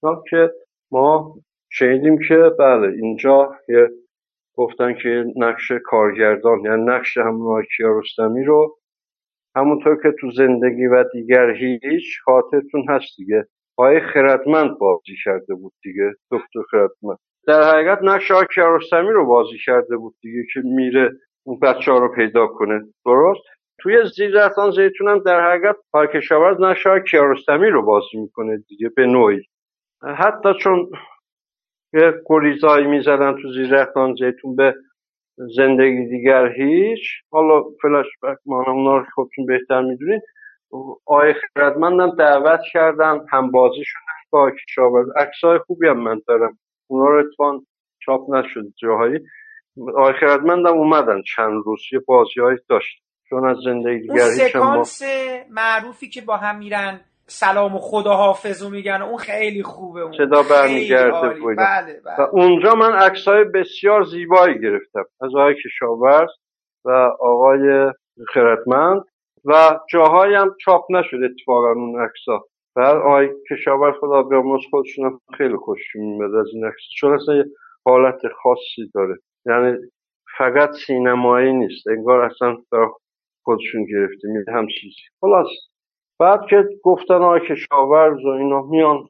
ها 0.02 0.24
که 0.30 0.52
ما 0.90 1.34
شنیدیم 1.70 2.18
که 2.28 2.51
بله 2.59 2.88
اینجا 2.88 3.55
یه 3.68 3.90
گفتن 4.56 4.94
که 4.94 5.24
نقش 5.36 5.72
کارگردان 5.84 6.60
یعنی 6.60 6.84
نقش 6.84 7.16
همون 7.16 7.64
کیارستمی 7.76 8.44
رو 8.44 8.78
همونطور 9.56 10.02
که 10.02 10.12
تو 10.20 10.30
زندگی 10.30 10.86
و 10.86 11.05
دیگر 11.12 11.51
هیچ 11.51 12.20
خاطرتون 12.24 12.84
هست 12.88 13.16
دیگه. 13.16 13.47
آقای 13.76 14.01
خردمند 14.01 14.78
بازی 14.78 15.16
کرده 15.24 15.55
بود 15.55 15.72
دیگه 15.82 16.12
دکتر 16.30 16.62
خردمند. 16.70 17.18
در 17.47 17.62
حقیقت 17.62 17.98
نقش 18.02 18.32
کیارستمی 18.55 19.10
رو 19.10 19.26
بازی 19.26 19.59
کرده 19.64 19.97
بود 19.97 20.14
دیگه 20.22 20.43
که 20.55 20.60
میره 20.64 21.10
اون 21.47 21.59
بچه 21.60 21.93
ها 21.93 21.98
رو 21.98 22.14
پیدا 22.14 22.47
کنه. 22.47 22.80
درست؟ 23.05 23.43
توی 23.78 24.05
زیر 24.16 24.31
رفتان 24.44 24.70
زیتون 24.70 25.09
هم 25.09 25.19
در 25.19 25.51
حقیقت 25.51 25.77
کشاورز 26.15 26.61
نقش 26.61 26.86
آقای 26.86 27.03
کیارستمی 27.11 27.70
رو 27.70 27.82
بازی 27.82 28.16
می‌کنه 28.19 28.57
دیگه 28.69 28.89
به 28.89 29.07
نوعی. 29.07 29.43
حتی 30.03 30.55
چون 30.61 30.90
یه 31.93 32.15
گریزایی 32.27 32.86
می‌زدن 32.86 33.43
تو 33.43 33.53
زیر 33.53 33.70
رفتان 33.70 34.15
زیتون 34.15 34.57
به 34.57 34.74
زندگی 35.36 36.07
دیگر 36.07 36.53
هیچ 36.53 37.01
حالا 37.31 37.65
فلش 37.82 38.07
بک 38.23 38.39
اونا 38.44 38.97
رو 38.98 39.05
خودتون 39.15 39.47
بهتر 39.47 39.82
می‌دونید 39.82 40.23
آقای 41.07 41.35
خردمندم 41.55 42.11
دعوت 42.11 42.61
کردن 42.73 43.20
هم 43.31 43.51
بازی 43.51 43.85
شدن 43.85 44.01
با 44.31 44.51
کشاورز 44.51 45.09
عکسای 45.16 45.59
خوبی 45.59 45.89
هم 45.89 46.01
من 46.01 46.23
دارم. 46.27 46.59
اونا 46.86 47.11
رو 47.11 47.19
اتفاقا 47.19 47.61
چاپ 47.98 48.35
نشد 48.35 48.65
جاهایی. 48.77 49.20
آقای 49.89 50.12
خردمندم 50.12 50.73
اومدن 50.78 51.23
چند 51.23 51.62
روز 51.66 51.81
یه 51.93 51.98
بازی 51.98 52.40
داشت. 52.69 53.05
چون 53.31 53.48
از 53.48 53.57
زندگی 53.65 54.11
اون 54.11 54.19
هم 54.20 54.27
ما 54.27 54.85
سکانس 54.85 55.03
معروفی 55.51 56.09
که 56.09 56.20
با 56.20 56.36
هم 56.36 56.59
میرن 56.59 57.01
سلام 57.27 57.74
و 57.74 57.78
خداحافظ 57.78 58.62
و 58.62 58.70
میگن 58.70 59.03
اون 59.03 59.16
خیلی 59.16 59.62
خوبه 59.62 60.01
اون. 60.01 60.12
صدا 60.12 60.43
برمیگرده. 60.51 61.16
و 61.16 61.47
اینا. 61.47 61.62
بله 61.62 62.01
و 62.05 62.16
بله. 62.19 62.28
اونجا 62.32 62.74
من 62.74 62.93
عکسای 62.93 63.44
بسیار 63.44 64.05
زیبایی 64.05 64.61
گرفتم. 64.61 65.05
از 65.20 65.31
آقای 65.35 65.55
کشاورز 65.65 66.31
و 66.85 66.90
آقای 67.20 67.93
خردمند. 68.35 69.03
و 69.44 69.78
جاهایی 69.90 70.35
هم 70.35 70.55
چاپ 70.65 70.85
نشد 70.90 71.16
اتفاقا 71.24 71.73
اون 71.73 72.01
عکسا 72.01 72.44
بعد 72.77 72.97
آقای 72.97 73.28
کشاورز 73.51 73.94
خدا 74.01 74.23
بیامرز 74.23 74.62
خودشون 74.70 75.05
هم 75.05 75.20
خیلی 75.39 75.57
خوششون 75.57 76.03
میاد 76.05 76.35
از 76.35 76.47
این 76.53 76.65
عکس. 76.65 76.82
چون 77.01 77.15
اصلا 77.15 77.35
یه 77.35 77.44
حالت 77.85 78.20
خاصی 78.43 78.90
داره. 78.94 79.16
یعنی 79.47 79.77
فقط 80.39 80.70
سینمایی 80.86 81.53
نیست. 81.53 81.86
انگار 81.89 82.20
اصلا 82.20 82.57
خودشون 83.47 83.85
گرفته 83.85 84.28
می 84.28 84.44
هم 84.48 84.66
چیزی. 84.66 85.02
خلاص. 85.20 85.47
بعد 86.20 86.40
که 86.51 86.64
گفتن 86.82 87.14
آقای 87.14 87.40
کشاورز 87.40 88.24
و 88.24 88.28
اینا 88.28 88.62
میان 88.62 89.09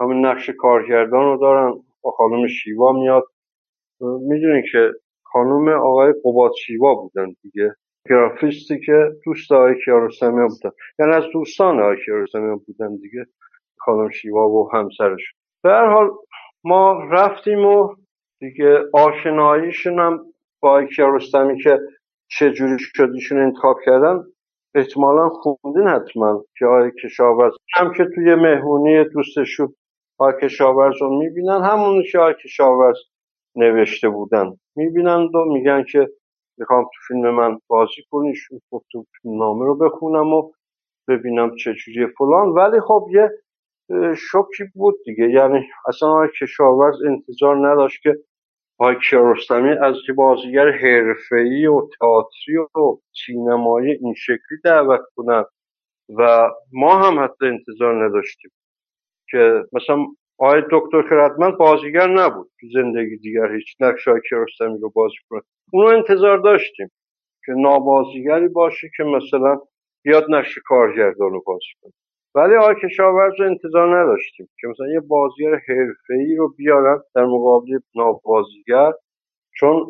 همین 0.00 0.26
نقش 0.26 0.50
کارگردان 0.50 1.24
رو 1.24 1.36
دارن. 1.36 1.72
با 2.02 2.10
خانم 2.10 2.46
شیوا 2.46 2.92
میاد. 2.92 3.24
می‌دونین 4.00 4.62
که 4.72 4.92
خانم 5.22 5.68
آقای 5.68 6.14
قباد 6.24 6.52
شیوا 6.66 6.94
بودن 6.94 7.36
دیگه. 7.42 7.74
گرافیستی 8.10 8.80
که 8.80 9.10
دوست 9.24 9.52
آقای 9.52 9.74
کیارستمی 9.84 10.48
بودن. 10.48 10.70
یعنی 10.98 11.12
از 11.12 11.24
دوستان 11.32 11.80
آقای 11.80 11.96
کیارستمی 12.04 12.60
بودن 12.66 12.96
دیگه. 12.96 13.26
خانم 13.78 14.10
شیوا 14.10 14.48
و 14.48 14.70
همسرش 14.72 15.20
به 15.62 15.70
هر 15.70 15.86
حال 15.86 16.10
ما 16.64 17.04
رفتیم 17.10 17.66
و 17.66 17.94
دیگه 18.40 18.78
آشناییشون 18.92 19.98
هم 19.98 20.20
با 20.60 20.68
آقای 20.70 20.86
کیارستمی 20.86 21.62
که 21.62 21.78
چجوری 22.28 22.76
شد 22.78 23.10
ایشون 23.14 23.38
انتخاب 23.38 23.76
کردن؟ 23.84 24.24
احتمالا 24.74 25.28
خوندین 25.28 25.88
حتما 25.88 26.44
که 26.58 26.66
آقای 26.66 26.90
کشاورز. 27.02 27.52
هم 27.74 27.92
که 27.92 28.04
توی 28.14 28.34
مهمونی 28.34 29.04
دوستشون 29.04 29.74
آقای 30.18 30.34
کشاورز 30.42 30.94
رو 31.00 31.18
می‌بینن 31.18 31.62
همون 31.62 32.02
که 32.12 32.18
آقای 32.18 32.34
کشاورز 32.44 32.96
نوشته 33.56 34.08
بودن. 34.08 34.56
می‌بینند 34.76 35.34
و 35.34 35.44
میگن 35.44 35.84
که 35.92 36.08
می‌خوام 36.58 36.84
تو 36.84 37.00
فیلم 37.08 37.30
من 37.30 37.58
بازی 37.66 38.02
کنی 38.10 38.28
ایشون 38.28 38.60
گفت 38.70 38.86
تو 38.92 39.04
نامه 39.24 39.64
رو 39.64 39.74
بخونم 39.74 40.34
و 40.34 40.50
ببینم 41.08 41.56
چجوریه 41.56 42.06
فلان. 42.18 42.48
ولی 42.48 42.80
خب 42.80 43.06
یه 43.10 43.30
شوکی 44.16 44.64
بود 44.74 44.94
دیگه. 45.04 45.30
یعنی 45.30 45.66
اصلا 45.88 46.08
آقای 46.08 46.28
کشاورز 46.40 46.96
انتظار 47.02 47.68
نداشت 47.68 48.02
که 48.02 48.16
کیارستمی 49.10 49.70
از 49.70 49.94
یه 50.08 50.14
بازیگر 50.14 50.70
حرفه‌ای 50.70 51.66
و 51.66 51.88
تئاتری 52.00 52.56
و 52.56 52.96
سینمایی 53.26 53.92
این 53.92 54.14
شکلی 54.14 54.58
دعوت 54.64 55.00
کنن 55.16 55.44
و 56.16 56.50
ما 56.72 56.98
هم 56.98 57.24
حتی 57.24 57.46
انتظار 57.46 58.04
نداشتیم 58.04 58.50
که 59.30 59.64
مثلا 59.72 60.06
آقای 60.38 60.62
دکتر 60.70 61.02
خردمند 61.08 61.56
بازیگر 61.56 62.06
نبود 62.06 62.50
تو 62.60 62.66
زندگی 62.74 63.16
دیگر 63.16 63.52
هیچ 63.52 63.76
نقش 63.80 64.08
آقای 64.08 64.20
کیارستمی 64.28 64.78
رو 64.78 64.90
بازی 64.90 65.16
کنه. 65.28 65.42
اونو 65.72 65.88
انتظار 65.88 66.38
داشتیم 66.38 66.90
که 67.46 67.52
نابازیگری 67.52 68.48
باشه 68.48 68.90
که 68.96 69.02
مثلا 69.02 69.60
بیاد 70.02 70.26
نقش 70.28 70.58
کارگردان 70.64 71.30
رو 71.30 71.42
بازی 71.46 71.66
کنه. 71.82 71.92
ولی 72.36 72.54
آقای 72.54 72.74
کشاورز 72.82 73.32
رو 73.38 73.46
انتظار 73.46 74.00
نداشتیم 74.00 74.48
که 74.60 74.68
مثلا 74.68 74.86
یه 74.88 75.00
بازیگر 75.00 75.54
حرفه‌ای 75.68 76.36
رو 76.36 76.54
بیارن 76.56 77.02
در 77.14 77.24
مقابل 77.24 77.78
نابازیگر 77.94 78.92
چون 79.58 79.86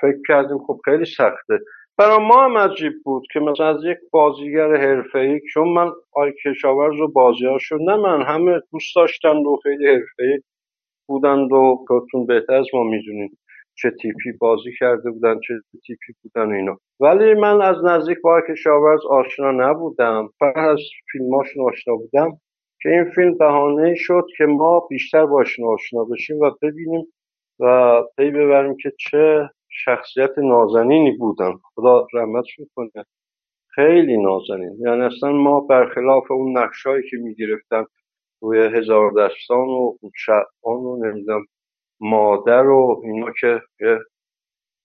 فکر 0.00 0.18
کردیم 0.28 0.58
خب 0.58 0.80
خیلی 0.84 1.04
سخته. 1.04 1.58
برای 1.98 2.18
ما 2.18 2.44
هم 2.44 2.58
عجیب 2.58 2.92
بود 3.04 3.24
که 3.32 3.40
مثلا 3.40 3.66
از 3.68 3.84
یک 3.84 3.98
بازیگر 4.10 4.76
حرفه‌ای 4.76 5.40
چون 5.52 5.68
من 5.68 5.92
آقای 6.12 6.32
کشاورز 6.44 7.00
و 7.00 7.08
بازیهاشو 7.08 7.78
نه 7.80 7.96
من 7.96 8.22
همه 8.22 8.60
دوست 8.72 8.96
داشتن 8.96 9.36
و 9.36 9.56
خیلی 9.62 9.86
حرفه‌ای 9.86 10.40
بودند 11.08 11.52
و 11.52 11.84
خودتون 11.88 12.26
بهتر 12.26 12.54
از 12.54 12.66
ما 12.74 12.84
می‌دونین 12.84 13.36
چه 13.76 13.90
تیپی 13.90 14.32
بازی 14.40 14.70
کرده 14.78 15.10
بودن 15.10 15.40
چه 15.40 15.54
تیپی 15.86 16.12
بودن 16.22 16.52
اینا. 16.52 16.78
ولی 17.00 17.34
من 17.34 17.62
از 17.62 17.76
نزدیک 17.84 18.18
با 18.20 18.40
کشاورز 18.48 19.00
آشنا 19.10 19.50
نبودم 19.50 20.28
فقط 20.38 20.56
از 20.56 20.80
فیلماشون 21.12 21.64
آشنا 21.64 21.96
بودم 21.96 22.30
که 22.82 22.88
این 22.88 23.04
فیلم 23.04 23.38
بهانه 23.38 23.94
شد 23.94 24.26
که 24.38 24.44
ما 24.44 24.80
بیشتر 24.80 25.26
باشون 25.26 25.66
آشنا 25.66 26.04
بشیم 26.04 26.40
و 26.40 26.50
ببینیم 26.62 27.06
و 27.60 28.02
پی 28.16 28.30
ببریم 28.30 28.76
که 28.76 28.92
چه 28.98 29.50
شخصیت 29.68 30.38
نازنینی 30.38 31.16
بودن. 31.16 31.52
خدا 31.74 32.06
رحمتشون 32.14 32.66
کنه 32.74 33.04
خیلی 33.68 34.16
نازنین. 34.22 34.76
یعنی 34.80 35.02
اصلا 35.02 35.32
ما 35.32 35.60
برخلاف 35.60 36.30
اون 36.30 36.58
نقشایی 36.58 37.10
که 37.10 37.16
می‌گرفتن 37.16 37.84
روی 38.42 38.58
هزار 38.58 39.12
دستان 39.12 39.68
و 39.68 39.96
شعبان 40.16 40.80
و 40.80 40.96
نمی‌دونم 41.06 41.46
مادر 42.00 42.66
و 42.66 43.02
اینا 43.04 43.32
که 43.40 43.60
یه 43.80 43.98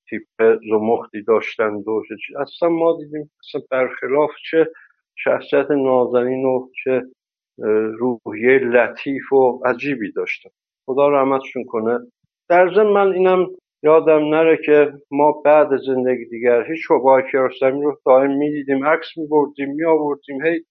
تیپ 0.10 0.60
زمختی 0.70 1.24
داشتند 1.24 1.88
و 1.88 2.04
اصلا 2.40 2.70
ما 2.70 2.98
دیدیم 2.98 3.32
اصلا 3.40 3.62
برخلاف 3.72 4.32
چه 4.52 4.68
شخصیت 5.16 5.72
نازنین 5.72 6.46
و 6.46 6.68
چه 6.84 7.02
روحیه 7.98 8.58
لطیف 8.58 9.34
و 9.34 9.62
عجیبی 9.66 10.12
داشتن 10.12 10.50
خدا 10.86 11.10
رحمتشون 11.10 11.64
کنه. 11.64 12.00
در 12.50 12.74
ضمن 12.74 12.92
من 12.92 13.14
اینم 13.14 13.48
یادم 13.84 14.30
نره 14.30 14.58
که 14.66 14.94
ما 15.12 15.32
بعد 15.32 15.78
زندگی 15.86 16.26
دیگر 16.26 16.72
هیچ 16.72 16.92
آقای 16.92 17.24
کیارستمی 17.32 17.84
رو 17.84 18.00
دائم 18.06 18.38
می‌دیدیم 18.38 18.86
عکس 18.86 19.08
میبردیم 19.18 19.70
میآوردیم 19.70 20.46
هی 20.46 20.66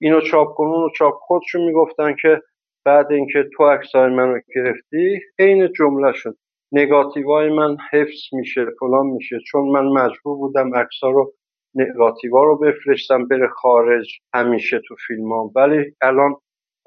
اینو 0.00 0.20
چاپ 0.20 0.54
کن 0.54 0.66
اونو 0.66 0.88
چاپ 0.90 1.14
خودشون 1.14 1.64
می‌گفتن 1.64 2.16
که 2.22 2.42
بعد 2.84 3.12
اینکه 3.12 3.48
تو 3.56 3.64
عکسای 3.64 4.10
منو 4.10 4.40
گرفتی 4.54 5.20
عین 5.38 5.72
جمله 5.72 6.12
شد. 6.12 6.36
نگاتیوهای 6.72 7.48
من 7.48 7.76
حفظ 7.92 8.20
میشه 8.32 8.66
فلان 8.80 9.06
میشه. 9.06 9.38
چون 9.46 9.68
من 9.68 9.84
مجبور 9.84 10.36
بودم 10.36 10.74
عکسا 10.74 11.10
رو 11.10 11.32
نگاتیوا 11.74 12.44
رو 12.44 12.58
بفرستم 12.58 13.28
بره 13.28 13.48
خارج. 13.48 14.18
همیشه 14.34 14.80
تو 14.88 14.94
فیلم 15.06 15.32
ولی 15.32 15.94
الان 16.02 16.36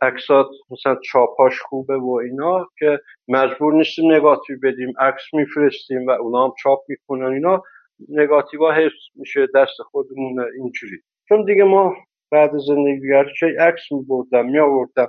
عکسات 0.01 0.47
مثلا 0.69 0.95
چاپاش 1.11 1.59
خوبه 1.61 1.97
و 1.97 2.21
اینا 2.23 2.67
که 2.79 2.99
مجبور 3.27 3.73
نیستیم 3.73 4.11
نگاتیو 4.11 4.57
بدیم. 4.63 4.93
عکس 4.99 5.23
میفرستیم 5.33 6.07
و 6.07 6.11
اونا 6.11 6.45
هم 6.45 6.53
چاپ 6.63 6.79
می‌کنن 6.87 7.33
اینا. 7.33 7.63
نگاتیوا 8.09 8.71
حفظ 8.71 9.01
میشه 9.15 9.47
دست 9.55 9.81
خودمون 9.91 10.39
اینجوری. 10.39 10.97
چون 11.29 11.45
دیگه 11.45 11.63
ما 11.63 11.95
بعد 12.31 12.51
زندگی 12.57 12.99
دیگر 12.99 13.25
چه 13.39 13.47
عکس 13.59 13.91
میبردم 13.91 14.45
میآوردم. 14.45 15.07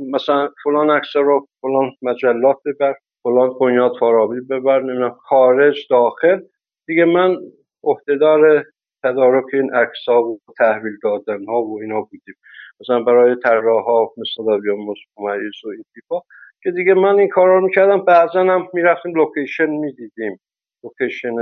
مثلا 0.00 0.48
فلان 0.64 0.90
عکس 0.90 1.16
رو 1.16 1.48
فلان 1.60 1.92
مجلات 2.02 2.56
ببر 2.66 2.94
فلان 3.22 3.58
بنیاد 3.60 3.92
فارابی 4.00 4.40
ببر 4.40 4.82
نمی‌دونم 4.82 5.16
خارج 5.28 5.86
داخل. 5.90 6.40
دیگه 6.86 7.04
من 7.04 7.36
عهدهدار 7.84 8.64
تدارک 9.04 9.44
این 9.52 9.74
عکس 9.74 10.08
ها 10.08 10.22
و 10.22 10.38
تحویل 10.58 10.92
دادن 11.02 11.44
ها 11.44 11.62
و 11.62 11.80
اینا 11.82 12.00
بودیم. 12.00 12.34
مثلا 12.80 13.02
برای 13.02 13.36
طراح 13.36 13.84
ها 13.84 14.12
مثل 14.16 14.44
داویا 14.46 14.74
ممیز 14.76 15.64
و 15.64 15.68
این 15.68 15.84
تیپا 15.94 16.22
که 16.62 16.70
دیگه 16.70 16.94
من 16.94 17.18
این 17.18 17.28
کارا 17.28 17.58
رو 17.58 17.64
می‌کردم 17.64 18.04
بعضا 18.04 18.40
هم 18.40 18.68
می‌رفتیم 18.74 19.14
لوکیشن 19.14 19.70
می‌دیدیم. 19.70 20.40
لوکیشن 20.84 21.34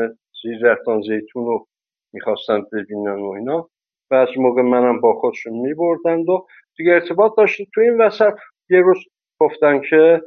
زیر 0.43 0.77
زیتون 1.07 1.47
رو 1.47 1.66
می‌خواستن 2.12 2.62
ببینن 2.73 3.20
و 3.20 3.31
اینا. 3.31 3.69
بعض 4.11 4.28
موقع 4.37 4.62
منم 4.62 5.01
با 5.01 5.15
خودشون 5.15 5.53
میبردند 5.53 6.28
و 6.28 6.47
دیگه 6.77 6.93
ارتباط 6.93 7.32
داشتیم 7.36 7.66
تو 7.74 7.81
این 7.81 8.01
وسط 8.01 8.35
یه 8.70 8.81
روز 8.81 8.98
گفتن 9.40 9.81
که 9.90 10.23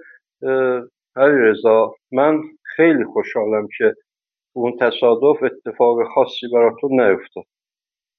علی 1.16 1.38
رضا 1.42 1.96
من 2.12 2.42
خیلی 2.76 3.06
خوشحالم 3.06 3.68
که 3.78 3.96
اون 4.56 4.78
تصادف 4.80 5.44
اتفاق 5.44 6.08
خاصی 6.08 6.48
برای 6.54 6.72
تو 6.82 6.88
نیفتاد. 6.92 7.46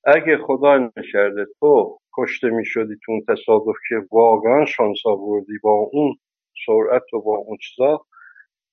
اگه 0.05 0.39
خدا 0.39 0.79
نکرده 0.97 1.47
تو 1.61 1.99
کشته 2.19 2.51
می‌شدی 2.51 2.95
تو 3.05 3.13
اون 3.13 3.23
تصادف 3.29 3.77
که 3.89 3.95
واقعا 4.13 4.65
شانس 4.65 4.99
آوردی 5.07 5.59
با 5.63 5.89
اون 5.93 6.17
سرعت 6.67 7.15
و 7.15 7.21
با 7.21 7.37
اون 7.37 7.57
چیزا 7.57 8.07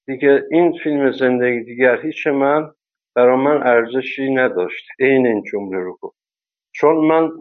دیگه 0.07 0.43
این 0.51 0.77
فیلم 0.83 1.11
زندگی 1.11 1.63
دیگر 1.63 2.01
هیچ 2.01 2.27
من 2.27 2.71
برا 3.15 3.37
من 3.37 3.67
ارزشی 3.67 4.33
نداشت. 4.33 4.87
عین 4.99 5.27
این 5.27 5.43
جمله 5.51 5.79
رو 5.79 5.97
گفت. 6.01 6.17
چون 6.71 6.95
من 6.95 7.31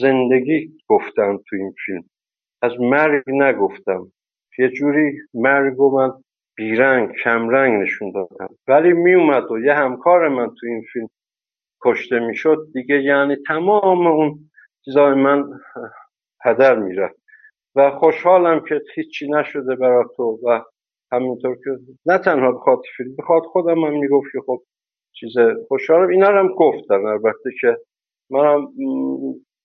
زندگی 0.00 0.72
گفتم 0.88 1.36
تو 1.48 1.56
این 1.56 1.74
فیلم. 1.86 2.04
از 2.62 2.72
مرگ 2.80 3.22
نگفتم. 3.26 4.12
یه 4.58 4.68
جوری 4.68 5.12
مرگ 5.34 5.80
و 5.80 5.96
من 5.96 6.12
بیرنگ 6.56 7.12
کمرنگ 7.24 7.82
نشون 7.82 8.12
دادم. 8.12 8.54
ولی 8.68 8.92
میومد 8.92 9.50
و 9.52 9.58
یه 9.58 9.74
همکار 9.74 10.28
من 10.28 10.46
تو 10.46 10.66
این 10.66 10.82
فیلم 10.92 11.08
کشته 11.84 12.18
می‌شد. 12.18 12.66
دیگه 12.72 13.02
یعنی 13.02 13.36
تمام 13.46 14.06
اون 14.06 14.50
چیزای 14.84 15.14
من 15.14 15.44
هدر 16.44 16.78
می‌رفت. 16.78 17.16
و 17.74 17.90
خوشحالم 17.90 18.64
که 18.68 18.80
هیچی 18.94 19.30
نشده 19.30 19.76
برای 19.76 20.04
تو 20.16 20.38
و 20.46 20.60
همینطور 21.12 21.56
که 21.64 21.70
نه 22.06 22.18
تنها 22.18 22.52
بخواد 22.52 22.82
فیلم 22.96 23.16
بخواد 23.18 23.42
خودم 23.42 23.84
هم 23.84 23.92
می‌گفت 23.98 24.26
که 24.32 24.38
خب 24.46 24.62
چیز 25.12 25.32
خوشحالم. 25.68 26.08
اینا 26.08 26.26
هم 26.26 26.48
گفتن 26.48 27.06
البته 27.06 27.50
که 27.60 27.76
منم 28.30 28.68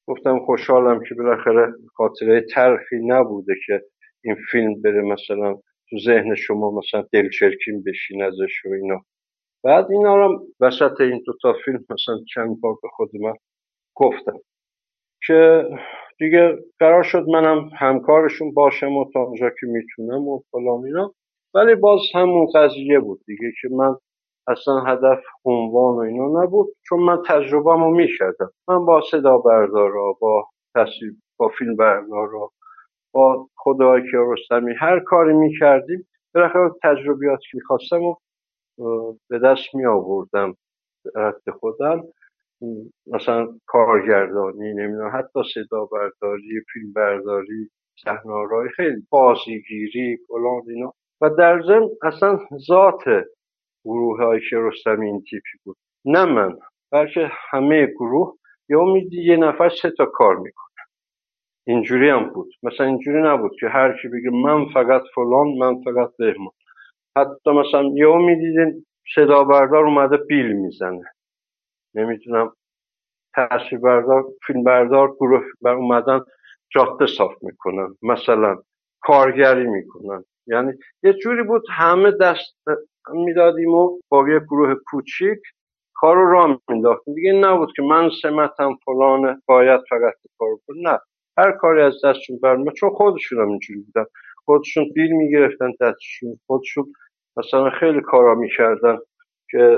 گفتم 0.10 0.40
خوشحالم 0.40 1.04
که 1.10 1.16
بالاخره 1.16 1.74
خاطره 1.96 2.42
تلخی 2.42 2.96
نبوده 3.06 3.54
که 3.68 3.82
این 4.24 4.36
فیلم 4.52 4.82
بره 4.82 5.02
مثلا 5.02 5.54
تو 5.90 6.00
ذهن 6.06 6.36
شما 6.36 6.72
مثلا 6.72 7.06
دلچرکین 7.14 7.84
بشین 7.84 8.24
ازش 8.24 8.66
و 8.66 8.74
اینا. 8.74 9.02
بعد 9.64 9.92
اینا 9.92 10.16
رو 10.16 10.48
وسط 10.60 11.02
این 11.02 11.24
دو 11.26 11.34
تا 11.42 11.54
فیلم 11.66 11.86
مثلا 11.90 12.16
چند 12.34 12.62
بار 12.62 12.74
به 12.84 12.88
خود 12.92 13.10
من 13.16 13.34
گفتم. 13.96 14.40
که 15.28 15.66
دیگه 16.20 16.58
قرار 16.80 17.04
شد 17.04 17.26
منم 17.30 17.70
همکارشون 17.78 18.54
باشم 18.54 18.98
و 18.98 19.12
تا 19.14 19.24
اونجا 19.24 19.50
که 19.50 19.68
می‌تونم 19.68 20.28
و 20.28 20.42
فلان 20.52 20.86
اینا. 20.86 21.14
ولی 21.54 21.76
باز 21.76 22.00
همون 22.16 22.48
قضیه 22.56 23.00
بود 23.00 23.22
دیگه 23.28 23.52
که 23.62 23.70
من 23.72 23.96
اصلا 24.50 24.80
هدف 24.80 25.20
عنوان 25.46 25.96
و 25.96 26.00
اینا 26.00 26.44
نبود. 26.44 26.68
چون 26.90 27.00
من 27.00 27.24
تجربه 27.28 27.72
رو 27.72 27.92
می‌کردم. 27.92 28.52
من 28.68 28.86
با 28.86 29.02
صدا 29.12 29.38
بردارا 29.38 30.14
با 30.22 30.48
تصویر 30.76 31.16
با 31.38 31.48
فیلم 31.48 31.76
بردارا 31.76 32.50
با 33.14 33.48
خدای 33.58 34.02
رستمی 34.14 34.74
هر 34.80 35.00
کاری 35.00 35.34
می‌کردیم. 35.34 36.08
بالاخره 36.36 36.72
تجربیات 36.84 37.40
که 37.40 37.58
می‌خواستم 37.58 38.04
و 38.04 38.16
به 39.30 39.40
دست 39.40 39.76
می 39.76 39.86
آوردم 39.86 40.56
رد 41.16 41.50
خودم. 41.60 42.04
مثلا 43.08 43.48
کارگردانی 43.66 44.74
نمی‌دونم 44.74 45.12
حتی 45.14 45.40
صدا 45.54 45.86
برداری 45.86 46.62
فیلم 46.74 46.94
برداری 46.94 47.70
صحنه 48.04 48.70
خیلی 48.76 49.08
بازیگیری 49.10 50.18
فلان 50.28 50.62
اینا. 50.68 50.94
و 51.22 51.30
در 51.30 51.62
ضمن 51.62 51.90
اصلا 52.04 52.40
ذات 52.68 53.04
گروه 53.86 54.24
های 54.24 54.42
رستمی 54.52 55.06
این 55.06 55.22
تیپی 55.22 55.58
بود. 55.64 55.78
نه 56.06 56.26
من 56.26 56.58
بلکه 56.92 57.32
همه 57.50 57.86
گروه 57.86 58.38
یا 58.70 58.84
میدی 58.84 59.24
یه 59.24 59.38
نفر 59.38 59.70
سه 59.70 59.92
تا 59.92 60.06
کار 60.06 60.36
می‌کنه. 60.36 60.70
اینجوری 61.68 62.10
هم 62.10 62.30
بود. 62.30 62.54
مثلا 62.64 62.86
اینجوری 62.86 63.22
نبود 63.22 63.52
که 63.60 63.68
هر 63.68 63.98
کی 64.02 64.08
بگه 64.08 64.30
من 64.30 64.66
فقط 64.74 65.02
فلان 65.16 65.48
من 65.48 65.82
فقط 65.84 66.12
بهمان. 66.18 66.52
حتی 67.18 67.52
مثلا 67.52 67.84
یه 67.94 68.18
می‌دیدین 68.18 68.86
صدا 69.16 69.44
بردار 69.44 69.86
اومده 69.86 70.18
بیل 70.18 70.52
می‌زنه. 70.52 71.04
نمی‌تونم 71.96 72.54
تصویر 73.36 73.82
بردار 73.82 74.24
فیلم 74.48 74.64
بردار 74.64 75.16
گروه 75.16 75.44
بر 75.62 75.74
اومدن 75.74 76.22
جاده 76.70 77.06
صاف 77.06 77.34
می‌کنن. 77.42 77.96
مثلا 78.02 78.58
کارگری 79.02 79.68
می‌کنن. 79.68 80.26
یعنی 80.48 80.74
یه 81.04 81.14
جوری 81.14 81.44
بود 81.44 81.64
همه 81.70 82.12
دست 82.12 82.58
می‌دادیم 83.14 83.70
و 83.70 84.00
با 84.10 84.30
یه 84.30 84.40
گروه 84.40 84.76
کوچیک 84.86 85.40
کار 85.94 86.16
رو 86.16 86.32
راه 86.32 86.60
مینداختیم 86.70 87.14
دیگه 87.14 87.32
نبود 87.32 87.70
که 87.76 87.82
من 87.82 88.10
سمتم 88.22 88.76
فلانه 88.86 89.42
باید 89.46 89.82
فقط 89.90 90.14
کار 90.40 90.50
کنم. 90.68 90.90
نه. 90.90 91.00
هر 91.38 91.52
کاری 91.52 91.82
از 91.82 91.94
دستشون 92.06 92.40
برمیاد 92.44 92.74
چون 92.76 92.90
خودشون 92.90 93.42
هم 93.42 93.50
اینجوری 93.50 93.80
بودن. 93.80 94.06
خودشون 94.46 94.92
بیل 94.96 95.12
می‌گرفتن 95.12 95.72
دستشون. 95.82 96.40
خودشون 96.48 96.94
مثلا 97.38 97.70
خیلی 97.70 98.02
کارا 98.02 98.36
می‌کردن 98.36 98.98
که 99.52 99.78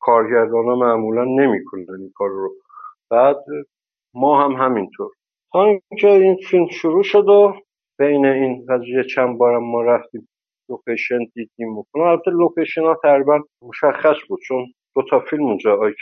کارگردان 0.00 0.64
ها 0.64 0.76
معمولا 0.76 1.24
نمی‌کنن 1.24 1.86
این 1.98 2.12
کار 2.14 2.28
رو. 2.28 2.54
بعد 3.10 3.36
ما 4.14 4.44
هم 4.44 4.52
همینطور. 4.52 5.10
تا 5.52 5.64
اینکه 5.64 6.08
این 6.08 6.36
فیلم 6.36 6.68
شروع 6.68 7.02
شد 7.02 7.28
و 7.28 7.54
بین 7.98 8.26
این 8.26 8.66
قضیه 8.68 9.04
چند 9.14 9.38
بارم 9.38 9.64
ما 9.64 9.82
رفتیم 9.82 10.28
لوکیشن 10.70 11.18
دیدیم. 11.34 11.76
بکنم 11.76 12.02
البته 12.02 12.30
لوکیشن 12.30 12.82
ها 12.82 13.00
تقریبا 13.02 13.38
مشخص 13.62 14.16
بود 14.28 14.40
چون 14.48 14.66
دو 14.94 15.02
تا 15.10 15.20
فیلم 15.20 15.42
اونجا 15.42 15.76
آی 15.76 15.92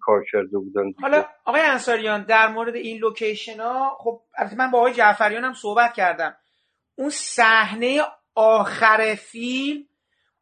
کار 0.00 0.24
کرده 0.32 0.58
بودن 0.58 0.86
دیگه. 0.86 1.00
حالا 1.00 1.24
آقای 1.44 1.60
انصاریان 1.60 2.24
در 2.24 2.48
مورد 2.48 2.74
این 2.76 2.98
لوکیشن 2.98 3.60
ها 3.60 3.96
خب 3.98 4.20
البته 4.38 4.56
من 4.56 4.70
با 4.70 4.78
آقای 4.78 4.92
جعفریان 4.92 5.44
هم 5.44 5.52
صحبت 5.52 5.92
کردم. 5.92 6.36
اون 6.94 7.10
صحنه 7.10 8.00
آخر 8.34 9.14
فیلم 9.14 9.84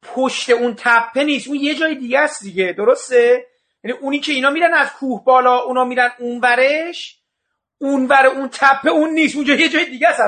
پشت 0.02 0.50
اون 0.50 0.74
تپه 0.78 1.24
نیست. 1.24 1.48
اون 1.48 1.56
یه 1.56 1.74
جای 1.74 1.94
دیگه 1.94 2.18
است 2.18 2.42
دیگه 2.42 2.74
درسته؟ 2.78 3.46
یعنی 3.84 3.98
اونی 3.98 4.18
که 4.18 4.32
اینا 4.32 4.50
میرن 4.50 4.74
از 4.74 4.92
کوه 4.92 5.24
بالا 5.24 5.58
اونا 5.58 5.84
میرن 5.84 6.10
اونورش 6.18 7.20
اونور 7.80 8.26
اون 8.26 8.48
تپه 8.48 8.90
اون 8.90 9.10
نیست. 9.10 9.36
اونجا 9.36 9.54
یه 9.54 9.68
جای 9.68 9.84
دیگه 9.84 10.08
است 10.08 10.20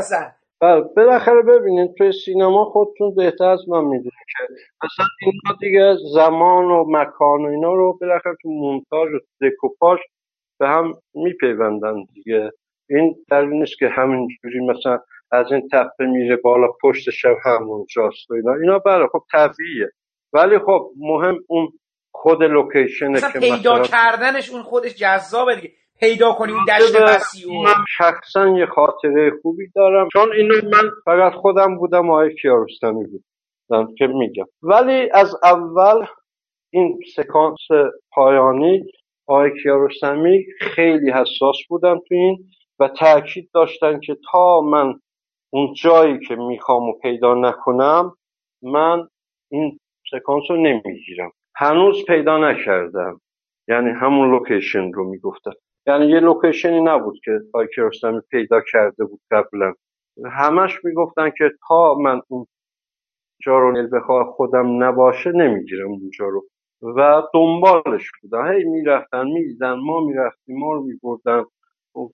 بله 0.62 0.80
بالاخره 0.96 1.42
ببینید 1.42 1.94
توی 1.94 2.12
سینما 2.12 2.64
خودتون 2.64 3.14
بهتر 3.14 3.44
از 3.44 3.68
من 3.68 3.84
می‌دونید 3.84 4.12
که 4.38 4.54
اصلا 4.82 5.06
اینا 5.20 5.58
دیگه 5.60 5.96
زمان 6.14 6.64
و 6.64 6.84
مکان 6.88 7.44
و 7.44 7.48
اینا 7.48 7.74
رو 7.74 7.98
بالاخره 8.00 8.36
تو 8.42 8.48
مونتاژ 8.48 9.14
و 9.14 9.18
دکوپاژ 9.40 10.00
به 10.58 10.68
هم 10.68 10.94
میپیوندن 11.14 12.04
دیگه. 12.14 12.50
این 12.90 13.14
در 13.30 13.44
نیست 13.44 13.78
که 13.78 13.88
همینجوری 13.88 14.60
مثلا 14.60 14.98
از 15.30 15.52
این 15.52 15.68
تپه 15.72 16.06
میره 16.06 16.36
بالا 16.36 16.68
پشت 16.82 17.10
شب 17.10 17.36
همون 17.44 17.86
جاست 17.90 18.30
و 18.30 18.34
اینا. 18.34 18.54
اینا 18.54 18.78
بله 18.78 19.06
خب 19.06 19.22
طبیعیه. 19.32 19.90
ولی 20.32 20.58
خب 20.58 20.90
مهم 20.96 21.38
اون 21.46 21.68
خود 22.14 22.42
لوکیشنه 22.42 23.20
که 23.20 23.40
پیدا 23.40 23.72
مثلا 23.72 23.82
کردنش 23.82 24.50
اون 24.50 24.62
خودش 24.62 24.94
جذابه 24.94 25.54
دیگه. 25.54 25.70
پیدا 26.02 26.32
کنی 26.32 26.52
اون 26.52 26.64
دشت 26.64 27.00
وسیع 27.00 27.62
من 27.62 27.84
شخصا 27.98 28.48
یه 28.48 28.66
خاطره 28.66 29.32
خوبی 29.42 29.68
دارم. 29.74 30.08
چون 30.12 30.32
اینو 30.32 30.54
من 30.54 30.90
فقط 31.04 31.32
خودم 31.32 31.78
بودم 31.78 32.10
آقای 32.10 32.34
کیارستمی 32.34 33.06
بود. 33.06 33.24
که 33.98 34.06
میگم. 34.06 34.44
ولی 34.62 35.10
از 35.14 35.36
اول 35.42 36.06
این 36.72 36.98
سکانس 37.16 37.58
پایانی 38.12 38.84
آقای 39.26 39.50
کیارستمی 39.62 40.44
خیلی 40.60 41.10
حساس 41.10 41.56
بودن 41.68 41.98
تو 41.98 42.14
این 42.14 42.44
و 42.78 42.88
تاکید 42.88 43.50
داشتن 43.54 44.00
که 44.00 44.16
تا 44.32 44.60
من 44.60 44.94
اون 45.50 45.74
جایی 45.74 46.18
که 46.28 46.36
می‌خوام 46.36 46.82
و 46.82 46.92
پیدا 47.02 47.34
نکنم 47.34 48.14
من 48.62 49.08
این 49.50 49.78
سکانس 50.10 50.44
رو 50.50 50.56
نمی‌گیرم. 50.56 51.32
هنوز 51.56 52.04
پیدا 52.06 52.38
نکردم. 52.38 53.20
یعنی 53.68 53.90
همون 53.90 54.30
لوکیشن 54.30 54.92
رو 54.92 55.10
می‌گفتن. 55.10 55.52
یعنی 55.86 56.06
یه 56.06 56.20
لوکیشنی 56.20 56.80
نبود 56.80 57.20
که 57.24 57.40
آقای 57.54 57.68
کیارستمی 57.74 58.20
پیدا 58.30 58.60
کرده 58.60 59.04
بود 59.04 59.20
قبلا. 59.30 59.74
همش 60.32 60.84
می‌گفتن 60.84 61.30
که 61.30 61.50
تا 61.68 61.94
من 61.94 62.20
اون 62.28 62.46
جا 63.42 63.58
رو 63.58 63.88
بخواه 63.88 64.26
خودم 64.26 64.84
نباشه 64.84 65.32
نمی‌گیرم 65.32 65.88
اونجا 65.88 66.28
رو 66.28 66.44
و 66.82 67.22
دنبالش 67.34 68.10
بودن. 68.22 68.54
هی 68.54 68.64
می‌رفتن 68.64 69.26
می‌دیدن 69.26 69.72
ما 69.72 70.00
می‌رفتیم 70.00 70.58
ما 70.58 70.72
رو 70.72 70.82
میبردن. 70.82 71.44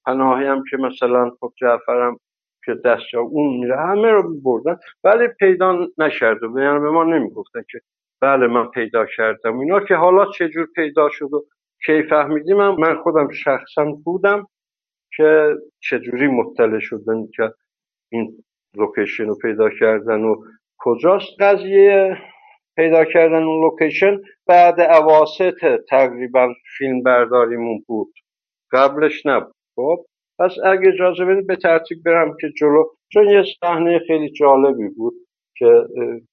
پناهی 0.06 0.46
هم 0.46 0.64
که 0.70 0.76
مثلا 0.76 1.30
خب 1.40 1.52
جعفرم 1.56 2.16
که 2.64 2.74
دستجا 2.74 3.20
اون 3.20 3.56
میره 3.56 3.76
همه 3.76 4.10
رو 4.10 4.30
میبردن. 4.30 4.78
ولی 5.04 5.28
پیدا 5.28 5.86
و 5.98 6.60
یعنی 6.60 6.78
به 6.78 6.90
ما 6.90 7.04
نمی‌گفتن 7.04 7.64
که 7.70 7.80
بله 8.20 8.46
من 8.46 8.66
پیدا 8.66 9.06
کردم. 9.16 9.58
اینا 9.58 9.80
که 9.80 9.94
حالا 9.94 10.26
چجور 10.26 10.66
پیدا 10.74 11.08
شد 11.08 11.32
و 11.32 11.44
کی 11.86 12.02
فهمیدیم 12.02 12.56
من 12.56 13.02
خودم 13.02 13.28
شخصا 13.30 13.84
بودم 14.04 14.46
که 15.16 15.54
چجوری 15.80 16.26
مطلع 16.26 16.78
شدن 16.78 17.26
که 17.36 17.52
این 18.12 18.44
لوکیشن 18.76 19.24
رو 19.24 19.38
پیدا 19.42 19.70
کردن 19.80 20.20
و 20.20 20.36
کجاست 20.78 21.40
قضیه 21.40 22.18
پیدا 22.76 23.04
کردن 23.04 23.42
اون 23.42 23.60
لوکیشن؟ 23.64 24.20
بعد 24.46 24.80
اواسط 24.80 25.50
تقریبا 25.88 26.54
فیلم 26.78 27.02
برداریمون 27.02 27.84
بود. 27.86 28.12
قبلش 28.72 29.26
نبود. 29.26 29.54
خب 29.76 30.04
پس 30.38 30.52
اگه 30.64 30.88
اجازه 30.88 31.24
بدید 31.24 31.46
به 31.46 31.56
ترتیب 31.56 31.98
برم 32.04 32.36
که 32.40 32.48
جلو. 32.60 32.84
چون 33.12 33.28
یه 33.28 33.44
صحنه 33.60 33.98
خیلی 34.06 34.30
جالبی 34.30 34.88
بود 34.88 35.14
که 35.56 35.84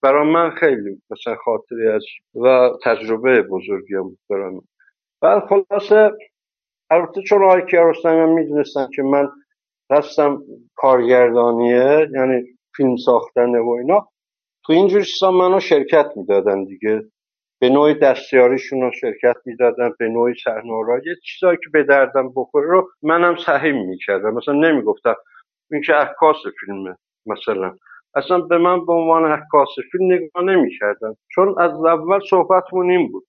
برای 0.02 0.34
من 0.34 0.50
خیلی 0.50 1.02
مثلا 1.12 1.36
خاطری 1.36 1.88
از 1.88 2.04
و 2.36 2.70
تجربه 2.84 3.42
بزرگی 3.42 3.96
هم 3.96 4.18
بعد 5.22 5.44
خلاصه 5.50 6.12
البته 6.90 7.22
چون 7.22 7.44
آقای 7.44 7.66
کیارستمی 7.66 8.20
هم 8.20 8.30
می‌دونستن 8.30 8.88
که 8.96 9.04
من 9.04 9.30
دستم 9.92 10.42
کارگردانیه 10.76 12.08
یعنی 12.14 12.44
فیلم 12.78 12.96
ساختنه 12.98 13.60
و 13.60 13.70
اینا 13.70 14.08
تو 14.66 14.74
اینجور 14.74 15.02
چیزا 15.04 15.32
منو 15.32 15.60
شرکت 15.60 16.12
می‌دادن 16.16 16.64
دیگه. 16.64 17.02
به 17.62 17.70
نوعی 17.70 17.94
دستیاریشون 17.94 18.82
رو 18.82 18.92
شرکت 18.92 19.36
می‌دادن 19.46 19.92
به 20.00 20.08
نوعی 20.10 20.34
صحنه‌آرایی 20.44 21.04
یه 21.06 21.16
چیزایی 21.24 21.58
که 21.58 21.70
به 21.74 21.84
دردم 21.84 22.34
بخوره 22.36 22.68
رو 22.68 22.90
منم 23.04 23.36
سهیم 23.36 23.90
می‌کردم. 23.90 24.34
مثلا 24.34 24.54
نمی‌گفتم 24.54 25.16
این 25.72 25.82
که 25.82 25.94
عکاس 25.94 26.38
فیلمه 26.60 26.98
مثلا. 27.26 27.76
اصلا 28.16 28.40
به 28.40 28.58
من 28.58 28.86
به 28.86 28.94
عنوان 28.94 29.26
عکاس 29.32 29.70
فیلم 29.92 30.14
نگاه 30.14 30.44
نمی‌کردن. 30.44 31.16
چون 31.36 31.56
از 31.62 31.72
اول 31.86 32.20
صحبتمون 32.30 32.92
این 32.92 33.12
بود. 33.12 33.26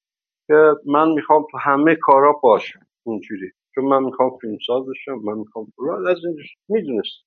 که 0.47 0.73
من 0.86 1.09
می‌خوام 1.09 1.47
تو 1.51 1.59
همه 1.59 1.94
کارا 1.94 2.32
باشم. 2.32 2.81
اینجوری. 3.06 3.52
چون 3.74 3.85
من 3.85 4.02
می‌خوام 4.02 4.39
فیلمساز 4.40 4.85
بشم 4.90 5.14
من 5.24 5.39
می‌خوام 5.39 5.66
از 6.09 6.18
این 6.24 6.36
می‌دونست 6.68 7.27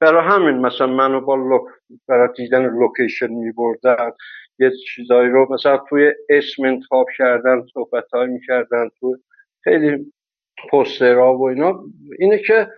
برای 0.00 0.24
همین 0.24 0.58
مثلا 0.66 0.86
منو 0.86 1.20
با 1.20 1.34
لوک 1.34 1.62
برای 2.08 2.28
دیدن 2.36 2.78
لوکیشن 2.78 3.28
میبردن 3.32 4.12
یه 4.58 4.70
چیزایی 4.94 5.28
رو 5.30 5.46
مثلا 5.54 5.78
توی 5.88 6.12
اسم 6.30 6.64
انتخاب 6.64 7.06
کردن 7.18 7.62
صحبت 7.74 8.04
های 8.14 8.26
می‌کردن 8.28 8.88
تو 9.00 9.16
خیلی 9.64 10.12
پوسترها 10.70 11.36
و 11.38 11.48
اینا. 11.48 11.84
اینه 12.18 12.38
که 12.38 12.68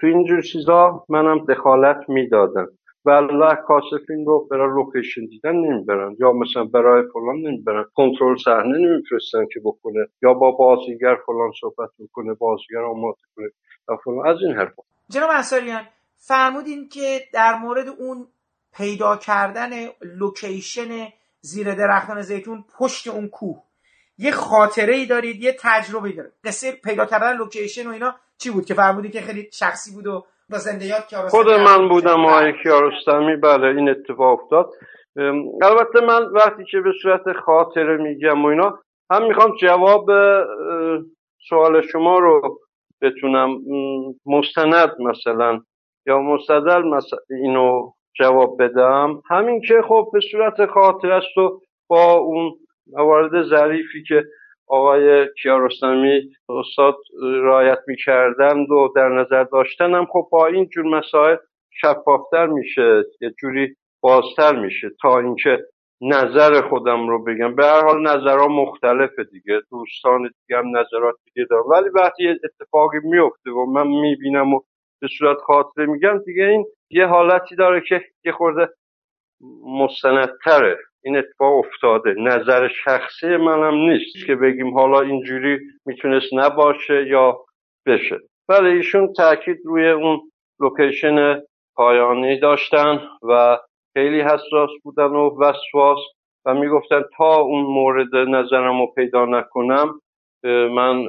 تو 0.00 0.06
اینجور 0.06 0.42
چیزا 0.42 1.04
منم 1.08 1.44
دخالت 1.46 2.08
می‌دادم. 2.08 2.68
والا 3.04 3.54
عکاس 3.54 3.98
فیلم 4.06 4.24
رو 4.26 4.48
برای 4.50 4.68
لوکیشن 4.68 5.24
دیدن 5.24 5.56
نمی‌برن. 5.56 6.16
یا 6.20 6.32
مثلا 6.32 6.64
برای 6.64 7.02
فلان 7.12 7.36
نمی‌برن. 7.36 7.84
کنترل 7.94 8.36
صحنه 8.44 8.78
نمیفرستن 8.78 9.46
که 9.52 9.60
بکنه. 9.64 10.06
یا 10.22 10.34
با 10.34 10.50
بازیگر 10.50 11.16
فلان 11.26 11.52
صحبت 11.60 11.90
بکنه 11.98 12.34
بازیگر 12.34 12.80
آماده 12.80 13.20
کنه 13.36 13.46
و 13.88 13.96
فلان. 14.04 14.28
از 14.28 14.36
این 14.46 14.56
حرفا. 14.56 14.82
جناب 15.08 15.30
انصاریان 15.30 15.82
فرمودین 16.16 16.88
که 16.88 17.20
در 17.32 17.58
مورد 17.58 17.88
اون 17.88 18.26
پیدا 18.76 19.16
کردن 19.16 19.70
لوکیشن 20.02 21.08
زیر 21.40 21.74
درختان 21.74 22.22
زیتون 22.22 22.64
پشت 22.78 23.08
اون 23.08 23.28
کوه 23.28 23.62
یه 24.18 24.30
خاطره 24.30 24.94
ای 24.94 25.06
دارید 25.06 25.42
یه 25.42 25.56
تجربه 25.60 26.12
دارید. 26.12 26.32
قصه 26.44 26.72
پیدا 26.72 27.06
کردن 27.06 27.36
لوکیشن 27.36 27.86
و 27.86 27.90
اینا 27.90 28.14
چی 28.38 28.50
بود؟ 28.50 28.64
که 28.64 28.74
فرمودید 28.74 29.12
که 29.12 29.20
خیلی 29.20 29.48
شخصی 29.52 29.94
بود 29.94 30.06
و 30.06 30.24
خود 31.30 31.50
من 31.50 31.88
بودم 31.88 32.26
آقای 32.26 32.52
کیارستمی 32.62 33.36
بله 33.36 33.66
این 33.66 33.88
اتفاق 33.88 34.42
افتاد. 34.42 34.70
البته 35.62 36.00
من 36.00 36.22
وقتی 36.32 36.64
که 36.70 36.80
به 36.80 36.92
صورت 37.02 37.32
خاطره 37.32 37.96
میگم 37.96 38.44
و 38.44 38.48
اینا 38.48 38.78
هم 39.10 39.28
می‌خوام 39.28 39.56
جواب 39.56 40.10
سوال 41.48 41.82
شما 41.82 42.18
رو 42.18 42.58
بتونم 43.02 43.58
مستند 44.26 44.90
مثلا 45.00 45.60
یا 46.06 46.18
مستدل 46.18 46.82
مثلا 46.82 47.18
اینو 47.30 47.92
جواب 48.18 48.62
بدم. 48.62 49.22
همین 49.30 49.60
که 49.60 49.82
خب 49.88 50.10
به 50.12 50.20
صورت 50.32 50.66
خاطر 50.66 51.12
است 51.12 51.38
و 51.38 51.60
با 51.88 52.12
اون 52.12 52.52
موارد 52.92 53.42
ظریفی 53.42 54.02
که 54.08 54.24
آقای 54.70 55.28
کیارستمی 55.42 56.22
استاد 56.48 56.96
رایت 57.42 57.78
می‌کردند 57.86 58.70
و 58.70 58.92
در 58.96 59.08
نظر 59.08 59.44
داشتن 59.44 59.94
هم 59.94 60.06
خب 60.06 60.28
با 60.32 60.46
این 60.46 60.68
جور 60.68 60.84
مسائل 60.84 61.36
شفافتر 61.70 62.46
میشه 62.46 63.04
یه 63.20 63.34
جوری 63.40 63.76
بازتر 64.02 64.56
میشه 64.60 64.90
تا 65.02 65.18
اینکه 65.18 65.64
نظر 66.02 66.62
خودم 66.68 67.08
رو 67.08 67.24
بگم. 67.24 67.54
به 67.54 67.66
هر 67.66 67.84
حال 67.84 68.02
نظرها 68.02 68.48
مختلفه 68.48 69.24
دیگه 69.24 69.60
دوستان 69.70 70.22
دیگه 70.22 70.58
هم 70.58 70.68
نظرات 70.78 71.14
دیگه 71.24 71.46
دارم 71.50 71.68
ولی 71.68 71.88
وقتی 71.88 72.24
یه 72.24 72.38
اتفاقی 72.44 72.98
میفته 73.04 73.50
و 73.50 73.66
من 73.66 73.86
می‌بینم 73.86 74.54
و 74.54 74.60
به 75.02 75.08
صورت 75.18 75.38
خاطره 75.38 75.86
میگم 75.86 76.18
دیگه 76.18 76.44
این 76.44 76.66
یه 76.90 77.06
حالتی 77.06 77.56
داره 77.56 77.80
که 77.88 78.02
یه 78.24 78.32
خورده 78.32 78.68
مستندتره. 79.66 80.78
این 81.04 81.16
اتفاق 81.16 81.56
افتاده. 81.58 82.14
نظر 82.18 82.68
شخصی 82.68 83.36
منم 83.36 83.74
نیست 83.74 84.26
که 84.26 84.36
بگیم 84.36 84.74
حالا 84.74 85.00
اینجوری 85.00 85.58
می‌تونست 85.86 86.34
نباشه 86.34 87.06
یا 87.08 87.44
بشه. 87.86 88.18
ولی 88.48 88.68
ایشون 88.68 89.12
تاکید 89.12 89.58
روی 89.64 89.88
اون 89.88 90.20
لوکیشن 90.60 91.42
پایانی 91.76 92.38
داشتن 92.38 93.00
و 93.22 93.58
خیلی 93.94 94.20
حساس 94.20 94.70
بودن 94.82 95.04
و 95.04 95.40
وسواس 95.40 95.98
و 96.44 96.54
می‌گفتن 96.54 97.02
تا 97.16 97.36
اون 97.36 97.62
مورد 97.62 98.16
نظرم 98.16 98.80
رو 98.80 98.86
پیدا 98.86 99.24
نکنم 99.24 100.00
من 100.44 101.04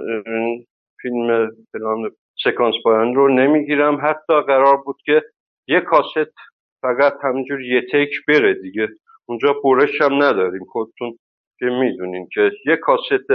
فیلم 1.02 1.52
فلان 1.72 2.12
سکانس 2.44 2.76
پایان 2.84 3.16
رو 3.16 3.28
نمی‌گیرم. 3.28 4.00
حتی 4.04 4.42
قرار 4.48 4.78
بود 4.78 4.98
که 5.06 5.24
یه 5.68 5.80
کاست 5.80 6.34
فقط 6.82 7.14
همینجور 7.24 7.62
یه 7.62 7.82
تک 7.82 8.10
بره 8.28 8.54
دیگه. 8.54 8.88
اونجا 9.32 9.54
برش 9.64 10.02
هم 10.02 10.24
نداریم. 10.24 10.66
خودتون 10.66 11.18
که 11.60 11.66
می‌دونین 11.66 12.28
که 12.34 12.52
یه 12.66 12.76
کاست 12.76 13.32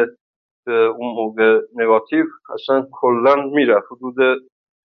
اون 0.67 1.15
موقع 1.15 1.61
نگاتیو 1.75 2.25
اصلا 2.55 2.87
کلا 2.93 3.37
میره 3.37 3.83
حدود 3.91 4.43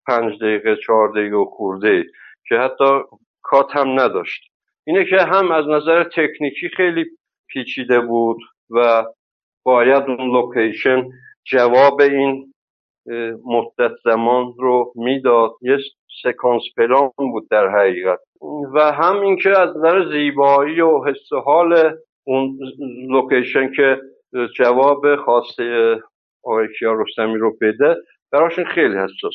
پنج 0.06 0.38
دقیقه 0.38 0.76
چهار 0.86 1.08
دقیقه 1.08 1.36
و 1.36 1.44
خورده 1.44 2.04
که 2.48 2.54
حتی 2.54 3.00
کات 3.42 3.76
هم 3.76 4.00
نداشت. 4.00 4.42
اینه 4.86 5.04
که 5.04 5.16
هم 5.16 5.50
از 5.50 5.64
نظر 5.68 6.04
تکنیکی 6.04 6.68
خیلی 6.76 7.04
پیچیده 7.48 8.00
بود 8.00 8.38
و 8.70 9.04
باید 9.64 10.02
اون 10.02 10.30
لوکیشن 10.32 11.08
جواب 11.44 12.00
این 12.00 12.54
مدت 13.44 13.92
زمان 14.04 14.54
رو 14.58 14.92
می‌داد. 14.96 15.50
یه 15.62 15.78
سکانس 16.22 16.62
پلان 16.76 17.10
بود 17.16 17.48
در 17.50 17.68
حقیقت. 17.68 18.18
و 18.74 18.92
هم 18.92 19.20
اینکه 19.20 19.58
از 19.58 19.76
نظر 19.76 20.10
زیبایی 20.12 20.80
و 20.80 21.04
حس 21.04 21.32
حال 21.44 21.96
اون 22.24 22.58
لوکیشن 23.08 23.72
که 23.72 24.00
جواب 24.56 25.16
خواسته 25.16 25.98
آقای 26.44 26.68
کیارستمی 26.78 27.38
رو 27.38 27.56
بده 27.60 27.96
براشون 28.32 28.64
خیلی 28.64 28.94
حساس 28.94 29.34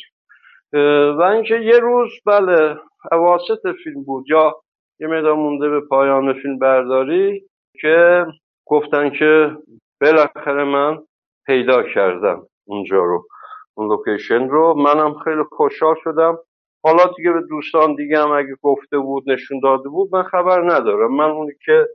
و 1.18 1.22
اینکه 1.22 1.54
یه 1.54 1.78
روز 1.78 2.10
بله 2.26 2.76
اواسط 3.12 3.66
فیلم 3.84 4.04
بود 4.04 4.24
یا 4.28 4.56
یه 5.00 5.06
مقدار 5.06 5.38
مونده 5.38 5.68
به 5.68 5.80
پایان 5.80 6.32
فیلم 6.32 6.58
برداری 6.58 7.44
که 7.80 8.26
گفتن 8.66 9.10
که 9.10 9.56
بالاخره 10.00 10.64
من 10.64 10.98
پیدا 11.46 11.82
کردم 11.82 12.46
اونجا 12.66 12.96
رو 12.96 13.26
اون 13.74 13.88
لوکیشن 13.88 14.48
رو. 14.48 14.74
منم 14.74 15.14
خیلی 15.18 15.42
خوشحال 15.52 15.94
شدم. 16.04 16.38
حالا 16.84 17.12
دیگه 17.16 17.32
به 17.32 17.40
دوستان 17.40 17.94
دیگه 17.94 18.18
هم 18.18 18.30
اگه 18.32 18.56
گفته 18.62 18.98
بود 18.98 19.30
نشون 19.30 19.60
داده 19.60 19.88
بود 19.88 20.14
من 20.14 20.22
خبر 20.22 20.60
ندارم. 20.60 21.16
من 21.16 21.30
اونی 21.30 21.52
که 21.64 21.88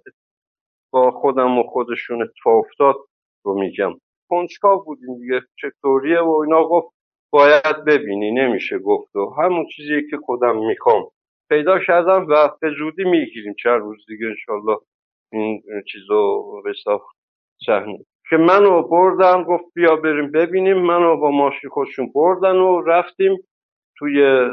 با 0.92 1.12
خودم 1.12 1.60
و 1.60 1.64
خودشون 1.64 2.22
اتفاق 2.22 2.58
افتاد 2.66 2.96
رو 3.44 3.60
میگم. 3.60 3.92
کنجکاو 4.30 4.84
بودیم 4.84 5.18
دیگه. 5.20 5.42
چطوریه؟ 5.62 6.20
و 6.20 6.32
اینا 6.32 6.64
گفت 6.64 6.96
باید 7.32 7.86
ببینی. 7.88 8.32
نمیشه 8.32 8.80
گفت. 8.80 9.16
و 9.16 9.30
همون 9.38 9.66
چیزی 9.76 10.10
که 10.10 10.18
خودم 10.18 10.58
می‌خوام. 10.58 11.12
پیدا 11.50 11.80
کردم 11.80 12.26
و 12.30 12.50
به 12.62 12.72
زودی 12.80 13.04
می‌گیریم. 13.04 13.56
چند 13.64 13.82
روز 13.82 14.06
دیگه 14.08 14.26
انشالله 14.26 14.78
این 15.32 15.64
چیزو 15.92 16.44
به 16.64 16.74
صحنه. 17.66 18.00
که 18.30 18.38
منو 18.38 18.84
بردن 18.84 19.44
گفت 19.44 19.66
بیا 19.74 19.96
بریم 19.96 20.32
ببینیم. 20.32 20.78
منو 20.78 21.18
با 21.18 21.32
ماشین 21.32 21.70
خودشون 21.70 22.12
بردن 22.16 22.56
و 22.56 22.82
رفتیم 22.82 23.38
توی 23.98 24.50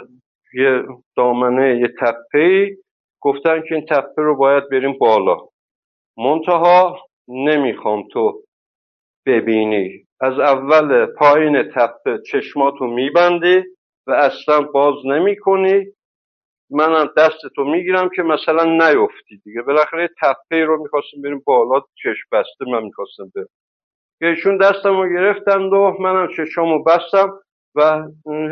یه 0.57 0.83
دامنه 1.17 1.81
یه 1.81 1.89
تپه 2.01 2.77
گفتن 3.21 3.63
که 3.69 3.75
این 3.75 3.87
تپه 3.87 4.23
رو 4.23 4.37
باید 4.37 4.69
بریم 4.71 4.93
بالا. 4.99 5.37
منتها 6.19 6.99
نمی‌خوام 7.29 8.09
تو 8.13 8.43
ببینی. 9.27 10.07
از 10.21 10.39
اول 10.39 11.07
پایین 11.07 11.63
تپه 11.63 12.19
چشماتو 12.27 12.87
میبندی 12.87 13.63
و 14.07 14.13
اصلا 14.13 14.61
باز 14.63 14.95
نمی 15.07 15.37
کنی 15.37 15.87
من 16.71 17.09
دستتو 17.17 17.65
می‌گیرم 17.65 18.09
که 18.17 18.23
مثلا 18.23 18.65
نیفتی 18.65 19.39
دیگه. 19.45 19.63
بالاخره 19.63 20.09
تپه 20.23 20.65
رو 20.65 20.83
می‌خواستیم 20.83 21.23
بریم 21.23 21.43
بالا 21.47 21.81
چشم 21.95 22.29
بسته 22.33 22.65
من 22.73 22.83
می‌خواستم 22.83 23.33
بریم 23.35 23.49
که 24.21 24.27
ایشون 24.27 24.57
دستم 24.57 25.01
رو 25.01 25.09
گرفتند 25.09 25.73
و 25.73 25.97
منم 26.01 26.29
چشمو 26.37 26.83
بستم. 26.85 27.41
و 27.77 27.83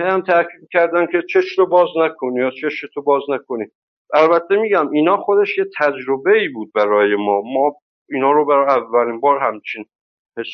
هم 0.00 0.20
تاکید 0.20 0.68
کردن 0.72 1.06
که 1.06 1.22
چش 1.22 1.58
رو 1.58 1.66
باز 1.66 1.88
نکنی 1.96 2.38
یا 2.38 2.50
چش 2.50 2.84
تو 2.94 3.02
باز 3.02 3.22
نکنی. 3.28 3.64
البته 4.14 4.56
میگم 4.56 4.90
اینا 4.90 5.16
خودش 5.16 5.58
یه 5.58 5.66
تجربه 5.78 6.32
ای 6.32 6.48
بود 6.48 6.72
برای 6.74 7.16
ما. 7.16 7.40
ما 7.40 7.76
اینا 8.10 8.32
رو 8.32 8.44
برای 8.44 8.66
اولین 8.66 9.20
بار 9.20 9.38
همچین 9.40 9.84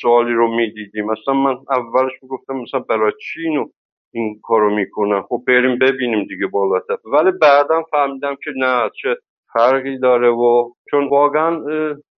سوالی 0.01 0.33
رو 0.33 0.57
می‌دیدیم. 0.57 1.07
مثلا 1.07 1.35
من 1.35 1.57
اولش 1.71 2.13
می‌گفتم 2.23 2.57
مثلا 2.57 2.81
برای 2.81 3.13
چی 3.21 3.43
اینو 3.43 3.69
این 4.15 4.41
کارو 4.43 4.71
می‌کنن 4.75 5.23
خب 5.23 5.43
بریم 5.47 5.79
ببینیم 5.79 6.25
دیگه 6.25 6.47
بالا 6.47 6.81
ولی 7.05 7.31
بعدا 7.31 7.83
فهمیدم 7.91 8.37
که 8.45 8.51
نه 8.57 8.91
چه 9.03 9.17
فرقی 9.53 9.99
داره 9.99 10.29
و 10.29 10.71
چون 10.91 11.09
واقعا 11.09 11.65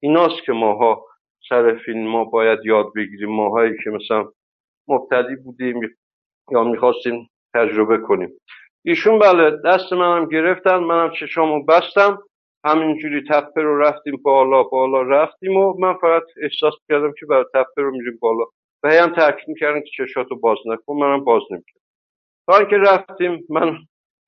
ایناست 0.00 0.44
که 0.46 0.52
ماها 0.52 1.04
سر 1.48 1.74
فیلم 1.84 2.06
ما 2.06 2.24
باید 2.24 2.58
یاد 2.64 2.92
بگیریم. 2.96 3.28
ماهایی 3.30 3.72
که 3.84 3.90
مثلا 3.90 4.28
مبتدی 4.88 5.36
بودیم 5.36 5.80
یا 6.50 6.64
می‌خواستیم 6.64 7.30
تجربه 7.54 7.98
کنیم. 7.98 8.30
ایشون 8.84 9.18
بله 9.18 9.50
دست 9.64 9.92
منم 9.92 10.28
گرفتن 10.28 10.76
منم 10.76 11.10
چشامو 11.10 11.64
بستم. 11.64 12.18
همینجوری 12.64 13.22
تپه 13.30 13.62
رو 13.62 13.78
رفتیم 13.78 14.16
بالا 14.24 14.62
بالا 14.62 15.02
رفتیم 15.02 15.56
و 15.56 15.74
من 15.78 15.94
فقط 15.94 16.22
احساس 16.42 16.74
کردم 16.88 17.12
که 17.20 17.26
برای 17.26 17.44
تپه 17.54 17.82
رو 17.82 17.90
میریم 17.90 18.18
بالا. 18.20 18.44
و 18.82 18.92
هم 18.92 19.14
تاکید 19.14 19.48
می‌کردن 19.48 19.80
که 19.80 19.90
چشاتو 19.96 20.36
باز 20.36 20.58
نکن 20.66 20.94
منم 20.96 21.24
باز 21.24 21.42
نمی‌کردم. 21.50 21.80
تا 22.46 22.56
اینکه 22.58 22.76
رفتیم 22.76 23.46
من 23.50 23.78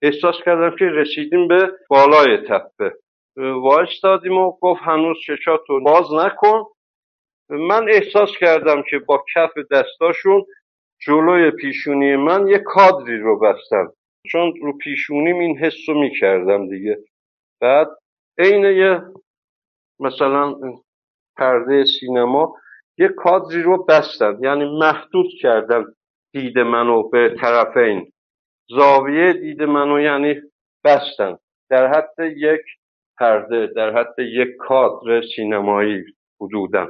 احساس 0.02 0.34
کردم 0.44 0.76
که 0.76 0.84
رسیدیم 0.84 1.48
به 1.48 1.70
بالای 1.88 2.36
تپه. 2.36 2.92
وایستادیم 3.36 4.38
و 4.38 4.52
گفت 4.60 4.82
هنوز 4.82 5.16
چشاتو 5.26 5.80
باز 5.80 6.12
نکن. 6.12 6.64
من 7.50 7.88
احساس 7.88 8.30
کردم 8.40 8.82
که 8.90 8.98
با 8.98 9.24
کف 9.34 9.50
دستاشون 9.70 10.44
جلوی 11.06 11.50
پیشونی 11.50 12.16
من 12.16 12.46
یه 12.46 12.58
کادری 12.58 13.18
رو 13.18 13.38
بستن 13.38 13.86
چون 14.30 14.54
رو 14.62 14.78
پیشونیم 14.78 15.38
این 15.38 15.58
حس 15.58 15.88
رو 15.88 16.00
می‌کردم 16.00 16.68
دیگه. 16.68 16.98
بعد 17.60 17.88
عین 18.38 18.64
یه 18.64 19.00
مثلا 20.00 20.54
پرده 21.36 21.84
سینما 21.84 22.56
یه 22.98 23.08
کادری 23.08 23.62
رو 23.62 23.84
بستن 23.84 24.38
یعنی 24.42 24.78
محدود 24.78 25.26
کردن 25.40 25.84
دید 26.32 26.58
منو 26.58 27.08
به 27.08 27.36
طرفین 27.40 28.12
زاویه 28.68 29.32
دید 29.32 29.62
منو 29.62 30.00
یعنی 30.00 30.40
بستن 30.84 31.38
در 31.70 31.86
حد 31.86 32.14
یک 32.36 32.60
پرده 33.18 33.66
در 33.66 33.98
حد 33.98 34.18
یک 34.18 34.48
کادر 34.58 35.22
سینمایی 35.36 36.04
حدودن 36.40 36.86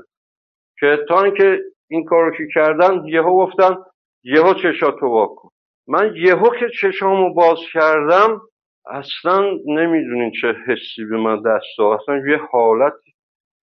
که 0.80 0.98
تا 1.08 1.22
اینکه 1.22 1.58
این 1.90 2.04
کارو 2.04 2.36
که 2.36 2.48
کردن 2.54 3.04
یهو 3.04 3.46
گفتن 3.46 3.76
یهو 4.24 4.54
چشاتو 4.54 5.06
واکن 5.06 5.48
من 5.88 6.14
یهو 6.16 6.50
که 6.60 6.66
چشامو 6.80 7.34
باز 7.34 7.58
کردم 7.72 8.40
اصلا 8.86 9.50
نمی‌دونین 9.66 10.32
چه 10.40 10.54
حسی 10.66 11.04
به 11.04 11.16
من 11.16 11.42
دست 11.42 11.66
داد. 11.78 12.00
اصلا 12.00 12.16
یه 12.16 12.36
حالت 12.52 12.92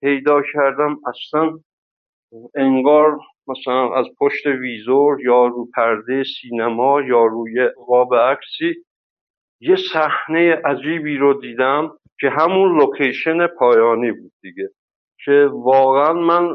پیدا 0.01 0.43
کردم. 0.53 0.97
اصلا 1.07 1.59
انگار 2.55 3.19
مثلا 3.49 3.95
از 3.95 4.07
پشت 4.21 4.47
ویزور 4.47 5.21
یا 5.21 5.47
رو 5.47 5.69
پرده 5.77 6.25
سینما 6.25 7.03
یا 7.03 7.25
روی 7.25 7.69
قاب 7.87 8.15
عکسی 8.15 8.75
یه 9.61 9.77
صحنه 9.93 10.55
عجیبی 10.65 11.17
رو 11.17 11.41
دیدم 11.41 11.91
که 12.21 12.31
همون 12.31 12.81
لوکیشن 12.81 13.47
پایانی 13.47 14.13
بود 14.13 14.33
دیگه. 14.43 14.69
که 15.25 15.49
واقعا 15.53 16.13
من 16.13 16.49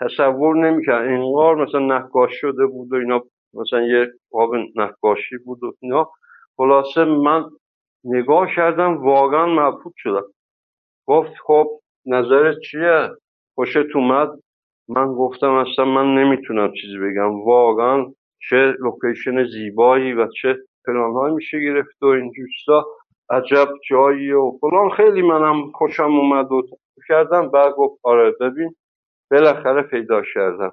تصور 0.00 0.56
نمی‌کردم 0.56 1.08
انگار 1.08 1.66
مثلا 1.66 1.80
نقاش 1.80 2.30
شده 2.34 2.66
بود 2.66 2.92
و 2.92 2.96
اینا 2.96 3.22
مثلا 3.54 3.82
یه 3.82 4.06
قاب 4.30 4.50
نقاشی 4.76 5.36
بود 5.44 5.64
و 5.64 5.72
اینا. 5.80 6.10
خلاصه 6.56 7.04
من 7.04 7.44
نگاه 8.04 8.46
کردم 8.56 8.96
واقعا 8.96 9.46
مبهوت 9.46 9.92
شدم. 9.96 10.24
گفت 11.06 11.32
خب 11.46 11.80
نظرت 12.06 12.56
چیه؟ 12.70 13.08
خوشت 13.54 13.96
اومد؟ 13.96 14.28
من 14.88 15.14
گفتم 15.14 15.50
اصلا 15.52 15.84
من 15.84 16.14
نمی‌تونم 16.14 16.72
چیزی 16.72 16.98
بگم. 16.98 17.44
واقعا 17.44 18.06
چه 18.50 18.74
لوکیشن 18.80 19.44
زیبایی 19.44 20.12
و 20.12 20.28
چه 20.42 20.56
پلان 20.86 21.32
میشه 21.32 21.60
گرفت 21.60 22.02
و 22.02 22.06
این 22.06 22.32
جوستا 22.32 22.86
عجب 23.30 23.68
جایی 23.90 24.32
و 24.32 24.52
فلان. 24.60 24.90
خیلی 24.90 25.22
منم 25.22 25.70
خوشم 25.70 26.12
اومد 26.12 26.52
و 26.52 26.62
کردم 27.08 27.50
بعد 27.50 27.72
گفت 27.72 28.00
آره 28.02 28.30
ببین 28.40 28.74
بالاخره 29.30 29.82
پیدا 29.82 30.22
کردم. 30.34 30.72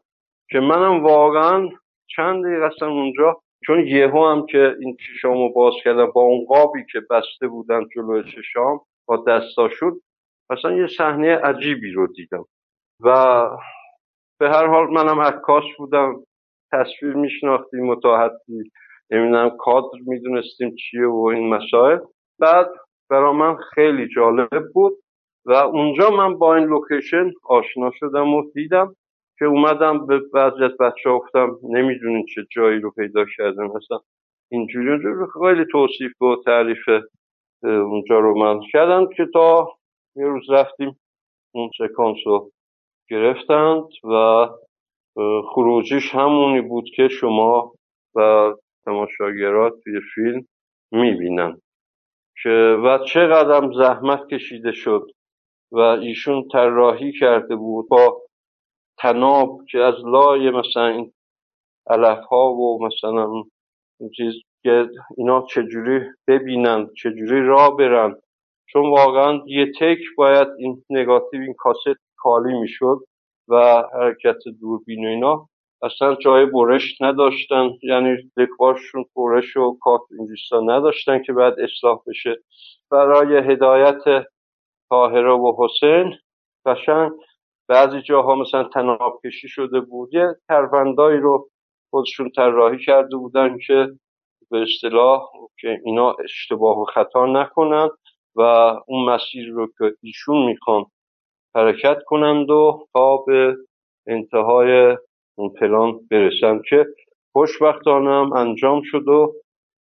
که 0.50 0.60
منم 0.60 1.04
واقعا 1.04 1.70
چند 2.16 2.46
دقیقه 2.46 2.86
اونجا 2.86 3.42
چون 3.66 3.88
یهو 3.88 4.28
هم 4.28 4.46
که 4.46 4.76
این 4.80 4.98
چشامو 4.98 5.54
باز 5.54 5.74
کردم 5.84 6.06
با 6.06 6.22
اون 6.22 6.46
قابی 6.46 6.86
که 6.92 7.00
بسته 7.10 7.48
بودن 7.48 7.82
جلو 7.96 8.24
چشام 8.24 8.82
با 9.06 9.24
دستاشون 9.28 10.02
اصلا 10.50 10.72
یه 10.72 10.88
صحنه 10.88 11.36
عجیبی 11.36 11.92
رو 11.92 12.08
دیدم. 12.08 12.46
و 13.00 13.46
به 14.40 14.50
هر 14.50 14.68
حال 14.68 14.88
منم 14.88 15.20
عکاس 15.20 15.64
بودم 15.78 16.16
تصویر 16.72 17.14
میشناختیم 17.14 17.90
و 17.90 17.96
تا 17.96 18.18
حدی 18.18 18.72
نمی‌دونم 19.12 19.50
کادر 19.50 20.00
می‌دونستیم 20.08 20.76
چیه 20.76 21.08
و 21.08 21.32
این 21.36 21.50
مسائل. 21.54 22.00
بعد 22.40 22.70
برا 23.10 23.34
من 23.34 23.56
خیلی 23.56 24.08
جالب 24.16 24.72
بود 24.74 25.01
و 25.46 25.54
اونجا 25.54 26.10
من 26.10 26.38
با 26.38 26.56
این 26.56 26.66
لوکیشن 26.66 27.32
آشنا 27.44 27.92
شدم 28.00 28.34
و 28.34 28.52
دیدم 28.54 28.96
که 29.40 29.46
اومدم 29.46 30.06
به 30.06 30.20
بعضی 30.34 30.64
از 30.64 30.78
بچه 30.80 31.10
گفتم 31.10 31.58
نمی‌دونین 31.64 32.26
چه 32.36 32.42
جایی 32.52 32.80
رو 32.80 32.92
پیدا 32.92 33.26
کردن 33.38 33.64
مثلا 33.64 34.00
اینجوری 34.52 34.90
اونجوری 34.90 35.26
خیلی 35.42 35.66
توصیف 35.72 36.22
و 36.22 36.36
تعریف 36.46 36.90
اونجا 37.64 38.20
رو 38.20 38.40
من 38.40 38.60
کردم 38.74 39.08
که 39.18 39.26
تا 39.34 39.72
یه 40.16 40.26
روز 40.26 40.50
رفتیم 40.50 41.00
اون 41.54 41.70
سکانس 41.78 42.18
رو 42.26 42.52
گرفتند 43.10 43.84
و 44.04 44.48
خروجیش 45.54 46.16
همونی 46.16 46.62
بود 46.62 46.86
که 46.96 47.08
شما 47.08 47.74
و 48.16 48.52
تماشاگرات 48.86 49.74
توی 49.84 50.00
فیلم 50.16 50.48
می‌بینن. 50.92 51.62
که 52.44 52.50
و 52.86 52.98
چقدر 53.06 53.72
زحمت 53.78 54.28
کشیده 54.28 54.72
شد. 54.72 55.08
و 55.72 55.80
ایشون 55.80 56.48
طراحی 56.52 57.12
کرده 57.20 57.56
بود 57.56 57.90
با 57.90 58.22
تناب 58.98 59.66
که 59.72 59.78
از 59.80 59.96
لای 60.06 60.50
مثلا 60.50 60.88
این 60.88 61.14
علف 61.90 62.26
ها 62.26 62.54
و 62.54 62.86
مثلا 62.86 63.44
چیز 64.18 64.34
که 64.64 64.90
اینا 65.18 65.46
چجوری 65.50 66.00
ببینن 66.28 66.90
چجوری 66.98 67.46
را 67.46 67.70
برن. 67.70 68.16
چون 68.66 68.90
واقعا 68.90 69.40
یه 69.46 69.72
تک 69.80 69.98
باید 70.18 70.48
این 70.58 70.84
نگاتیو 70.90 71.42
این 71.42 71.54
کاست 71.54 72.00
کالی 72.18 72.60
می‌شد 72.60 73.00
و 73.48 73.84
حرکت 73.94 74.38
دوربین 74.62 75.06
و 75.06 75.10
اینا. 75.10 75.48
اصلا 75.84 76.16
جای 76.16 76.46
برش 76.46 77.02
نداشتن 77.02 77.70
یعنی 77.84 78.32
دکوارشون 78.38 79.06
برش 79.16 79.58
و 79.58 79.78
کات 79.82 80.02
اینجوستا 80.20 80.60
نداشتن 80.60 81.24
که 81.24 81.34
بعد 81.34 81.60
اصلاح 81.60 82.02
بشه. 82.08 82.38
برای 82.92 83.52
هدایت 83.52 84.26
طاهره 84.92 85.32
و 85.32 85.54
حسین. 85.58 86.14
قشنگ 86.66 87.12
بعضی 87.68 88.02
جاها 88.02 88.36
مثلا 88.36 88.64
تناب 88.64 89.22
کشی 89.26 89.48
شده 89.48 89.80
بود. 89.80 90.14
یه 90.14 90.36
ترفندایی 90.48 91.20
رو 91.20 91.50
خودشون 91.90 92.30
طراحی 92.36 92.78
کرده 92.86 93.18
بودن 93.18 93.58
که 93.68 93.88
به 94.52 94.62
اصطلاح 94.62 95.22
که 95.60 95.82
اینا 95.86 96.16
اشتباه 96.24 96.80
و 96.82 96.86
خطا 96.86 97.26
نکنن 97.26 97.90
و 98.36 98.42
اون 98.88 99.10
مسیر 99.10 99.50
رو 99.50 99.68
که 99.78 99.96
ایشون 100.02 100.46
می‌خوان 100.46 100.86
حرکت 101.56 101.98
کنند 102.06 102.50
و 102.50 102.88
تا 102.94 103.18
به 103.18 103.56
انتهای 104.08 104.98
اون 105.38 105.50
پلان 105.50 106.00
برسن 106.12 106.62
که 106.70 106.86
خوشبختانه 107.34 108.36
انجام 108.36 108.82
شد 108.86 109.08
و 109.08 109.34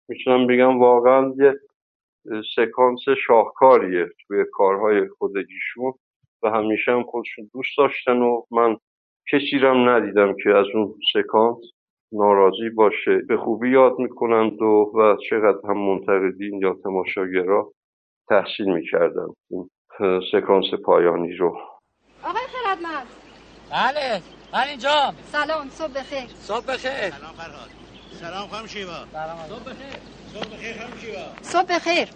می‌تونم 0.09 0.47
بگم 0.47 0.81
واقعا 0.81 1.35
یه 1.39 1.55
سکانس 2.57 3.01
شاهکاریه 3.27 4.09
توی 4.27 4.45
کارهای 4.53 5.09
خودگیشون 5.19 5.93
و 6.43 6.51
همیشه 6.51 6.93
هم 6.93 7.03
خودشون 7.03 7.51
دوست 7.53 7.79
داشتن 7.79 8.17
و 8.23 8.43
من 8.51 8.77
کسی 9.33 9.59
رم 9.59 9.89
ندیدم 9.89 10.35
که 10.45 10.51
از 10.51 10.67
اون 10.75 10.95
سکانس 11.13 11.59
ناراضی 12.13 12.71
باشه. 12.71 13.19
به 13.29 13.37
خوبی 13.37 13.71
یاد 13.71 13.99
می‌کنند 13.99 14.63
و, 14.63 14.93
و 14.95 15.17
چقدر 15.31 15.59
هم 15.69 15.79
منتقدین 15.79 16.61
یا 16.63 16.77
تماشاگرا 16.85 17.73
تحصیل 18.29 18.73
می‌کردن 18.75 19.27
این 19.51 19.71
سکانس 20.33 20.75
پایانی 20.85 21.37
رو. 21.37 21.59
آقای 22.25 22.43
خردمند. 22.53 23.07
بله. 23.71 24.23
من 24.53 24.69
اینجا. 24.69 25.13
سلام. 25.23 25.69
صبح 25.69 25.93
بخیر. 25.93 26.29
صبح 26.29 26.67
بخیر. 26.67 27.11
سلام 27.11 27.33
فرهاد. 27.33 27.90
سلام 28.19 28.49
خانم 28.49 28.67
شیوا. 28.67 29.05
صبح 29.49 29.65
بخیر 29.65 30.01
صبح 30.35 30.57
بخیر 30.57 30.79
خانم 30.79 31.01
شیوا. 31.01 31.25
صبح 31.43 31.75
بخیر. 31.75 32.09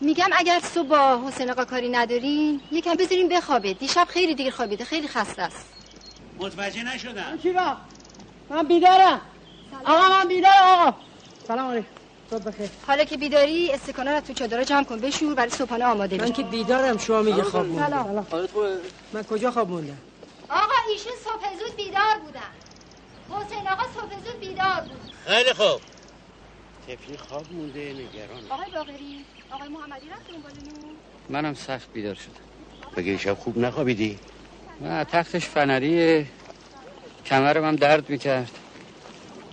میگم 0.00 0.28
اگر 0.32 0.60
صبح 0.60 0.88
با 0.88 1.22
حسین 1.28 1.50
آقا 1.50 1.64
کاری 1.64 1.88
ندارین 1.88 2.60
یکم 2.72 2.94
بذارین 2.94 3.28
بخوابه. 3.28 3.74
دیشب 3.74 4.06
خیلی 4.10 4.34
دیر 4.34 4.50
خوابیده 4.50 4.84
خیلی 4.84 5.08
خسته 5.08 5.42
است. 5.42 5.66
متوجه 6.38 6.82
نشدم. 6.94 7.38
شیوا 7.42 7.76
من 8.50 8.62
بیدارم. 8.62 9.20
آقا 9.84 10.08
من 10.08 10.28
بیدارم 10.28 10.62
آقا. 10.62 10.94
سلام 11.48 11.70
علیکم. 11.70 11.86
صبح 12.30 12.44
بخیر. 12.44 12.70
حالا 12.86 13.04
که 13.04 13.16
بیداری 13.16 13.72
استکانا 13.72 14.14
رو 14.14 14.20
تو 14.20 14.32
چادر 14.32 14.64
جمع 14.64 14.84
کن 14.84 14.98
بشور 14.98 15.34
برای 15.34 15.50
صبحانه 15.50 15.84
آماده 15.84 16.16
من 16.16 16.32
که 16.32 16.42
بیدارم 16.42 16.98
شما 16.98 17.22
میگه 17.22 17.42
خواب 17.42 17.66
موندم 17.66 17.86
سلام. 17.86 18.26
من 19.12 19.22
کجا 19.22 19.50
خواب 19.50 19.68
موندم؟ 19.70 19.98
آقا 20.50 20.74
ایشون 20.88 21.12
صبح 21.24 21.58
زود 21.58 21.76
بیدار 21.76 22.18
بودن. 22.24 22.57
حسین 23.30 23.68
آقا 23.68 23.82
صبح 23.94 24.24
زود 24.24 24.40
بیدار 24.40 24.80
بود. 24.80 25.00
خیلی 25.26 25.52
خوب. 25.52 25.80
تفلی 26.88 27.16
خواب 27.16 27.52
مونده 27.52 27.92
نگران. 27.92 28.42
آقای 28.50 28.70
باقری 28.70 29.24
آقای 29.50 29.68
محمدی 29.68 30.08
رفت 30.08 30.32
دنبالونون 30.32 30.96
منم 31.28 31.54
سخت 31.54 31.92
بیدار 31.92 32.14
شدم. 32.14 32.34
بگه 32.96 33.18
شب 33.18 33.34
خوب 33.34 33.58
نخوابیدی؟ 33.58 34.18
نه 34.80 35.04
تختش 35.04 35.46
فنریه 35.46 36.26
کمرم 37.26 37.64
هم 37.64 37.76
درد 37.76 38.10
می‌کرد. 38.10 38.50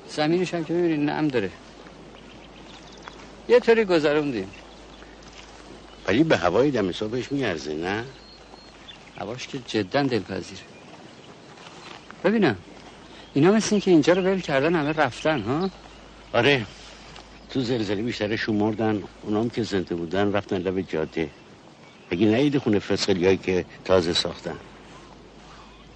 زمینش 0.09 0.53
هم 0.53 0.65
که 0.65 0.73
می‌بینی 0.73 1.05
نم 1.05 1.27
داره. 1.27 1.51
یه 3.49 3.59
طوری 3.59 3.85
گذروندیم. 3.85 4.51
ولی 6.07 6.23
به 6.23 6.37
هوای 6.37 6.71
دم 6.71 6.91
صبحش 6.91 7.31
میارزه 7.31 7.73
نه؟ 7.73 8.05
هواش 9.19 9.47
که 9.47 9.59
جدا 9.59 10.03
دلپذیره. 10.03 10.61
ببینم. 12.23 12.57
اینا 13.35 13.51
مثل 13.51 13.75
این 13.75 13.81
که 13.81 13.91
اینجا 13.91 14.13
رو 14.13 14.21
ول 14.21 14.39
کردن 14.39 14.75
همه 14.75 14.93
رفتن 14.93 15.41
ها؟ 15.41 15.69
آره. 16.33 16.65
تو 17.49 17.61
زلزله 17.61 18.01
بیشترشون 18.01 18.55
مردن 18.55 19.03
اونام 19.23 19.49
که 19.49 19.63
زنده 19.63 19.95
بودن 19.95 20.33
رفتن 20.33 20.57
لب 20.57 20.81
جاده. 20.81 21.29
اگه 22.11 22.25
نهیده 22.25 22.59
خونه 22.59 22.81
هایی 23.07 23.37
که 23.37 23.65
تازه 23.85 24.13
ساختن. 24.13 24.55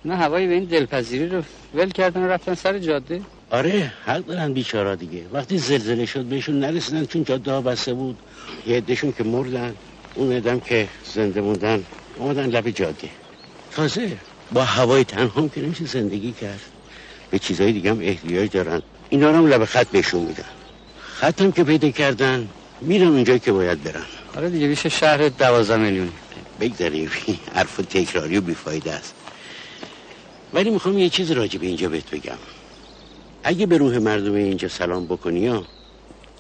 نه 0.05 0.15
هوایی 0.15 0.47
به 0.47 0.53
این 0.53 0.63
دلپذیری 0.63 1.29
رو 1.29 1.43
ول 1.75 1.89
کردن 1.89 2.23
و 2.23 2.27
رفتن 2.27 2.55
سر 2.55 2.79
جاده. 2.79 3.21
آره 3.49 3.93
حق 4.05 4.25
دارن 4.25 4.53
بیچارا 4.53 4.95
دیگه. 4.95 5.23
وقتی 5.31 5.57
زلزله 5.57 6.05
شد 6.05 6.25
بهشون 6.25 6.59
نرسیدن 6.59 7.05
چون 7.05 7.23
جاده 7.23 7.51
ها 7.51 7.61
بسته 7.61 7.93
بود. 7.93 8.17
یه 8.67 8.77
عدهشون 8.77 9.11
که 9.11 9.23
مردن 9.23 9.75
اون 10.15 10.35
ادم 10.35 10.59
که 10.59 10.87
زنده 11.13 11.41
موندن 11.41 11.83
اومدن 12.17 12.49
لب 12.49 12.69
جاده. 12.69 13.09
تازه 13.71 14.17
با 14.51 14.63
هوای 14.63 15.03
تنها 15.03 15.47
که 15.47 15.61
نمیشه 15.61 15.85
زندگی 15.85 16.31
کرد. 16.31 16.78
به 17.31 17.39
چیزهای 17.39 17.72
دیگه 17.72 17.89
هم 17.89 17.99
احتیاج 18.01 18.51
دارن. 18.51 18.81
اینا 19.10 19.31
رو 19.31 19.38
هم 19.38 19.47
لب 19.47 19.65
خط 19.65 19.88
بهشون 19.88 20.22
میدن. 20.22 20.45
خط 20.99 21.41
هم 21.41 21.51
که 21.51 21.64
پیدا 21.64 21.89
کردن 21.89 22.49
میرن 22.81 23.07
اونجایی 23.07 23.39
که 23.39 23.51
باید 23.51 23.84
برن. 23.84 24.06
آره 24.38 24.49
دیگه 24.49 24.68
بیشه 24.68 24.89
شهر 24.89 25.30
دوازده 25.30 25.77
میلیون. 25.77 26.11
بگذاریم. 26.60 27.11
حرف 27.56 27.77
تکراری 27.77 28.38
و 28.38 28.41
بیفایده 28.41 28.93
است. 28.93 29.14
ولی 30.53 30.69
می‌خوام 30.69 30.97
یه 30.97 31.10
چیز 31.10 31.31
راجع 31.31 31.60
به 31.60 31.68
اینجا 31.68 31.89
بهت 31.89 32.10
بگم. 32.10 32.38
اگه 33.43 33.65
به 33.65 33.77
روح 33.77 33.97
مردم 33.97 34.34
اینجا 34.34 34.68
سلام 34.68 35.06
بکنی 35.06 35.47
ها 35.47 35.64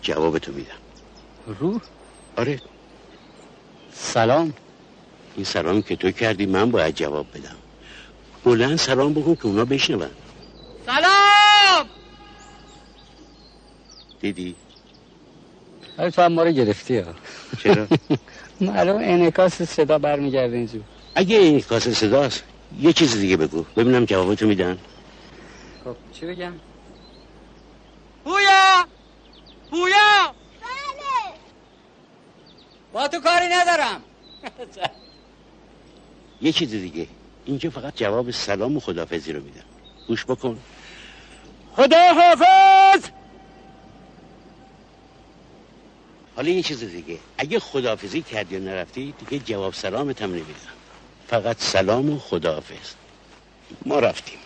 جوابتو 0.01 0.51
میدم. 0.51 0.79
روح؟ 1.59 1.81
آره. 2.37 2.59
سلام؟ 3.93 4.53
این 5.35 5.45
سلام 5.45 5.81
که 5.81 5.95
تو 5.95 6.11
کردی 6.11 6.45
من 6.45 6.71
باید 6.71 6.95
جواب 6.95 7.25
بدم. 7.33 7.55
بلند 8.43 8.75
سلام 8.75 9.13
بکن 9.13 9.35
که 9.35 9.45
اونا 9.45 9.65
بشنون. 9.65 10.09
سلام! 10.89 11.89
دیدی؟ 14.21 14.55
آره 15.99 16.11
تو 16.11 16.21
هم 16.21 16.33
ما 16.33 16.43
رو 16.43 16.51
گرفتی 16.51 16.97
ها. 16.97 17.13
چرا؟ 17.63 17.87
معلوم 18.61 18.97
انعکاس 18.97 19.61
صدا 19.61 19.97
برمیگرده 19.99 20.55
اینجور. 20.55 20.81
اگه 21.15 21.37
انعکاس 21.41 21.87
صداست 21.87 22.43
یه 22.79 22.93
چیز 22.93 23.17
دیگه 23.17 23.37
بگو. 23.37 23.65
ببینم 23.77 24.05
جوابتو 24.05 24.47
میدن. 24.47 24.77
خب 25.83 25.95
چی 26.13 26.25
بگم؟ 26.25 26.53
پویا! 28.23 28.85
پویا! 29.69 30.33
بله! 30.61 31.33
با 32.93 33.07
تو 33.07 33.19
کاری 33.19 33.45
ندارم. 33.51 34.01
یه 36.41 36.51
چیز 36.51 36.71
دیگه. 36.71 37.07
اینجا 37.45 37.69
فقط 37.69 37.95
جواب 37.95 38.31
سلام 38.31 38.77
و 38.77 38.79
خدافزی 38.79 39.33
رو 39.33 39.43
میدم 39.43 39.63
گوش 40.07 40.25
بکن. 40.25 40.59
خدا 41.79 42.13
حافظ 42.13 43.09
حالا 46.35 46.49
یه 46.49 46.63
چیز 46.63 46.83
دیگه. 46.83 47.19
اگه 47.37 47.59
خدافزی 47.59 48.21
کردی 48.21 48.57
و 48.57 48.59
نرفتی 48.59 49.13
دیگه 49.19 49.45
جواب 49.45 49.73
سلامت 49.73 50.21
هم 50.21 50.29
نمیدم. 50.29 50.73
فقط 51.27 51.59
سلام 51.59 52.09
و 52.09 52.19
خداحافظ. 52.19 52.93
ما 53.85 53.99
رفتیم. 53.99 54.39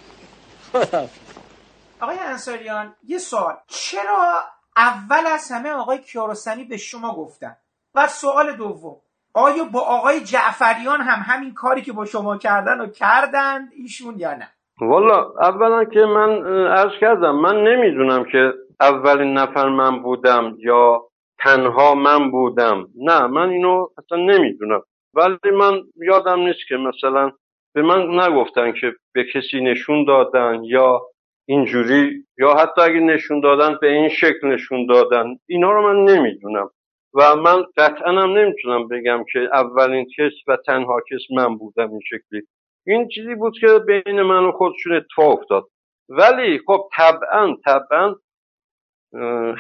آقای 2.00 2.18
انصاریان 2.20 2.96
یه 3.08 3.18
سوال. 3.18 3.56
چرا 3.68 4.44
اول 4.78 5.28
از 5.28 5.52
همه 5.52 5.70
آقای 5.70 5.98
کیارستمی 5.98 6.64
به 6.64 6.78
شما 6.78 7.16
گفتن؟ 7.16 7.58
و 7.96 8.08
سوال 8.08 8.56
دوم. 8.56 9.02
آیا 9.34 9.64
با 9.64 9.82
آقای 9.82 10.24
جعفریان 10.24 11.02
هم 11.02 11.20
همین 11.20 11.54
کاری 11.54 11.82
که 11.82 11.94
با 11.94 12.06
شما 12.06 12.38
کردن 12.38 12.80
و 12.80 12.88
کردند 12.88 13.70
ایشون 13.76 14.20
یا 14.20 14.34
نه؟ 14.34 14.50
والا 14.88 15.34
اولا 15.40 15.86
که 15.86 16.00
من 16.00 16.46
عرض 16.68 16.92
کردم 17.02 17.36
من 17.36 17.64
نمی‌دونم 17.64 18.24
که 18.24 18.54
اولین 18.80 19.34
نفر 19.34 19.70
من 19.70 20.04
بودم 20.04 20.56
یا 20.60 21.02
تنها 21.40 21.96
من 21.96 22.32
بودم. 22.32 22.88
نه 22.96 23.28
من 23.28 23.50
اینو 23.50 23.88
اصلا 23.98 24.18
نمی‌دونم. 24.18 24.82
ولی 25.14 25.38
من 25.58 25.82
یادم 25.96 26.40
نیست 26.40 26.60
که 26.68 26.76
مثلا 26.76 27.32
به 27.74 27.82
من 27.82 28.20
نگفتن 28.20 28.72
که 28.72 28.94
به 29.14 29.24
کسی 29.34 29.62
نشون 29.62 30.06
دادن 30.06 30.64
یا 30.64 31.02
اینجوری 31.46 32.26
یا 32.38 32.54
حتی 32.54 32.82
اگه 32.82 33.00
نشون 33.00 33.40
دادن 33.40 33.78
به 33.82 33.88
این 33.92 34.10
شکل 34.10 34.48
نشون 34.48 34.86
دادن. 34.86 35.26
اینا 35.48 35.72
رو 35.72 35.94
من 35.94 36.14
نمی‌دونم. 36.14 36.70
و 37.14 37.36
من 37.36 37.64
قطعا 37.78 38.12
هم 38.12 38.38
نمی‌تونم 38.38 38.88
بگم 38.88 39.24
که 39.34 39.40
اولین 39.40 40.06
کس 40.18 40.32
و 40.48 40.58
تنها 40.66 41.02
کس 41.12 41.22
من 41.38 41.58
بودم 41.58 41.90
این 41.92 42.02
شکلی. 42.10 42.42
این 42.88 43.08
چیزی 43.08 43.36
بود 43.36 43.54
که 43.62 43.68
بین 43.88 44.22
من 44.22 44.46
و 44.46 44.52
خودشون 44.52 44.94
اتفاق 44.96 45.40
افتاد. 45.40 45.64
ولی 46.10 46.60
خب 46.68 46.90
طبعا 46.96 47.56
طبعا 47.66 48.16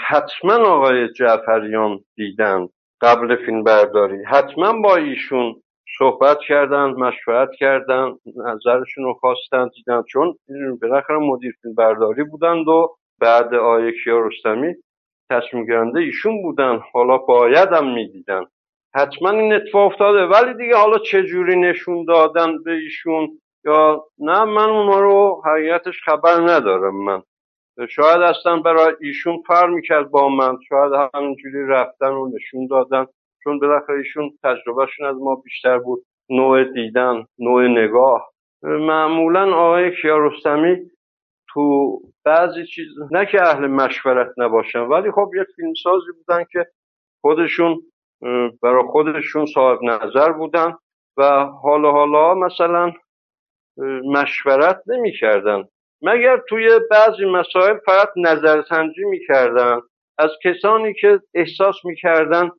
حتما 0.07 0.53
آقای 0.53 1.13
جعفریان 1.13 1.99
دیدن 2.15 2.67
قبل 3.01 3.35
فیلم 3.45 3.63
برداری. 3.63 4.23
حتما 4.23 4.81
با 4.81 4.95
ایشون 4.95 5.55
صحبت 5.97 6.37
کردن 6.47 6.85
مشورت 6.85 7.49
کردن 7.59 8.15
نظرشون 8.35 9.03
رو 9.03 9.13
خواستن 9.13 9.69
دیدن. 9.75 10.03
چون 10.03 10.37
بالاخره 10.81 11.17
مدیر 11.17 11.53
فیلم 11.61 11.75
برداری 11.75 12.23
بودند 12.23 12.67
و 12.67 12.95
بعد 13.19 13.53
آیه 13.53 13.91
کیارستمی 14.03 14.73
تصمیم 15.29 15.65
گیرنده 15.65 15.99
ایشون 15.99 16.41
بودن. 16.41 16.79
حالا 16.93 17.17
باید 17.17 17.69
هم 17.69 17.93
می‌دیدن. 17.93 18.45
حتما 18.95 19.29
این 19.29 19.53
اتفاق 19.53 19.91
افتاده. 19.91 20.25
ولی 20.25 20.53
دیگه 20.53 20.75
حالا 20.75 20.97
چه 20.97 21.23
جوری 21.23 21.59
نشون 21.59 22.05
دادن 22.05 22.63
به 22.63 22.71
ایشون؟ 22.71 23.39
یا 23.65 24.05
نه 24.19 24.43
من 24.43 24.69
اونا 24.69 24.99
رو 24.99 25.41
حقیقتش 25.45 26.01
خبر 26.05 26.35
ندارم 26.35 27.03
من. 27.03 27.21
شاید 27.89 28.21
اصلا 28.21 28.57
برای 28.57 28.95
ایشون 29.01 29.43
فر 29.47 29.67
می‌کرد 29.67 30.09
با 30.11 30.29
من. 30.29 30.57
شاید 30.69 31.11
همینجوری 31.13 31.67
رفتن 31.67 32.11
و 32.11 32.31
نشون 32.35 32.67
دادن. 32.67 33.05
چون 33.43 33.59
بالاخره 33.59 33.97
ایشون 33.97 34.31
تجربهشون 34.43 35.05
از 35.07 35.15
ما 35.15 35.35
بیشتر 35.35 35.77
بود. 35.79 36.05
نوع 36.29 36.63
دیدن 36.63 37.25
نوع 37.39 37.67
نگاه. 37.67 38.29
معمولا 38.63 39.55
آقای 39.55 39.95
کیارستمی 40.01 40.77
تو 41.49 41.99
بعضی 42.25 42.65
چیز 42.65 42.87
نه 43.11 43.25
که 43.25 43.41
اهل 43.41 43.67
مشورت 43.67 44.27
نباشن 44.37 44.79
ولی 44.79 45.11
خب 45.11 45.31
یه 45.35 45.45
فیلمسازی 45.55 46.11
بودن 46.17 46.43
که 46.51 46.67
خودشون 47.21 47.81
برای 48.61 48.83
خودشون 48.91 49.45
صاحب 49.45 49.83
نظر 49.83 50.31
بودن 50.31 50.73
و 51.17 51.45
حالا 51.45 51.91
حالا 51.91 52.33
مثلا 52.33 52.91
مشورت 54.05 54.81
نمی‌کردن. 54.87 55.63
مگر 56.01 56.41
توی 56.49 56.69
بعضی 56.91 57.25
مسائل 57.25 57.77
فقط 57.85 58.09
نظرسنجی 58.17 59.03
می‌کردن؟ 59.03 59.79
از 60.17 60.29
کسانی 60.43 60.93
که 60.93 61.19
احساس 61.33 61.75
می‌کردن 61.85 62.51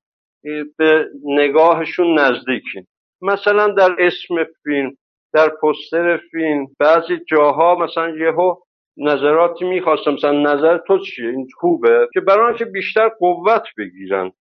به 0.78 1.08
نگاهشون 1.24 2.18
نزدیکین 2.18 2.86
مثلا 3.22 3.68
در 3.68 3.96
اسم 3.98 4.34
فیلم 4.62 4.96
در 5.32 5.48
پستر 5.48 6.16
فیلم 6.16 6.66
بعضی 6.78 7.18
جاها 7.28 7.74
مثلا 7.74 8.08
یهو 8.08 8.54
نظراتی 8.96 9.64
می‌خواستم 9.64 10.10
مثلا 10.10 10.54
نظر 10.54 10.78
تو 10.78 10.98
چیه؟ 10.98 11.28
این 11.28 11.48
خوبه؟ 11.58 12.08
که 12.14 12.20
برای 12.20 12.58
که 12.58 12.64
بیشتر 12.64 13.08
قوت 13.08 13.62
بگیرن. 13.78 14.32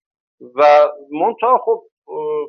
و 0.41 0.63
منتها 1.11 1.57
خب 1.65 1.83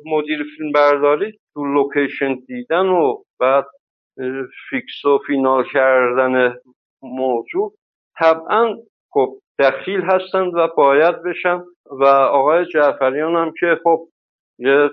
مدیر 0.05 0.45
فیلم 0.57 0.71
برداری 0.71 1.39
تو 1.53 1.65
لوکیشن 1.65 2.35
دیدن 2.35 2.85
و 2.85 3.23
بعد 3.39 3.65
فیکس 4.69 5.05
و 5.05 5.19
فینال 5.27 5.63
کردن 5.73 6.55
موضوع 7.01 7.73
طبعا 8.19 8.77
خب 9.11 9.39
دخیل 9.59 10.01
هستند 10.01 10.53
و 10.55 10.67
باید 10.77 11.23
بشن 11.23 11.63
و 11.85 12.05
آقای 12.05 12.65
جعفریان 12.65 13.35
هم 13.35 13.53
که 13.59 13.79
خب 13.83 14.07
یه 14.59 14.89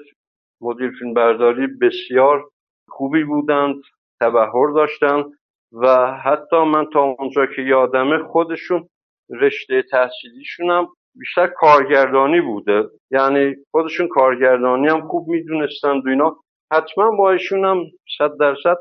مدیر 0.60 0.92
فیلم 0.98 1.14
برداری 1.14 1.66
بسیار 1.66 2.48
خوبی 2.88 3.24
بودند 3.24 3.74
تبحر 4.20 4.72
داشتند 4.74 5.24
و 5.72 6.12
حتی 6.24 6.56
من 6.56 6.86
تا 6.92 7.00
اونجا 7.02 7.46
که 7.46 7.62
یادمه 7.62 8.18
خودشون 8.18 8.88
رشته 9.30 9.82
تحصیلیشون 9.82 10.70
هم 10.70 10.88
بیشتر 11.14 11.46
کارگردانی 11.46 12.40
بوده. 12.40 12.84
یعنی 13.10 13.56
خودشون 13.70 14.08
کارگردانی 14.08 14.88
هم 14.88 15.08
خوب 15.08 15.28
می‌دونستند 15.28 16.06
و 16.06 16.08
اینا. 16.08 16.36
حتما 16.72 17.10
با 17.10 17.30
ایشون 17.30 17.64
هم 17.64 17.84
صد 18.18 18.36
درصد 18.40 18.76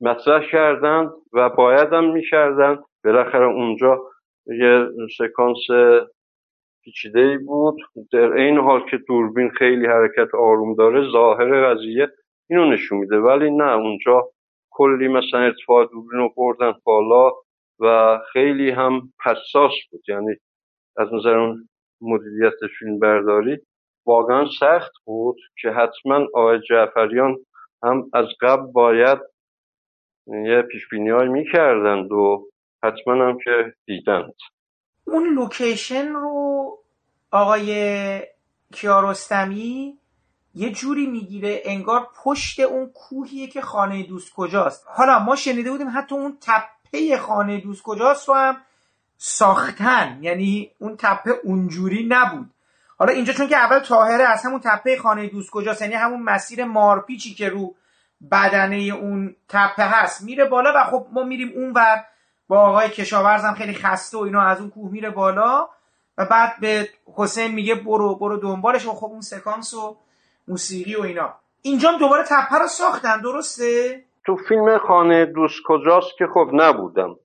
مطرح 0.00 0.50
کردند 0.52 1.10
و 1.32 1.48
باید 1.48 1.92
هم 1.92 2.12
می‌کردن. 2.12 2.78
بالاخره 3.04 3.44
اونجا 3.46 4.02
یه 4.46 4.86
سکانس 5.18 5.66
پیچیده 6.84 7.20
ای 7.20 7.38
بود. 7.38 7.76
در 8.12 8.32
این 8.32 8.58
حال 8.58 8.80
که 8.90 8.96
دوربین 8.96 9.50
خیلی 9.50 9.86
حرکت 9.86 10.34
آروم 10.34 10.74
داره 10.74 11.10
ظاهر 11.12 11.74
قضیه 11.74 12.08
اینو 12.50 12.70
نشون 12.70 12.98
میده. 12.98 13.18
ولی 13.18 13.50
نه 13.50 13.72
اونجا 13.72 14.28
کلی 14.70 15.08
مثلا 15.08 15.40
ارتفاع 15.40 15.86
دوربین 15.86 16.18
رو 16.18 16.32
بردن 16.36 16.72
بالا 16.84 17.32
و 17.80 18.18
خیلی 18.32 18.70
هم 18.70 19.12
حساس 19.24 19.72
بود. 19.90 20.02
یعنی 20.08 20.36
از 20.96 21.14
نظر 21.14 21.38
اون 21.38 21.68
مدیریت 22.00 22.54
فیلم 22.78 22.98
برداری 22.98 23.58
واقعا 24.06 24.44
سخت 24.60 24.92
بود 25.04 25.36
که 25.60 25.68
حتما 25.68 26.26
آقای 26.34 26.60
جعفریان 26.68 27.36
هم 27.82 28.10
از 28.14 28.26
قبل 28.40 28.72
باید 28.72 29.18
یه 30.26 30.62
پیش 30.62 30.88
بینی 30.88 31.28
می‌کردند 31.28 32.12
و 32.12 32.46
حتما 32.84 33.28
هم 33.28 33.38
که 33.44 33.74
دیدند. 33.86 34.34
اون 35.04 35.34
لوکیشن 35.34 36.08
رو 36.12 36.78
آقای 37.30 38.22
کیارستمی 38.72 39.98
یه 40.54 40.70
جوری 40.70 41.06
می‌گیره 41.06 41.62
انگار 41.64 42.08
پشت 42.24 42.60
اون 42.60 42.90
کوهیه 42.94 43.46
که 43.46 43.60
خانه 43.60 44.02
دوست 44.02 44.34
کجاست. 44.34 44.86
حالا 44.88 45.18
ما 45.18 45.36
شنیده 45.36 45.70
بودیم 45.70 45.88
حتی 45.94 46.14
اون 46.14 46.38
تپه 46.40 47.16
خانه 47.18 47.60
دوست 47.60 47.82
کجاست 47.82 48.28
رو 48.28 48.34
هم 48.34 48.56
ساختن. 49.26 50.18
یعنی 50.20 50.70
اون 50.78 50.96
تپه 50.96 51.30
اونجوری 51.44 52.06
نبود. 52.08 52.50
حالا 52.98 53.12
اینجا 53.12 53.32
چون 53.32 53.48
که 53.48 53.56
اول 53.56 53.78
تاهره 53.78 54.24
از 54.24 54.44
همون 54.44 54.60
تپه 54.60 54.96
خانه 54.98 55.26
دوست 55.26 55.50
کجاست 55.50 55.82
یعنی 55.82 55.94
همون 55.94 56.22
مسیر 56.22 56.64
مارپیچی 56.64 57.34
که 57.34 57.48
رو 57.48 57.74
بدنه 58.30 58.76
اون 58.76 59.36
تپه 59.48 59.82
هست 59.82 60.22
میره 60.22 60.44
بالا 60.44 60.72
و 60.76 60.84
خب 60.84 61.06
ما 61.12 61.24
میریم 61.24 61.52
اون 61.54 61.72
ور 61.72 62.04
با 62.48 62.60
آقای 62.60 62.88
کشاورزم 62.88 63.54
خیلی 63.54 63.74
خسته 63.74 64.18
و 64.18 64.20
اینا 64.20 64.42
از 64.42 64.60
اون 64.60 64.70
کوه 64.70 64.92
میره 64.92 65.10
بالا 65.10 65.68
و 66.18 66.24
بعد 66.24 66.60
به 66.60 66.88
حسین 67.16 67.52
میگه 67.52 67.74
برو 67.74 68.14
برو 68.14 68.36
دنبالش 68.36 68.86
و 68.86 68.90
خب 68.90 69.06
اون 69.06 69.20
سکانس 69.20 69.74
و 69.74 69.96
موسیقی 70.48 70.94
و 70.94 71.02
اینا. 71.02 71.34
اینجا 71.62 71.92
دوباره 71.92 72.22
تپه 72.22 72.58
رو 72.60 72.66
ساختن 72.66 73.20
درسته؟ 73.20 74.04
تو 74.26 74.36
فیلم 74.36 74.78
خانه 74.78 75.26
دوست 75.26 75.62
کجاست 75.66 76.18
که 76.18 76.26
خب 76.34 76.50
نبودم. 76.52 77.16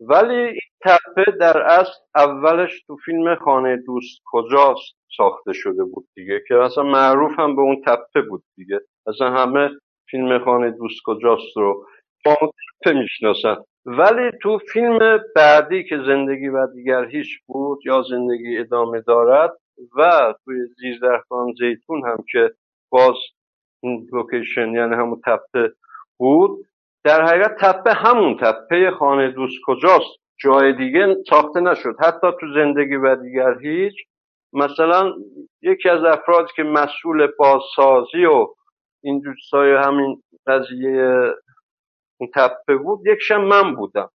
ولی 0.00 0.59
تپه 0.84 1.30
در 1.40 1.58
اصل 1.58 1.92
اولش 2.14 2.82
تو 2.86 2.96
فیلم 2.96 3.34
خانه 3.34 3.76
دوست 3.76 4.22
کجاست 4.24 4.96
ساخته 5.16 5.52
شده 5.52 5.84
بود 5.84 6.08
دیگه 6.14 6.42
که 6.48 6.54
اصلا 6.54 6.84
معروف 6.84 7.38
هم 7.38 7.56
به 7.56 7.62
اون 7.62 7.82
تپه 7.86 8.22
بود 8.22 8.42
دیگه. 8.56 8.80
اصلا 9.06 9.30
همه 9.30 9.70
فیلم 10.10 10.44
خانه 10.44 10.70
دوست 10.70 11.00
کجاست 11.04 11.56
رو 11.56 11.86
با 12.24 12.36
اون 12.40 12.50
تپه 12.50 12.92
می‌شناسن. 12.92 13.56
ولی 13.86 14.30
تو 14.42 14.58
فیلم 14.72 15.18
بعدی 15.36 15.84
که 15.84 15.96
زندگی 16.06 16.48
و 16.48 16.66
دیگر 16.66 17.04
هیچ 17.04 17.28
بود 17.46 17.78
یا 17.86 18.02
زندگی 18.02 18.58
ادامه 18.58 19.00
دارد 19.00 19.52
و 19.96 20.34
توی 20.44 20.66
زیر 20.78 20.98
درختان 21.02 21.52
زیتون 21.58 22.02
هم 22.06 22.24
که 22.32 22.50
باز 22.90 23.14
این 23.82 24.08
لوکیشن 24.12 24.74
یعنی 24.74 24.94
همون 24.94 25.20
تپه 25.26 25.72
بود 26.18 26.66
در 27.04 27.24
حقیقت 27.24 27.56
تپه 27.60 27.92
همون 27.92 28.36
تپه 28.36 28.90
خانه 28.98 29.30
دوست 29.30 29.56
کجاست. 29.66 30.20
جای 30.42 30.72
دیگه 30.72 31.16
ساخته 31.30 31.60
نشد. 31.60 31.96
حتی 32.00 32.26
تو 32.40 32.46
زندگی 32.54 32.96
و 32.96 33.16
دیگر 33.16 33.58
هیچ. 33.58 33.94
مثلا 34.52 35.12
یکی 35.62 35.88
از 35.88 36.04
افرادی 36.04 36.52
که 36.56 36.62
مسئول 36.62 37.26
بازسازی 37.38 38.24
و 38.24 38.46
این 39.02 39.20
دوستای 39.20 39.72
همین 39.74 40.22
قضیه 40.46 41.34
تپه 42.34 42.76
بود 42.76 43.06
یکشم 43.06 43.40
من 43.40 43.74
بودم 43.74 44.10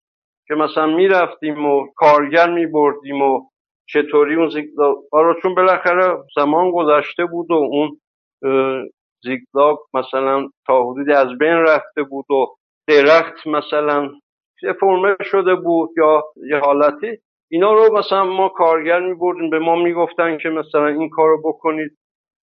که 0.49 0.55
مثلا 0.55 0.87
می‌رفتیم 0.87 1.67
و 1.67 1.87
کارگر 1.97 2.51
میبردیم 2.51 3.23
و 3.23 3.49
چطوری 3.89 4.35
اون 4.35 4.51
زیگزاگ 4.51 4.97
آره 5.13 5.35
چون 5.43 5.55
بالاخره 5.55 6.19
زمان 6.37 6.71
گذشته 6.71 7.27
بود 7.27 7.51
و 7.51 7.55
اون 7.55 8.01
زیگزاگ 9.23 9.79
مثلا 9.95 10.49
تا 10.67 10.83
حدودی 10.83 11.13
از 11.13 11.39
بین 11.39 11.57
رفته 11.57 12.03
بود 12.03 12.31
و 12.31 12.47
درخت 12.89 13.47
مثلا 13.47 14.11
فرمه 14.81 15.17
شده 15.23 15.55
بود 15.55 15.91
یا 15.97 16.25
یه 16.51 16.59
حالتی. 16.59 17.19
اینا 17.51 17.73
رو 17.73 17.99
مثلا 17.99 18.25
ما 18.25 18.49
کارگر 18.49 19.01
میبردیم 19.01 19.51
به 19.51 19.59
ما 19.59 19.77
می‌گفتن 19.77 20.39
که 20.39 20.49
مثلا 20.49 20.87
این 20.87 21.11
کار 21.11 21.29
رو 21.29 21.43
بکنید 21.45 21.99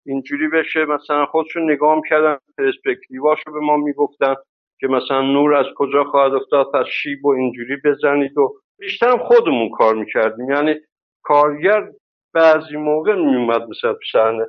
اینجوری 0.05 0.47
بشه. 0.47 0.85
مثلا 0.85 1.25
خودشون 1.25 1.71
نگاه 1.71 2.01
کردن 2.09 2.37
پرسپکتیواشو 2.57 3.51
به 3.51 3.59
ما 3.59 3.77
می‌گفتن 3.77 4.35
که 4.79 4.87
مثلا 4.87 5.21
نور 5.21 5.55
از 5.55 5.65
کجا 5.75 6.03
خواهد 6.03 6.33
افتاد 6.33 6.71
پس 6.73 6.85
شیب 6.85 7.25
و 7.25 7.29
اینجوری 7.29 7.77
بزنید. 7.85 8.37
و 8.37 8.53
بیشتر 8.79 9.17
خودمون 9.17 9.69
کار 9.69 9.95
می‌کردیم. 9.95 10.49
یعنی 10.49 10.75
کارگر 11.23 11.87
بعضی 12.33 12.77
موقع 12.77 13.15
میومد 13.15 13.69
مثلا 13.69 13.93
پیشنه 13.93 14.45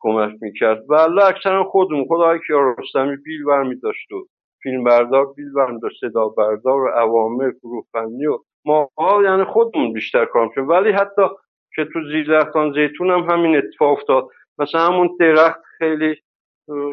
کمک 0.00 0.38
می‌کرد. 0.40 0.84
و 0.88 0.94
الله 0.94 1.24
اکثرا 1.24 1.64
خودمون 1.64 2.06
خدای 2.08 2.38
کیارستمی 2.46 3.16
بیل 3.16 3.44
برمی 3.44 3.80
داشت 3.80 4.12
و 4.12 4.26
فیلم 4.62 4.84
بردار 4.84 5.32
بیل 5.32 5.52
برمی 5.52 5.80
داشت 5.80 6.00
صدا 6.00 6.28
بردار 6.28 6.80
و 6.80 6.88
عوامل 6.88 7.52
فنی 7.92 8.26
و 8.26 8.38
ما 8.64 8.90
یعنی 9.24 9.44
خودمون 9.44 9.92
بیشتر 9.92 10.24
کار 10.24 10.46
می‌کرد 10.46 10.68
ولی 10.68 10.92
حتی 10.92 11.22
که 11.74 11.84
تو 11.92 12.00
زیر 12.10 12.28
درختان 12.28 12.72
زیتون 12.72 13.10
هم 13.10 13.20
همین 13.20 13.56
اتفاق 13.56 13.92
افتاد. 13.92 14.28
مثلا 14.58 14.80
همون 14.80 15.16
درخت 15.20 15.60
خیلی 15.78 16.16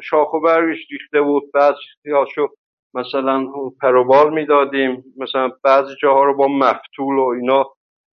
شاخ 0.03 0.33
و 0.33 0.39
برگش 0.39 0.77
ریخته 0.91 1.21
بود 1.21 1.43
بعضی 1.53 2.11
هاشو 2.11 2.47
مثلا 2.93 3.47
پروبال 3.81 4.33
می‌دادیم. 4.33 5.03
مثلا 5.17 5.51
بعضی 5.63 5.95
جاها 6.01 6.23
رو 6.23 6.35
با 6.35 6.47
مفتول 6.47 7.15
و 7.15 7.25
اینا 7.25 7.65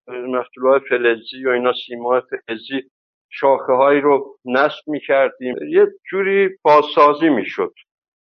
مفتول 0.07 0.67
های 0.67 0.79
فلزی 0.89 1.45
و 1.45 1.49
اینا 1.49 1.73
سیما 1.87 2.21
فلزی 2.21 2.89
شاخه 3.31 3.73
هایی 3.73 4.01
رو 4.01 4.37
نصب 4.45 4.83
می‌کردیم. 4.87 5.55
یه 5.69 5.87
جوری 6.11 6.49
بازسازی 6.63 7.29
می‌شد. 7.29 7.73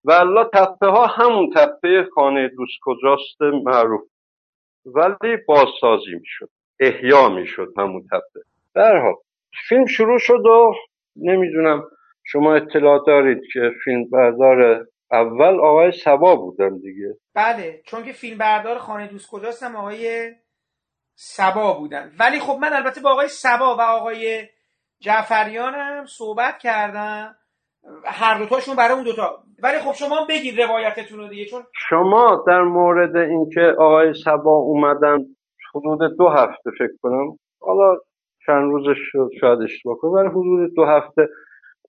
و 0.05 0.11
الله 0.11 0.49
تپه 0.53 0.87
ها 0.87 1.05
همون 1.07 1.49
تپه 1.55 2.07
خانه 2.15 2.47
دوست 2.47 2.79
کجاست 2.83 3.41
معروف. 3.41 4.01
ولی 4.85 5.37
بازسازی 5.47 6.15
می‌شد 6.19 6.49
احیا 6.79 7.29
می‌شد 7.29 7.73
همون 7.77 8.03
تپه 8.11 8.41
در 8.75 9.13
فیلم 9.69 9.85
شروع 9.85 10.19
شد 10.19 10.45
و 10.45 10.73
نمی‌دونم 11.15 11.83
شما 12.23 12.55
اطلاع 12.55 13.03
دارید 13.07 13.41
که 13.53 13.71
فیلم 13.83 14.09
بردار 14.09 14.87
اول 15.11 15.59
آقای 15.59 15.91
سبا 15.91 16.35
بودن 16.35 16.77
دیگه. 16.77 17.15
بله 17.35 17.81
چون 17.85 18.03
که 18.03 18.11
فیلم 18.13 18.37
بردار 18.37 18.77
خانه 18.77 19.07
دوست 19.07 19.31
کجاست 19.31 19.63
آقای 19.63 20.31
سبا 21.15 21.73
بودن. 21.73 22.11
ولی 22.19 22.39
خب 22.39 22.57
من 22.61 22.73
البته 22.73 23.01
با 23.01 23.11
آقای 23.11 23.27
سبا 23.27 23.75
و 23.75 23.81
آقای 23.81 24.47
جعفریان 24.99 25.73
هم 25.75 26.05
صحبت 26.05 26.57
کردم. 26.57 27.35
هر 28.05 28.37
دوتاشون 28.37 28.75
برای 28.75 28.93
اون 28.93 29.03
دوتا. 29.03 29.43
ولی 29.63 29.79
خب 29.79 29.93
شما 29.93 30.25
بگید 30.29 30.61
روایتتون 30.61 31.19
رو 31.19 31.27
دیگه 31.27 31.45
چون 31.45 31.63
شما 31.89 32.43
در 32.47 32.61
مورد 32.61 33.15
اینکه 33.15 33.61
آقای 33.79 34.13
سبا 34.25 34.51
اومدن 34.51 35.17
حدود 35.75 36.17
دو 36.17 36.29
هفته 36.29 36.71
فکر 36.77 36.97
کنم 37.01 37.39
حالا 37.61 37.97
چند 38.45 38.71
روزش 38.71 38.97
شد 39.11 39.29
شاید 39.41 39.61
اشتباه 39.61 39.97
کنم 39.97 40.11
ولی 40.11 40.27
حدود 40.27 40.75
دو 40.75 40.85
هفته 40.85 41.29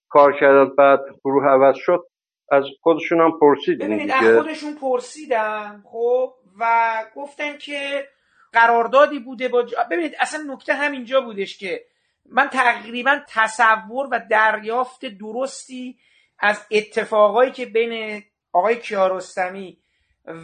کار 0.09 0.33
کردن 0.41 0.75
بعد 0.79 1.01
گروه 1.25 1.45
عوض 1.47 1.77
شد 1.77 2.07
از 2.51 2.65
خودشون 2.81 3.21
هم 3.21 3.39
پرسیدیم 3.41 3.87
ببینید 3.87 4.11
از 4.11 4.39
خودشون 4.39 4.75
پرسیدم 4.75 5.83
خب 5.85 6.33
و 6.61 6.95
گفتن 7.17 7.59
که 7.59 8.05
قراردادی 8.53 9.19
بوده 9.19 9.49
با 9.49 9.65
ببینید 9.91 10.15
اصلا 10.21 10.53
نکته 10.53 10.75
همینجا 10.75 11.21
بودش 11.21 11.59
که 11.59 11.85
من 12.31 12.49
تقریبا 12.49 13.19
تصور 13.29 14.09
و 14.11 14.21
دریافت 14.31 15.05
درستی 15.05 15.97
از 16.39 16.67
اتفاقایی 16.71 17.51
که 17.51 17.67
بین 17.67 18.23
آقای 18.53 18.77
کیارستمی 18.77 19.79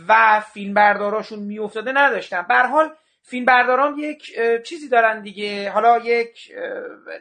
و 0.09 0.41
فیلمبرداراشون 0.41 1.39
میافتاده 1.39 1.93
نداشتم. 1.93 2.47
به 2.49 2.55
حال 2.55 2.91
فیلمبرداران 3.23 3.99
یک 3.99 4.23
چیزی 4.67 4.89
دارن 4.89 5.23
دیگه. 5.23 5.71
حالا 5.71 5.99
یک 5.99 6.53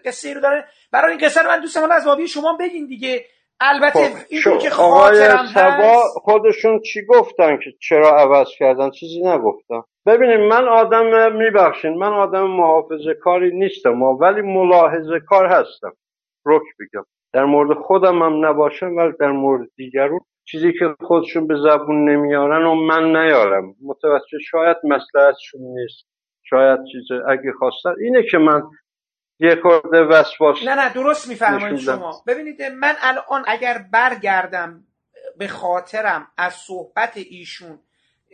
قصه 0.06 0.34
رو 0.34 0.42
دارن. 0.42 0.64
برای 0.92 1.12
این 1.12 1.20
قصه 1.26 1.42
رو 1.42 1.48
من 1.48 1.62
دوستم 1.62 1.92
از 1.92 2.06
بابی 2.06 2.28
شما 2.28 2.58
بگین 2.60 2.88
دیگه. 2.88 3.26
البته 3.60 4.10
خب 4.10 4.16
این 4.30 4.60
که 4.60 4.70
خاطرم 4.70 5.46
سبا 5.54 6.04
هست. 6.04 6.18
خودشون 6.22 6.82
چی 6.82 7.06
گفتن 7.06 7.58
که 7.58 7.72
چرا 7.82 8.20
عوض 8.20 8.48
کردن؟ 8.60 8.90
چیزی 8.90 9.22
نگفتن. 9.22 9.82
ببینید 10.06 10.40
من 10.40 10.68
آدم 10.68 11.36
میبخشین. 11.36 11.98
من 11.98 12.14
آدم 12.14 12.48
محافظه 12.48 13.14
کاری 13.22 13.58
نیستم. 13.58 14.02
ولی 14.02 14.42
ملاحظه 14.42 15.20
کار 15.28 15.46
هستم. 15.46 15.92
رک 16.46 16.62
بگم. 16.80 17.06
در 17.34 17.46
مورد 17.46 17.78
خودم 17.78 18.22
هم 18.22 18.46
نباشم 18.46 18.96
ولی 18.98 19.14
در 19.20 19.32
مورد 19.32 19.70
دیگرون 19.76 20.20
چیزی 20.46 20.74
که 20.74 20.96
خودشون 21.02 21.48
به 21.48 21.56
زبون 21.56 22.10
نمیارن 22.10 22.66
و 22.66 22.76
من 22.76 23.04
نیارم. 23.04 23.76
متوجه 23.82 24.40
شاید 24.52 24.78
مسلحتشون 24.84 25.62
نیست. 25.62 26.08
شاید 26.44 26.80
چیز 26.92 27.20
اگه 27.28 27.52
خواستن. 27.60 27.94
اینه 28.02 28.24
که 28.32 28.38
من 28.38 28.62
یه 29.40 29.56
خورده 29.62 30.02
وسواس 30.02 30.58
نه 30.64 30.76
نه 30.76 30.94
درست 30.94 31.30
میفرمایید. 31.30 31.80
شما. 31.80 32.24
ببینید 32.28 32.62
من 32.64 32.96
الان 33.02 33.44
اگر 33.48 33.86
برگردم 33.92 34.84
به 35.38 35.48
خاطرم 35.48 36.28
از 36.38 36.54
صحبت 36.54 37.14
ایشون 37.16 37.80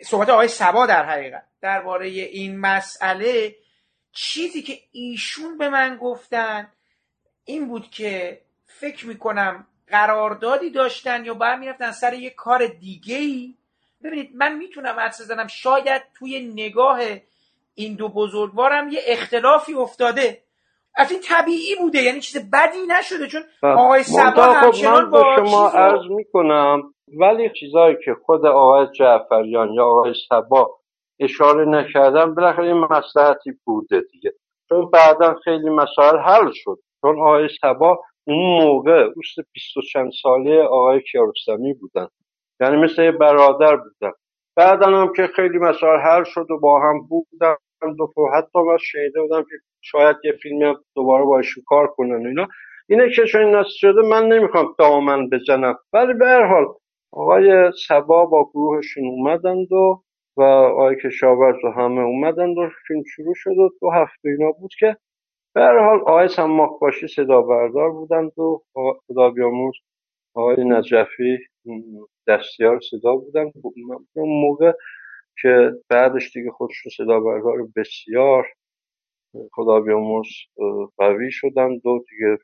صحبت 0.04 0.30
آقای 0.30 0.48
سبا 0.48 0.86
در 0.86 1.06
حقیقت 1.06 1.44
درباره 1.62 2.08
این 2.08 2.60
مسئله 2.60 3.56
چیزی 4.12 4.62
که 4.62 4.74
ایشون 4.92 5.58
به 5.58 5.70
من 5.70 5.98
گفتن 5.98 6.68
این 7.46 7.68
بود 7.68 7.90
که 7.90 8.42
فکر 8.80 9.08
می‌کنم 9.08 9.68
قراردادی 9.88 10.70
داشتن 10.70 11.26
یا 11.26 11.34
باید 11.34 11.60
می‌رفتن 11.60 11.92
سر 11.92 12.14
یه 12.14 12.30
کار 12.30 12.68
دیگه 12.68 13.16
ای 13.16 13.54
ببینید 14.04 14.32
من 14.36 14.58
می‌تونم 14.58 14.96
حدس 15.00 15.22
بزنم. 15.22 15.48
شاید 15.48 16.02
توی 16.20 16.40
نگاه 16.54 17.00
این 17.76 17.96
دو 17.96 18.10
بزرگوارم 18.10 18.90
یه 18.90 19.00
اختلافی 19.08 19.74
افتاده. 19.74 20.42
از 20.96 21.12
این 21.12 21.20
طبیعی 21.22 21.76
بوده 21.80 22.02
یعنی 22.02 22.20
چیز 22.20 22.52
بدی 22.52 22.78
نشده 22.88 23.28
چون 23.28 23.42
آقای 23.64 24.04
سبا 24.04 24.42
خب 24.42 24.66
همچنان 24.66 25.12
با 25.12 25.36
شما 25.36 25.68
چیز 25.68 25.76
عرض 25.76 26.06
می‌کنم 26.10 26.94
ولی 27.20 27.52
چیزایی 27.60 27.96
که 28.06 28.16
خود 28.26 28.46
آقای 28.46 28.88
جعفریان 29.00 29.74
یا 29.74 29.86
آقای 29.86 30.14
سبا 30.30 30.80
اشاره 31.20 31.66
نکردن 31.66 32.36
بالاخره 32.36 32.68
یه 32.68 32.74
مسلحتی 32.74 33.52
بوده 33.66 34.02
دیگه. 34.12 34.34
چون 34.70 34.90
بعدا 34.94 35.36
خیلی 35.44 35.70
مسائل 35.70 36.18
حل 36.18 36.52
شد. 36.54 36.78
چون 37.02 37.22
آقای 37.22 37.50
سبا 37.62 38.04
اون 38.28 38.64
موقع 38.64 39.10
اوست 39.16 39.36
بیست 39.54 39.78
و 39.78 39.82
چند 39.82 40.12
ساله 40.24 40.62
آقای 40.62 41.02
کیارستمی 41.02 41.74
بودن. 41.74 42.08
یعنی 42.60 42.78
مثل 42.78 43.04
یه 43.04 43.12
برادر 43.12 43.76
بودن. 43.76 44.12
بعدا 44.56 44.88
هم 44.88 45.14
که 45.16 45.28
خیلی 45.28 45.58
مسائل 45.58 46.00
حل 46.00 46.24
شد 46.24 46.52
و 46.52 46.60
با 46.60 46.82
هم 46.82 47.08
بودن 47.08 47.56
دو 47.98 48.14
حتی 48.34 48.60
من 48.60 48.78
شنیده 48.78 49.22
بودم 49.22 49.42
که 49.42 49.56
شاید 49.82 50.16
یه 50.24 50.32
فیلمی 50.32 50.64
هم 50.64 50.76
دوباره 50.96 51.26
با 51.26 51.38
ایشون 51.38 51.64
کار 51.68 51.88
کنن 51.88 52.28
اینا. 52.28 52.48
اینه 52.90 53.10
که 53.16 53.26
چون 53.26 53.64
شده 53.68 54.02
من 54.02 54.28
نمی‌خوام 54.28 54.76
دامن 54.80 55.30
بزنم. 55.30 55.76
ولی 55.94 56.14
به 56.14 56.26
هر 56.26 56.46
حال 56.46 56.66
آقای 57.12 57.72
سبا 57.88 58.26
با 58.26 58.50
گروهشون 58.54 59.06
اومدند 59.06 59.72
و 59.72 60.02
و 60.38 60.42
آقای 60.42 60.96
کشاورز 60.96 61.64
و 61.64 61.68
همه 61.68 62.02
اومدند 62.02 62.58
و 62.58 62.70
فیلم 62.88 63.04
شروع 63.16 63.34
شد 63.36 63.58
و 63.58 63.70
دو 63.82 63.90
هفته 63.90 64.30
اینا 64.30 64.52
بود 64.52 64.72
که 64.80 64.98
به 65.56 65.62
هر 65.62 65.80
حال 65.80 66.00
آقای 66.00 66.28
سماک 66.28 66.80
باشی 66.82 67.08
صدا 67.08 67.44
بردار 67.44 67.92
بودند 67.92 68.40
و 68.40 68.62
خدا 69.08 69.32
بیامرز 69.32 69.76
آقای 70.36 70.66
نجفی 70.66 71.38
دستیار 72.28 72.80
صدا 72.80 73.16
بودن 73.16 73.52
اون 74.14 74.30
موقع 74.42 74.74
که 75.42 75.72
بعدش 75.90 76.34
دیگه 76.38 76.52
خودشون 76.52 76.92
صدا 76.98 77.20
بردار 77.20 77.68
بسیار 77.76 78.48
خدا 79.54 79.80
بیامرز 79.80 80.28
اه، 80.60 80.92
قوی 80.98 81.32
شدن 81.32 81.72
و 81.72 82.00
دیگه 82.10 82.38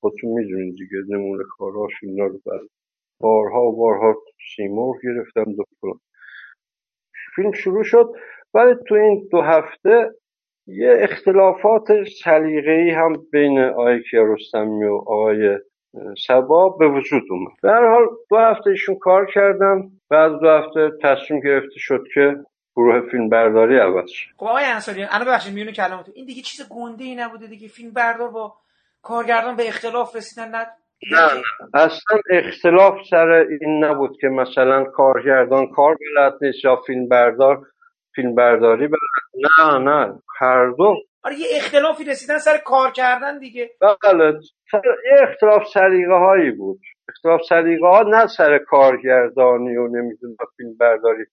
خودتون 0.00 0.30
می‌دونید 0.32 0.74
دیگه 0.74 0.96
نمونه 1.08 1.44
کارهاش 1.58 1.92
اینا 2.02 2.26
رو 2.26 2.40
بعد 2.46 2.60
بارها 3.20 3.62
و 3.62 3.76
بارها 3.76 4.16
سیمرغ 4.56 4.96
گرفتم 5.04 5.52
و 5.60 5.64
فلان. 5.80 6.00
فیلم 7.36 7.52
شروع 7.52 7.84
شد. 7.84 8.12
ولی 8.54 8.74
تو 8.88 8.94
این 8.94 9.28
دو 9.30 9.40
هفته 9.42 10.10
یه 10.66 10.96
اختلافات 10.98 11.88
سلیقه‌ای 12.24 12.90
هم 12.90 13.12
بین 13.32 13.58
آقای 13.58 14.02
کیارستمی 14.10 14.84
و 14.84 14.94
آقای 14.94 15.58
سبا 16.26 16.68
به 16.68 16.88
وجود 16.88 17.22
اومد. 17.30 17.52
به 17.62 17.70
هر 17.70 17.88
حال 17.88 18.06
دو 18.30 18.36
هفته 18.36 18.70
ایشون 18.70 18.98
کار 18.98 19.26
کردن 19.34 19.90
بعد 20.10 20.32
دو 20.40 20.48
هفته 20.48 20.90
تصمیم 21.02 21.40
گرفته 21.40 21.78
شد 21.78 22.04
که 22.14 22.36
گروه 22.76 23.10
فیلم 23.10 23.28
برداری 23.28 23.78
عوض 23.78 24.10
شد 24.10 24.30
خب 24.36 24.46
آقای 24.46 24.64
انصاری 24.64 25.04
الان 25.04 25.24
ببخشید 25.24 25.54
میونه 25.54 25.72
کلامتون 25.72 26.14
این 26.16 26.26
دیگه 26.26 26.42
چیز 26.42 26.68
گنده 26.68 27.04
ای 27.04 27.14
نبوده 27.14 27.46
دیگه. 27.46 27.68
فیلم 27.68 27.90
بردار 27.92 28.28
با 28.28 28.54
کارگردان 29.02 29.56
به 29.56 29.68
اختلاف 29.68 30.16
رسیدن 30.16 30.48
نه. 30.48 30.66
نه 31.12 31.34
نه. 31.34 31.42
اصلا 31.74 32.18
اختلاف 32.30 32.94
سر 33.10 33.46
این 33.60 33.84
نبود 33.84 34.16
که 34.20 34.28
مثلا 34.28 34.84
کارگردان 34.84 35.66
کار 35.66 35.94
بلد 35.94 36.32
نیست 36.42 36.64
یا 36.64 36.76
فیلم 36.86 37.08
بردار 37.08 37.66
فیلم 38.14 38.34
برداری 38.34 38.88
بلد 38.88 38.98
نه 39.60 39.78
نه 39.78 40.22
هر 40.40 40.70
دو. 40.70 40.94
آره 41.24 41.34
یه 41.38 41.46
اختلافی 41.56 42.04
رسیدن 42.04 42.38
سر 42.38 42.58
کار 42.58 42.90
کردن 42.90 43.38
دیگه. 43.38 43.70
بله 43.80 44.40
سر 44.72 44.82
یه 44.84 45.28
اختلاف 45.28 45.62
سلیقه 45.74 46.14
هایی 46.14 46.50
بود. 46.50 46.80
اختلاف 47.08 47.40
سلیقه 47.48 47.86
ها 47.86 48.02
نه 48.02 48.26
سر 48.26 48.58
کارگردانی 48.58 49.76
و 49.76 49.88
نمی‌دونم 49.88 50.36
فیلم 50.56 50.76
برداری 50.80 51.24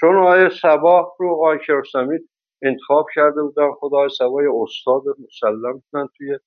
چون 0.00 0.16
آقای 0.16 0.50
سبا 0.62 1.12
رو 1.18 1.32
آقای 1.32 1.58
کیارستمی 1.66 2.18
انتخاب 2.62 3.06
کرده 3.14 3.42
بودن. 3.42 3.70
خود 3.72 3.94
آقای 3.94 4.08
سبا 4.18 4.42
یه 4.42 4.50
استاد 4.62 5.02
مسلم 5.08 5.72
بودن 5.72 6.06
توی 6.16 6.38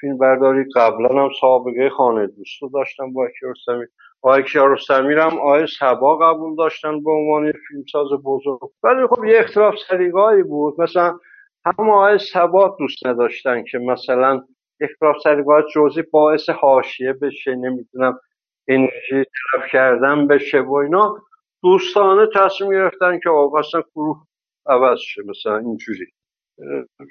فیلم 0.00 0.18
برداری 0.18 0.64
قبلا 0.76 1.22
هم 1.22 1.30
سابقه 1.40 1.90
خانه 1.90 2.26
دوست 2.26 2.62
رو 2.62 2.68
داشتن 2.68 3.12
با 3.12 3.28
کیارستمی. 3.40 3.86
آقای 4.22 4.42
کیارستمی 4.42 5.14
هم 5.14 5.38
آقای 5.38 5.66
سبا 5.80 6.16
قبول 6.16 6.56
داشتن 6.56 7.02
به 7.02 7.10
عنوان 7.10 7.52
فیلمساز 7.68 8.08
بزرگ. 8.24 8.70
ولی 8.82 9.06
خب 9.06 9.24
یه 9.24 9.38
اختلاف 9.38 9.74
سلیقه 9.88 10.20
هایی 10.20 10.42
بود. 10.42 10.80
مثلا 10.80 11.18
هم 11.64 11.90
آقای 11.90 12.18
سبا 12.32 12.76
دوست 12.78 13.06
نداشتن 13.06 13.64
که 13.64 13.78
مثلا 13.78 14.44
اختلاف 14.80 15.16
سلیقات 15.24 15.64
جزئی 15.74 16.02
باعث 16.02 16.50
حاشیه 16.50 17.12
بشه 17.12 17.54
نمی‌دونم 17.54 18.20
انرژی 18.68 19.24
تلف 19.24 19.70
کردن 19.72 20.26
بشه 20.26 20.60
و 20.60 20.74
اینا. 20.74 21.18
دوستانه 21.62 22.28
تصمیم 22.34 22.70
گرفتن 22.70 23.18
که 23.18 23.30
آقا 23.30 23.58
اصلا 23.58 23.82
گروه 23.94 24.26
عوض 24.66 24.98
شه 24.98 25.22
مثلا 25.26 25.58
اینجوری. 25.58 26.06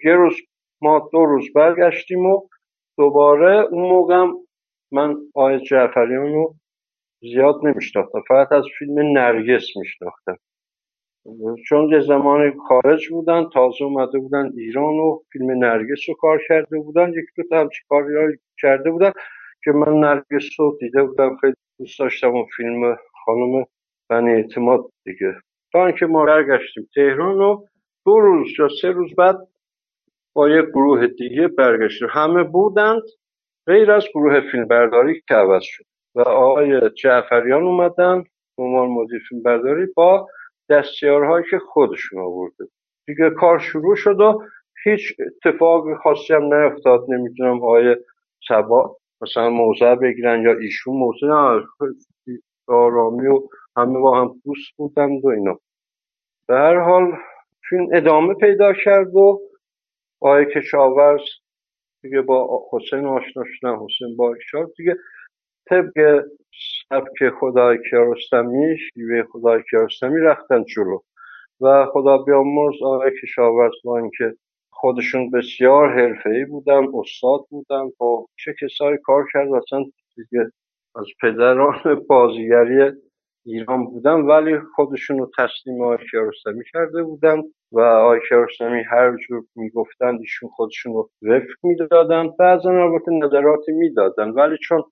یه 0.06 0.16
روز 0.16 0.34
ما 0.82 1.10
دو 1.12 1.26
روز 1.26 1.54
برگشتیم 1.56 2.26
و 2.26 2.42
دوباره 2.98 3.56
اون 3.72 3.90
موقع 3.90 4.26
من 4.92 5.18
آقای 5.36 5.60
جعفریان 5.60 6.34
رو 6.34 6.56
زیاد 7.22 7.56
نمیشناختم. 7.64 8.22
فقط 8.28 8.52
از 8.52 8.66
فیلم 8.80 9.00
نرگس 9.00 9.78
میشناختم. 9.78 10.38
چون 11.68 11.90
یه 11.90 12.00
زمان 12.00 12.58
خارج 12.68 13.10
بودن 13.10 13.50
تازه 13.54 13.84
اومده 13.84 14.20
بودن 14.20 14.52
ایران 14.58 14.94
و 15.00 15.20
فیلم 15.32 15.52
نرگس 15.52 16.10
رو 16.10 16.16
کار 16.16 16.40
کرده 16.48 16.80
بودن. 16.80 17.10
یک 17.10 17.26
دو 17.38 17.44
تا 17.50 17.60
همچین 17.60 17.86
کاری 17.90 18.14
رو 18.14 18.32
کرده 18.62 18.92
بودن 18.92 19.12
که 19.64 19.72
من 19.72 19.94
نرگس 20.00 20.60
رو 20.60 20.78
دیده 20.80 21.04
بودم. 21.04 21.38
خیلی 21.42 21.54
دوست 21.80 22.00
داشتم 22.00 22.28
اون 22.30 22.46
فیلم 22.58 22.98
خانم 23.26 23.66
بنی 24.10 24.32
اعتماد 24.32 24.92
دیگه. 25.06 25.36
تا 25.72 25.86
اینکه 25.86 26.06
ما 26.06 26.26
برگشتیم 26.26 26.90
تهران 26.96 27.42
و 27.42 27.66
دو 28.06 28.20
روز 28.20 28.48
یا 28.60 28.68
سه 28.82 28.92
روز 28.92 29.16
بعد 29.16 29.48
با 30.38 30.50
یه 30.50 30.62
گروه 30.62 31.08
دیگه 31.08 31.48
برگشتیم 31.48 32.08
همه 32.12 32.44
بودند. 32.44 33.02
غیر 33.68 33.92
از 33.92 34.06
گروه 34.14 34.42
فیلم 34.52 34.68
برداری 34.68 35.22
که 35.28 35.36
عوض 35.36 35.64
شد. 35.64 35.84
و 36.16 36.22
آقای 36.22 36.90
جعفریان 36.90 37.64
اومدن 37.64 38.24
عنوان 38.58 38.88
مدیر 38.90 39.22
فیلم 39.30 39.44
برداری 39.44 39.86
با 39.96 40.28
دستیارهایی 40.70 41.46
که 41.50 41.60
خودشون 41.60 42.20
آورده. 42.22 42.66
دیگه 43.08 43.30
کار 43.30 43.60
شروع 43.60 43.96
شد 43.96 44.20
و 44.20 44.44
هیچ 44.84 45.02
اتفاق 45.20 45.98
خاصی 46.04 46.34
هم 46.34 46.54
نیفتاد. 46.54 47.06
نمی‌دونم 47.10 47.64
آقای 47.64 47.96
سبا 48.48 48.98
مثلا 49.22 49.50
موضع 49.50 49.96
بگیرن 49.96 50.42
یا 50.42 50.54
ایشون 50.62 50.96
موضع 50.98 51.28
نه 51.28 51.64
آرامی 52.68 53.28
و 53.28 53.42
همه 53.78 54.00
با 54.00 54.22
هم 54.22 54.42
دوست 54.46 54.78
بودند 54.78 55.26
و 55.26 55.28
اینا. 55.28 55.60
به 56.48 56.56
هر 56.56 56.80
حال 56.80 57.12
فیلم 57.70 57.88
ادامه 57.94 58.34
پیدا 58.34 58.74
کرد 58.74 59.16
و 59.16 59.40
آقای 60.22 60.46
کشاورز 60.56 61.22
دیگه 62.04 62.22
با 62.22 62.64
حسین 62.72 63.06
آشنا 63.06 63.44
شدن 63.46 63.76
حسین 63.76 64.18
با 64.18 64.36
شاد 64.52 64.74
دیگه. 64.78 64.98
طبق 65.70 66.26
سبک 66.90 67.30
خدای 67.40 67.78
کیارستمی 67.90 68.78
شیوه 68.78 69.24
خدای 69.24 69.64
کیارستمی 69.72 70.22
رفتن 70.22 70.64
جلو. 70.64 71.00
و 71.62 71.86
خدا 71.94 72.18
بیامرز 72.18 72.84
آقای 72.84 73.12
کشاورز 73.22 73.74
با 73.84 73.98
اینکه 73.98 74.36
خودشون 74.72 75.32
بسیار 75.32 76.00
حرفه‌ای 76.00 76.46
بودن 76.46 76.84
استاد 76.94 77.40
بودن 77.50 77.86
با 77.98 78.28
چه 78.40 78.56
کسایی 78.62 78.98
کار 79.04 79.26
کرد 79.34 79.54
اصلا 79.54 79.86
دیگه 80.16 80.52
از 80.96 81.06
پدران 81.22 82.06
بازیگری 82.10 82.92
ایران 83.48 83.86
بودن 83.86 84.14
ولی 84.22 84.60
خودشون 84.76 85.18
رو 85.20 85.32
تسلیم 85.38 85.82
آقای 85.82 85.98
کیارستمی 86.12 86.64
کرده 86.74 87.04
بودن 87.04 87.42
و 87.72 87.80
آقای 87.80 88.20
کیارستمی 88.30 88.84
هر 88.84 89.16
جور 89.28 89.44
می‌گفتن 89.56 90.18
ایشون 90.20 90.50
خودشون 90.50 90.94
رو 90.94 91.10
وفق 91.22 91.56
می‌دادن. 91.64 92.28
بعضا 92.40 92.70
البته 92.70 93.12
نظراتی 93.12 93.72
می‌دادن 93.72 94.30
ولی 94.30 94.58
چون 94.58 94.84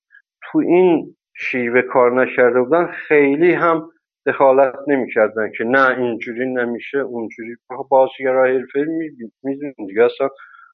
تو 0.43 0.59
این 0.59 1.15
شیوه 1.35 1.81
کار 1.81 2.23
نکرده 2.23 2.61
بودن 2.61 2.87
خیلی 2.87 3.51
هم 3.51 3.89
دخالت 4.25 4.75
نمی‌کردن 4.87 5.51
که 5.57 5.63
نه 5.63 5.99
اینجوری 5.99 6.53
نمیشه 6.53 6.97
اونجوری 6.97 7.55
بازیگرای 7.89 8.57
حرفه‌ای 8.57 8.85
می‌دونین 9.43 9.73
دیگه. 9.87 10.03
اصلا 10.03 10.29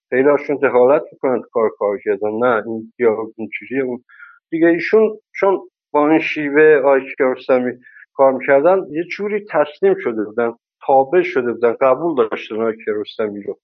خیلی 0.10 0.30
هاشون 0.30 0.56
دخالت 0.56 1.03
می‌کنن 1.12 1.41
کار 1.52 1.70
کار 1.80 1.99
کردن 2.06 2.32
نه 2.32 2.64
این 2.68 2.94
دیالوگ 2.98 3.34
اینجوریه 3.38 3.84
اون 3.84 4.03
دیگه 4.52 4.68
ایشون 4.68 5.20
چون 5.36 5.60
با 5.91 6.09
این 6.09 6.19
شیوه 6.19 6.80
آقای 6.80 7.01
کیارستمی 7.18 7.72
کار 8.13 8.31
می‌کردن 8.31 8.77
یه 8.89 9.03
جوری 9.03 9.45
تسلیم 9.49 9.95
شده 9.99 10.23
بودن 10.23 10.53
تابع 10.85 11.22
شده 11.22 11.53
بودن 11.53 11.76
قبول 11.81 12.15
داشتن 12.15 12.55
آقای 12.55 12.84
کیارستمی 12.85 13.43
رو. 13.43 13.59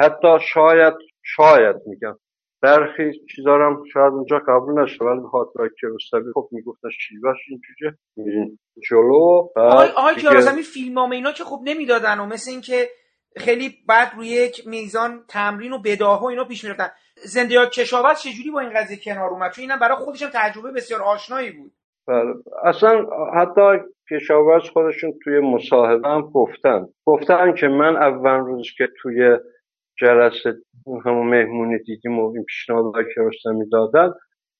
حتی 0.00 0.38
شاید 0.40 0.94
شاید 1.22 1.76
میگم 1.86 2.16
برخی 2.62 3.12
چیزا 3.36 3.54
هم 3.54 3.82
شاید 3.92 4.12
اونجا 4.12 4.38
قبول 4.48 4.82
نشه 4.82 5.04
ولی 5.04 5.20
به 5.20 5.28
خاطر 5.28 5.68
کیارستمی 5.80 6.32
خب 6.34 6.48
می‌گفتن 6.52 6.88
شیوهش 7.00 7.36
اینجوریه 7.48 7.98
میرین 8.16 8.58
جلو 8.90 9.14
آقای, 9.14 9.86
بعد 9.86 9.90
آقای 9.96 10.14
کیارستمی 10.14 10.62
فیلمنامه 10.62 11.16
اینا 11.16 11.32
که 11.32 11.44
خب 11.44 11.60
نمی‌دادن 11.64 12.20
و 12.20 12.26
مثل 12.26 12.50
اینکه 12.50 12.88
خیلی 13.36 13.74
بعد 13.88 14.12
روی 14.16 14.28
یک 14.28 14.66
میزان 14.66 15.24
تمرین 15.28 15.72
و 15.72 15.78
بداهه 15.78 16.22
و 16.22 16.26
اینا 16.26 16.44
پیش 16.44 16.64
می‌رفتن. 16.64 16.88
زنده 17.16 17.54
یاد 17.54 17.70
کشاورز 17.70 18.20
چجوری 18.20 18.50
با 18.50 18.60
این 18.60 18.70
قضیه 18.74 18.98
کنار 19.04 19.30
اومد؟ 19.30 19.52
چون 19.52 19.62
اینم 19.62 19.78
برای 19.78 19.96
خودش 19.96 20.22
هم 20.22 20.30
تجربه 20.34 20.72
بسیار 20.72 21.02
آشنایی 21.02 21.50
بود. 21.50 21.72
بله. 22.06 22.34
اصلا 22.64 23.06
حتی 23.34 23.62
کشاورز 24.10 24.62
خودشون 24.70 25.12
توی 25.24 25.40
مصاحبه 25.40 26.08
هم 26.08 26.20
گفتن. 26.20 26.86
گفتن 27.06 27.54
که 27.54 27.68
من 27.68 27.96
اول 27.96 28.38
روز 28.38 28.66
که 28.78 28.88
توی 29.02 29.38
جلسه 29.98 30.54
همون 31.04 31.26
مهمونی 31.26 31.78
دیدیم 31.78 32.18
و 32.18 32.32
این 32.34 32.44
پیشنهاد 32.44 32.94
که 33.14 33.20
رستمی 33.20 33.64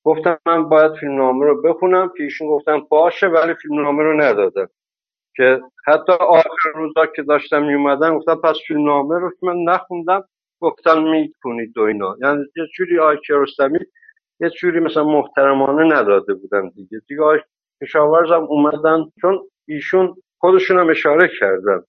گفتم 0.04 0.38
من 0.46 0.68
باید 0.68 0.92
فیلمنامه 1.00 1.46
رو 1.46 1.62
بخونم 1.62 2.12
که 2.16 2.22
ایشون 2.22 2.48
گفتن 2.48 2.80
باشه 2.80 3.26
ولی 3.26 3.54
فیلمنامه 3.54 4.02
رو 4.02 4.20
ندادن. 4.20 4.66
که 5.36 5.60
حتی 5.86 6.12
آخر 6.12 6.70
روزا 6.74 7.06
که 7.06 7.22
داشتم 7.22 7.62
میومدن 7.62 8.18
گفتم 8.18 8.34
پس 8.34 8.56
فیلمنامه 8.66 9.18
رو 9.18 9.30
که 9.30 9.46
من 9.46 9.56
نخوندم 9.72 10.24
گفتن 10.64 11.02
می‌کنید 11.02 11.78
و 11.78 11.80
اینا. 11.80 12.16
یعنی 12.22 12.44
یه 12.56 12.64
جوری 12.76 12.98
آقای 12.98 13.16
کیارستمی 13.26 13.78
یه 14.40 14.50
جوری 14.50 14.80
مثلا 14.80 15.04
محترمانه 15.04 15.96
نداده 15.96 16.34
بودن 16.34 16.68
دیگه. 16.68 17.00
دیگه 17.08 17.22
آقای 17.22 17.38
کشاورز 17.82 18.30
هم 18.30 18.42
اومدن 18.42 19.04
چون 19.20 19.40
ایشون 19.68 20.16
خودشون 20.38 20.78
هم 20.78 20.90
اشاره 20.90 21.30
کردن 21.40 21.82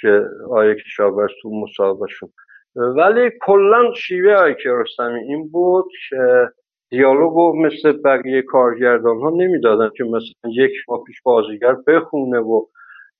که 0.00 0.24
آقای 0.44 0.74
کشاورز 0.74 1.30
تو 1.42 1.50
مصاحبهشون. 1.50 2.32
ولی 2.76 3.30
کلا 3.40 3.94
شیوه 3.94 4.34
آقای 4.34 4.54
کیارستمی 4.54 5.20
این 5.20 5.48
بود 5.48 5.84
که 6.08 6.48
دیالوگو 6.90 7.62
مثل 7.62 7.92
بقیه 7.92 8.42
کارگردان 8.42 9.20
ها 9.20 9.30
نمی‌دادن 9.30 9.90
که 9.96 10.04
مثلا 10.04 10.50
یک 10.52 10.72
ما 10.88 10.98
پیش 10.98 11.22
بازیگر 11.22 11.76
بخونه 11.86 12.38
و 12.38 12.66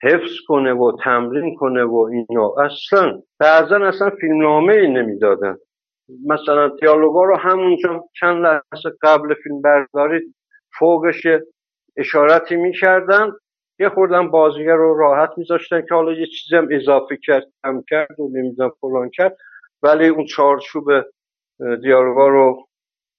حفظ 0.04 0.32
کنه 0.48 0.72
و 0.74 0.96
تمرین 1.04 1.56
کنه 1.56 1.84
و 1.84 2.10
اینا. 2.12 2.54
اصلا 2.64 3.22
بعضا 3.38 3.76
اصلا 3.76 4.10
فیلمنامه 4.20 4.72
ای 4.72 4.88
نمی‌دادن. 4.88 5.56
مثلا 6.26 6.68
دیالوگا 6.68 7.24
رو 7.24 7.36
همونجا 7.36 8.04
چند 8.20 8.42
لحظه 8.42 8.90
قبل 9.02 9.34
فیلم 9.34 9.62
برداری 9.62 10.20
فوقش 10.78 11.26
اشارتی 11.96 12.56
می‌کردن. 12.56 13.32
یه 13.78 13.88
خوردن 13.88 14.30
بازیگر 14.30 14.74
رو 14.74 14.98
راحت 14.98 15.30
میذاشتن 15.36 15.80
که 15.88 15.94
حالا 15.94 16.12
یه 16.12 16.26
چیزی 16.26 16.56
هم 16.56 16.68
اضافه 16.70 17.18
کرد 17.22 17.44
کم 17.62 17.82
کرد 17.88 18.20
و 18.20 18.28
نمی‌دونم 18.32 18.72
فلان 18.80 19.10
کرد. 19.10 19.36
ولی 19.82 20.08
اون 20.08 20.24
چارچوب 20.24 20.84
دیالوگا 21.82 22.28
رو 22.28 22.66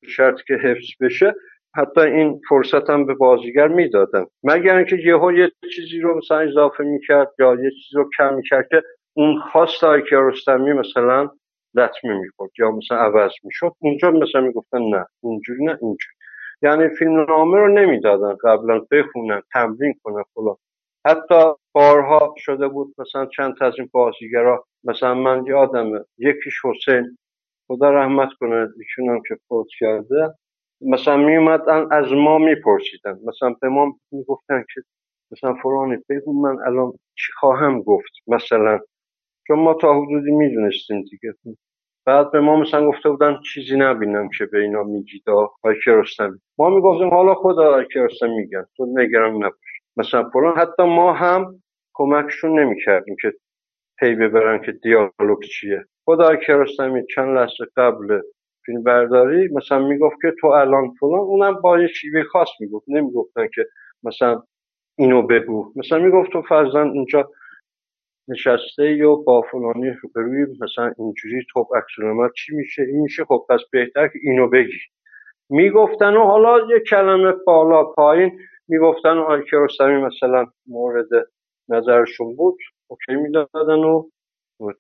شرط 0.08 0.42
که 0.48 0.54
حفظ 0.54 0.88
بشه. 1.02 1.36
حتی 1.76 2.02
این 2.02 2.42
فرصت 2.50 2.90
هم 2.90 3.06
به 3.06 3.14
بازیگر 3.14 3.68
می‌دادن. 3.68 4.26
مگر 4.44 4.76
اینکه 4.76 4.96
یهو 4.96 5.32
یه 5.32 5.52
چیزی 5.76 6.00
رو 6.00 6.18
مثلا 6.18 6.40
اضافه 6.40 6.84
می‌کرد 6.84 7.32
یا 7.40 7.54
یه 7.54 7.70
چیزی 7.70 7.96
رو 7.96 8.10
کم 8.18 8.34
می‌کرد 8.34 8.68
که 8.70 8.84
اون 9.14 9.40
خواست 9.52 9.84
های 9.84 10.02
رستمی 10.12 10.74
مثلا 10.74 11.30
لطمه 11.76 12.20
می‌خورد 12.20 12.52
یا 12.60 12.72
مثلا 12.72 12.98
عوض 12.98 13.32
می‌شد. 13.44 13.72
اونجا 13.80 14.12
مثلا 14.12 14.42
می‌گفتن 14.42 14.82
نه 14.82 15.06
اونجوری 15.22 15.64
نه 15.66 15.72
اینجوری. 15.82 16.16
یعنی 16.62 16.90
فیلم 16.96 17.26
نامه 17.30 17.58
رو 17.58 17.68
نمی‌دادن 17.74 18.36
قبلا 18.44 18.80
بخونن 18.92 19.42
تمرین 19.54 19.94
کنن 20.04 20.24
فلان. 20.34 20.56
حتی 21.06 21.54
بارها 21.74 22.34
شده 22.38 22.68
بود 22.68 22.96
مثلا 22.98 23.26
چند 23.26 23.56
تا 23.58 23.66
از 23.66 23.74
این 23.78 23.90
بازیگرا 23.92 24.66
مثلا 24.84 25.14
من 25.16 25.46
یادمه 25.46 26.00
یکیش 26.18 26.54
حسین. 26.66 27.18
خدا 27.68 27.90
رحمت 27.92 28.30
کنه 28.40 28.68
ایشون 28.78 29.10
هم 29.10 29.22
که 29.28 29.36
فوت 29.48 29.68
کرده. 29.80 30.34
مثلا 30.86 31.18
می 31.18 31.36
اومدن 31.36 31.88
از 31.92 32.12
ما 32.12 32.38
میپرسیدن. 32.38 33.20
مثلا 33.26 33.56
به 33.62 33.70
ما 33.70 33.96
می‌گفتن 34.12 34.64
که 34.74 34.82
مثلا 35.32 35.54
فرانی 35.54 35.98
بگو 36.10 36.42
من 36.42 36.58
الان 36.66 36.92
چی 36.92 37.32
خواهم 37.40 37.82
گفت؟ 37.82 38.12
مثلا 38.28 38.80
چون 39.48 39.60
ما 39.60 39.74
تا 39.74 40.02
حدودی 40.02 40.32
می‌دونستیم 40.32 41.02
دیگه. 41.02 41.34
بعد 42.06 42.32
به 42.32 42.40
ما 42.40 42.56
مثلا 42.56 42.88
گفته 42.88 43.10
بودن 43.10 43.40
چیزی 43.54 43.78
نبینم 43.78 44.30
که 44.38 44.46
به 44.46 44.60
اینا 44.60 44.84
میگید 44.84 45.30
آقای 45.30 45.76
کرستمی 45.86 46.40
ما 46.58 46.70
می‌گفتیم 46.70 47.10
حالا 47.10 47.36
خدا 47.36 47.70
آقای 47.70 47.86
کرستمی 47.94 48.36
میگن. 48.36 48.66
تو 48.78 48.86
نگران 48.86 49.36
نباش. 49.36 49.82
مثلا 49.98 50.30
فران 50.30 50.58
حتی 50.58 50.84
ما 50.84 51.14
هم 51.14 51.64
کمکشون 51.94 52.60
نمی‌کردیم 52.60 53.16
که 53.22 53.34
پی 54.00 54.16
ببرن 54.16 54.62
که 54.62 54.72
دیالوگ 54.72 55.44
چیه. 55.44 55.86
خدا 56.06 56.36
کرستمی 56.36 57.06
چند 57.16 57.38
لحظه 57.38 57.66
قبل 57.78 58.22
فیلم 58.66 58.84
برداری 58.84 59.48
مثلا 59.54 59.80
می‌گفت 59.88 60.18
که 60.22 60.34
تو 60.42 60.48
الان 60.48 60.92
فلان 61.00 61.20
اونم 61.20 61.56
با 61.62 61.80
یه 61.82 61.88
شیوه 61.88 62.24
خاص 62.24 62.50
می‌گفت. 62.60 62.86
نمی‌گفتن 62.90 63.48
که 63.56 63.66
مثلا 64.04 64.44
اینو 65.00 65.22
بگو. 65.28 65.74
مثلا 65.76 66.00
می‌گفت 66.00 66.32
تو 66.32 66.42
فرزن 66.42 66.88
اونجا 66.90 67.32
نشسته 68.30 68.98
یا 68.98 69.16
با 69.16 69.42
فلانی 69.42 69.92
روی 70.16 70.46
مثلا 70.62 70.94
اینجوری 71.00 71.46
توپ 71.54 71.78
عکس 71.78 71.88
چی 72.36 72.56
میشه؟ 72.56 72.84
این 72.84 73.02
میشه 73.02 73.26
خب 73.26 73.46
پس 73.50 73.62
بهتر 73.72 74.08
که 74.08 74.20
اینو 74.24 74.50
بگی. 74.50 74.80
می‌گفتن 75.52 76.14
و 76.18 76.24
حالا 76.26 76.68
یه 76.70 76.80
کلمه 76.80 77.32
بالا 77.48 77.84
پایین 77.84 78.40
می‌گفتن 78.70 79.18
و 79.18 79.42
رستمی 79.54 79.98
مثلا 80.04 80.46
مورد 80.68 81.10
نظرشون 81.70 82.36
بود. 82.36 82.58
اوکی 82.88 83.16
می‌دادن 83.16 83.80
و 83.84 84.04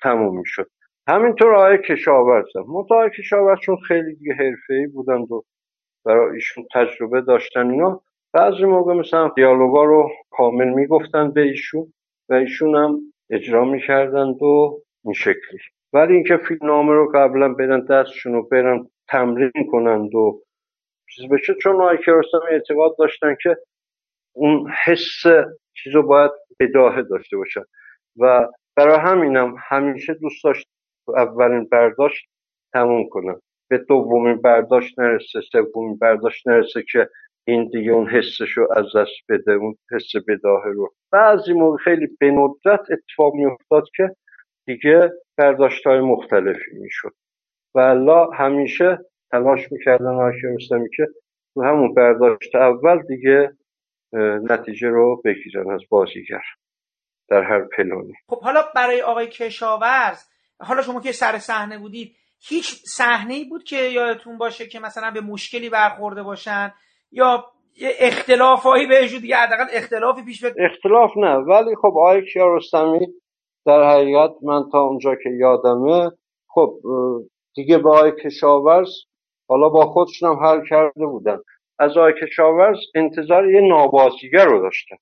تموم 0.03 0.39
می‌شد. 0.39 0.69
همینطور 1.07 1.55
آقای 1.55 1.77
کشاورز. 1.77 2.55
هم 2.55 2.75
آقای 2.75 3.09
کشاورز 3.09 3.59
چون 3.59 3.77
خیلی 3.87 4.15
دیگه 4.15 4.35
ای 4.69 4.87
بودن 4.87 5.21
و 5.21 5.41
برای 6.05 6.35
ایشون 6.35 6.65
تجربه 6.73 7.21
داشتن 7.21 7.71
اینا 7.71 8.01
بعضی 8.33 8.65
موقع 8.65 8.93
مثلا 8.93 9.31
دیالوگا 9.35 9.83
رو 9.83 10.09
کامل 10.29 10.69
می‌گفتن 10.69 11.31
به 11.31 11.41
ایشون 11.41 11.93
و 12.29 12.33
ایشون 12.33 12.75
هم 12.75 12.99
اجرا 13.29 13.65
می‌کردند 13.65 14.43
و 14.43 14.81
این 15.05 15.13
شکلی. 15.13 15.59
ولی 15.93 16.13
اینکه 16.13 16.37
فیلم 16.37 16.59
نامه 16.67 16.93
رو 16.93 17.11
قبلا 17.15 17.53
بدن 17.53 17.85
دستشون 17.85 18.33
رو 18.33 18.47
برن 18.47 18.87
تمرین 19.07 19.51
کنند 19.71 20.15
و 20.15 20.41
چیز 21.15 21.29
بشه 21.29 21.53
چون 21.53 21.81
آقای 21.81 21.97
کیارستمی 21.97 22.49
اعتقاد 22.51 22.95
داشتن 22.99 23.35
که 23.41 23.57
اون 24.33 24.71
حس 24.85 25.23
چیز 25.73 25.95
رو 25.95 26.03
باید 26.03 26.31
بداهه 26.59 27.01
داشته 27.01 27.37
باشن. 27.37 27.63
و 28.19 28.47
برای 28.75 28.97
همینم 28.99 29.55
همیشه 29.59 30.13
دوست 30.13 30.43
داشت 30.43 30.67
اولین 31.07 31.65
برداشت 31.71 32.29
تموم 32.73 33.09
کنم. 33.09 33.41
به 33.69 33.77
دومین 33.77 34.41
برداشت 34.41 34.99
نرسه 34.99 35.41
سومین 35.51 35.97
برداشت 35.97 36.47
نرسه 36.47 36.83
که 36.91 37.09
این 37.47 37.69
دیگه 37.69 37.91
اون 37.91 38.07
حسشو 38.07 38.67
از 38.75 38.85
دست 38.95 39.11
بده 39.29 39.51
اون 39.51 39.75
حس 39.91 40.11
بداهه 40.27 40.71
رو. 40.71 40.93
بعضی 41.11 41.53
موقع 41.53 41.77
خیلی 41.77 42.07
به 42.19 42.31
ندرت 42.31 42.91
اتفاق 42.91 43.33
میافتاد 43.33 43.83
که 43.95 44.15
دیگه 44.65 45.11
برداشت 45.37 45.87
های 45.87 45.99
مختلفی 45.99 46.71
می‌شد. 46.73 47.13
و 47.75 47.79
الله 47.79 48.35
همیشه 48.35 48.99
تلاش 49.31 49.71
می‌کردن 49.71 50.15
آشی 50.15 50.47
که 50.97 51.07
تو 51.53 51.63
همون 51.63 51.93
برداشت 51.93 52.55
اول 52.55 53.01
دیگه 53.07 53.51
نتیجه 54.49 54.89
رو 54.89 55.21
بگیرن 55.25 55.71
از 55.71 55.81
بازیگر 55.89 56.43
در 57.29 57.43
هر 57.43 57.61
پلانی. 57.61 58.13
خب 58.29 58.41
حالا 58.41 58.61
برای 58.75 59.01
آقای 59.01 59.27
کشاورز 59.27 60.34
حالا 60.59 60.81
شما 60.81 61.01
که 61.01 61.11
سر 61.11 61.37
صحنه 61.37 61.77
بودید 61.77 62.15
هیچ 62.47 62.65
صحنه 62.85 63.33
ای 63.33 63.45
بود 63.45 63.63
که 63.63 63.77
یادتون 63.77 64.37
باشه 64.37 64.67
که 64.67 64.79
مثلا 64.79 65.11
به 65.11 65.21
مشکلی 65.21 65.69
برخورده 65.69 66.23
باشن 66.23 66.73
یا 67.11 67.45
اختلافایی 67.99 68.87
بهشون 68.87 69.19
دیگه 69.19 69.35
حداقل 69.35 69.65
اختلافی 69.71 70.23
پیش 70.25 70.45
بد... 70.45 70.53
اختلاف 70.59 71.11
نه 71.17 71.35
ولی 71.35 71.75
خب 71.75 71.87
آقای 71.87 72.25
کیارستمی 72.33 73.07
در 73.65 73.83
حقیقت 73.83 74.31
من 74.43 74.63
تا 74.71 74.81
اونجا 74.81 75.15
که 75.15 75.29
یادمه 75.29 76.11
خب 76.47 76.79
دیگه 77.55 77.77
با 77.77 77.97
آقای 77.97 78.11
کشاورز 78.23 78.89
حالا 79.49 79.69
با 79.69 79.85
خودشون 79.85 80.29
هم 80.29 80.45
حل 80.45 80.65
کرده 80.69 81.05
بودن. 81.05 81.37
از 81.79 81.97
آقای 81.97 82.13
کشاورز 82.21 82.77
انتظار 82.95 83.49
یه 83.49 83.61
نابازیگر 83.61 84.45
رو 84.45 84.61
داشتن. 84.61 84.95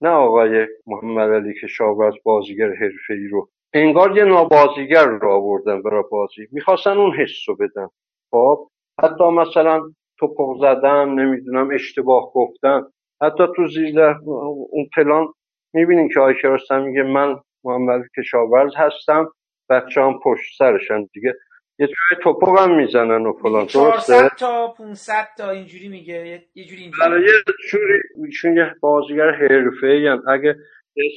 نه 0.00 0.08
آقای 0.08 0.66
محمد 0.86 1.30
علی 1.30 1.54
کشاورز 1.62 2.14
بازیگر 2.24 2.68
حرفه‌ای 2.68 3.28
رو 3.30 3.48
انگار 3.74 4.16
یه 4.16 4.24
نابازیگر 4.24 5.04
رو 5.04 5.30
آوردن 5.32 5.82
برای 5.82 6.04
بازی. 6.10 6.46
می‌خواستن 6.52 6.90
اون 6.90 7.12
حس 7.12 7.48
رو 7.48 7.56
بدن. 7.56 7.88
خب 8.30 8.68
حتی 9.02 9.24
مثلا 9.24 9.82
توپق 10.18 10.58
زدن 10.60 11.08
نمی‌دونم 11.08 11.68
اشتباه 11.74 12.32
گفتن. 12.34 12.82
حتی 13.22 13.44
تو 13.56 13.68
زیر 13.68 14.00
اون 14.00 14.88
پلان 14.96 15.26
می‌بینین 15.74 16.08
که 16.08 16.20
آقای 16.20 16.34
میگه 16.70 17.02
من 17.02 17.36
محمد 17.64 18.02
کشاورز 18.18 18.72
هستم 18.76 19.28
بچه 19.70 20.00
هم 20.00 20.20
پشت 20.24 20.58
سرشن 20.58 21.08
دیگه. 21.12 21.34
یه 21.78 21.86
جوری 21.86 22.22
توپق 22.22 22.58
هم 22.58 22.76
می‌زنن 22.76 23.26
و 23.26 23.32
فلان. 23.32 23.66
400 23.66 24.28
تا 24.38 24.68
500 24.68 25.28
تا 25.38 25.50
اینجوری 25.50 25.88
میگه. 25.88 26.42
یه 26.54 26.64
جوری 26.64 26.82
اینجوری. 26.82 27.24
یه 27.24 27.32
جوری 27.70 28.00
ایشون 28.26 28.56
یه 28.56 28.74
بازیگر 28.80 29.30
حرفه‌ای 29.30 30.08
اگه 30.08 30.56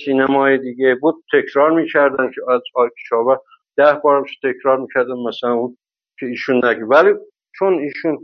سینمای 0.05 0.57
دیگه 0.57 0.95
بود 0.95 1.15
تکرار 1.33 1.71
می‌کردن 1.71 2.31
که 2.35 2.41
از 2.51 2.61
آکشاور 2.75 3.37
ده 3.77 3.93
بارم 3.93 4.25
تکرار 4.43 4.77
می‌کردن 4.77 5.13
مثلا 5.27 5.53
اون 5.53 5.77
که 6.19 6.25
ایشون 6.25 6.65
نگه. 6.65 6.85
ولی 6.85 7.13
چون 7.59 7.79
ایشون 7.79 8.19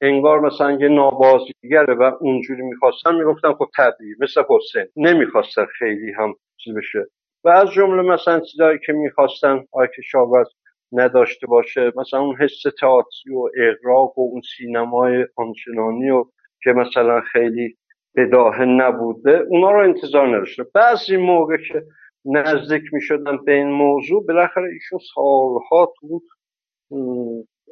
انگار 0.00 0.40
مثلا 0.40 0.72
یه 0.72 0.88
نابازیگره 0.88 1.94
و 1.94 2.10
اونجوری 2.20 2.62
می‌خواستن 2.62 3.14
می‌گفتن 3.14 3.52
خب 3.52 3.66
طبیعی 3.76 4.14
مثل 4.20 4.42
حسین. 4.48 4.86
نمی‌خواستن 4.96 5.66
خیلی 5.78 6.12
هم 6.12 6.34
چیز 6.64 6.74
بشه. 6.74 7.06
و 7.44 7.48
از 7.48 7.70
جمله 7.70 8.02
مثلا 8.02 8.40
چیزایی 8.40 8.78
که 8.86 8.92
می‌خواستن 8.92 9.64
آکشاور 9.72 10.44
نداشته 10.92 11.46
باشه 11.46 11.92
مثلا 11.96 12.20
اون 12.20 12.36
حس 12.36 12.62
تئاتری 12.80 13.34
و 13.34 13.48
اغراق 13.68 14.18
و 14.18 14.22
اون 14.22 14.40
سینمای 14.56 15.26
آنچنانی 15.36 16.10
و 16.10 16.24
که 16.62 16.72
مثلا 16.72 17.20
خیلی 17.20 17.76
بداهه 18.16 18.64
نبوده 18.64 19.46
اونا 19.48 19.70
رو 19.70 19.78
انتظار 19.78 20.36
نداشته. 20.36 20.64
بعضی 20.74 21.16
موقع 21.16 21.56
که 21.56 21.82
نزدیک 22.24 22.82
می 22.92 23.00
شدن 23.00 23.36
به 23.44 23.52
این 23.52 23.70
موضوع 23.70 24.26
بالاخره 24.26 24.68
ایشون 24.72 24.98
سالها 25.14 25.92
تو 26.00 26.22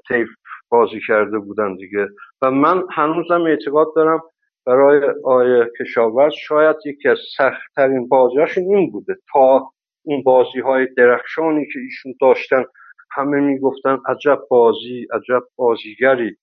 تیف 0.09 0.29
بازی 0.69 1.01
کرده 1.07 1.39
بودن 1.39 1.77
دیگه. 1.77 2.09
و 2.43 2.51
من 2.51 2.83
هنوزم 2.91 3.43
اعتقاد 3.43 3.87
دارم 3.97 4.21
برای 4.67 5.01
آیه 5.25 5.71
کشاورز 5.81 6.33
شاید 6.33 6.77
یکی 6.87 7.09
از 7.09 7.19
سختترین 7.37 8.09
بازیهاشون 8.09 8.65
این 8.65 8.91
بوده. 8.91 9.17
تا 9.33 9.71
اون 10.05 10.23
بازی 10.23 10.61
های 10.61 10.89
درخشانی 10.97 11.67
که 11.73 11.79
ایشون 11.79 12.15
داشتن 12.21 12.65
همه 13.11 13.41
می‌گفتن 13.41 13.99
عجب 14.09 14.39
بازی 14.51 15.07
عجب 15.13 15.43
بازیگری. 15.57 16.37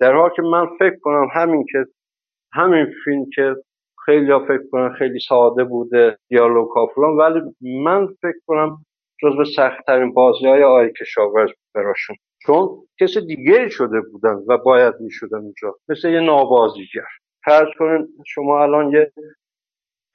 در 0.00 0.12
حال 0.12 0.30
که 0.36 0.42
من 0.42 0.66
فکر 0.78 0.96
کنم 1.02 1.28
همین 1.34 1.64
که 1.72 1.86
همین 2.56 2.86
فیلم 3.04 3.24
که 3.34 3.56
خیلی 4.04 4.32
ها 4.32 4.38
فکر 4.38 4.62
کنم 4.72 4.94
خیلی 4.98 5.20
ساده 5.28 5.64
بوده 5.64 6.18
دیالوگ 6.28 6.68
ها 6.68 6.86
فلان 6.86 7.16
ولی 7.16 7.40
من 7.84 8.06
فکر 8.06 8.38
کنم 8.46 8.84
جزو 9.22 9.44
سختترین 9.44 10.12
بازی 10.12 10.46
های 10.46 10.62
آی 10.62 10.92
کشاورز 11.00 11.50
براشون. 11.74 12.16
چون 12.46 12.68
کس 13.00 13.18
دیگه 13.18 13.68
شده 13.68 14.00
بودن 14.00 14.34
و 14.48 14.58
باید 14.58 14.94
می 15.00 15.10
شدن 15.10 15.38
اونجا 15.38 15.74
مثل 15.88 16.08
یه 16.08 16.20
نابازیگر. 16.20 17.06
فرض 17.44 17.68
کنین 17.78 18.08
شما 18.26 18.62
الان 18.62 18.92
یه 18.92 19.12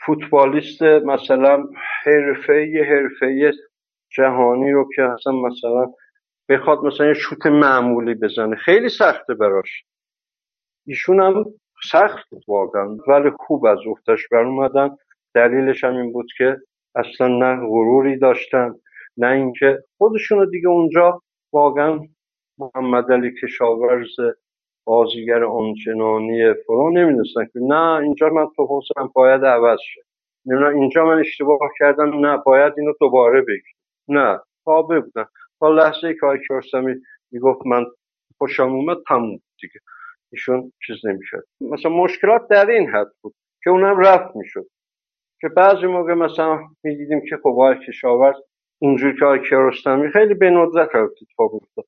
فوتبالیست 0.06 0.82
مثلا 0.84 1.66
حرفه 2.06 2.86
حرفه 2.90 3.52
جهانی 4.10 4.72
رو 4.72 4.90
که 4.96 5.02
اصلا 5.02 5.34
مثلا 5.34 5.94
بخواد 6.50 6.80
مثلا 6.80 7.08
یه 7.08 7.14
شوت 7.14 7.46
معمولی 7.46 8.14
بزنه. 8.14 8.56
خیلی 8.56 8.90
سخته 8.90 9.34
براش. 9.34 9.84
ایشون 10.88 11.22
هم 11.22 11.46
سخت 11.84 12.30
بود 12.30 12.44
واقعا. 12.48 12.98
ولی 13.08 13.30
خوب 13.40 13.66
از 13.66 13.80
افتش 13.88 14.28
بر 14.28 14.44
اومدن. 14.44 14.98
دلیلش 15.34 15.84
هم 15.84 15.96
این 15.98 16.14
بود 16.14 16.28
که 16.38 16.58
اصلا 16.96 17.28
نه 17.28 17.56
غروری 17.68 18.18
داشتن 18.18 18.76
نه 19.18 19.28
اینکه 19.28 19.84
خودشون 19.98 20.50
دیگه 20.50 20.68
اونجا 20.68 21.22
واقعا 21.54 22.00
محمد 22.58 23.12
علی 23.12 23.34
کشاورز 23.42 24.16
بازیگر 24.86 25.44
آنچنانی 25.44 26.54
فرو 26.54 26.92
نمی‌دونستن 26.92 27.46
که 27.46 27.60
نه 27.60 27.96
اینجا 27.96 28.30
من 28.30 28.48
تو 28.56 28.82
باید 29.14 29.46
عوض 29.46 29.80
شه. 29.80 30.02
نمی‌دونم 30.46 30.80
اینجا 30.80 31.06
من 31.06 31.20
اشتباه 31.20 31.60
کردم 31.80 32.26
نه 32.26 32.38
باید 32.46 32.74
اینو 32.78 32.94
دوباره 33.00 33.42
بگیر 33.42 33.76
نه 34.08 34.40
تابه 34.66 35.00
بودن. 35.00 35.26
تا 35.60 35.70
لحظه 35.70 36.08
ای 36.08 36.14
که 36.14 36.26
آقای 36.26 36.40
کیارستمی 36.48 36.96
می‌گفت 37.32 37.68
من 37.68 37.86
خوشم 38.38 38.70
اومد 38.70 38.98
تموم 39.08 39.40
دیگه. 39.62 39.80
ایشون 40.32 40.72
چیز 40.88 41.06
نمی‌شد. 41.06 41.44
مثلا 41.62 41.92
مشکلات 41.92 42.48
در 42.48 42.70
این 42.70 42.90
حد 42.90 43.12
بود 43.22 43.34
که 43.64 43.70
اونم 43.70 44.00
رفت 44.00 44.36
می‌شد. 44.36 44.66
که 45.42 45.48
بعضی 45.50 45.86
موقع 45.86 46.14
مثلا 46.14 46.60
می‌دیدیم 46.84 47.22
که 47.30 47.38
خب 47.38 47.48
آقای 47.48 47.76
کشاورز 47.88 48.36
اونجوری 48.80 49.20
که 49.20 49.26
آقای 49.26 49.50
کیارستمی 49.50 50.12
خیلی 50.12 50.34
به 50.34 50.50
ندرت 50.50 50.96
اتفاق 50.96 51.56
افتاد. 51.56 51.86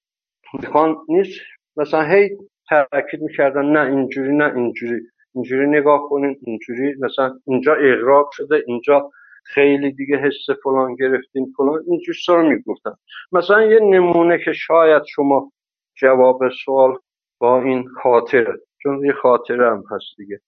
می‌خوان 0.53 0.98
نیست. 1.10 1.40
مثلا 1.78 2.03
هی 2.03 2.38
تاکید 2.70 3.22
می‌کردن 3.22 3.65
نه 3.65 3.80
اینجوری 3.80 4.36
نه 4.36 4.56
اینجوری. 4.56 5.02
اینجوری 5.36 5.68
نگاه 5.68 6.10
کنین 6.10 6.40
اینجوری 6.41 6.95
مثلا 6.99 7.40
اینجا 7.48 7.74
اغراق 7.74 8.30
شده 8.32 8.64
اینجا 8.68 9.11
خیلی 9.45 9.91
دیگه 9.91 10.18
حس 10.18 10.49
فلان 10.64 10.95
گرفتین 10.95 11.53
فلان. 11.57 11.84
اینجور 11.88 12.15
رو 12.28 12.49
می‌گفتن. 12.49 12.91
مثلا 13.32 13.64
یه 13.64 13.80
نمونه 13.80 14.38
که 14.45 14.53
شاید 14.53 15.03
شما 15.15 15.52
جواب 15.95 16.49
سوال 16.65 16.98
با 17.39 17.61
این 17.61 17.88
خاطره 17.88 18.53
چون 18.84 19.05
یه 19.05 19.14
خاطره 19.14 19.72
هم 19.72 19.84
هست 19.91 20.18
دیگه. 20.18 20.39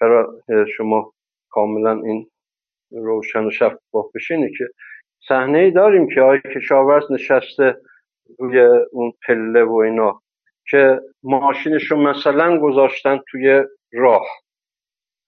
برای 0.00 0.72
شما 0.76 1.12
کاملا 1.50 2.02
این 2.04 2.30
روشن 2.90 3.44
و 3.44 3.50
شفاف 3.50 4.06
بشه 4.14 4.34
اینه 4.34 4.50
که 4.58 4.68
صحنه 5.28 5.58
ای 5.58 5.70
داریم 5.70 6.08
که 6.14 6.20
آقای 6.20 6.40
کشاورز 6.54 7.12
نشسته 7.12 7.76
روی 8.38 8.60
اون 8.92 9.12
پله 9.26 9.64
و 9.64 9.74
اینا 9.74 10.22
که 10.70 11.00
ماشینش 11.22 11.90
رو 11.90 11.96
مثلا 11.96 12.58
گذاشتن 12.58 13.20
توی 13.30 13.62
راه 13.92 14.26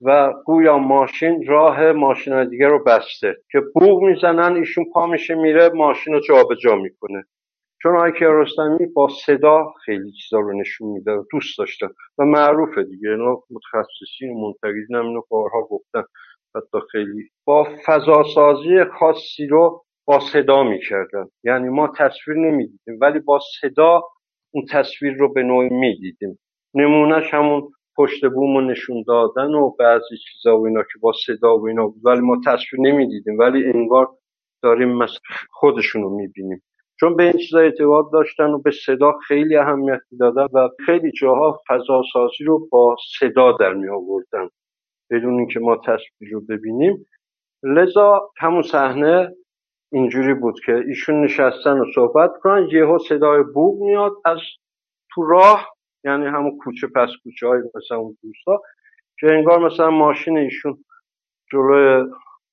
و 0.01 0.32
گویا 0.45 0.78
ماشین 0.78 1.47
راه 1.47 1.93
ماشین 1.93 2.49
دیگه 2.49 2.69
رو 2.69 2.85
بسته 2.85 3.36
که 3.51 3.61
بوغ 3.74 4.03
می‌زنن 4.03 4.57
ایشون 4.57 4.85
پا 4.95 5.07
میشه 5.07 5.35
میره 5.35 5.69
ماشین 5.69 6.15
رو 6.15 6.20
جابجا 6.20 6.77
می‌کنه. 6.77 7.24
چون 7.85 7.97
آقای 7.97 8.12
کیارستمی 8.12 8.86
با 8.86 9.09
صدا 9.27 9.73
خیلی 9.85 10.12
چیزا 10.12 10.40
رو 10.40 10.61
نشون 10.61 10.89
میده 10.89 11.12
و 11.12 11.24
دوست 11.31 11.59
داشتن 11.59 11.89
و 12.19 12.24
معروفه 12.24 12.82
دیگه. 12.82 13.09
اینا 13.09 13.43
متخصصین 13.51 14.31
و 14.31 14.40
منتقدین 14.40 14.97
هم 14.97 15.06
اینو 15.06 15.23
بارها 15.28 15.62
گفتن. 15.62 16.02
حتی 16.56 16.78
خیلی 16.93 17.31
با 17.44 17.69
فضاسازی 17.86 18.85
خاصی 18.85 19.47
رو 19.47 19.85
با 20.05 20.20
صدا 20.20 20.62
می‌کردن. 20.62 21.28
یعنی 21.44 21.69
ما 21.69 21.93
تصویر 21.98 22.36
نمی‌دیدیم 22.36 22.98
ولی 23.01 23.19
با 23.19 23.40
صدا 23.61 24.02
اون 24.55 24.65
تصویر 24.70 25.15
رو 25.15 25.32
به 25.32 25.43
نوعی 25.43 25.69
می‌دیدیم. 25.69 26.39
نمونهش 26.74 27.35
همون 27.35 27.73
پشت 27.97 28.24
بوم 28.24 28.56
رو 28.56 28.61
نشون 28.61 29.05
دادن 29.06 29.55
و 29.55 29.70
بعضی 29.70 30.16
چیزا 30.16 30.59
و 30.61 30.66
اینا 30.66 30.82
که 30.82 30.98
با 31.01 31.12
صدا 31.27 31.59
و 31.59 31.66
اینا 31.69 31.94
ولی 32.05 32.20
ما 32.20 32.40
تصویر 32.47 32.81
نمی‌دیدیم 32.81 33.39
ولی 33.39 33.65
انگار 33.65 34.09
داریم 34.62 35.06
خودشون 35.51 36.02
رو 36.02 36.16
می‌بینیم. 36.16 36.62
چون 37.05 37.17
به 37.17 37.23
این 37.23 37.33
چیزا 37.33 37.59
اعتقاد 37.59 38.13
داشتن 38.13 38.51
و 38.51 38.59
به 38.59 38.71
صدا 38.71 39.13
خیلی 39.29 39.57
اهمیت 39.57 40.01
دادن 40.21 40.49
و 40.53 40.69
خیلی 40.87 41.13
جاها 41.13 41.63
فضا 41.69 42.03
سازی 42.13 42.45
رو 42.45 42.69
با 42.69 42.97
صدا 43.19 43.53
در 43.53 43.73
می 43.75 43.89
آوردن 43.89 44.49
بدون 45.11 45.39
اینکه 45.39 45.61
ما 45.61 45.77
تصویر 45.77 46.33
رو 46.33 46.41
ببینیم. 46.41 47.07
لذا 47.63 48.31
همون 48.39 48.63
صحنه 48.63 49.35
اینجوری 49.93 50.35
بود 50.35 50.55
که 50.67 50.73
ایشون 50.89 51.25
نشستن 51.25 51.81
و 51.81 51.85
صحبت 51.95 52.31
کنن 52.43 52.69
یهو 52.73 52.99
صدای 52.99 53.43
بوغ 53.55 53.83
میاد 53.83 54.13
از 54.25 54.39
تو 55.15 55.23
راه 55.23 55.69
یعنی 56.05 56.27
همون 56.27 56.59
کوچه 56.59 56.87
پس 56.87 57.09
کوچه 57.23 57.47
های 57.47 57.61
مثلا 57.75 57.99
اون 57.99 58.17
دوستا 58.23 58.63
که 59.21 59.27
انگار 59.27 59.59
مثلا 59.59 59.91
ماشین 59.91 60.39
ایشون 60.39 60.85
جلوی 61.53 62.05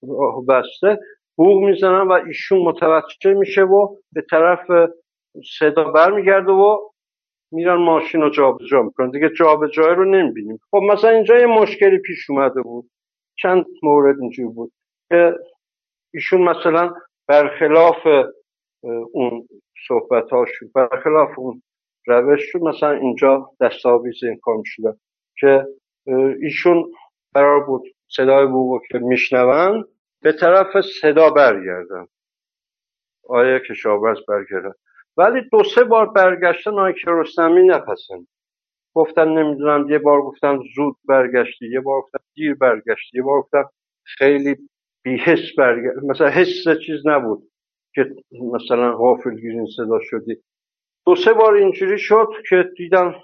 راه 0.09 0.45
بسته. 0.49 0.99
بوغ 1.35 1.63
می‌زنن 1.63 2.07
و 2.07 2.11
ایشون 2.11 2.59
متوجه 2.59 3.33
میشه 3.33 3.61
و 3.61 3.95
به 4.13 4.21
طرف 4.29 4.71
صدا 5.59 5.83
برمیگرده 5.83 6.51
و 6.51 6.77
میرن 7.51 7.75
ماشین 7.75 8.21
رو 8.21 8.29
جابجا 8.29 8.81
می‌کنن. 8.81 9.11
دیگه 9.11 9.29
جابجایی 9.29 9.95
رو 9.95 10.05
نمی‌بینیم. 10.05 10.59
خب 10.71 10.81
مثلا 10.91 11.09
اینجا 11.09 11.37
یه 11.37 11.45
مشکلی 11.45 11.97
پیش 11.97 12.29
اومده 12.29 12.61
بود. 12.61 12.89
چند 13.37 13.65
مورد 13.83 14.19
اینجوری 14.21 14.49
بود. 14.49 14.71
که 15.09 15.35
ایشون 16.13 16.41
مثلا 16.41 16.93
برخلاف 17.27 18.07
اون 19.13 19.47
صحبت 19.87 20.29
هاشون 20.29 20.71
برخلاف 20.75 21.39
اون 21.39 21.61
روش 22.07 22.41
شد 22.43 22.61
مثلا 22.61 22.91
اینجا 22.91 23.51
دستاویز 23.61 24.23
این 24.23 24.39
کار 24.41 24.57
می‌شدن 24.57 24.93
که 25.39 25.67
ایشون 26.41 26.91
قرار 27.33 27.65
بود 27.65 27.83
صدای 28.07 28.45
بوگو 28.45 28.79
که 28.91 28.99
میشنون 28.99 29.85
به 30.21 30.31
طرف 30.31 30.81
صدا 31.01 31.29
برگردن 31.29 32.07
آیا 33.29 33.59
کشاورز 33.59 34.17
برگردن 34.27 34.73
ولی 35.17 35.41
دو 35.51 35.63
سه 35.63 35.83
بار 35.83 36.09
برگشتن 36.09 36.91
که 36.91 37.11
رستمی 37.11 37.63
نپسند 37.63 38.27
گفتن 38.95 39.27
نمی‌دونم 39.27 39.89
یه 39.89 39.99
بار 39.99 40.21
گفتن 40.21 40.59
زود 40.75 40.95
برگشتی 41.05 41.69
یه 41.69 41.79
بار 41.79 42.01
گفتن 42.01 42.19
دیر 42.33 42.53
برگشتی 42.55 43.17
یه 43.17 43.23
بار 43.23 43.41
گفتن 43.41 43.63
خیلی 44.03 44.57
بیحس 45.03 45.55
برگشت 45.57 46.03
مثلا 46.03 46.27
حس 46.29 46.67
چیز 46.85 47.07
نبود 47.07 47.51
که 47.95 48.15
مثلا 48.53 48.97
غافل 48.97 49.35
گیرین 49.35 49.67
صدا 49.77 49.99
شدی. 50.01 50.37
دو 51.05 51.15
سه 51.15 51.33
بار 51.33 51.53
اینجوری 51.53 51.99
شد 51.99 52.27
که 52.49 52.69
دیدم 52.77 53.15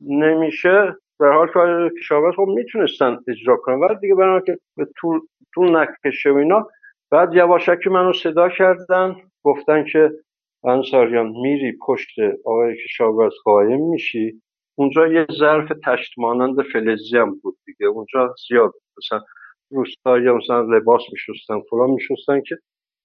نمیشه. 0.00 0.96
در 1.20 1.32
حال 1.32 1.46
که 1.46 1.94
کشاورز 2.00 2.34
خب 2.34 2.46
می‌تونستن 2.56 3.18
اجرا 3.28 3.56
کنن 3.56 3.74
ولی 3.74 3.98
دیگه 4.00 4.14
برای 4.14 4.42
که 4.46 4.58
به 4.76 4.88
طول, 4.96 5.20
طول 5.56 5.76
نکشه 5.76 6.30
و 6.30 6.36
اینا. 6.36 6.68
بعد 7.10 7.34
یواشکی 7.34 7.88
منو 7.90 8.12
صدا 8.12 8.48
کردن 8.48 9.16
گفتن 9.42 9.84
که 9.92 10.10
انصاریان 10.64 11.26
میری 11.26 11.78
پشت 11.86 12.18
آقای 12.44 12.76
کشاورز 12.84 13.32
قایم 13.44 13.90
میشی. 13.90 14.42
اونجا 14.74 15.06
یه 15.06 15.26
ظرف 15.38 15.72
تشت 15.84 16.18
مانند 16.18 16.62
فلزی 16.62 17.16
هم 17.16 17.40
بود 17.42 17.56
دیگه. 17.66 17.86
اونجا 17.86 18.34
زیاد 18.48 18.72
مثلا 18.98 19.24
روستایی 19.70 20.30
مثلا 20.30 20.60
لباس 20.60 21.02
میشستن 21.12 21.60
فلان 21.70 21.90
میشستن 21.90 22.40
که 22.40 22.58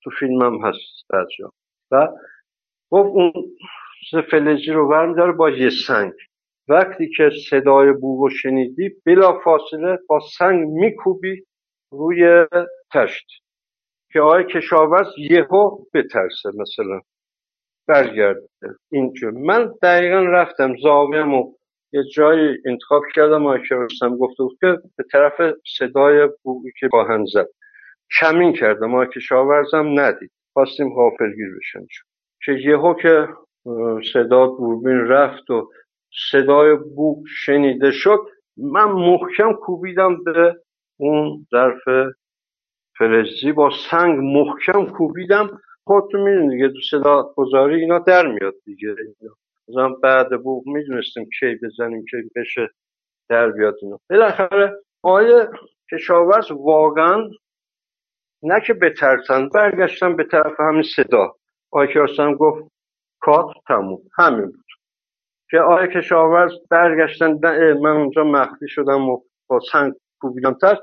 تو 0.03 0.09
فیلم 0.19 0.41
هم 0.41 0.67
هست 0.67 1.05
در 1.09 1.25
و 1.91 2.07
گفت 2.89 3.09
اون 3.09 3.33
فلزی 4.31 4.71
رو 4.71 4.87
برمیداره 4.87 5.31
با 5.31 5.49
یه 5.49 5.69
سنگ. 5.69 6.13
وقتی 6.67 7.09
که 7.17 7.29
صدای 7.49 7.91
بوغو 7.91 8.29
شنیدی 8.29 8.89
بلا 9.05 9.39
فاصله 9.39 9.99
با 10.07 10.19
سنگ 10.37 10.67
میکوبی 10.67 11.45
روی 11.91 12.45
تشت 12.93 13.27
که 14.11 14.19
آقای 14.19 14.43
کشاورز 14.43 15.07
یهو 15.17 15.77
بترسه 15.93 16.49
مثلا 16.55 17.01
برگرده. 17.87 18.47
اینجور 18.91 19.31
من 19.31 19.73
دقیقا 19.81 20.19
رفتم 20.19 20.75
زاویم 20.83 21.33
و 21.33 21.53
یه 21.93 22.03
جایی 22.15 22.57
انتخاب 22.65 23.03
کردم 23.15 23.45
آقای 23.45 23.59
رستم 23.71 24.17
گفته 24.17 24.43
بود 24.43 24.57
که 24.61 24.77
به 24.97 25.03
طرف 25.11 25.53
صدای 25.77 26.29
بویی 26.43 26.71
که 26.79 26.87
باهن 26.87 27.25
زد. 27.25 27.47
کمین 28.19 28.53
کردم 28.53 28.93
آقای 28.93 29.07
کشاورزم 29.15 29.99
ندید. 29.99 30.31
خواستیم 30.53 30.93
غافلگیر 30.93 31.47
بشن 31.57 31.85
که 32.45 32.51
یهو 32.51 32.93
که 32.93 33.27
صدا 34.13 34.47
دوربین 34.47 35.07
رفت 35.07 35.49
و 35.49 35.69
صدای 36.31 36.75
بوق 36.75 37.23
شنیده 37.45 37.91
شد 37.91 38.19
من 38.57 38.91
محکم 38.91 39.53
کوبیدم 39.53 40.23
به 40.23 40.55
اون 41.01 41.47
ظرف 41.51 42.13
فلزی 42.97 43.51
با 43.51 43.71
سنگ 43.91 44.19
محکم 44.19 44.85
کوبیدم. 44.85 45.61
خودتون 45.83 46.21
می‌دونی 46.21 46.49
دیگه 46.49 46.69
تو 46.69 46.81
صدا 46.91 47.33
گذاری 47.35 47.81
اینا 47.81 47.99
در 47.99 48.27
میاد 48.27 48.53
دیگه. 48.65 48.95
مثلا 49.67 49.89
بعد 49.89 50.43
بوق 50.43 50.67
می‌دونستیم 50.67 51.29
کی 51.39 51.59
بزنیم 51.63 52.05
کی 52.11 52.29
بشه 52.35 52.69
در 53.29 53.51
بیاد 53.51 53.75
اینا. 53.81 53.99
بالاخره 54.09 54.77
آیه 55.03 55.49
کشاورز 55.91 56.51
واقعا 56.51 57.29
نه 58.43 58.61
که 58.67 58.73
بترسن 58.73 59.49
برگشتن 59.49 60.15
به 60.15 60.23
طرف 60.23 60.59
همین 60.59 60.83
صدا. 60.95 61.35
آیه 61.71 61.87
کشاورز 61.87 62.37
گفت 62.37 62.71
کات 63.19 63.55
تموم. 63.67 64.01
همین 64.17 64.45
بود. 64.45 64.65
که 65.49 65.59
آیه 65.59 65.87
کشاورز 65.87 66.51
برگشتن 66.69 67.39
من 67.73 67.97
اونجا 67.97 68.23
مخفی 68.23 68.67
شدم 68.67 69.09
و 69.09 69.21
با 69.47 69.59
سنگ 69.71 69.93
کوبیدم 70.21 70.53
تر. 70.53 70.77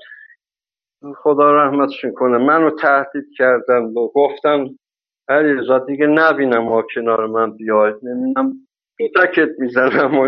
خدا 1.17 1.57
رحمتش 1.57 2.05
کنه. 2.17 2.39
منو 2.39 2.71
تهدید 2.71 3.25
کردن 3.39 3.83
و 3.83 4.09
گفتن 4.15 4.67
علیرضا 5.29 5.79
دیگه 5.79 6.07
نبینم 6.07 6.69
ها 6.69 6.83
کنار 6.95 7.27
من 7.27 7.57
بیاید. 7.57 7.97
نمی‌دونم. 8.03 8.53
پیتکت 8.97 9.49
می‌زنم. 9.59 10.19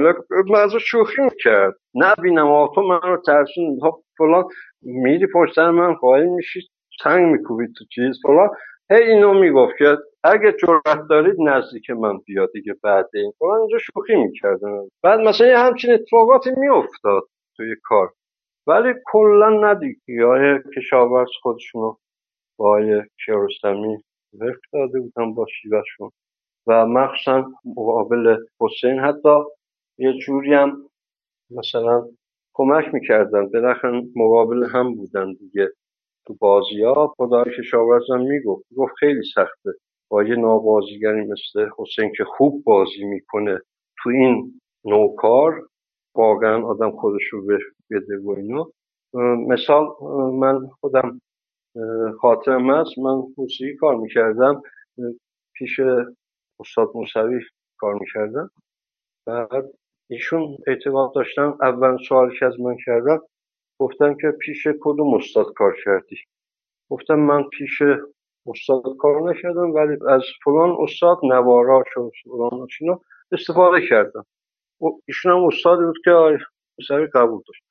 و 0.51 0.57
از 0.57 0.73
شوخی 0.75 1.23
می‌کرد. 1.23 1.75
نبینم 1.95 2.47
ها 2.47 2.73
تو 2.75 2.83
من 2.83 3.01
رو 3.03 3.23
ترسون. 3.27 3.79
ها 3.83 4.01
فلان. 4.19 4.45
میری 4.83 5.27
پشت 5.35 5.59
من 5.59 5.95
قایل 5.95 6.29
میشید 6.29 6.71
سنگ 7.03 7.33
میکوبید 7.33 7.71
تو 7.79 7.85
چیز. 7.95 8.21
فلان. 8.23 8.49
هی 8.91 9.03
اینو 9.03 9.35
می‌گفت 9.35 9.77
که 9.79 9.97
اگه 10.25 10.53
جرأت 10.53 11.01
دارید 11.11 11.37
نزدیک 11.41 11.91
من 11.91 12.19
بیاد 12.19 12.51
دیگه 12.53 12.75
بعد 12.83 13.09
این. 13.15 13.33
فلان 13.39 13.61
اینجا 13.61 13.79
شوخی 13.79 14.15
می‌کردن. 14.17 14.89
بعد 15.03 15.21
مثلا 15.21 15.47
یه 15.47 15.59
همچین 15.59 15.93
اتفاقاتی 15.93 16.51
میافتاد 16.57 17.23
توی 17.57 17.77
کار. 17.85 18.13
ولی 18.71 18.95
کلا 19.07 19.51
ندید 19.51 20.03
های 20.09 20.59
کشاورز 20.77 21.31
خودشونو 21.43 21.97
با 22.59 22.69
آقای 22.69 23.03
کیارستمی 23.25 23.97
وفق 24.35 24.61
داده 24.73 25.01
بودن 25.01 25.35
با 25.35 25.47
شیوهشون. 25.47 26.11
و 26.67 26.87
مخصوصا 26.87 27.53
مقابل 27.65 28.37
حسین 28.61 28.99
حتی 28.99 29.39
یه 29.99 30.13
جوری 30.13 30.55
هم 30.55 30.91
مثلا 31.51 32.09
کمک 32.55 32.95
می‌کردن. 32.95 33.47
بالاخره 33.49 34.03
مقابل 34.17 34.65
هم 34.65 34.95
بودن 34.95 35.33
دیگه 35.33 35.69
تو 36.27 36.35
بازی 36.41 36.83
ها 36.83 37.15
خدای 37.17 37.45
کشاورز 37.59 38.11
هم 38.11 38.21
می‌گفت. 38.21 38.65
گفت 38.77 38.95
خیلی 38.99 39.23
سخته. 39.35 39.71
با 40.11 40.25
یه 40.25 40.37
نابازیگری 40.37 41.23
مثل 41.27 41.69
حسین 41.79 42.13
که 42.17 42.25
خوب 42.25 42.65
بازی 42.65 43.05
می‌کنه 43.05 43.61
تو 44.03 44.11
این 44.11 44.61
نوکار 44.85 45.69
واقعا 46.15 46.67
آدم 46.67 46.91
خودش 46.91 47.23
رو 47.33 47.47
بده 47.91 48.19
و 48.19 48.31
اینو. 48.31 48.71
مثال 49.49 49.87
من 50.33 50.67
خودم 50.81 51.21
خاطرم 52.21 52.71
هست. 52.71 52.99
من 52.99 53.23
موسیقی 53.39 53.77
کار 53.77 53.97
می‌کردم. 53.97 54.63
پیش 55.55 55.81
استاد 56.61 56.91
موسوی 56.95 57.41
کار 57.79 57.95
می‌کردم. 57.95 58.51
بعد 59.27 59.65
ایشون 60.11 60.57
اعتقاد 60.67 61.15
داشتن. 61.15 61.55
اول 61.63 61.97
سوالی 62.09 62.39
که 62.39 62.47
از 62.47 62.61
من 62.61 62.77
کردن. 62.87 63.19
گفتن 63.81 64.15
که 64.15 64.31
پیش 64.31 64.67
کدوم 64.81 65.15
استاد 65.15 65.53
کار 65.57 65.77
کردی؟ 65.85 66.17
گفتم 66.91 67.15
من 67.15 67.43
پیش 67.43 67.83
استاد 68.47 68.83
کار 68.99 69.31
نکردم 69.31 69.75
ولی 69.75 69.97
از 70.09 70.23
فلان 70.45 70.77
استاد 70.81 71.19
نواراش 71.23 71.97
و 71.97 72.11
فلان 72.25 72.69
استفاده 73.33 73.89
کردم. 73.89 74.27
ایشون 75.09 75.33
هم 75.33 75.45
استادی 75.45 75.85
بود 75.85 75.99
که 76.05 76.11
موسوی 76.79 77.07
قبول 77.15 77.43
داشت. 77.47 77.63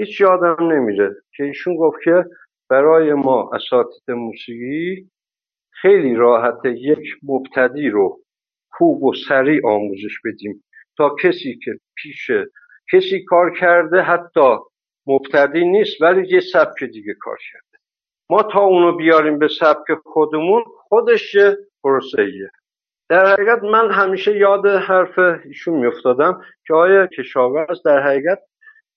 هیچ 0.00 0.20
یادم 0.20 0.72
نمیره 0.72 1.16
که 1.36 1.44
ایشون 1.44 1.76
گفت 1.76 1.98
که 2.04 2.24
برای 2.70 3.14
ما 3.14 3.50
اساتید 3.54 4.10
موسیقی 4.10 5.10
خیلی 5.70 6.14
راحته 6.14 6.70
یک 6.70 7.04
مبتدی 7.22 7.88
رو 7.88 8.20
خوب 8.72 9.02
و 9.02 9.14
سریع 9.28 9.66
آموزش 9.66 10.20
بدیم. 10.24 10.64
تا 10.96 11.16
کسی 11.22 11.58
که 11.64 11.70
پیش 11.96 12.30
کسی 12.92 13.24
کار 13.24 13.58
کرده 13.58 14.02
حتی 14.02 14.56
مبتدی 15.06 15.64
نیست 15.64 16.02
ولی 16.02 16.28
یه 16.28 16.40
سبک 16.40 16.84
دیگه 16.84 17.14
کار 17.20 17.36
کرده. 17.52 17.78
ما 18.30 18.42
تا 18.42 18.60
اونو 18.60 18.96
بیاریم 18.96 19.38
به 19.38 19.48
سبک 19.60 19.94
خودمون 20.04 20.62
خودش 20.88 21.34
یه 21.34 21.56
پروسهیه 21.82 22.50
در 23.08 23.32
حقیقت 23.32 23.62
من 23.62 23.90
همیشه 23.90 24.36
یاد 24.36 24.66
حرف 24.66 25.18
ایشون 25.44 25.78
میافتادم 25.78 26.40
که 26.66 26.74
آیا 26.74 27.06
کشاورز 27.06 27.82
در 27.82 28.02
حقیقت 28.02 28.38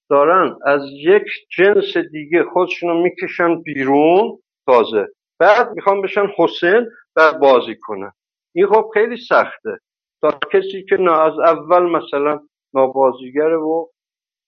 دارن 0.09 0.57
از 0.65 0.81
یک 0.91 1.23
جنس 1.57 1.97
دیگه 1.97 2.43
خودشونو 2.43 3.01
می‌کشن 3.01 3.61
بیرون 3.61 4.39
تازه. 4.65 5.07
بعد 5.39 5.71
می‌خوان 5.71 6.01
بشن 6.01 6.27
حسین 6.37 6.89
و 7.15 7.33
بازی 7.33 7.75
کنن. 7.81 8.11
این 8.55 8.67
خب 8.67 8.91
خیلی 8.93 9.17
سخته. 9.17 9.79
تا 10.21 10.39
کسی 10.51 10.85
که 10.89 10.97
نه 10.97 11.19
از 11.19 11.39
اول 11.39 11.83
مثلا 11.83 12.39
نابازیگر 12.73 13.53
و 13.53 13.91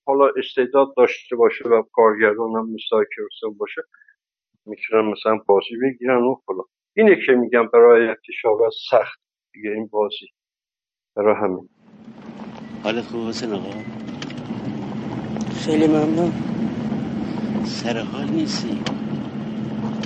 حالا 0.08 0.32
استعداد 0.38 0.94
داشته 0.98 1.36
باشه 1.36 1.70
و 1.70 1.84
کارگردان 1.92 2.52
هم 2.52 2.70
مثل 2.70 3.06
که 3.16 3.48
باشه 3.58 3.82
می‌تونن 4.66 5.12
مثلا 5.12 5.38
بازی 5.48 5.78
بگیرن 5.84 6.24
و 6.24 6.36
فلان. 6.46 6.66
اینه 6.96 7.26
که 7.26 7.32
میگم 7.32 7.68
برای 7.68 8.16
کشاورز 8.28 8.74
سخت 8.90 9.20
دیگه 9.54 9.70
این 9.70 9.88
بازی. 9.88 10.28
برای 11.16 11.36
همین. 11.36 11.70
حالت 12.84 13.04
خوب 13.04 13.28
حسین 13.28 13.54
آقا؟ 13.54 14.05
خیلی 15.56 15.88
ممنون. 15.88 16.32
سر 17.66 18.00
حال 18.00 18.30
نیستی؟ 18.30 18.82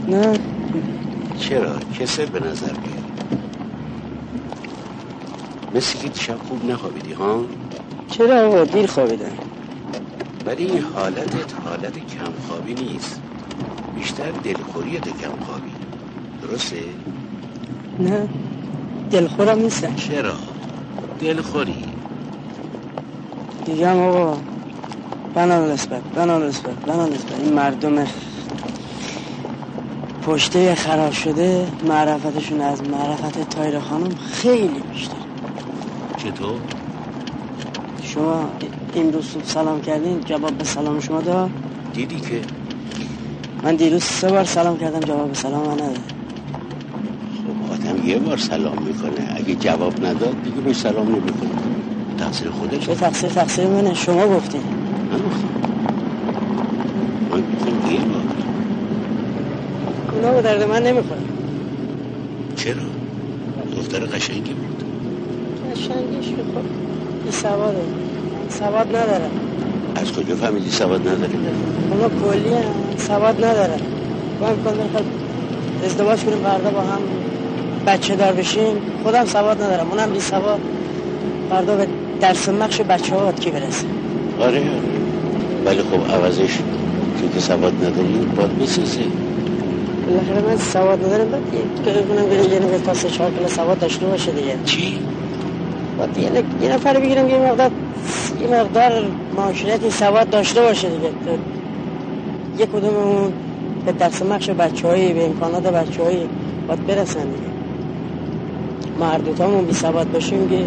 نه. 0.07 0.39
چرا؟ 1.39 1.79
کسر 1.99 2.25
به 2.25 2.39
نظر 2.39 2.71
میاد. 2.71 3.03
مثل 5.75 5.99
که 5.99 6.09
دیشب 6.09 6.37
خوب 6.37 6.71
نخوابیدی 6.71 7.13
ها؟ 7.13 7.45
چرا 8.11 8.47
آقا؟ 8.47 8.63
دیر 8.63 8.87
خوابیدم. 8.87 9.31
ولی 10.45 10.65
این 10.65 10.83
حالتت 10.95 11.53
حالت 11.65 11.93
کمخوابی 11.93 12.73
نیست. 12.73 13.21
بیشتر 13.95 14.31
دلخوریت 14.31 15.03
کمخوابی 15.03 15.71
درسته؟ 16.41 16.83
نه. 17.99 18.29
دلخورم 19.11 19.59
نیستم 19.59 19.95
چرا؟ 19.95 20.33
دلخوری. 21.21 21.85
دیگه 23.65 23.89
هم 23.89 23.97
آقا 23.97 24.37
بنا 25.33 25.73
نسبت 25.73 26.03
بنا 26.15 26.37
نسبت 26.39 26.75
بنا 26.85 27.05
نسبت. 27.07 27.39
این 27.39 27.53
مردم 27.53 28.07
پشته 30.21 30.75
خراب 30.75 31.11
شده 31.11 31.67
معرفتشون 31.81 32.61
از 32.61 32.83
معرفت 32.83 33.49
تایر 33.49 33.79
خانم 33.79 34.15
خیلی 34.15 34.79
بیشتر. 34.79 35.17
چطور؟ 36.17 36.61
شما 38.01 38.49
این 38.93 39.13
روز 39.13 39.37
سلام 39.43 39.81
کردین 39.81 40.19
جواب 40.19 40.51
به 40.57 40.63
سلام 40.63 40.99
شما 40.99 41.21
داد؟ 41.21 41.51
دیدی 41.93 42.19
که؟ 42.19 42.41
من 43.63 43.75
دیروز 43.75 44.03
سه 44.03 44.29
بار 44.29 44.45
سلام 44.45 44.77
کردم 44.77 44.99
جواب 44.99 45.33
سلام 45.33 45.67
من 45.67 45.73
نداد. 45.73 45.99
خب 47.43 47.73
آدم 47.73 48.07
یه 48.07 48.19
بار 48.19 48.37
سلام 48.37 48.77
می‌کنه. 48.83 49.33
اگه 49.35 49.55
جواب 49.55 50.05
نداد 50.05 50.43
دیگه 50.43 50.61
بهش 50.61 50.77
سلام 50.77 51.07
نمی‌کنه. 51.09 51.49
تقصیر 52.17 52.49
خودش؟ 52.51 52.85
چه 52.85 52.95
تقصیر؟ 52.95 53.29
تقصیر 53.29 53.67
منه. 53.67 53.93
شما 53.93 54.27
گفتین. 54.27 54.78
من 55.09 55.17
بار 57.29 57.41
اونا 60.13 60.31
به 60.31 60.41
درد 60.41 60.63
من 60.63 60.83
نمی‌خوره 60.83 61.19
چرا؟ 62.55 62.75
دختر 63.77 63.99
قشنگی 63.99 64.53
بود. 64.53 64.83
قشنگیش 65.71 66.27
خب 66.27 66.61
بی 67.25 67.31
سواده 67.31 67.81
سواد 68.49 68.87
نداره. 68.87 69.29
از 69.95 70.11
کجا 70.11 70.35
فهمیدی 70.35 70.69
سواد 70.69 71.07
نداره؟ 71.07 71.29
اونا 71.91 72.09
کلی 72.09 72.53
هم 72.53 72.97
سواد 72.97 73.45
نداره. 73.45 73.77
با 74.39 74.47
امکان 74.47 74.77
می‌خواد 74.77 75.05
ازدواج 75.85 76.23
کنیم 76.23 76.37
فردا 76.37 76.71
با 76.71 76.81
هم 76.81 77.01
بچه 77.85 78.15
دار 78.15 78.33
بشیم. 78.33 78.81
خودم 79.03 79.25
سواد 79.25 79.61
ندارم 79.61 79.89
اونم 79.89 80.11
بی 80.13 80.19
سواد. 80.19 80.59
فردا 81.49 81.75
به 81.75 81.87
درس 82.21 82.49
مخش 82.49 82.81
بچه 82.81 83.15
ها 83.15 83.31
کی 83.31 83.51
برسه؟ 83.51 83.85
آره. 84.39 84.98
ولی 85.65 85.83
خب 85.83 86.11
عوضش 86.15 86.57
تو 87.21 87.27
که 87.33 87.39
سواد 87.39 87.73
نداری 87.85 88.27
باید 88.35 88.59
بسازه 88.59 89.01
بالاخره 90.07 90.41
من 90.41 90.57
سواد 90.57 91.05
ندارم 91.05 91.27
که 91.85 91.91
کنم 91.91 92.31
یه 92.31 92.53
یه 92.53 92.59
نوع 92.59 92.77
تا 92.77 92.93
سه 92.93 93.09
چهار 93.09 93.31
کلا 93.31 93.47
سواد 93.47 93.79
داشته 93.79 94.05
باشه 94.05 94.31
دیگه. 94.31 94.55
چی؟ 94.65 94.99
باید 95.97 96.17
یه, 96.17 96.43
یه 96.61 96.73
نفر 96.73 96.99
بگیرم 96.99 97.29
یه 97.29 97.37
مقدار 97.37 97.71
یه 98.41 98.47
مقدار 98.47 98.91
معاشرتی 99.37 99.89
سواد 99.89 100.29
داشته 100.29 100.61
باشه 100.61 100.89
دیگه. 100.89 101.11
یه 102.59 102.65
کدوممون 102.65 103.33
به 103.85 103.91
دست 103.91 104.23
مخش 104.23 104.49
بچه 104.49 104.87
هایی 104.87 105.13
به 105.13 105.25
امکانات 105.25 105.63
بچه 105.63 106.03
هایی 106.03 106.29
باید 106.67 106.87
برسن 106.87 107.23
دیگه. 107.23 107.49
مردوتامون 108.99 109.65
بی 109.65 109.73
سواد 109.73 110.11
باشیم 110.11 110.49
که 110.49 110.65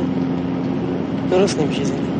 درست 1.30 1.60
نمیشه 1.60 1.84
زندگی. 1.84 2.11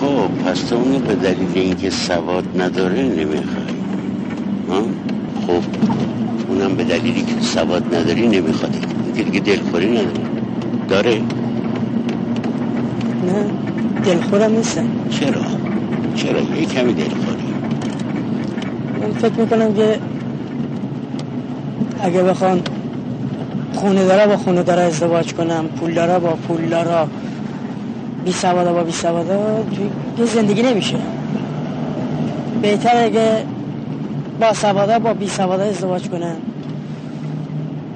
خب 0.00 0.28
پس 0.44 0.60
تو 0.60 0.76
اونو 0.76 0.98
به 0.98 1.14
دلیل 1.14 1.48
اینکه 1.54 1.90
سواد 1.90 2.44
نداره 2.60 3.02
نمی‌خوای. 3.02 3.66
خب 5.46 5.62
اونم 6.48 6.74
به 6.74 6.84
دلیلی 6.84 7.22
که 7.22 7.40
سواد 7.40 7.94
نداری 7.94 8.28
نمی‌خواد. 8.28 8.76
که 9.16 9.22
دیگه 9.22 9.40
دلخوری 9.40 9.90
نداره. 9.90 10.20
داره؟ 10.88 11.20
نه 13.26 13.44
دلخورم 14.04 14.52
نیستم. 14.52 14.88
چرا؟ 15.10 15.42
چرا؟ 16.14 16.40
یه 16.40 16.66
کمی 16.66 16.92
دلخوری. 16.92 17.54
من 19.00 19.12
فکر 19.12 19.40
می‌کنم 19.40 19.74
که 19.74 19.98
اگه 22.02 22.22
بخوان 22.22 22.62
خونه 23.74 24.04
داره 24.04 24.26
با 24.26 24.36
خونه 24.36 24.62
داره 24.62 24.82
ازدواج 24.82 25.32
کنم 25.34 25.64
پول 25.68 25.94
داره 25.94 26.18
با 26.18 26.30
پول 26.30 26.68
داره 26.68 27.06
بی 28.28 28.34
سوادا 28.34 28.72
با 28.72 28.82
بی 28.82 28.92
سوادا 28.92 29.64
یه 30.18 30.24
زندگی 30.24 30.62
نمیشه. 30.62 30.96
بهتر 32.62 33.04
اگه 33.04 33.44
با 34.40 34.52
سوادا 34.52 34.98
با 34.98 35.14
بی 35.14 35.28
سوادا 35.28 35.62
ازدواج 35.62 36.08
کنن. 36.08 36.36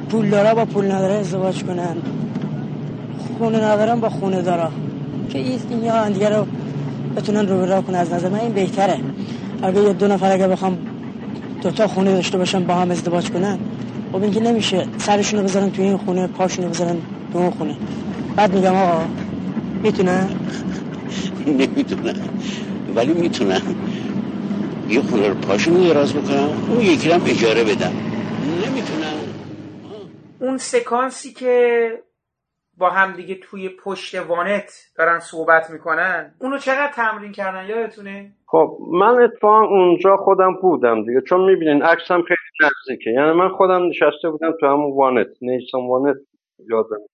پول 0.08 0.30
داره 0.30 0.54
با 0.54 0.64
پول 0.64 0.92
نداره 0.92 1.14
ازدواج 1.14 1.62
کنن. 1.62 1.96
خونه 3.38 3.64
ندارن 3.64 4.00
با 4.00 4.08
خونه 4.08 4.42
داره 4.42 4.68
که 5.28 5.38
این 5.38 5.84
یا 5.84 6.08
دیگه 6.08 6.28
رو 6.28 6.46
بتونن 7.16 7.48
رو 7.48 7.66
را 7.66 7.82
کنن. 7.82 7.98
از 7.98 8.12
نظر 8.12 8.28
من 8.28 8.40
این 8.40 8.52
بهتره. 8.52 8.98
اگه 9.62 9.80
یه 9.80 9.92
دو 9.92 10.08
نفر 10.08 10.32
اگه 10.32 10.48
بخوام 10.48 10.78
دوتا 11.62 11.86
خونه 11.86 12.12
داشته 12.12 12.38
باشن 12.38 12.64
با 12.64 12.74
هم 12.74 12.90
ازدواج 12.90 13.30
کنن 13.30 13.58
خب 14.12 14.22
اینکه 14.22 14.40
نمیشه 14.40 14.86
سرشون 14.98 15.42
بذارن 15.42 15.70
توی 15.70 15.84
این 15.84 15.96
خونه 15.96 16.26
پاشون 16.26 16.68
بذارن 16.68 16.96
تو 17.32 17.38
اون 17.38 17.50
خونه. 17.50 17.74
بعد 18.36 18.54
میگم 18.54 18.74
آقا 18.74 19.02
می‌تونن 19.82 20.30
نمی‌تونن 21.46 22.28
ولی 22.96 23.12
می‌تونن 23.12 23.60
یه 24.88 25.00
خونه 25.00 25.28
رو 25.28 25.34
پاشون 25.34 25.74
دراز 25.74 26.14
بکنم 26.14 26.50
اون 26.70 26.80
یکی 26.80 27.10
هم 27.10 27.20
اجاره 27.26 27.64
بدم. 27.64 27.92
نمی‌تونن 28.66 29.14
اون 30.40 30.56
سکانسی 30.56 31.32
که 31.32 31.88
با 32.78 32.90
هم 32.90 33.12
دیگه 33.12 33.34
توی 33.34 33.68
پشت 33.68 34.14
وانت 34.14 34.72
دارن 34.96 35.18
صحبت 35.18 35.70
می‌کنن 35.70 36.34
اونو 36.38 36.58
چقدر 36.58 36.92
تمرین 36.92 37.32
کردن؟ 37.32 37.68
یادتونه؟ 37.68 38.32
خب 38.46 38.78
من 38.92 39.22
اتفاقا 39.22 39.60
اونجا 39.66 40.16
خودم 40.16 40.54
بودم 40.62 41.04
دیگه. 41.04 41.20
چون 41.28 41.40
می‌بینین 41.44 41.82
عکسم 41.82 42.22
خیلی 42.22 42.38
نزدیکه. 42.62 43.10
یعنی 43.10 43.32
من 43.32 43.48
خودم 43.48 43.86
نشسته 43.88 44.30
بودم 44.30 44.52
تو 44.60 44.66
همون 44.66 44.96
وانت. 44.96 45.26
نیسان 45.42 45.86
وانت 45.88 46.16
یادم 46.70 47.11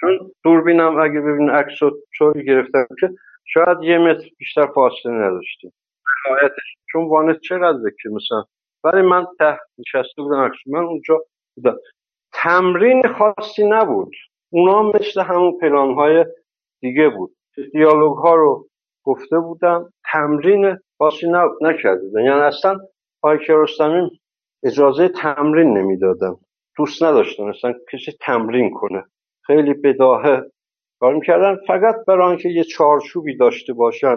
چون 0.00 0.30
دوربینم 0.44 0.98
اگه 0.98 1.20
ببین 1.20 1.50
عکس 1.50 1.82
رو 1.82 1.90
طوری 2.18 2.44
گرفتم 2.44 2.86
که 3.00 3.10
شاید 3.44 3.78
یه 3.82 3.98
متر 3.98 4.28
بیشتر 4.38 4.66
فاصله 4.66 5.12
نداشتیم. 5.12 5.72
چون 6.92 7.08
وانت 7.08 7.40
چقدر 7.40 7.90
که 8.02 8.08
مثلا؟ 8.08 8.44
ولی 8.84 9.02
من 9.02 9.26
تحت 9.38 9.60
نشسته 9.78 10.22
بودم 10.22 10.40
عکس. 10.40 10.58
من 10.66 10.84
اونجا 10.84 11.18
بودم. 11.56 11.76
تمرین 12.32 13.02
خاصی 13.08 13.68
نبود. 13.68 14.12
اونا 14.50 14.82
مثل 14.82 15.20
همون 15.20 15.58
پلان 15.60 15.94
های 15.94 16.24
دیگه 16.80 17.08
بود. 17.08 17.30
دیالوگ 17.72 18.18
ها 18.18 18.34
رو 18.34 18.66
گفته 19.04 19.38
بودم 19.38 19.92
تمرین 20.12 20.76
خاصی 20.98 21.26
نکرده 21.60 22.02
بودن 22.02 22.24
یعنی 22.24 22.40
اصلا 22.40 22.78
آقای 23.22 23.46
کیارستمی 23.46 24.20
اجازه 24.64 25.08
تمرین 25.08 25.78
نمی‌دادم 25.78 26.36
دوست 26.76 27.02
نداشتن 27.02 27.48
اصلا 27.48 27.72
کسی 27.92 28.12
تمرین 28.20 28.70
کنه. 28.74 29.04
خیلی 29.46 29.74
بداهه 29.74 30.42
کار 31.00 31.14
می‌کردن. 31.14 31.56
فقط 31.66 31.94
برای 32.08 32.32
آنکه 32.32 32.48
یه 32.48 32.64
چارچوبی 32.64 33.36
داشته 33.36 33.72
باشن 33.72 34.16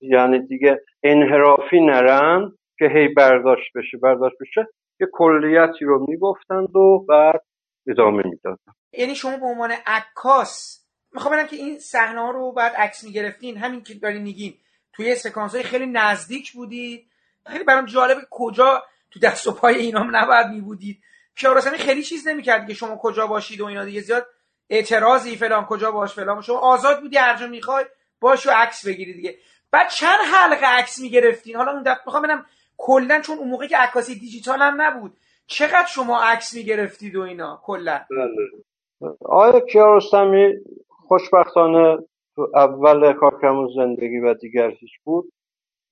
یعنی 0.00 0.46
دیگه 0.46 0.80
انحرافی 1.02 1.80
نرن 1.80 2.52
که 2.78 2.84
هی 2.94 3.08
برداشت 3.08 3.72
بشه 3.74 3.98
برداشت 4.02 4.36
بشه 4.40 4.68
یه 5.00 5.06
کلیتی 5.12 5.84
رو 5.84 6.06
می‌گفتند 6.08 6.76
و 6.76 7.04
بعد 7.08 7.42
ادامه 7.86 8.22
می‌دادن. 8.24 8.72
یعنی 8.92 9.14
شما 9.14 9.36
به 9.36 9.46
عنوان 9.46 9.72
عکاس 9.86 10.84
می‌خوام 11.12 11.36
بگم 11.36 11.46
که 11.46 11.56
این 11.56 11.78
صحنه 11.78 12.32
رو 12.32 12.52
بعد 12.52 12.72
عکس 12.72 13.04
می‌گرفتین 13.04 13.56
همین 13.56 13.82
که 13.82 13.94
دارین 13.94 14.22
میگین. 14.22 14.54
توی 14.92 15.14
سکانس 15.14 15.54
های 15.54 15.64
خیلی 15.64 15.86
نزدیک 15.86 16.52
بودید 16.52 17.06
خیلی 17.46 17.64
برام 17.64 17.84
جالب 17.86 18.16
کجا 18.30 18.82
تو 19.10 19.20
دست 19.20 19.46
و 19.46 19.52
پای 19.52 19.74
اینا 19.74 20.00
هم 20.00 20.16
نباید 20.16 20.46
میبودید. 20.46 21.00
کیارستمی 21.36 21.78
خیلی 21.78 22.02
چیز 22.02 22.28
نمی‌کرد 22.28 22.68
که 22.68 22.74
شما 22.74 22.96
کجا 22.96 23.26
باشید 23.26 23.60
و 23.60 23.64
اینا 23.64 23.84
دیگه. 23.84 24.00
زیاد 24.00 24.26
اعتراضی 24.70 25.36
فلان 25.36 25.64
کجا 25.64 25.90
باش 25.90 26.14
فلان 26.14 26.40
شما 26.40 26.58
آزاد 26.58 27.00
بودی 27.00 27.16
هر 27.16 27.36
جا 27.36 27.46
می‌خوای 27.46 27.84
باش 28.20 28.46
و 28.46 28.50
عکس 28.50 28.86
بگیری 28.86 29.14
دیگه. 29.14 29.34
بعد 29.70 29.88
چند 29.88 30.18
حلقه 30.34 30.66
عکس 30.66 31.00
می‌گرفتین؟ 31.00 31.56
حالا 31.56 31.72
اون 31.72 31.82
دفعه 31.82 32.02
می‌خوام 32.06 32.22
ببینم 32.22 32.46
کلا 32.76 33.20
چون 33.20 33.38
اون 33.38 33.48
موقع 33.48 33.66
که 33.66 33.76
عکاسی 33.76 34.14
دیجیتال 34.18 34.62
هم 34.62 34.82
نبود 34.82 35.16
چقدر 35.46 35.86
شما 35.86 36.22
عکس 36.22 36.54
می‌گرفتید 36.54 37.16
و 37.16 37.20
اینا 37.20 37.60
کلا؟ 37.64 38.00
آیا 39.24 39.60
کیارستمی 39.60 40.54
خوشبختانه 40.88 41.98
تو 42.34 42.50
اول 42.54 43.12
کارکمون 43.12 43.68
زندگی 43.76 44.18
و 44.18 44.34
دیگر 44.34 44.70
هیچ 44.70 44.90
بود. 45.04 45.32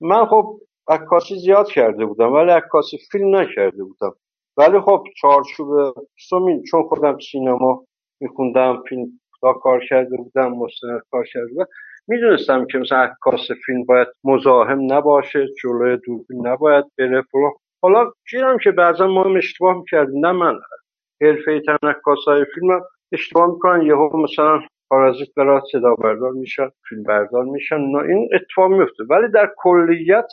من 0.00 0.26
خب 0.26 0.60
عکاسی 0.88 1.38
زیاد 1.38 1.68
کرده 1.68 2.06
بودم 2.06 2.32
ولی 2.32 2.50
عکاسی 2.50 2.98
فیلم 3.12 3.36
نکرده 3.36 3.84
بودم. 3.84 4.14
ولی 4.56 4.80
خب 4.80 5.04
چارچوب 5.16 5.94
سومین 6.28 6.62
چون 6.70 6.82
خودم 6.82 7.18
سینما 7.18 7.86
میخوندم 8.22 8.82
فیلم 8.88 9.06
کوتاه 9.32 9.60
کار 9.62 9.80
کرده 9.88 10.16
بودم 10.16 10.52
مستند 10.52 11.00
کار 11.10 11.24
کرده 11.32 11.48
بودم. 11.48 11.66
می‌دونستم 12.08 12.66
که 12.66 12.78
مثلا 12.78 12.98
عکاس 12.98 13.50
فیلم 13.66 13.84
باید 13.84 14.08
مزاحم 14.24 14.92
نباشه 14.92 15.46
جلوی 15.62 15.96
دوربین 16.06 16.46
نباید 16.46 16.84
بره 16.98 17.24
حالا 17.82 18.12
گیرم 18.30 18.58
که 18.58 18.70
بعضا 18.70 19.06
ما 19.06 19.22
هم 19.22 19.36
اشتباه 19.36 19.78
می‌کردیم 19.78 20.26
نه 20.26 20.32
من 20.32 20.54
حرفه 21.22 21.60
تن 21.60 21.94
فیلم 22.54 22.80
اشتباه 23.12 23.46
می‌کنن. 23.52 23.82
یهو 23.82 24.16
مثلا 24.16 24.60
پارازیت 24.90 25.28
برای 25.36 25.60
صدا 25.72 25.94
بردار 25.94 26.32
میشن 26.32 26.68
فیلم 26.88 27.02
بردار 27.02 27.44
میشن 27.44 27.76
نه 27.76 27.98
این 27.98 28.28
اتفاق 28.34 28.70
میفته 28.70 29.04
ولی 29.10 29.28
در 29.28 29.50
کلیت 29.56 30.26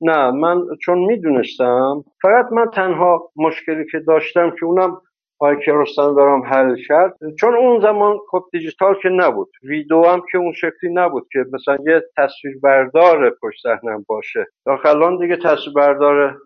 نه 0.00 0.30
من 0.30 0.62
چون 0.82 0.98
می‌دونستم 0.98 2.04
فقط 2.22 2.52
من 2.52 2.66
تنها 2.74 3.30
مشکلی 3.36 3.84
که 3.92 3.98
داشتم 3.98 4.50
که 4.50 4.66
اونم 4.66 5.00
آقای 5.40 5.64
کیارستمی 5.64 6.14
برام 6.14 6.42
حل 6.42 6.76
کرد. 6.88 7.16
چون 7.40 7.54
اون 7.54 7.80
زمان 7.80 8.18
خب 8.30 8.44
دیجیتال 8.52 8.94
که 9.02 9.08
نبود. 9.08 9.50
ویدیو 9.62 10.04
هم 10.04 10.22
که 10.32 10.38
اون 10.38 10.52
شکلی 10.52 10.90
نبود 10.92 11.26
که 11.32 11.38
مثلا 11.52 11.76
یه 11.86 12.02
تصویر 12.16 12.58
بردار 12.62 13.30
پشت 13.42 13.62
صحنه 13.62 14.04
باشه. 14.08 14.46
داخلان 14.66 15.18
دیگه 15.18 15.36
تصویر 15.36 15.74
بردار 15.74 16.36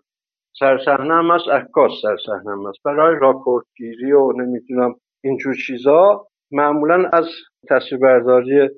سرصحنه 0.59 1.13
هم 1.13 1.31
هست 1.31 1.47
عکاس 1.47 1.91
سرصحنه 2.01 2.51
هم 2.51 2.67
هست 2.67 2.83
برای 2.85 3.19
راپورتگیری 3.21 4.11
و 4.11 4.31
نمی‌دونم 4.31 4.95
اینجور 5.23 5.55
چیزا 5.67 6.27
معمولا 6.51 7.09
از 7.13 7.25
تصویربرداری 7.69 8.69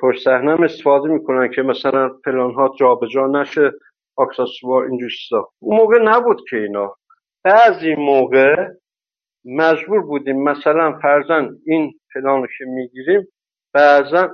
پشت 0.00 0.24
صحنه 0.24 0.50
هم 0.50 0.62
استفاده 0.62 1.08
می‌کنن 1.08 1.50
که 1.50 1.62
مثلا 1.62 2.08
پلان 2.24 2.54
ها 2.54 2.74
جابجا 2.78 3.26
نشه 3.26 3.72
اکسسوار 4.18 4.84
اینجور 4.84 5.10
چیزا. 5.10 5.48
اون 5.62 5.76
موقع 5.76 5.98
نبود 6.02 6.40
که 6.50 6.56
اینا. 6.56 6.94
بعضی 7.44 7.94
موقع 7.94 8.56
مجبور 9.46 10.00
بودیم 10.00 10.42
مثلا 10.42 10.98
فرزن 11.02 11.56
این 11.66 12.00
پلان 12.14 12.40
رو 12.40 12.46
که 12.58 12.64
می‌گیریم 12.64 13.28
بعضا 13.72 14.30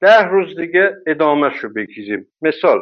ده 0.00 0.22
روز 0.22 0.56
دیگه 0.60 0.90
ادامهش 1.06 1.56
رو 1.56 1.72
بگیریم. 1.72 2.26
مثال 2.42 2.78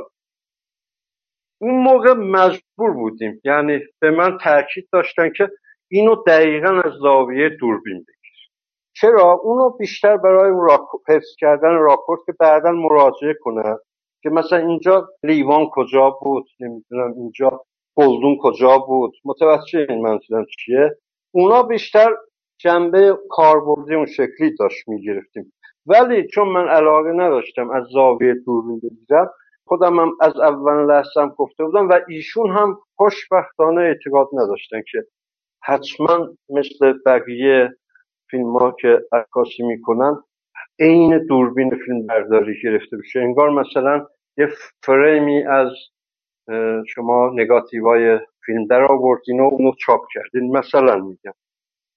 اون 1.60 1.74
موقع 1.84 2.12
مجبور 2.12 2.90
بودیم 2.94 3.40
یعنی 3.44 3.80
به 4.00 4.10
من 4.10 4.38
تاکید 4.38 4.88
داشتن 4.92 5.30
که 5.36 5.50
اینو 5.90 6.14
دقیقا 6.26 6.80
از 6.84 6.92
زاویه 7.02 7.48
دوربین 7.48 7.98
بگیر 7.98 8.50
چرا؟ 8.96 9.32
اونو 9.32 9.70
بیشتر 9.70 10.16
برای 10.16 10.50
اون 10.50 10.70
حفظ 11.08 11.36
کردن 11.38 11.74
راپورت 11.74 12.20
که 12.26 12.32
بعدا 12.40 12.70
مراجعه 12.70 13.34
کنن 13.40 13.78
که 14.22 14.30
مثلا 14.30 14.58
اینجا 14.58 15.08
لیوان 15.22 15.66
کجا 15.72 16.10
بود 16.10 16.46
نمی‌دونم 16.60 17.12
اینجا 17.16 17.64
گلدون 17.96 18.38
کجا 18.42 18.78
بود. 18.78 19.12
متوجه 19.24 19.86
این 19.88 20.02
منظورم 20.02 20.46
چیه؟ 20.58 20.96
اونا 21.32 21.62
بیشتر 21.62 22.16
جنبه 22.60 23.18
کاربردی 23.30 23.94
اون 23.94 24.06
شکلی 24.06 24.56
داشت 24.58 24.88
می‌گرفتیم. 24.88 25.52
ولی 25.86 26.26
چون 26.26 26.48
من 26.48 26.68
علاقه 26.68 27.12
نداشتم 27.12 27.70
از 27.70 27.84
زاویه 27.92 28.34
دوربین 28.34 28.80
بگیرم 28.80 29.30
خودم 29.64 30.00
هم 30.00 30.12
از 30.20 30.36
اول 30.36 30.86
لحظه 30.86 31.20
هم 31.20 31.28
گفته 31.28 31.64
بودم 31.64 31.88
و 31.88 32.00
ایشون 32.08 32.50
هم 32.50 32.78
خوشبختانه 32.96 33.80
اعتقاد 33.80 34.28
نداشتن 34.32 34.82
که 34.92 35.04
حتما 35.62 36.28
مثل 36.48 36.94
بقیه 37.06 37.70
فیلم 38.30 38.56
ها 38.56 38.76
که 38.80 39.00
عکاسی 39.12 39.62
می‌کنن 39.62 40.22
عین 40.80 41.26
دوربین 41.26 41.70
فیلم 41.70 42.06
برداری 42.06 42.54
گرفته 42.62 42.96
بشه. 42.96 43.20
انگار 43.20 43.50
مثلا 43.50 44.06
یه 44.38 44.48
فریمی 44.82 45.42
از 45.42 45.68
شما 46.86 47.30
نگاتیوهای 47.34 48.18
فیلم 48.50 48.66
در 48.66 48.92
آوردین 48.92 49.40
و 49.40 49.44
اونو 49.44 49.72
چاپ 49.86 50.00
کردین. 50.14 50.56
مثلا 50.56 50.96
میگم. 50.96 51.32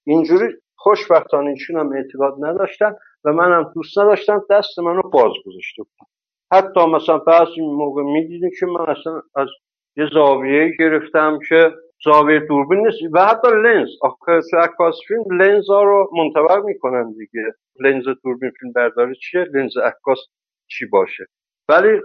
اینجوری 0.06 0.46
خوشبختانه 0.76 1.50
ایشون 1.50 1.76
هم 1.80 1.92
اعتقاد 1.92 2.34
نداشتن 2.40 2.94
و 3.24 3.32
منم 3.32 3.72
دوست 3.74 3.98
نداشتم 3.98 4.44
دست 4.50 4.78
منو 4.78 5.02
باز 5.02 5.32
گذاشته 5.46 5.82
بودم 5.82 6.10
حتی 6.52 6.86
مثلا 6.86 7.18
بعضی 7.18 7.60
موقع 7.60 8.02
می‌دیدیم 8.02 8.50
که 8.60 8.66
من 8.66 8.86
اصلا 8.88 9.22
از 9.36 9.48
یه 9.96 10.04
زاویه 10.12 10.72
گرفتم 10.78 11.38
که 11.48 11.72
زاویه 12.04 12.40
دوربین 12.40 12.86
نیست 12.86 12.98
و 13.12 13.26
حتی 13.26 13.48
لنز. 13.48 13.88
آخه 14.02 14.40
تو 14.50 14.56
عکاس 14.56 14.94
فیلم 15.08 15.42
لنز 15.42 15.70
ها 15.70 15.82
رو 15.82 16.10
منطبق 16.18 16.64
می‌کنن 16.64 17.12
دیگه. 17.12 17.54
لنز 17.80 18.04
دوربین 18.24 18.50
فیلم 18.60 18.72
برداری 18.72 19.14
چیه؟ 19.14 19.46
لنز 19.54 19.76
عکاس 19.76 20.18
چی 20.66 20.86
باشه؟ 20.86 21.26
ولی 21.68 22.00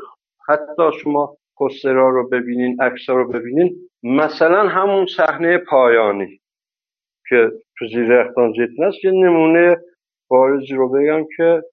حتی 0.47 0.83
شما 1.03 1.37
پسترها 1.59 2.09
رو 2.09 2.29
ببینین 2.29 2.81
عکس 2.81 3.09
رو 3.09 3.27
ببینین 3.27 3.88
مثلا 4.03 4.67
همون 4.67 5.05
صحنه 5.05 5.57
پایانی 5.57 6.41
که 7.29 7.51
تو 7.77 7.87
زیر 7.87 8.13
اختان 8.13 8.51
زیتون 8.51 8.85
است 8.85 9.05
یه 9.05 9.11
نمونه 9.11 9.77
بارزی 10.27 10.75
رو 10.75 10.89
بگم 10.89 11.25
که 11.37 11.63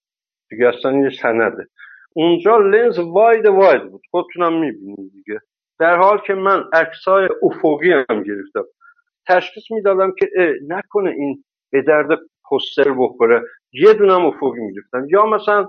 دیگه 0.50 0.68
اصلا 0.68 0.98
یه 0.98 1.10
سنده. 1.10 1.66
اونجا 2.12 2.58
لنز 2.58 2.98
واید 2.98 3.46
واید 3.46 3.90
بود. 3.90 4.02
خودتونم 4.10 4.60
می‌بینید 4.60 5.12
دیگه. 5.12 5.40
در 5.78 5.96
حال 5.96 6.18
که 6.26 6.34
من 6.34 6.64
عکسای 6.72 7.28
افقی 7.42 7.92
هم 7.92 8.22
گرفتم. 8.22 8.64
تشخیص 9.28 9.70
می‌دادم 9.70 10.12
که 10.18 10.30
نکنه 10.68 11.10
این 11.10 11.44
به 11.72 11.82
درد 11.82 12.18
پستر 12.50 12.92
بخوره. 12.98 13.42
یه 13.72 13.92
دونم 13.92 14.26
افقی 14.26 14.60
می‌گرفتم. 14.60 15.06
یا 15.10 15.26
مثلا 15.26 15.68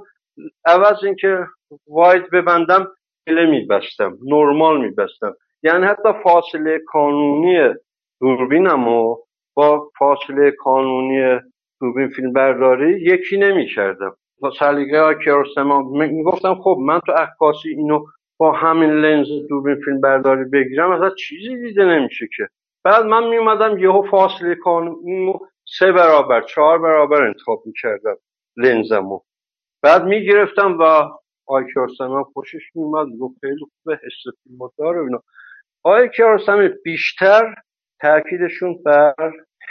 عوض 0.65 1.03
اینکه 1.03 1.47
واید 1.87 2.29
ببندم 2.29 2.87
پله 3.27 3.45
میبستم. 3.45 4.17
نرمال 4.25 4.81
میبستم. 4.81 5.35
یعنی 5.63 5.85
حتی 5.85 6.09
فاصله 6.23 6.79
کانونی 6.87 7.73
دوربینم 8.21 8.87
و 8.87 9.15
با 9.53 9.91
فاصله 9.99 10.51
کانونی 10.51 11.39
دوربین 11.81 12.07
فیلم 12.09 12.33
برداری 12.33 13.01
یکی 13.01 13.37
نمی‌کردم. 13.37 14.15
با 14.39 14.51
سلیقه 14.59 15.01
ها 15.01 15.13
می 15.81 16.07
می‌گفتم 16.07 16.55
خب 16.55 16.77
من 16.81 16.99
تو 16.99 17.11
عکاسی 17.11 17.69
اینو 17.69 18.05
با 18.37 18.51
همین 18.51 18.89
لنز 18.89 19.27
دوربین 19.49 19.75
فیلم 19.85 20.01
برداری 20.01 20.43
بگیرم 20.43 20.91
اصلا 20.91 21.09
چیزی 21.09 21.57
دیده 21.57 21.85
نمیشه 21.85 22.27
که. 22.37 22.47
بعد 22.83 23.05
من 23.05 23.27
میومدم 23.29 23.77
یهو 23.77 24.03
فاصله 24.11 24.55
کانونی 24.55 25.33
سه 25.79 25.91
برابر 25.91 26.41
چهار 26.41 26.79
برابر 26.79 27.23
انتخاب 27.23 27.63
می‌کردم 27.65 28.17
لنزمو. 28.57 29.19
بعد 29.83 30.03
می‌گرفتم 30.05 30.77
و 30.79 30.83
آی 31.47 31.63
کیارستمی 31.73 32.23
خوشش 32.33 32.75
میومد 32.75 33.07
گفت 33.19 33.35
خیلی 33.41 33.55
خوبه 33.59 33.95
حس 34.05 34.33
فیلم 34.43 34.57
داره 34.77 34.99
اینا. 35.01 35.23
آی 35.87 36.09
کیارستمی 36.09 36.69
بیشتر 36.83 37.55
تاکیدشون 38.01 38.83
بر 38.85 39.13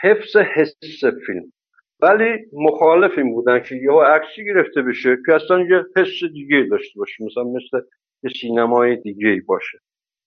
حفظ 0.03 0.37
حس 0.37 1.05
فیلم. 1.27 1.53
ولی 2.01 2.39
مخالف 2.53 3.19
این 3.19 3.33
بودن 3.33 3.61
که 3.61 3.75
یه 3.75 3.93
عکسی 3.93 4.45
گرفته 4.45 4.83
بشه 4.83 5.17
که 5.27 5.35
اصلا 5.35 5.61
یه 5.61 5.85
حس 5.97 6.25
دیگه 6.33 6.67
داشته 6.71 6.99
باشه 6.99 7.25
مثلا 7.25 7.45
مثل 7.45 7.87
یه 8.23 8.31
سینمای 8.41 8.97
دیگه 8.97 9.43
باشه. 9.47 9.79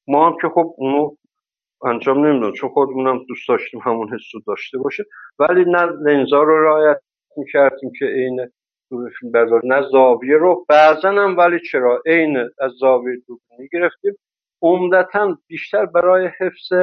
ما 0.07 0.29
هم 0.29 0.37
که 0.41 0.47
خب 0.47 0.75
اونو 0.77 1.15
انجام 1.85 2.25
نمی‌دونم 2.25 2.53
چون 2.53 2.69
خودمونم 2.69 3.25
دوست 3.27 3.49
داشتیم 3.49 3.79
همون 3.79 4.09
حس 4.13 4.43
داشته 4.47 4.77
باشه. 4.77 5.03
ولی 5.39 5.65
نه 5.67 5.85
لنزا 5.85 6.43
رو 6.43 6.63
رعایت 6.63 6.97
می‌کردیم 7.37 7.91
که 7.99 8.05
عین 8.05 8.51
فیلم 8.89 9.31
بردار 9.31 9.61
نه 9.65 9.81
زاویه 9.91 10.37
رو 10.37 10.65
بعضا 10.69 11.09
هم 11.11 11.37
ولی 11.37 11.59
چرا 11.71 12.01
عین 12.05 12.37
از 12.37 12.71
زاویه 12.79 13.17
دوربینی 13.27 13.69
گرفتیم 13.73 14.15
عمدتا 14.61 15.37
بیشتر 15.47 15.85
برای 15.85 16.29
حفظ 16.39 16.73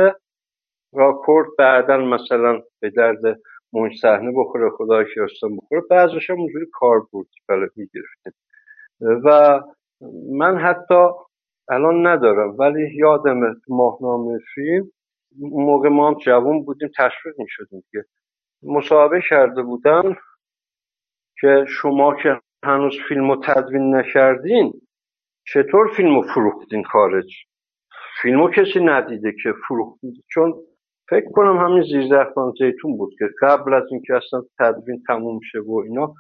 راکورد 0.93 1.49
بعدا 1.59 1.97
مثلا 1.97 2.63
به 2.81 2.91
درد 2.91 3.41
مونج 3.73 3.99
صحنه 4.03 4.33
بخوره 4.37 4.71
خدا 4.71 5.05
کیارستان 5.05 5.57
بخوره. 5.57 5.83
بعضش 5.91 6.31
هم 6.31 6.37
اونجوری 6.41 6.67
کار 6.73 7.01
بود 7.11 7.29
بله 7.49 7.69
می‌گرفتیم. 7.77 8.33
و 9.01 9.61
من 10.31 10.59
حتی 10.59 11.09
الان 11.69 12.07
ندارم 12.07 12.57
ولی 12.59 12.97
یادم 12.97 13.41
ماهنامه 13.69 14.39
فیلم 14.55 14.91
موقع 15.41 15.89
ما 15.89 16.09
هم 16.09 16.15
جوان 16.15 16.63
بودیم 16.65 16.91
تشویق 16.99 17.35
می‌شدیم 17.39 17.85
که 17.93 18.05
مصاحبه 18.63 19.21
کرده 19.31 19.63
بودم 19.63 20.17
که 21.41 21.65
شما 21.69 22.15
که 22.15 22.41
هنوز 22.65 22.99
فیلم 23.09 23.31
رو 23.31 23.41
تدوین 23.45 23.97
نکردین 23.97 24.73
چطور 25.47 25.89
فیلم 25.97 26.15
رو 26.15 26.23
فروختین 26.23 26.85
خارج؟ 26.85 27.47
فیلمو 28.27 28.49
کسی 28.51 28.81
ندیده 28.81 29.33
که 29.43 29.53
فروختین 29.69 30.15
چون 30.29 30.55
فکر 31.11 31.31
کنم 31.31 31.57
همین 31.59 31.83
زیرزختان 31.83 32.53
زیتون 32.59 32.97
بود 32.97 33.15
که 33.19 33.25
قبل 33.43 33.75
از 33.75 33.83
اینکه 33.91 34.15
اصلا 34.15 34.43
تدوین 34.59 35.03
تموم 35.09 35.41
شه 35.53 35.59
و 35.61 35.83
اینا 35.85 36.15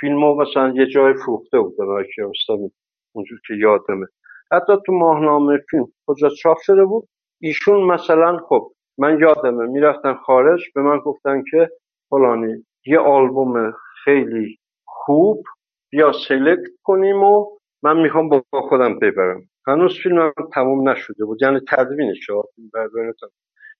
فیلمو 0.00 0.34
مثلا 0.34 0.68
یه 0.68 0.86
جای 0.86 1.14
فروخته 1.14 1.60
بود. 1.60 1.76
برای 1.78 2.04
کیارستمی 2.14 2.70
اونجور 3.12 3.38
که 3.46 3.54
یادمه. 3.54 4.06
حتی 4.52 4.72
تو 4.86 4.92
ماهنامه 4.92 5.58
فیلم 5.70 5.86
کجا 6.06 6.28
چاپ 6.28 6.58
شده 6.60 6.84
بود. 6.84 7.08
ایشون 7.40 7.82
مثلا 7.82 8.38
خب 8.38 8.72
من 8.98 9.18
یادمه 9.20 9.66
می‌رفتن 9.66 10.14
خارج 10.14 10.60
به 10.74 10.82
من 10.82 10.98
گفتن 10.98 11.42
که 11.50 11.70
فلانی 12.10 12.66
یه 12.86 12.98
آلبوم 12.98 13.74
خیلی 14.04 14.58
خوب 14.86 15.44
بیا 15.90 16.12
سلکت 16.28 16.70
کنیم 16.82 17.22
و 17.22 17.46
من 17.82 18.02
می‌خوام 18.02 18.28
با 18.28 18.42
خودم 18.52 18.98
ببرم. 18.98 19.42
هنوز 19.66 19.98
فیلم 20.02 20.32
تموم 20.52 20.88
نشده 20.88 21.24
بود. 21.24 21.42
یعنی 21.42 21.60
تدوینش 21.68 22.30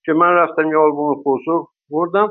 که 0.04 0.12
من 0.12 0.34
رفتم 0.34 0.70
یه 0.70 0.76
آلبوم 0.76 1.22
بزرگ 1.26 1.66
بردم 1.90 2.30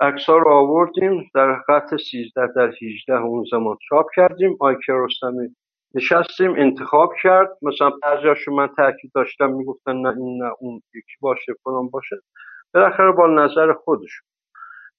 ها 0.00 0.36
رو 0.38 0.50
آوردیم 0.50 1.30
در 1.34 1.62
خط 1.66 1.96
13 1.96 2.46
در 2.56 2.72
18 2.82 3.14
اون 3.14 3.44
زمان 3.50 3.76
چاپ 3.88 4.06
کردیم 4.16 4.56
آیکه 4.60 4.92
رستمی 4.92 5.56
نشستیم 5.94 6.54
انتخاب 6.56 7.12
کرد. 7.22 7.58
مثلا 7.62 7.90
بعضیاشو 8.02 8.52
من 8.52 8.68
تاکید 8.76 9.12
داشتم 9.14 9.52
می‌گفتن 9.52 9.96
نه 9.96 10.08
این 10.16 10.42
نه 10.42 10.52
اون 10.60 10.82
یکی 10.94 11.16
باشه 11.20 11.52
فلان 11.64 11.88
باشه. 11.88 12.16
بالاخره 12.74 13.12
با 13.12 13.26
نظر 13.26 13.72
خودشون 13.72 14.26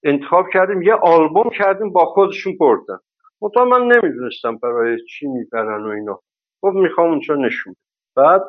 انتخاب 0.04 0.46
کردیم. 0.54 0.82
یه 0.82 0.94
آلبوم 0.94 1.50
کردیم 1.50 1.92
با 1.92 2.06
خودشون 2.06 2.58
بردن. 2.58 2.98
منتها 3.42 3.66
من 3.66 3.82
نمی‌دونستم 3.82 4.58
برای 4.58 4.98
چی 5.06 5.28
می‌برن 5.28 5.84
و 5.84 5.90
اینا. 5.90 6.20
گفت 6.68 6.78
می‌خوام 6.78 7.10
اونجا 7.10 7.36
نشون 7.36 7.76
بعد 8.16 8.44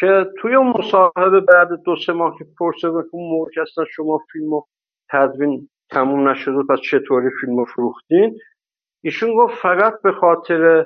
که 0.00 0.26
توی 0.40 0.56
مصاحبه 0.56 1.40
بعد 1.40 1.68
دو 1.84 1.96
سه 2.06 2.12
ماه 2.12 2.38
که 2.38 2.46
پرسه 2.58 2.88
اون 2.88 3.30
موقع 3.30 3.50
شما 3.90 4.20
فیلم 4.32 4.52
و 4.52 4.62
تدوین 5.10 5.68
تموم 5.90 6.28
نشده 6.28 6.62
پس 6.62 6.78
چطوری 6.80 7.30
فیلم 7.40 7.56
رو 7.58 7.64
فروختین؟ 7.64 8.38
ایشون 9.04 9.34
گفت 9.34 9.54
فقط 9.62 10.02
به 10.02 10.12
خاطر 10.12 10.84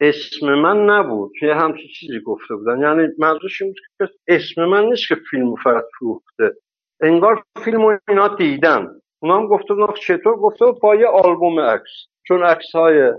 اسم 0.00 0.54
من 0.54 0.90
نبود. 0.90 1.32
یه 1.42 1.54
همچی 1.54 1.88
چیزی 1.88 2.20
گفته 2.20 2.54
بودن. 2.54 2.80
یعنی 2.80 3.08
منظورش 3.18 3.62
این 3.62 3.74
که 3.98 4.08
اسم 4.28 4.64
من 4.64 4.84
نیست 4.84 5.08
که 5.08 5.14
فیلم 5.30 5.54
فقط 5.54 5.84
فروخته. 5.98 6.54
انگار 7.00 7.42
فیلم 7.64 7.82
رو 7.86 7.98
اینا 8.08 8.28
دیدن. 8.28 9.00
اونا 9.22 9.36
هم 9.36 9.46
گفته 9.46 9.74
بودن 9.74 9.92
چطور؟ 9.92 10.36
گفته 10.36 10.64
با 10.82 10.94
یه 10.94 11.06
آلبوم 11.06 11.60
عکس. 11.60 12.06
چون 12.26 12.42
عکس 12.42 12.74
های 12.74 13.12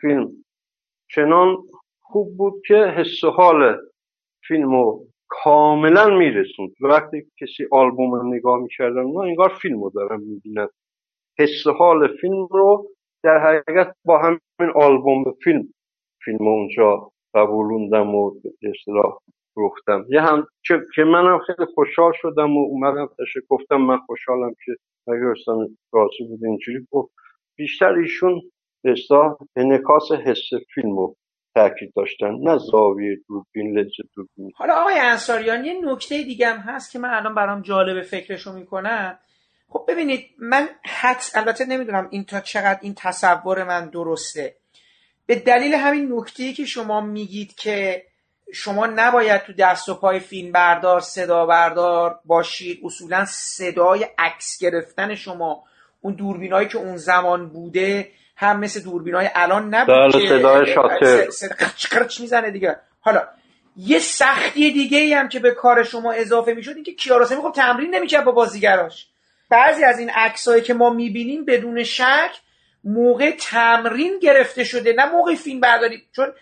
فیلم 0.00 0.28
چنان 1.10 1.56
خوب 2.00 2.36
بود 2.36 2.62
که 2.66 2.74
حس 2.74 3.24
و 3.24 3.30
حال 3.30 3.76
فیلم 4.48 4.70
رو 4.70 5.06
کاملا 5.28 6.16
میرسوند. 6.16 6.70
وقتی 6.80 7.26
کسی 7.40 7.66
آلبوم 7.72 8.14
رو 8.14 8.34
نگاه 8.34 8.58
می‌کردن 8.58 9.00
اونا 9.00 9.22
انگار 9.22 9.48
فیلم 9.48 9.82
رو 9.82 9.90
دارن 9.90 10.20
می‌بینن 10.20 10.68
حس 11.38 11.66
حال 11.66 12.16
فیلم 12.16 12.46
رو 12.50 12.90
در 13.22 13.38
حقیقت 13.38 13.96
با 14.04 14.18
همین 14.18 14.72
آلبوم 14.74 15.24
فیلم 15.44 15.68
فیلم 16.24 16.48
اونجا 16.48 17.10
قبولوندم 17.34 18.14
و 18.14 18.34
اصطلاح 18.62 19.18
فروختم. 19.54 20.04
یه 20.08 20.20
هم 20.20 20.46
که 20.94 21.04
منم 21.04 21.38
خیلی 21.38 21.64
خوشحال 21.74 22.12
شدم 22.14 22.56
و 22.56 22.60
اومدم 22.60 23.06
تشه 23.06 23.40
گفتم 23.48 23.76
من 23.76 23.98
خوشحالم 23.98 24.54
که 24.64 24.76
اگر 25.06 25.34
راضی 25.92 26.24
بود 26.28 26.44
اینجوری. 26.44 26.86
گفت 26.90 27.12
بیشتر 27.56 27.92
ایشون 27.92 28.42
به 28.86 29.36
انکاس 29.56 30.12
حس 30.12 30.50
فیلم 30.74 30.96
رو 30.96 31.16
تاکید 31.54 31.92
داشتن 31.96 32.34
نه 32.42 32.58
زاویه 32.58 33.16
دوربین 33.28 33.78
لنز 33.78 33.92
دوربین. 34.14 34.52
حالا 34.56 34.74
آقای 34.74 34.98
انصاریان 34.98 35.64
یه 35.64 35.74
نکته 35.84 36.22
دیگه 36.22 36.48
هم 36.48 36.56
هست 36.56 36.92
که 36.92 36.98
من 36.98 37.14
الان 37.14 37.34
برام 37.34 37.62
جالب 37.62 38.02
فکرشو 38.02 38.52
می‌کنم. 38.52 39.18
خب 39.68 39.84
ببینید 39.88 40.26
من 40.38 40.68
حدس 40.84 41.36
البته 41.36 41.64
نمی‌دونم 41.64 42.08
این 42.10 42.24
تا 42.24 42.40
چقدر 42.40 42.78
این 42.82 42.94
تصور 42.96 43.64
من 43.64 43.88
درسته. 43.88 44.56
به 45.26 45.34
دلیل 45.34 45.74
همین 45.74 46.12
نکته 46.12 46.52
که 46.52 46.64
شما 46.64 47.00
میگید 47.00 47.54
که 47.54 48.02
شما 48.52 48.86
نباید 48.86 49.42
تو 49.42 49.52
دست 49.52 49.88
و 49.88 49.94
پای 49.94 50.20
فیلم 50.20 50.52
بردار 50.52 51.00
صدا 51.00 51.46
بردار 51.46 52.20
باشید 52.24 52.80
اصولا 52.84 53.24
صدای 53.24 54.06
عکس 54.18 54.58
گرفتن 54.60 55.14
شما 55.14 55.64
اون 56.00 56.14
دوربینایی 56.14 56.68
که 56.68 56.78
اون 56.78 56.96
زمان 56.96 57.48
بوده 57.48 58.08
هم 58.36 58.60
مثل 58.60 58.80
دوربینای 58.80 59.30
الان 59.34 59.74
نبود 59.74 60.12
که 60.12 60.28
صدای 60.28 60.74
شاتر. 60.74 61.26
قرچ 61.90 62.20
می‌زنه 62.20 62.50
دیگه. 62.50 62.76
حالا 63.00 63.22
یه 63.76 63.98
سختی 63.98 64.70
دیگه 64.72 64.98
ای 64.98 65.14
هم 65.14 65.28
که 65.28 65.40
به 65.40 65.50
کار 65.50 65.82
شما 65.82 66.12
اضافه 66.12 66.52
می‌شد 66.52 66.74
اینکه 66.74 66.92
کیارستمی 66.94 67.42
خب 67.42 67.52
تمرین 67.56 67.94
نمی‌کرد 67.94 68.24
با 68.24 68.32
بازیگراش. 68.32 69.06
بعضی 69.50 69.84
از 69.84 69.98
این 69.98 70.10
عکسایی 70.10 70.62
که 70.62 70.74
ما 70.74 70.90
می‌بینیم 70.90 71.44
بدون 71.44 71.84
شک 71.84 72.30
موقع 72.84 73.30
تمرین 73.40 74.18
گرفته 74.18 74.64
شده 74.64 74.92
نه 74.92 75.06
موقع 75.06 75.34
فیلم 75.34 75.60
برداری. 75.60 76.02
چون 76.16 76.32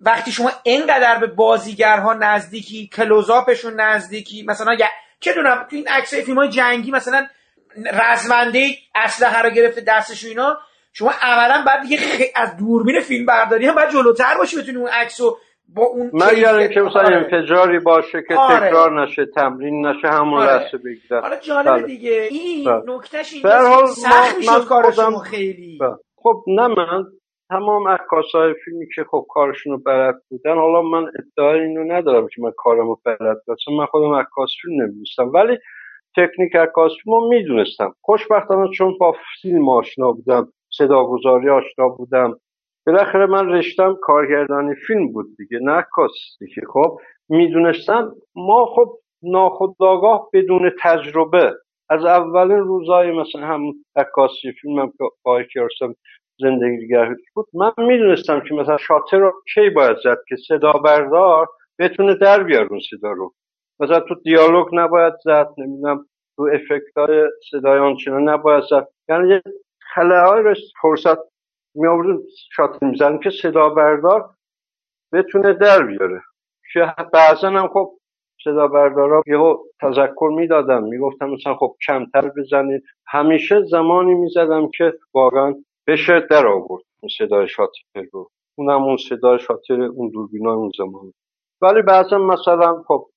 وقتی 0.00 0.32
شما 0.32 0.52
اینقدر 0.62 1.18
به 1.18 1.26
بازیگرها 1.26 2.14
نزدیکی 2.14 2.86
کلوزاپشون 2.86 3.80
نزدیکی 3.80 4.42
مثلا 4.42 4.74
ی- 4.74 4.84
چه 5.20 5.32
دونم 5.32 5.66
تو 5.70 5.76
این 5.76 5.88
عکسای 5.88 6.22
فیلم 6.22 6.38
های 6.38 6.48
جنگی 6.48 6.90
مثلا 6.90 7.26
رزمنده 7.92 8.68
اسلحه 8.94 9.42
رو 9.42 9.50
گرفته 9.50 9.80
دستش 9.80 10.24
و 10.24 10.28
اینا 10.28 10.58
شما 10.96 11.10
عملا 11.22 11.64
بعد 11.66 11.82
دیگه 11.82 11.96
خی- 11.96 12.32
از 12.36 12.56
دوربین 12.56 13.00
فیلم 13.00 13.26
برداری 13.26 13.66
هم 13.66 13.74
باید 13.74 13.90
جلوتر 13.90 14.34
باشی 14.38 14.56
بتونی 14.56 14.78
اون 14.78 14.88
عکس 14.88 15.20
رو 15.20 15.38
با 15.74 15.82
اون 15.84 16.10
مگر 16.12 16.54
اینکه 16.54 16.80
مثلا 16.80 17.02
آره. 17.02 17.16
انفجاری 17.16 17.78
باشه 17.78 18.22
که 18.28 18.34
آره. 18.34 18.68
تکرار 18.68 19.02
نشه 19.02 19.26
تمرین 19.26 19.86
نشه 19.86 20.08
همون 20.08 20.40
آره. 20.40 20.54
لحظه 20.54 20.78
بگیرن 20.78 21.20
حالا 21.20 21.36
جالبه 21.36 21.70
بله. 21.70 21.86
دیگه 21.86 22.28
این 22.30 22.64
بله. 22.64 22.96
نکتهش 22.96 23.32
اینجاست 23.32 23.94
که 23.94 24.00
سخت 24.00 24.36
می‌شد 24.38 24.64
کار 24.64 24.92
شما 24.92 25.18
خیلی 25.18 25.78
بله. 25.80 25.96
خب 26.16 26.44
نه 26.46 26.66
من 26.66 27.04
تمام 27.48 27.88
عکاسای 27.88 28.54
فیلمی 28.64 28.86
که 28.94 29.04
خب 29.10 29.26
کارشون 29.28 29.72
رو 29.72 29.78
بلد 29.78 30.14
بودن 30.28 30.54
حالا 30.54 30.82
من 30.82 31.06
ادعای 31.18 31.60
اینو 31.60 31.92
ندارم 31.92 32.26
که 32.28 32.42
من 32.42 32.52
کارمو 32.56 32.96
بلد 33.04 33.36
باشم 33.46 33.72
من 33.78 33.86
خودم 33.86 34.14
عکاس 34.14 34.50
فیلم 34.62 34.82
نمی‌دونستم 34.82 35.30
ولی 35.34 35.58
تکنیک 36.16 36.56
عکاس 36.56 36.92
فیلم 37.02 37.14
رو 37.14 37.28
می‌دونستم 37.28 37.94
خوشبختانه 38.00 38.68
چون 38.78 38.98
با 39.00 39.14
فیلم 39.42 39.68
آشنا 39.68 40.12
بودم 40.12 40.48
صداگذاری 40.78 41.50
آشنا 41.50 41.88
بودم. 41.88 42.38
بالاخره 42.86 43.26
من 43.26 43.48
رشتم 43.48 43.96
کارگردانی 44.02 44.74
فیلم 44.86 45.12
بود 45.12 45.26
دیگه 45.36 45.58
نه 45.62 45.72
عکاس 45.72 46.12
دیگه. 46.40 46.62
خب 46.72 46.98
می‌دونستم 47.28 48.14
ما 48.34 48.66
خب 48.66 48.98
ناخودآگاه 49.22 50.28
بدون 50.32 50.72
تجربه. 50.82 51.54
از 51.88 52.04
اولین 52.04 52.58
روزای 52.58 53.10
مثلا 53.10 53.46
هم 53.46 53.60
عکاسی 53.96 54.52
فیلمم 54.52 54.90
که 54.90 55.04
با 55.24 55.42
کیارستم 55.42 55.94
زندگی 56.38 56.96
بود 57.34 57.46
من 57.54 57.72
می‌دونستم 57.78 58.40
که 58.40 58.54
مثلا 58.54 58.76
شاتر 58.76 59.18
رو 59.18 59.32
کی 59.54 59.70
باید 59.70 59.96
زد 60.04 60.18
که 60.28 60.36
صدا 60.48 60.72
بردار 60.72 61.46
بتونه 61.78 62.14
در 62.14 62.42
بیاره 62.42 62.68
اون 62.70 62.80
صدا 62.90 63.12
رو. 63.12 63.32
مثلا 63.80 64.00
تو 64.00 64.14
دیالوگ 64.14 64.66
نباید 64.72 65.14
زد 65.24 65.48
نمی‌دونم 65.58 66.06
تو 66.36 66.42
افکت 66.42 66.96
های 66.96 67.22
صدای 67.50 67.78
آنچنان 67.78 68.28
نباید 68.28 68.64
زد. 68.70 68.88
یعنی 69.08 69.40
خله 69.94 70.20
های 70.20 70.54
فرصت 70.82 71.18
می 71.74 71.86
آوردیم 71.86 72.20
می‌زنیم 72.82 73.18
که 73.18 73.30
صدا 73.30 73.68
بردار 73.68 74.30
بتونه 75.12 75.52
در 75.52 75.82
بیاره. 75.82 76.22
که 76.72 76.94
بعضا 77.12 77.50
هم 77.50 77.68
خب 77.68 77.92
صدا 78.44 78.68
بردارا 78.68 79.22
یهو 79.26 79.58
تذکر 79.80 80.30
می‌دادم 80.36 80.82
می‌گفتم 80.82 81.30
مثلا 81.30 81.54
خب 81.54 81.76
کمتر 81.86 82.30
بزنید. 82.36 82.82
همیشه 83.06 83.62
زمانی 83.62 84.14
می‌زدم 84.14 84.70
که 84.78 84.92
واقعا 85.14 85.54
بشه 85.86 86.20
در 86.30 86.46
آورد 86.46 86.82
اون 87.02 87.10
صدای 87.18 87.48
شاتر 87.48 88.06
رو. 88.12 88.30
اونم 88.58 88.82
اون 88.82 88.96
صدای 88.96 89.38
شاتر 89.38 89.82
اون 89.82 90.10
دوربینا 90.10 90.54
اون 90.54 90.70
زمان. 90.78 91.12
ولی 91.62 91.82
بعضا 91.82 92.18
مثلا 92.18 92.82
خب 92.86 93.10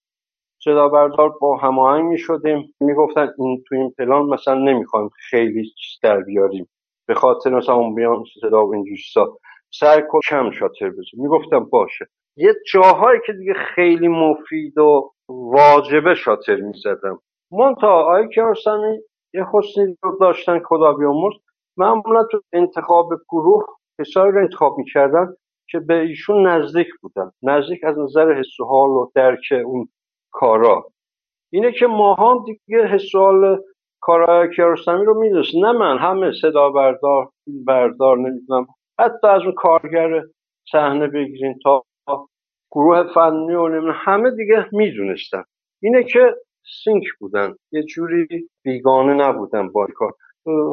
صدا 0.68 0.88
بردار 0.88 1.30
با 1.30 1.57
هماهنگ 1.57 2.06
می‌شدیم. 2.06 2.73
می‌گفتن 2.81 3.34
این 3.38 3.64
تو 3.68 3.76
این 3.76 3.94
پلان 3.98 4.26
مثلا 4.26 4.53
نمی‌خوایم 4.53 5.10
خیلی 5.30 5.64
چیز 5.64 5.99
در 6.03 6.19
بیاریم. 6.19 6.69
به 7.07 7.14
خاطر 7.14 7.49
مثلا 7.49 7.76
اون 7.76 7.95
بیان 7.95 8.23
صدا 8.41 8.68
و 8.68 8.73
اینجور 8.73 8.98
چیزا. 8.98 9.38
کم 10.30 10.52
شاتر 10.52 10.89
بزن 10.89 11.18
می‌گفتم 11.18 11.60
باشه. 11.60 12.07
یه 12.38 12.53
جاهایی 12.73 13.19
که 13.26 13.34
دیگه 13.34 13.53
خیلی 13.53 14.07
مفید 14.07 14.77
و 14.77 15.11
واجبه 15.30 16.15
شاتر 16.15 16.56
می‌زدم. 16.56 17.19
منتها 17.52 18.02
آقای 18.02 18.30
کیارستمی 18.30 18.99
یه 19.34 19.45
حسنی 19.53 19.98
رو 20.03 20.18
داشتن 20.19 20.60
خدا 20.60 20.94
بیامرز. 20.94 21.35
معمولا 21.77 22.23
تو 22.23 22.41
انتخاب 22.53 23.10
گروه 23.30 23.65
کسایی 23.99 24.31
رو 24.31 24.39
انتخاب 24.39 24.77
می‌کردن 24.77 25.34
که 25.69 25.80
به 25.80 25.99
ایشون 25.99 26.48
نزدیک 26.48 26.88
بودن. 27.02 27.31
نزدیک 27.44 27.84
از 27.84 27.98
نظر 27.98 28.34
حس 28.34 28.60
و 28.60 28.65
حال 28.65 28.89
و 28.89 29.11
درک 29.15 29.53
اون 29.65 29.89
کارا. 30.39 30.85
اینه 31.53 31.72
که 31.72 31.88
ماها 31.88 32.43
دیگه 32.45 32.85
حس 32.85 33.15
و 33.15 33.19
حال 33.19 33.64
کارهای 34.01 34.55
کیارستمی 34.55 35.05
رو 35.05 35.19
می‌دونست. 35.19 35.55
نه 35.55 35.72
من 35.72 35.97
همه 35.97 36.31
صدا 36.41 36.69
بردار 36.69 37.30
بردار 37.47 38.18
نمی‌دونم. 38.18 38.68
حتی 38.99 39.27
از 39.27 39.41
اون 39.41 39.51
کارگر 39.51 40.22
صحنه 40.72 41.07
بگیرین 41.07 41.59
تا 41.64 41.83
گروه 42.72 43.03
فنی 43.14 43.53
و 43.53 43.67
نمی‌دونم 43.67 43.95
همه 43.98 44.32
دیگه 44.32 44.66
می‌دونستن. 44.72 45.43
اینه 45.82 46.03
که 46.03 46.35
سینک 46.83 47.03
بودن. 47.19 47.56
یه 47.72 47.83
جوری 47.83 48.49
بیگانه 48.64 49.14
نبودن 49.14 49.69
با 49.69 49.88
کار. 49.95 50.14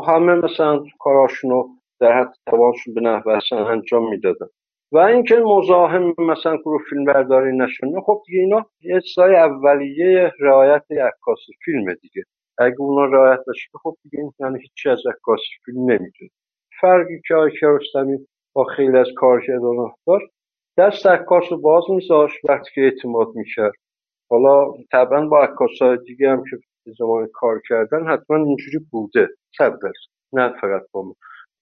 همه 0.06 0.34
مثلا 0.34 0.84
کاراشون 0.98 1.50
رو 1.50 1.68
در 2.00 2.20
حد 2.20 2.34
توانشون 2.46 2.94
به 2.94 3.00
نحو 3.00 3.28
احسن 3.28 3.56
انجام 3.56 4.08
می‌دادن. 4.10 4.46
و 4.94 4.98
اینکه 4.98 5.36
مزاحم 5.36 6.14
مثلا 6.18 6.56
گروه 6.56 6.82
فیلم 6.90 7.04
برداری 7.04 7.56
نشونه 7.56 8.00
خب 8.00 8.22
دیگه 8.26 8.40
اینا 8.40 8.66
یه 8.80 9.00
چیزای 9.00 9.36
اولیه 9.36 10.32
رعایت 10.40 10.84
عکاس 10.90 11.38
فیلم 11.64 11.94
دیگه. 11.94 12.22
اگه 12.58 12.80
اونا 12.80 13.04
رعایت 13.04 13.40
بشه 13.48 13.70
خب 13.82 13.96
دیگه 14.02 14.18
این 14.20 14.32
یعنی 14.40 14.60
هیچی 14.60 14.88
از 14.90 14.98
عکاس 15.16 15.40
فیلم 15.64 15.80
نمی‌دونه 15.80 16.30
فرقی 16.80 17.20
که 17.28 17.34
آقای 17.34 17.50
کیارستمی 17.60 18.18
با 18.54 18.64
خیلی 18.64 18.98
از 18.98 19.08
کارگردان 19.16 19.92
داشت 20.06 20.26
دست 20.78 21.06
عکاس 21.06 21.44
رو 21.50 21.58
باز 21.60 21.84
میذاشت 21.90 22.36
وقتی 22.48 22.70
که 22.74 22.80
اعتماد 22.80 23.28
می‌کرد. 23.34 23.72
حالا 24.30 24.72
طبعا 24.92 25.26
با 25.26 25.42
عکاسای 25.44 25.98
دیگه 26.06 26.30
هم 26.30 26.44
که 26.50 26.56
زمان 26.98 27.28
کار 27.34 27.60
کردن 27.68 28.06
حتما 28.06 28.36
اینجوری 28.36 28.78
بوده. 28.90 29.28
صد 29.58 29.78
نه 30.32 30.48
فقط 30.60 30.82
با 30.92 31.02
من 31.02 31.14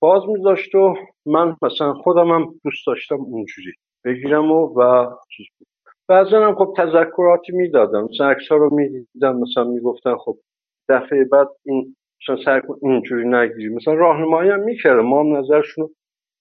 باز 0.03 0.23
میذاشت 0.29 0.75
و 0.75 0.95
من 1.27 1.57
مثلا 1.63 1.95
خودم 1.95 2.29
هم 2.29 2.55
دوست 2.65 2.87
داشتم 2.87 3.15
اونجوری 3.15 3.73
بگیرم 4.05 4.51
و 4.53 4.67
و 4.67 5.11
چیز 5.37 5.47
بود. 5.59 5.69
بعضا 6.09 6.47
هم 6.47 6.55
خب 6.55 6.75
تذکراتی 6.77 7.53
می‌دادم 7.53 8.05
مثلا 8.05 8.31
عکس 8.31 8.49
ها 8.51 8.57
رو 8.57 8.75
می‌دیدم 8.75 9.37
مثلا 9.37 9.65
می‌گفتن 9.65 10.17
خب 10.17 10.37
دفعه 10.89 11.25
بعد 11.25 11.49
این 11.65 11.97
مثلا 12.31 12.61
کن 12.61 12.79
اینجوری 12.83 13.29
نگیری. 13.29 13.69
مثلا 13.69 13.95
راهنمایی 13.95 14.51
هم 14.51 14.61
می‌کردم 14.61 15.01
ما 15.01 15.21
هم 15.21 15.37
نظرشون 15.37 15.91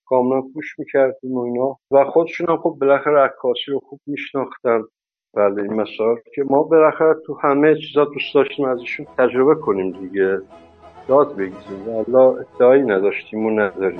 کاملا 0.06 0.41
گوش 0.41 0.80
می‌کردیم 0.80 1.31
و 1.31 1.40
اینا. 1.40 1.77
و 1.91 2.06
خودشون 2.06 2.49
هم 2.49 2.57
خب 2.57 2.77
بالاخره 2.81 3.19
عکاسی 3.19 3.72
رو 3.72 3.80
خوب 3.80 3.99
میشناختن. 4.07 4.81
بله 5.33 5.61
این 5.61 5.73
مسائل 5.73 6.17
که 6.35 6.43
ما 6.43 6.64
بالاخره 6.64 7.15
تو 7.25 7.38
همه 7.41 7.75
چیزا 7.75 8.06
دوست 8.06 8.35
داشتیم 8.35 8.65
ازشون 8.65 9.06
تجربه 9.17 9.56
کنیم 9.56 9.91
دیگه. 9.91 10.41
یاد 11.09 11.35
بگیریم. 11.35 11.89
و 11.89 11.97
الله 11.97 12.45
ادعایی 12.55 12.83
نداشتیم 12.83 13.45
و 13.45 13.49
نداریم. 13.49 13.99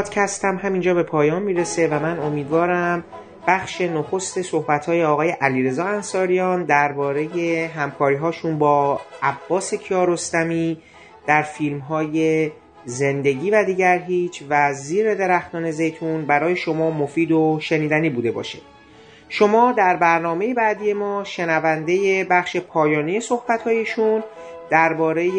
این 0.00 0.06
پادکست 0.06 0.44
هم 0.44 0.56
همینجا 0.56 0.94
به 0.94 1.02
پایان 1.02 1.42
می‌رسه 1.42 1.88
و 1.88 1.98
من 1.98 2.18
امیدوارم 2.18 3.04
بخش 3.46 3.80
نخست 3.80 4.42
صحبت 4.42 4.86
های 4.86 5.04
آقای 5.04 5.30
علیرضا 5.30 5.84
انصاریان 5.84 6.64
درباره 6.64 7.70
همکاری 7.76 8.16
هاشون 8.16 8.58
با 8.58 9.00
عباس 9.22 9.74
کیارستمی 9.74 10.78
در 11.26 11.42
فیلم 11.42 11.78
های 11.78 12.50
زندگی 12.84 13.50
و 13.50 13.64
دیگر 13.64 13.98
هیچ 13.98 14.42
و 14.48 14.72
زیر 14.72 15.14
درختان 15.14 15.70
زیتون 15.70 16.26
برای 16.26 16.56
شما 16.56 16.90
مفید 16.90 17.32
و 17.32 17.58
شنیدنی 17.60 18.10
بوده 18.10 18.32
باشه. 18.32 18.58
شما 19.28 19.72
در 19.72 19.96
برنامه 19.96 20.54
بعدی 20.54 20.92
ما 20.92 21.24
شنونده 21.24 22.24
بخش 22.24 22.56
پایانی 22.56 23.20
صحبت 23.20 23.62
هایشون 23.62 24.22
درباره 24.70 25.30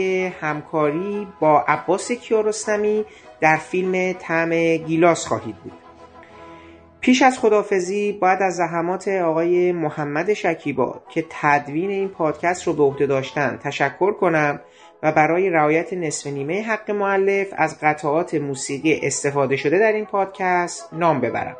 همکاری 0.41 1.27
با 1.39 1.61
عباس 1.67 2.11
کیارستمی 2.11 3.05
در 3.41 3.57
فیلم 3.57 4.13
طعم 4.13 4.77
گیلاس 4.77 5.25
خواهید 5.27 5.55
بود. 5.55 5.73
پیش 7.01 7.21
از 7.21 7.39
خدافزی 7.39 8.11
باید 8.11 8.41
از 8.41 8.55
زحمات 8.55 9.07
آقای 9.07 9.71
محمد 9.71 10.33
شکیبا 10.33 11.01
که 11.09 11.25
تدوین 11.29 11.89
این 11.89 12.09
پادکست 12.09 12.67
رو 12.67 12.73
به 12.73 12.83
عهده 12.83 13.05
داشتن 13.05 13.59
تشکر 13.63 14.13
کنم 14.13 14.59
و 15.03 15.11
برای 15.11 15.49
رعایت 15.49 15.93
نصف 15.93 16.27
نیمه 16.27 16.61
حق 16.61 16.91
معلف 16.91 17.47
از 17.57 17.77
قطعات 17.81 18.33
موسیقی 18.33 18.99
استفاده 19.03 19.55
شده 19.55 19.79
در 19.79 19.93
این 19.93 20.05
پادکست 20.05 20.89
نام 20.93 21.21
ببرم. 21.21 21.57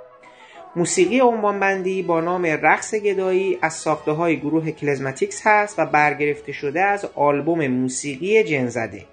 موسیقی 0.76 1.20
عنوانبندی 1.20 2.04
با 2.04 2.22
نام 2.22 2.46
رقص 2.46 2.96
گدایی 2.96 3.58
از 3.62 3.74
ساخته 3.74 4.12
های 4.12 4.40
گروه 4.40 4.72
کلزماتیکس 4.72 5.42
هست 5.48 5.80
و 5.80 5.86
برگرفته 5.86 6.52
شده 6.52 6.82
از 6.82 7.06
آلبوم 7.16 7.68
موسیقی 7.68 8.44
جنزده. 8.44 9.06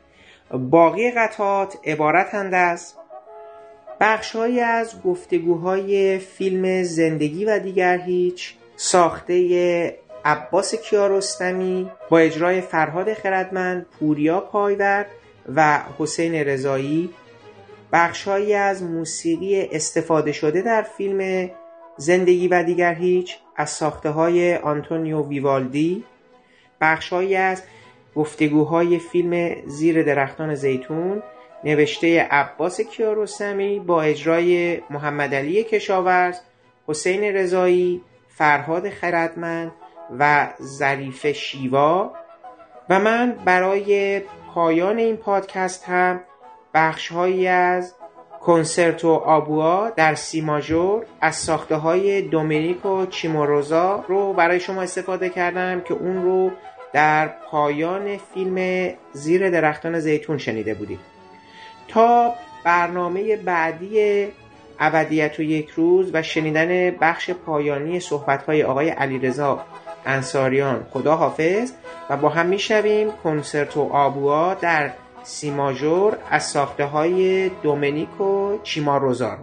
باقی 0.50 1.10
قطعات 1.10 1.78
عبارتند 1.84 2.54
از 2.54 2.94
بخشهایی 4.00 4.60
از 4.60 5.02
گفتگوهای 5.02 6.18
فیلم 6.18 6.82
زندگی 6.82 7.44
و 7.44 7.58
دیگر 7.58 7.98
هیچ 7.98 8.54
ساخته 8.76 9.98
عباس 10.24 10.74
کیارستمی 10.74 11.90
با 12.10 12.18
اجرای 12.18 12.60
فرهاد 12.60 13.14
خردمند، 13.14 13.86
پوریا 13.98 14.40
پایور 14.40 15.06
و 15.54 15.80
حسین 15.98 16.34
رضایی. 16.34 17.10
بخشهایی 17.92 18.54
از 18.54 18.82
موسیقی 18.82 19.62
استفاده 19.72 20.32
شده 20.32 20.62
در 20.62 20.82
فیلم 20.82 21.50
زندگی 21.96 22.48
و 22.48 22.62
دیگر 22.62 22.94
هیچ 22.94 23.36
از 23.56 23.70
ساخته 23.70 24.10
های 24.10 24.56
آنتونیو 24.56 25.28
ویوالدی. 25.28 26.04
بخشهایی 26.80 27.36
از 27.36 27.62
گفتگوهای 28.16 28.98
فیلم 28.98 29.56
زیر 29.66 30.02
درختان 30.02 30.54
زیتون 30.54 31.22
نوشته 31.64 32.22
عباس 32.22 32.80
کیارستمی 32.80 33.80
با 33.80 34.02
اجرای 34.02 34.80
محمد 34.90 35.34
علی 35.34 35.64
کشاورز 35.64 36.40
حسین 36.86 37.24
رضایی 37.24 38.02
فرهاد 38.28 38.90
خردمند 38.90 39.72
و 40.18 40.48
ظریف 40.62 41.26
شیوا. 41.26 42.12
و 42.90 42.98
من 42.98 43.36
برای 43.44 44.20
پایان 44.54 44.98
این 44.98 45.16
پادکست 45.16 45.84
هم 45.84 46.20
بخشهایی 46.74 47.48
از 47.48 47.94
کنسرتو 48.40 49.08
آبوا 49.08 49.90
در 49.90 50.14
سی 50.14 50.40
ماژور 50.40 51.04
از 51.20 51.36
ساخته 51.36 51.76
های 51.76 52.22
دومینیکو 52.22 53.06
چیموروزا 53.06 54.04
رو 54.08 54.32
برای 54.32 54.60
شما 54.60 54.82
استفاده 54.82 55.28
کردم 55.28 55.80
که 55.80 55.94
اون 55.94 56.22
رو 56.22 56.50
در 56.92 57.28
پایان 57.28 58.16
فیلم 58.16 58.88
زیر 59.12 59.50
درختان 59.50 60.00
زیتون 60.00 60.38
شنیده 60.38 60.74
بودید 60.74 61.00
تا 61.88 62.34
برنامه 62.64 63.36
بعدی 63.36 64.28
ابدیت 64.80 65.38
و 65.38 65.42
یک 65.42 65.68
روز 65.68 66.10
و 66.12 66.22
شنیدن 66.22 66.90
بخش 66.90 67.30
پایانی 67.30 68.00
صحبت‌های 68.00 68.62
آقای 68.62 68.88
علیرضا 68.88 69.64
انصاریان 70.06 70.86
خدا 70.90 71.16
حافظ. 71.16 71.72
و 72.10 72.16
با 72.16 72.28
هم 72.28 72.46
میشنویم 72.46 73.12
کنسرتو 73.24 73.80
آبوا 73.92 74.54
در 74.54 74.90
سی 75.22 75.50
ماژور 75.50 76.16
از 76.30 76.44
ساخته 76.44 76.84
های 76.84 77.48
دومینیکو 77.48 78.58
چیماروزا 78.62 79.38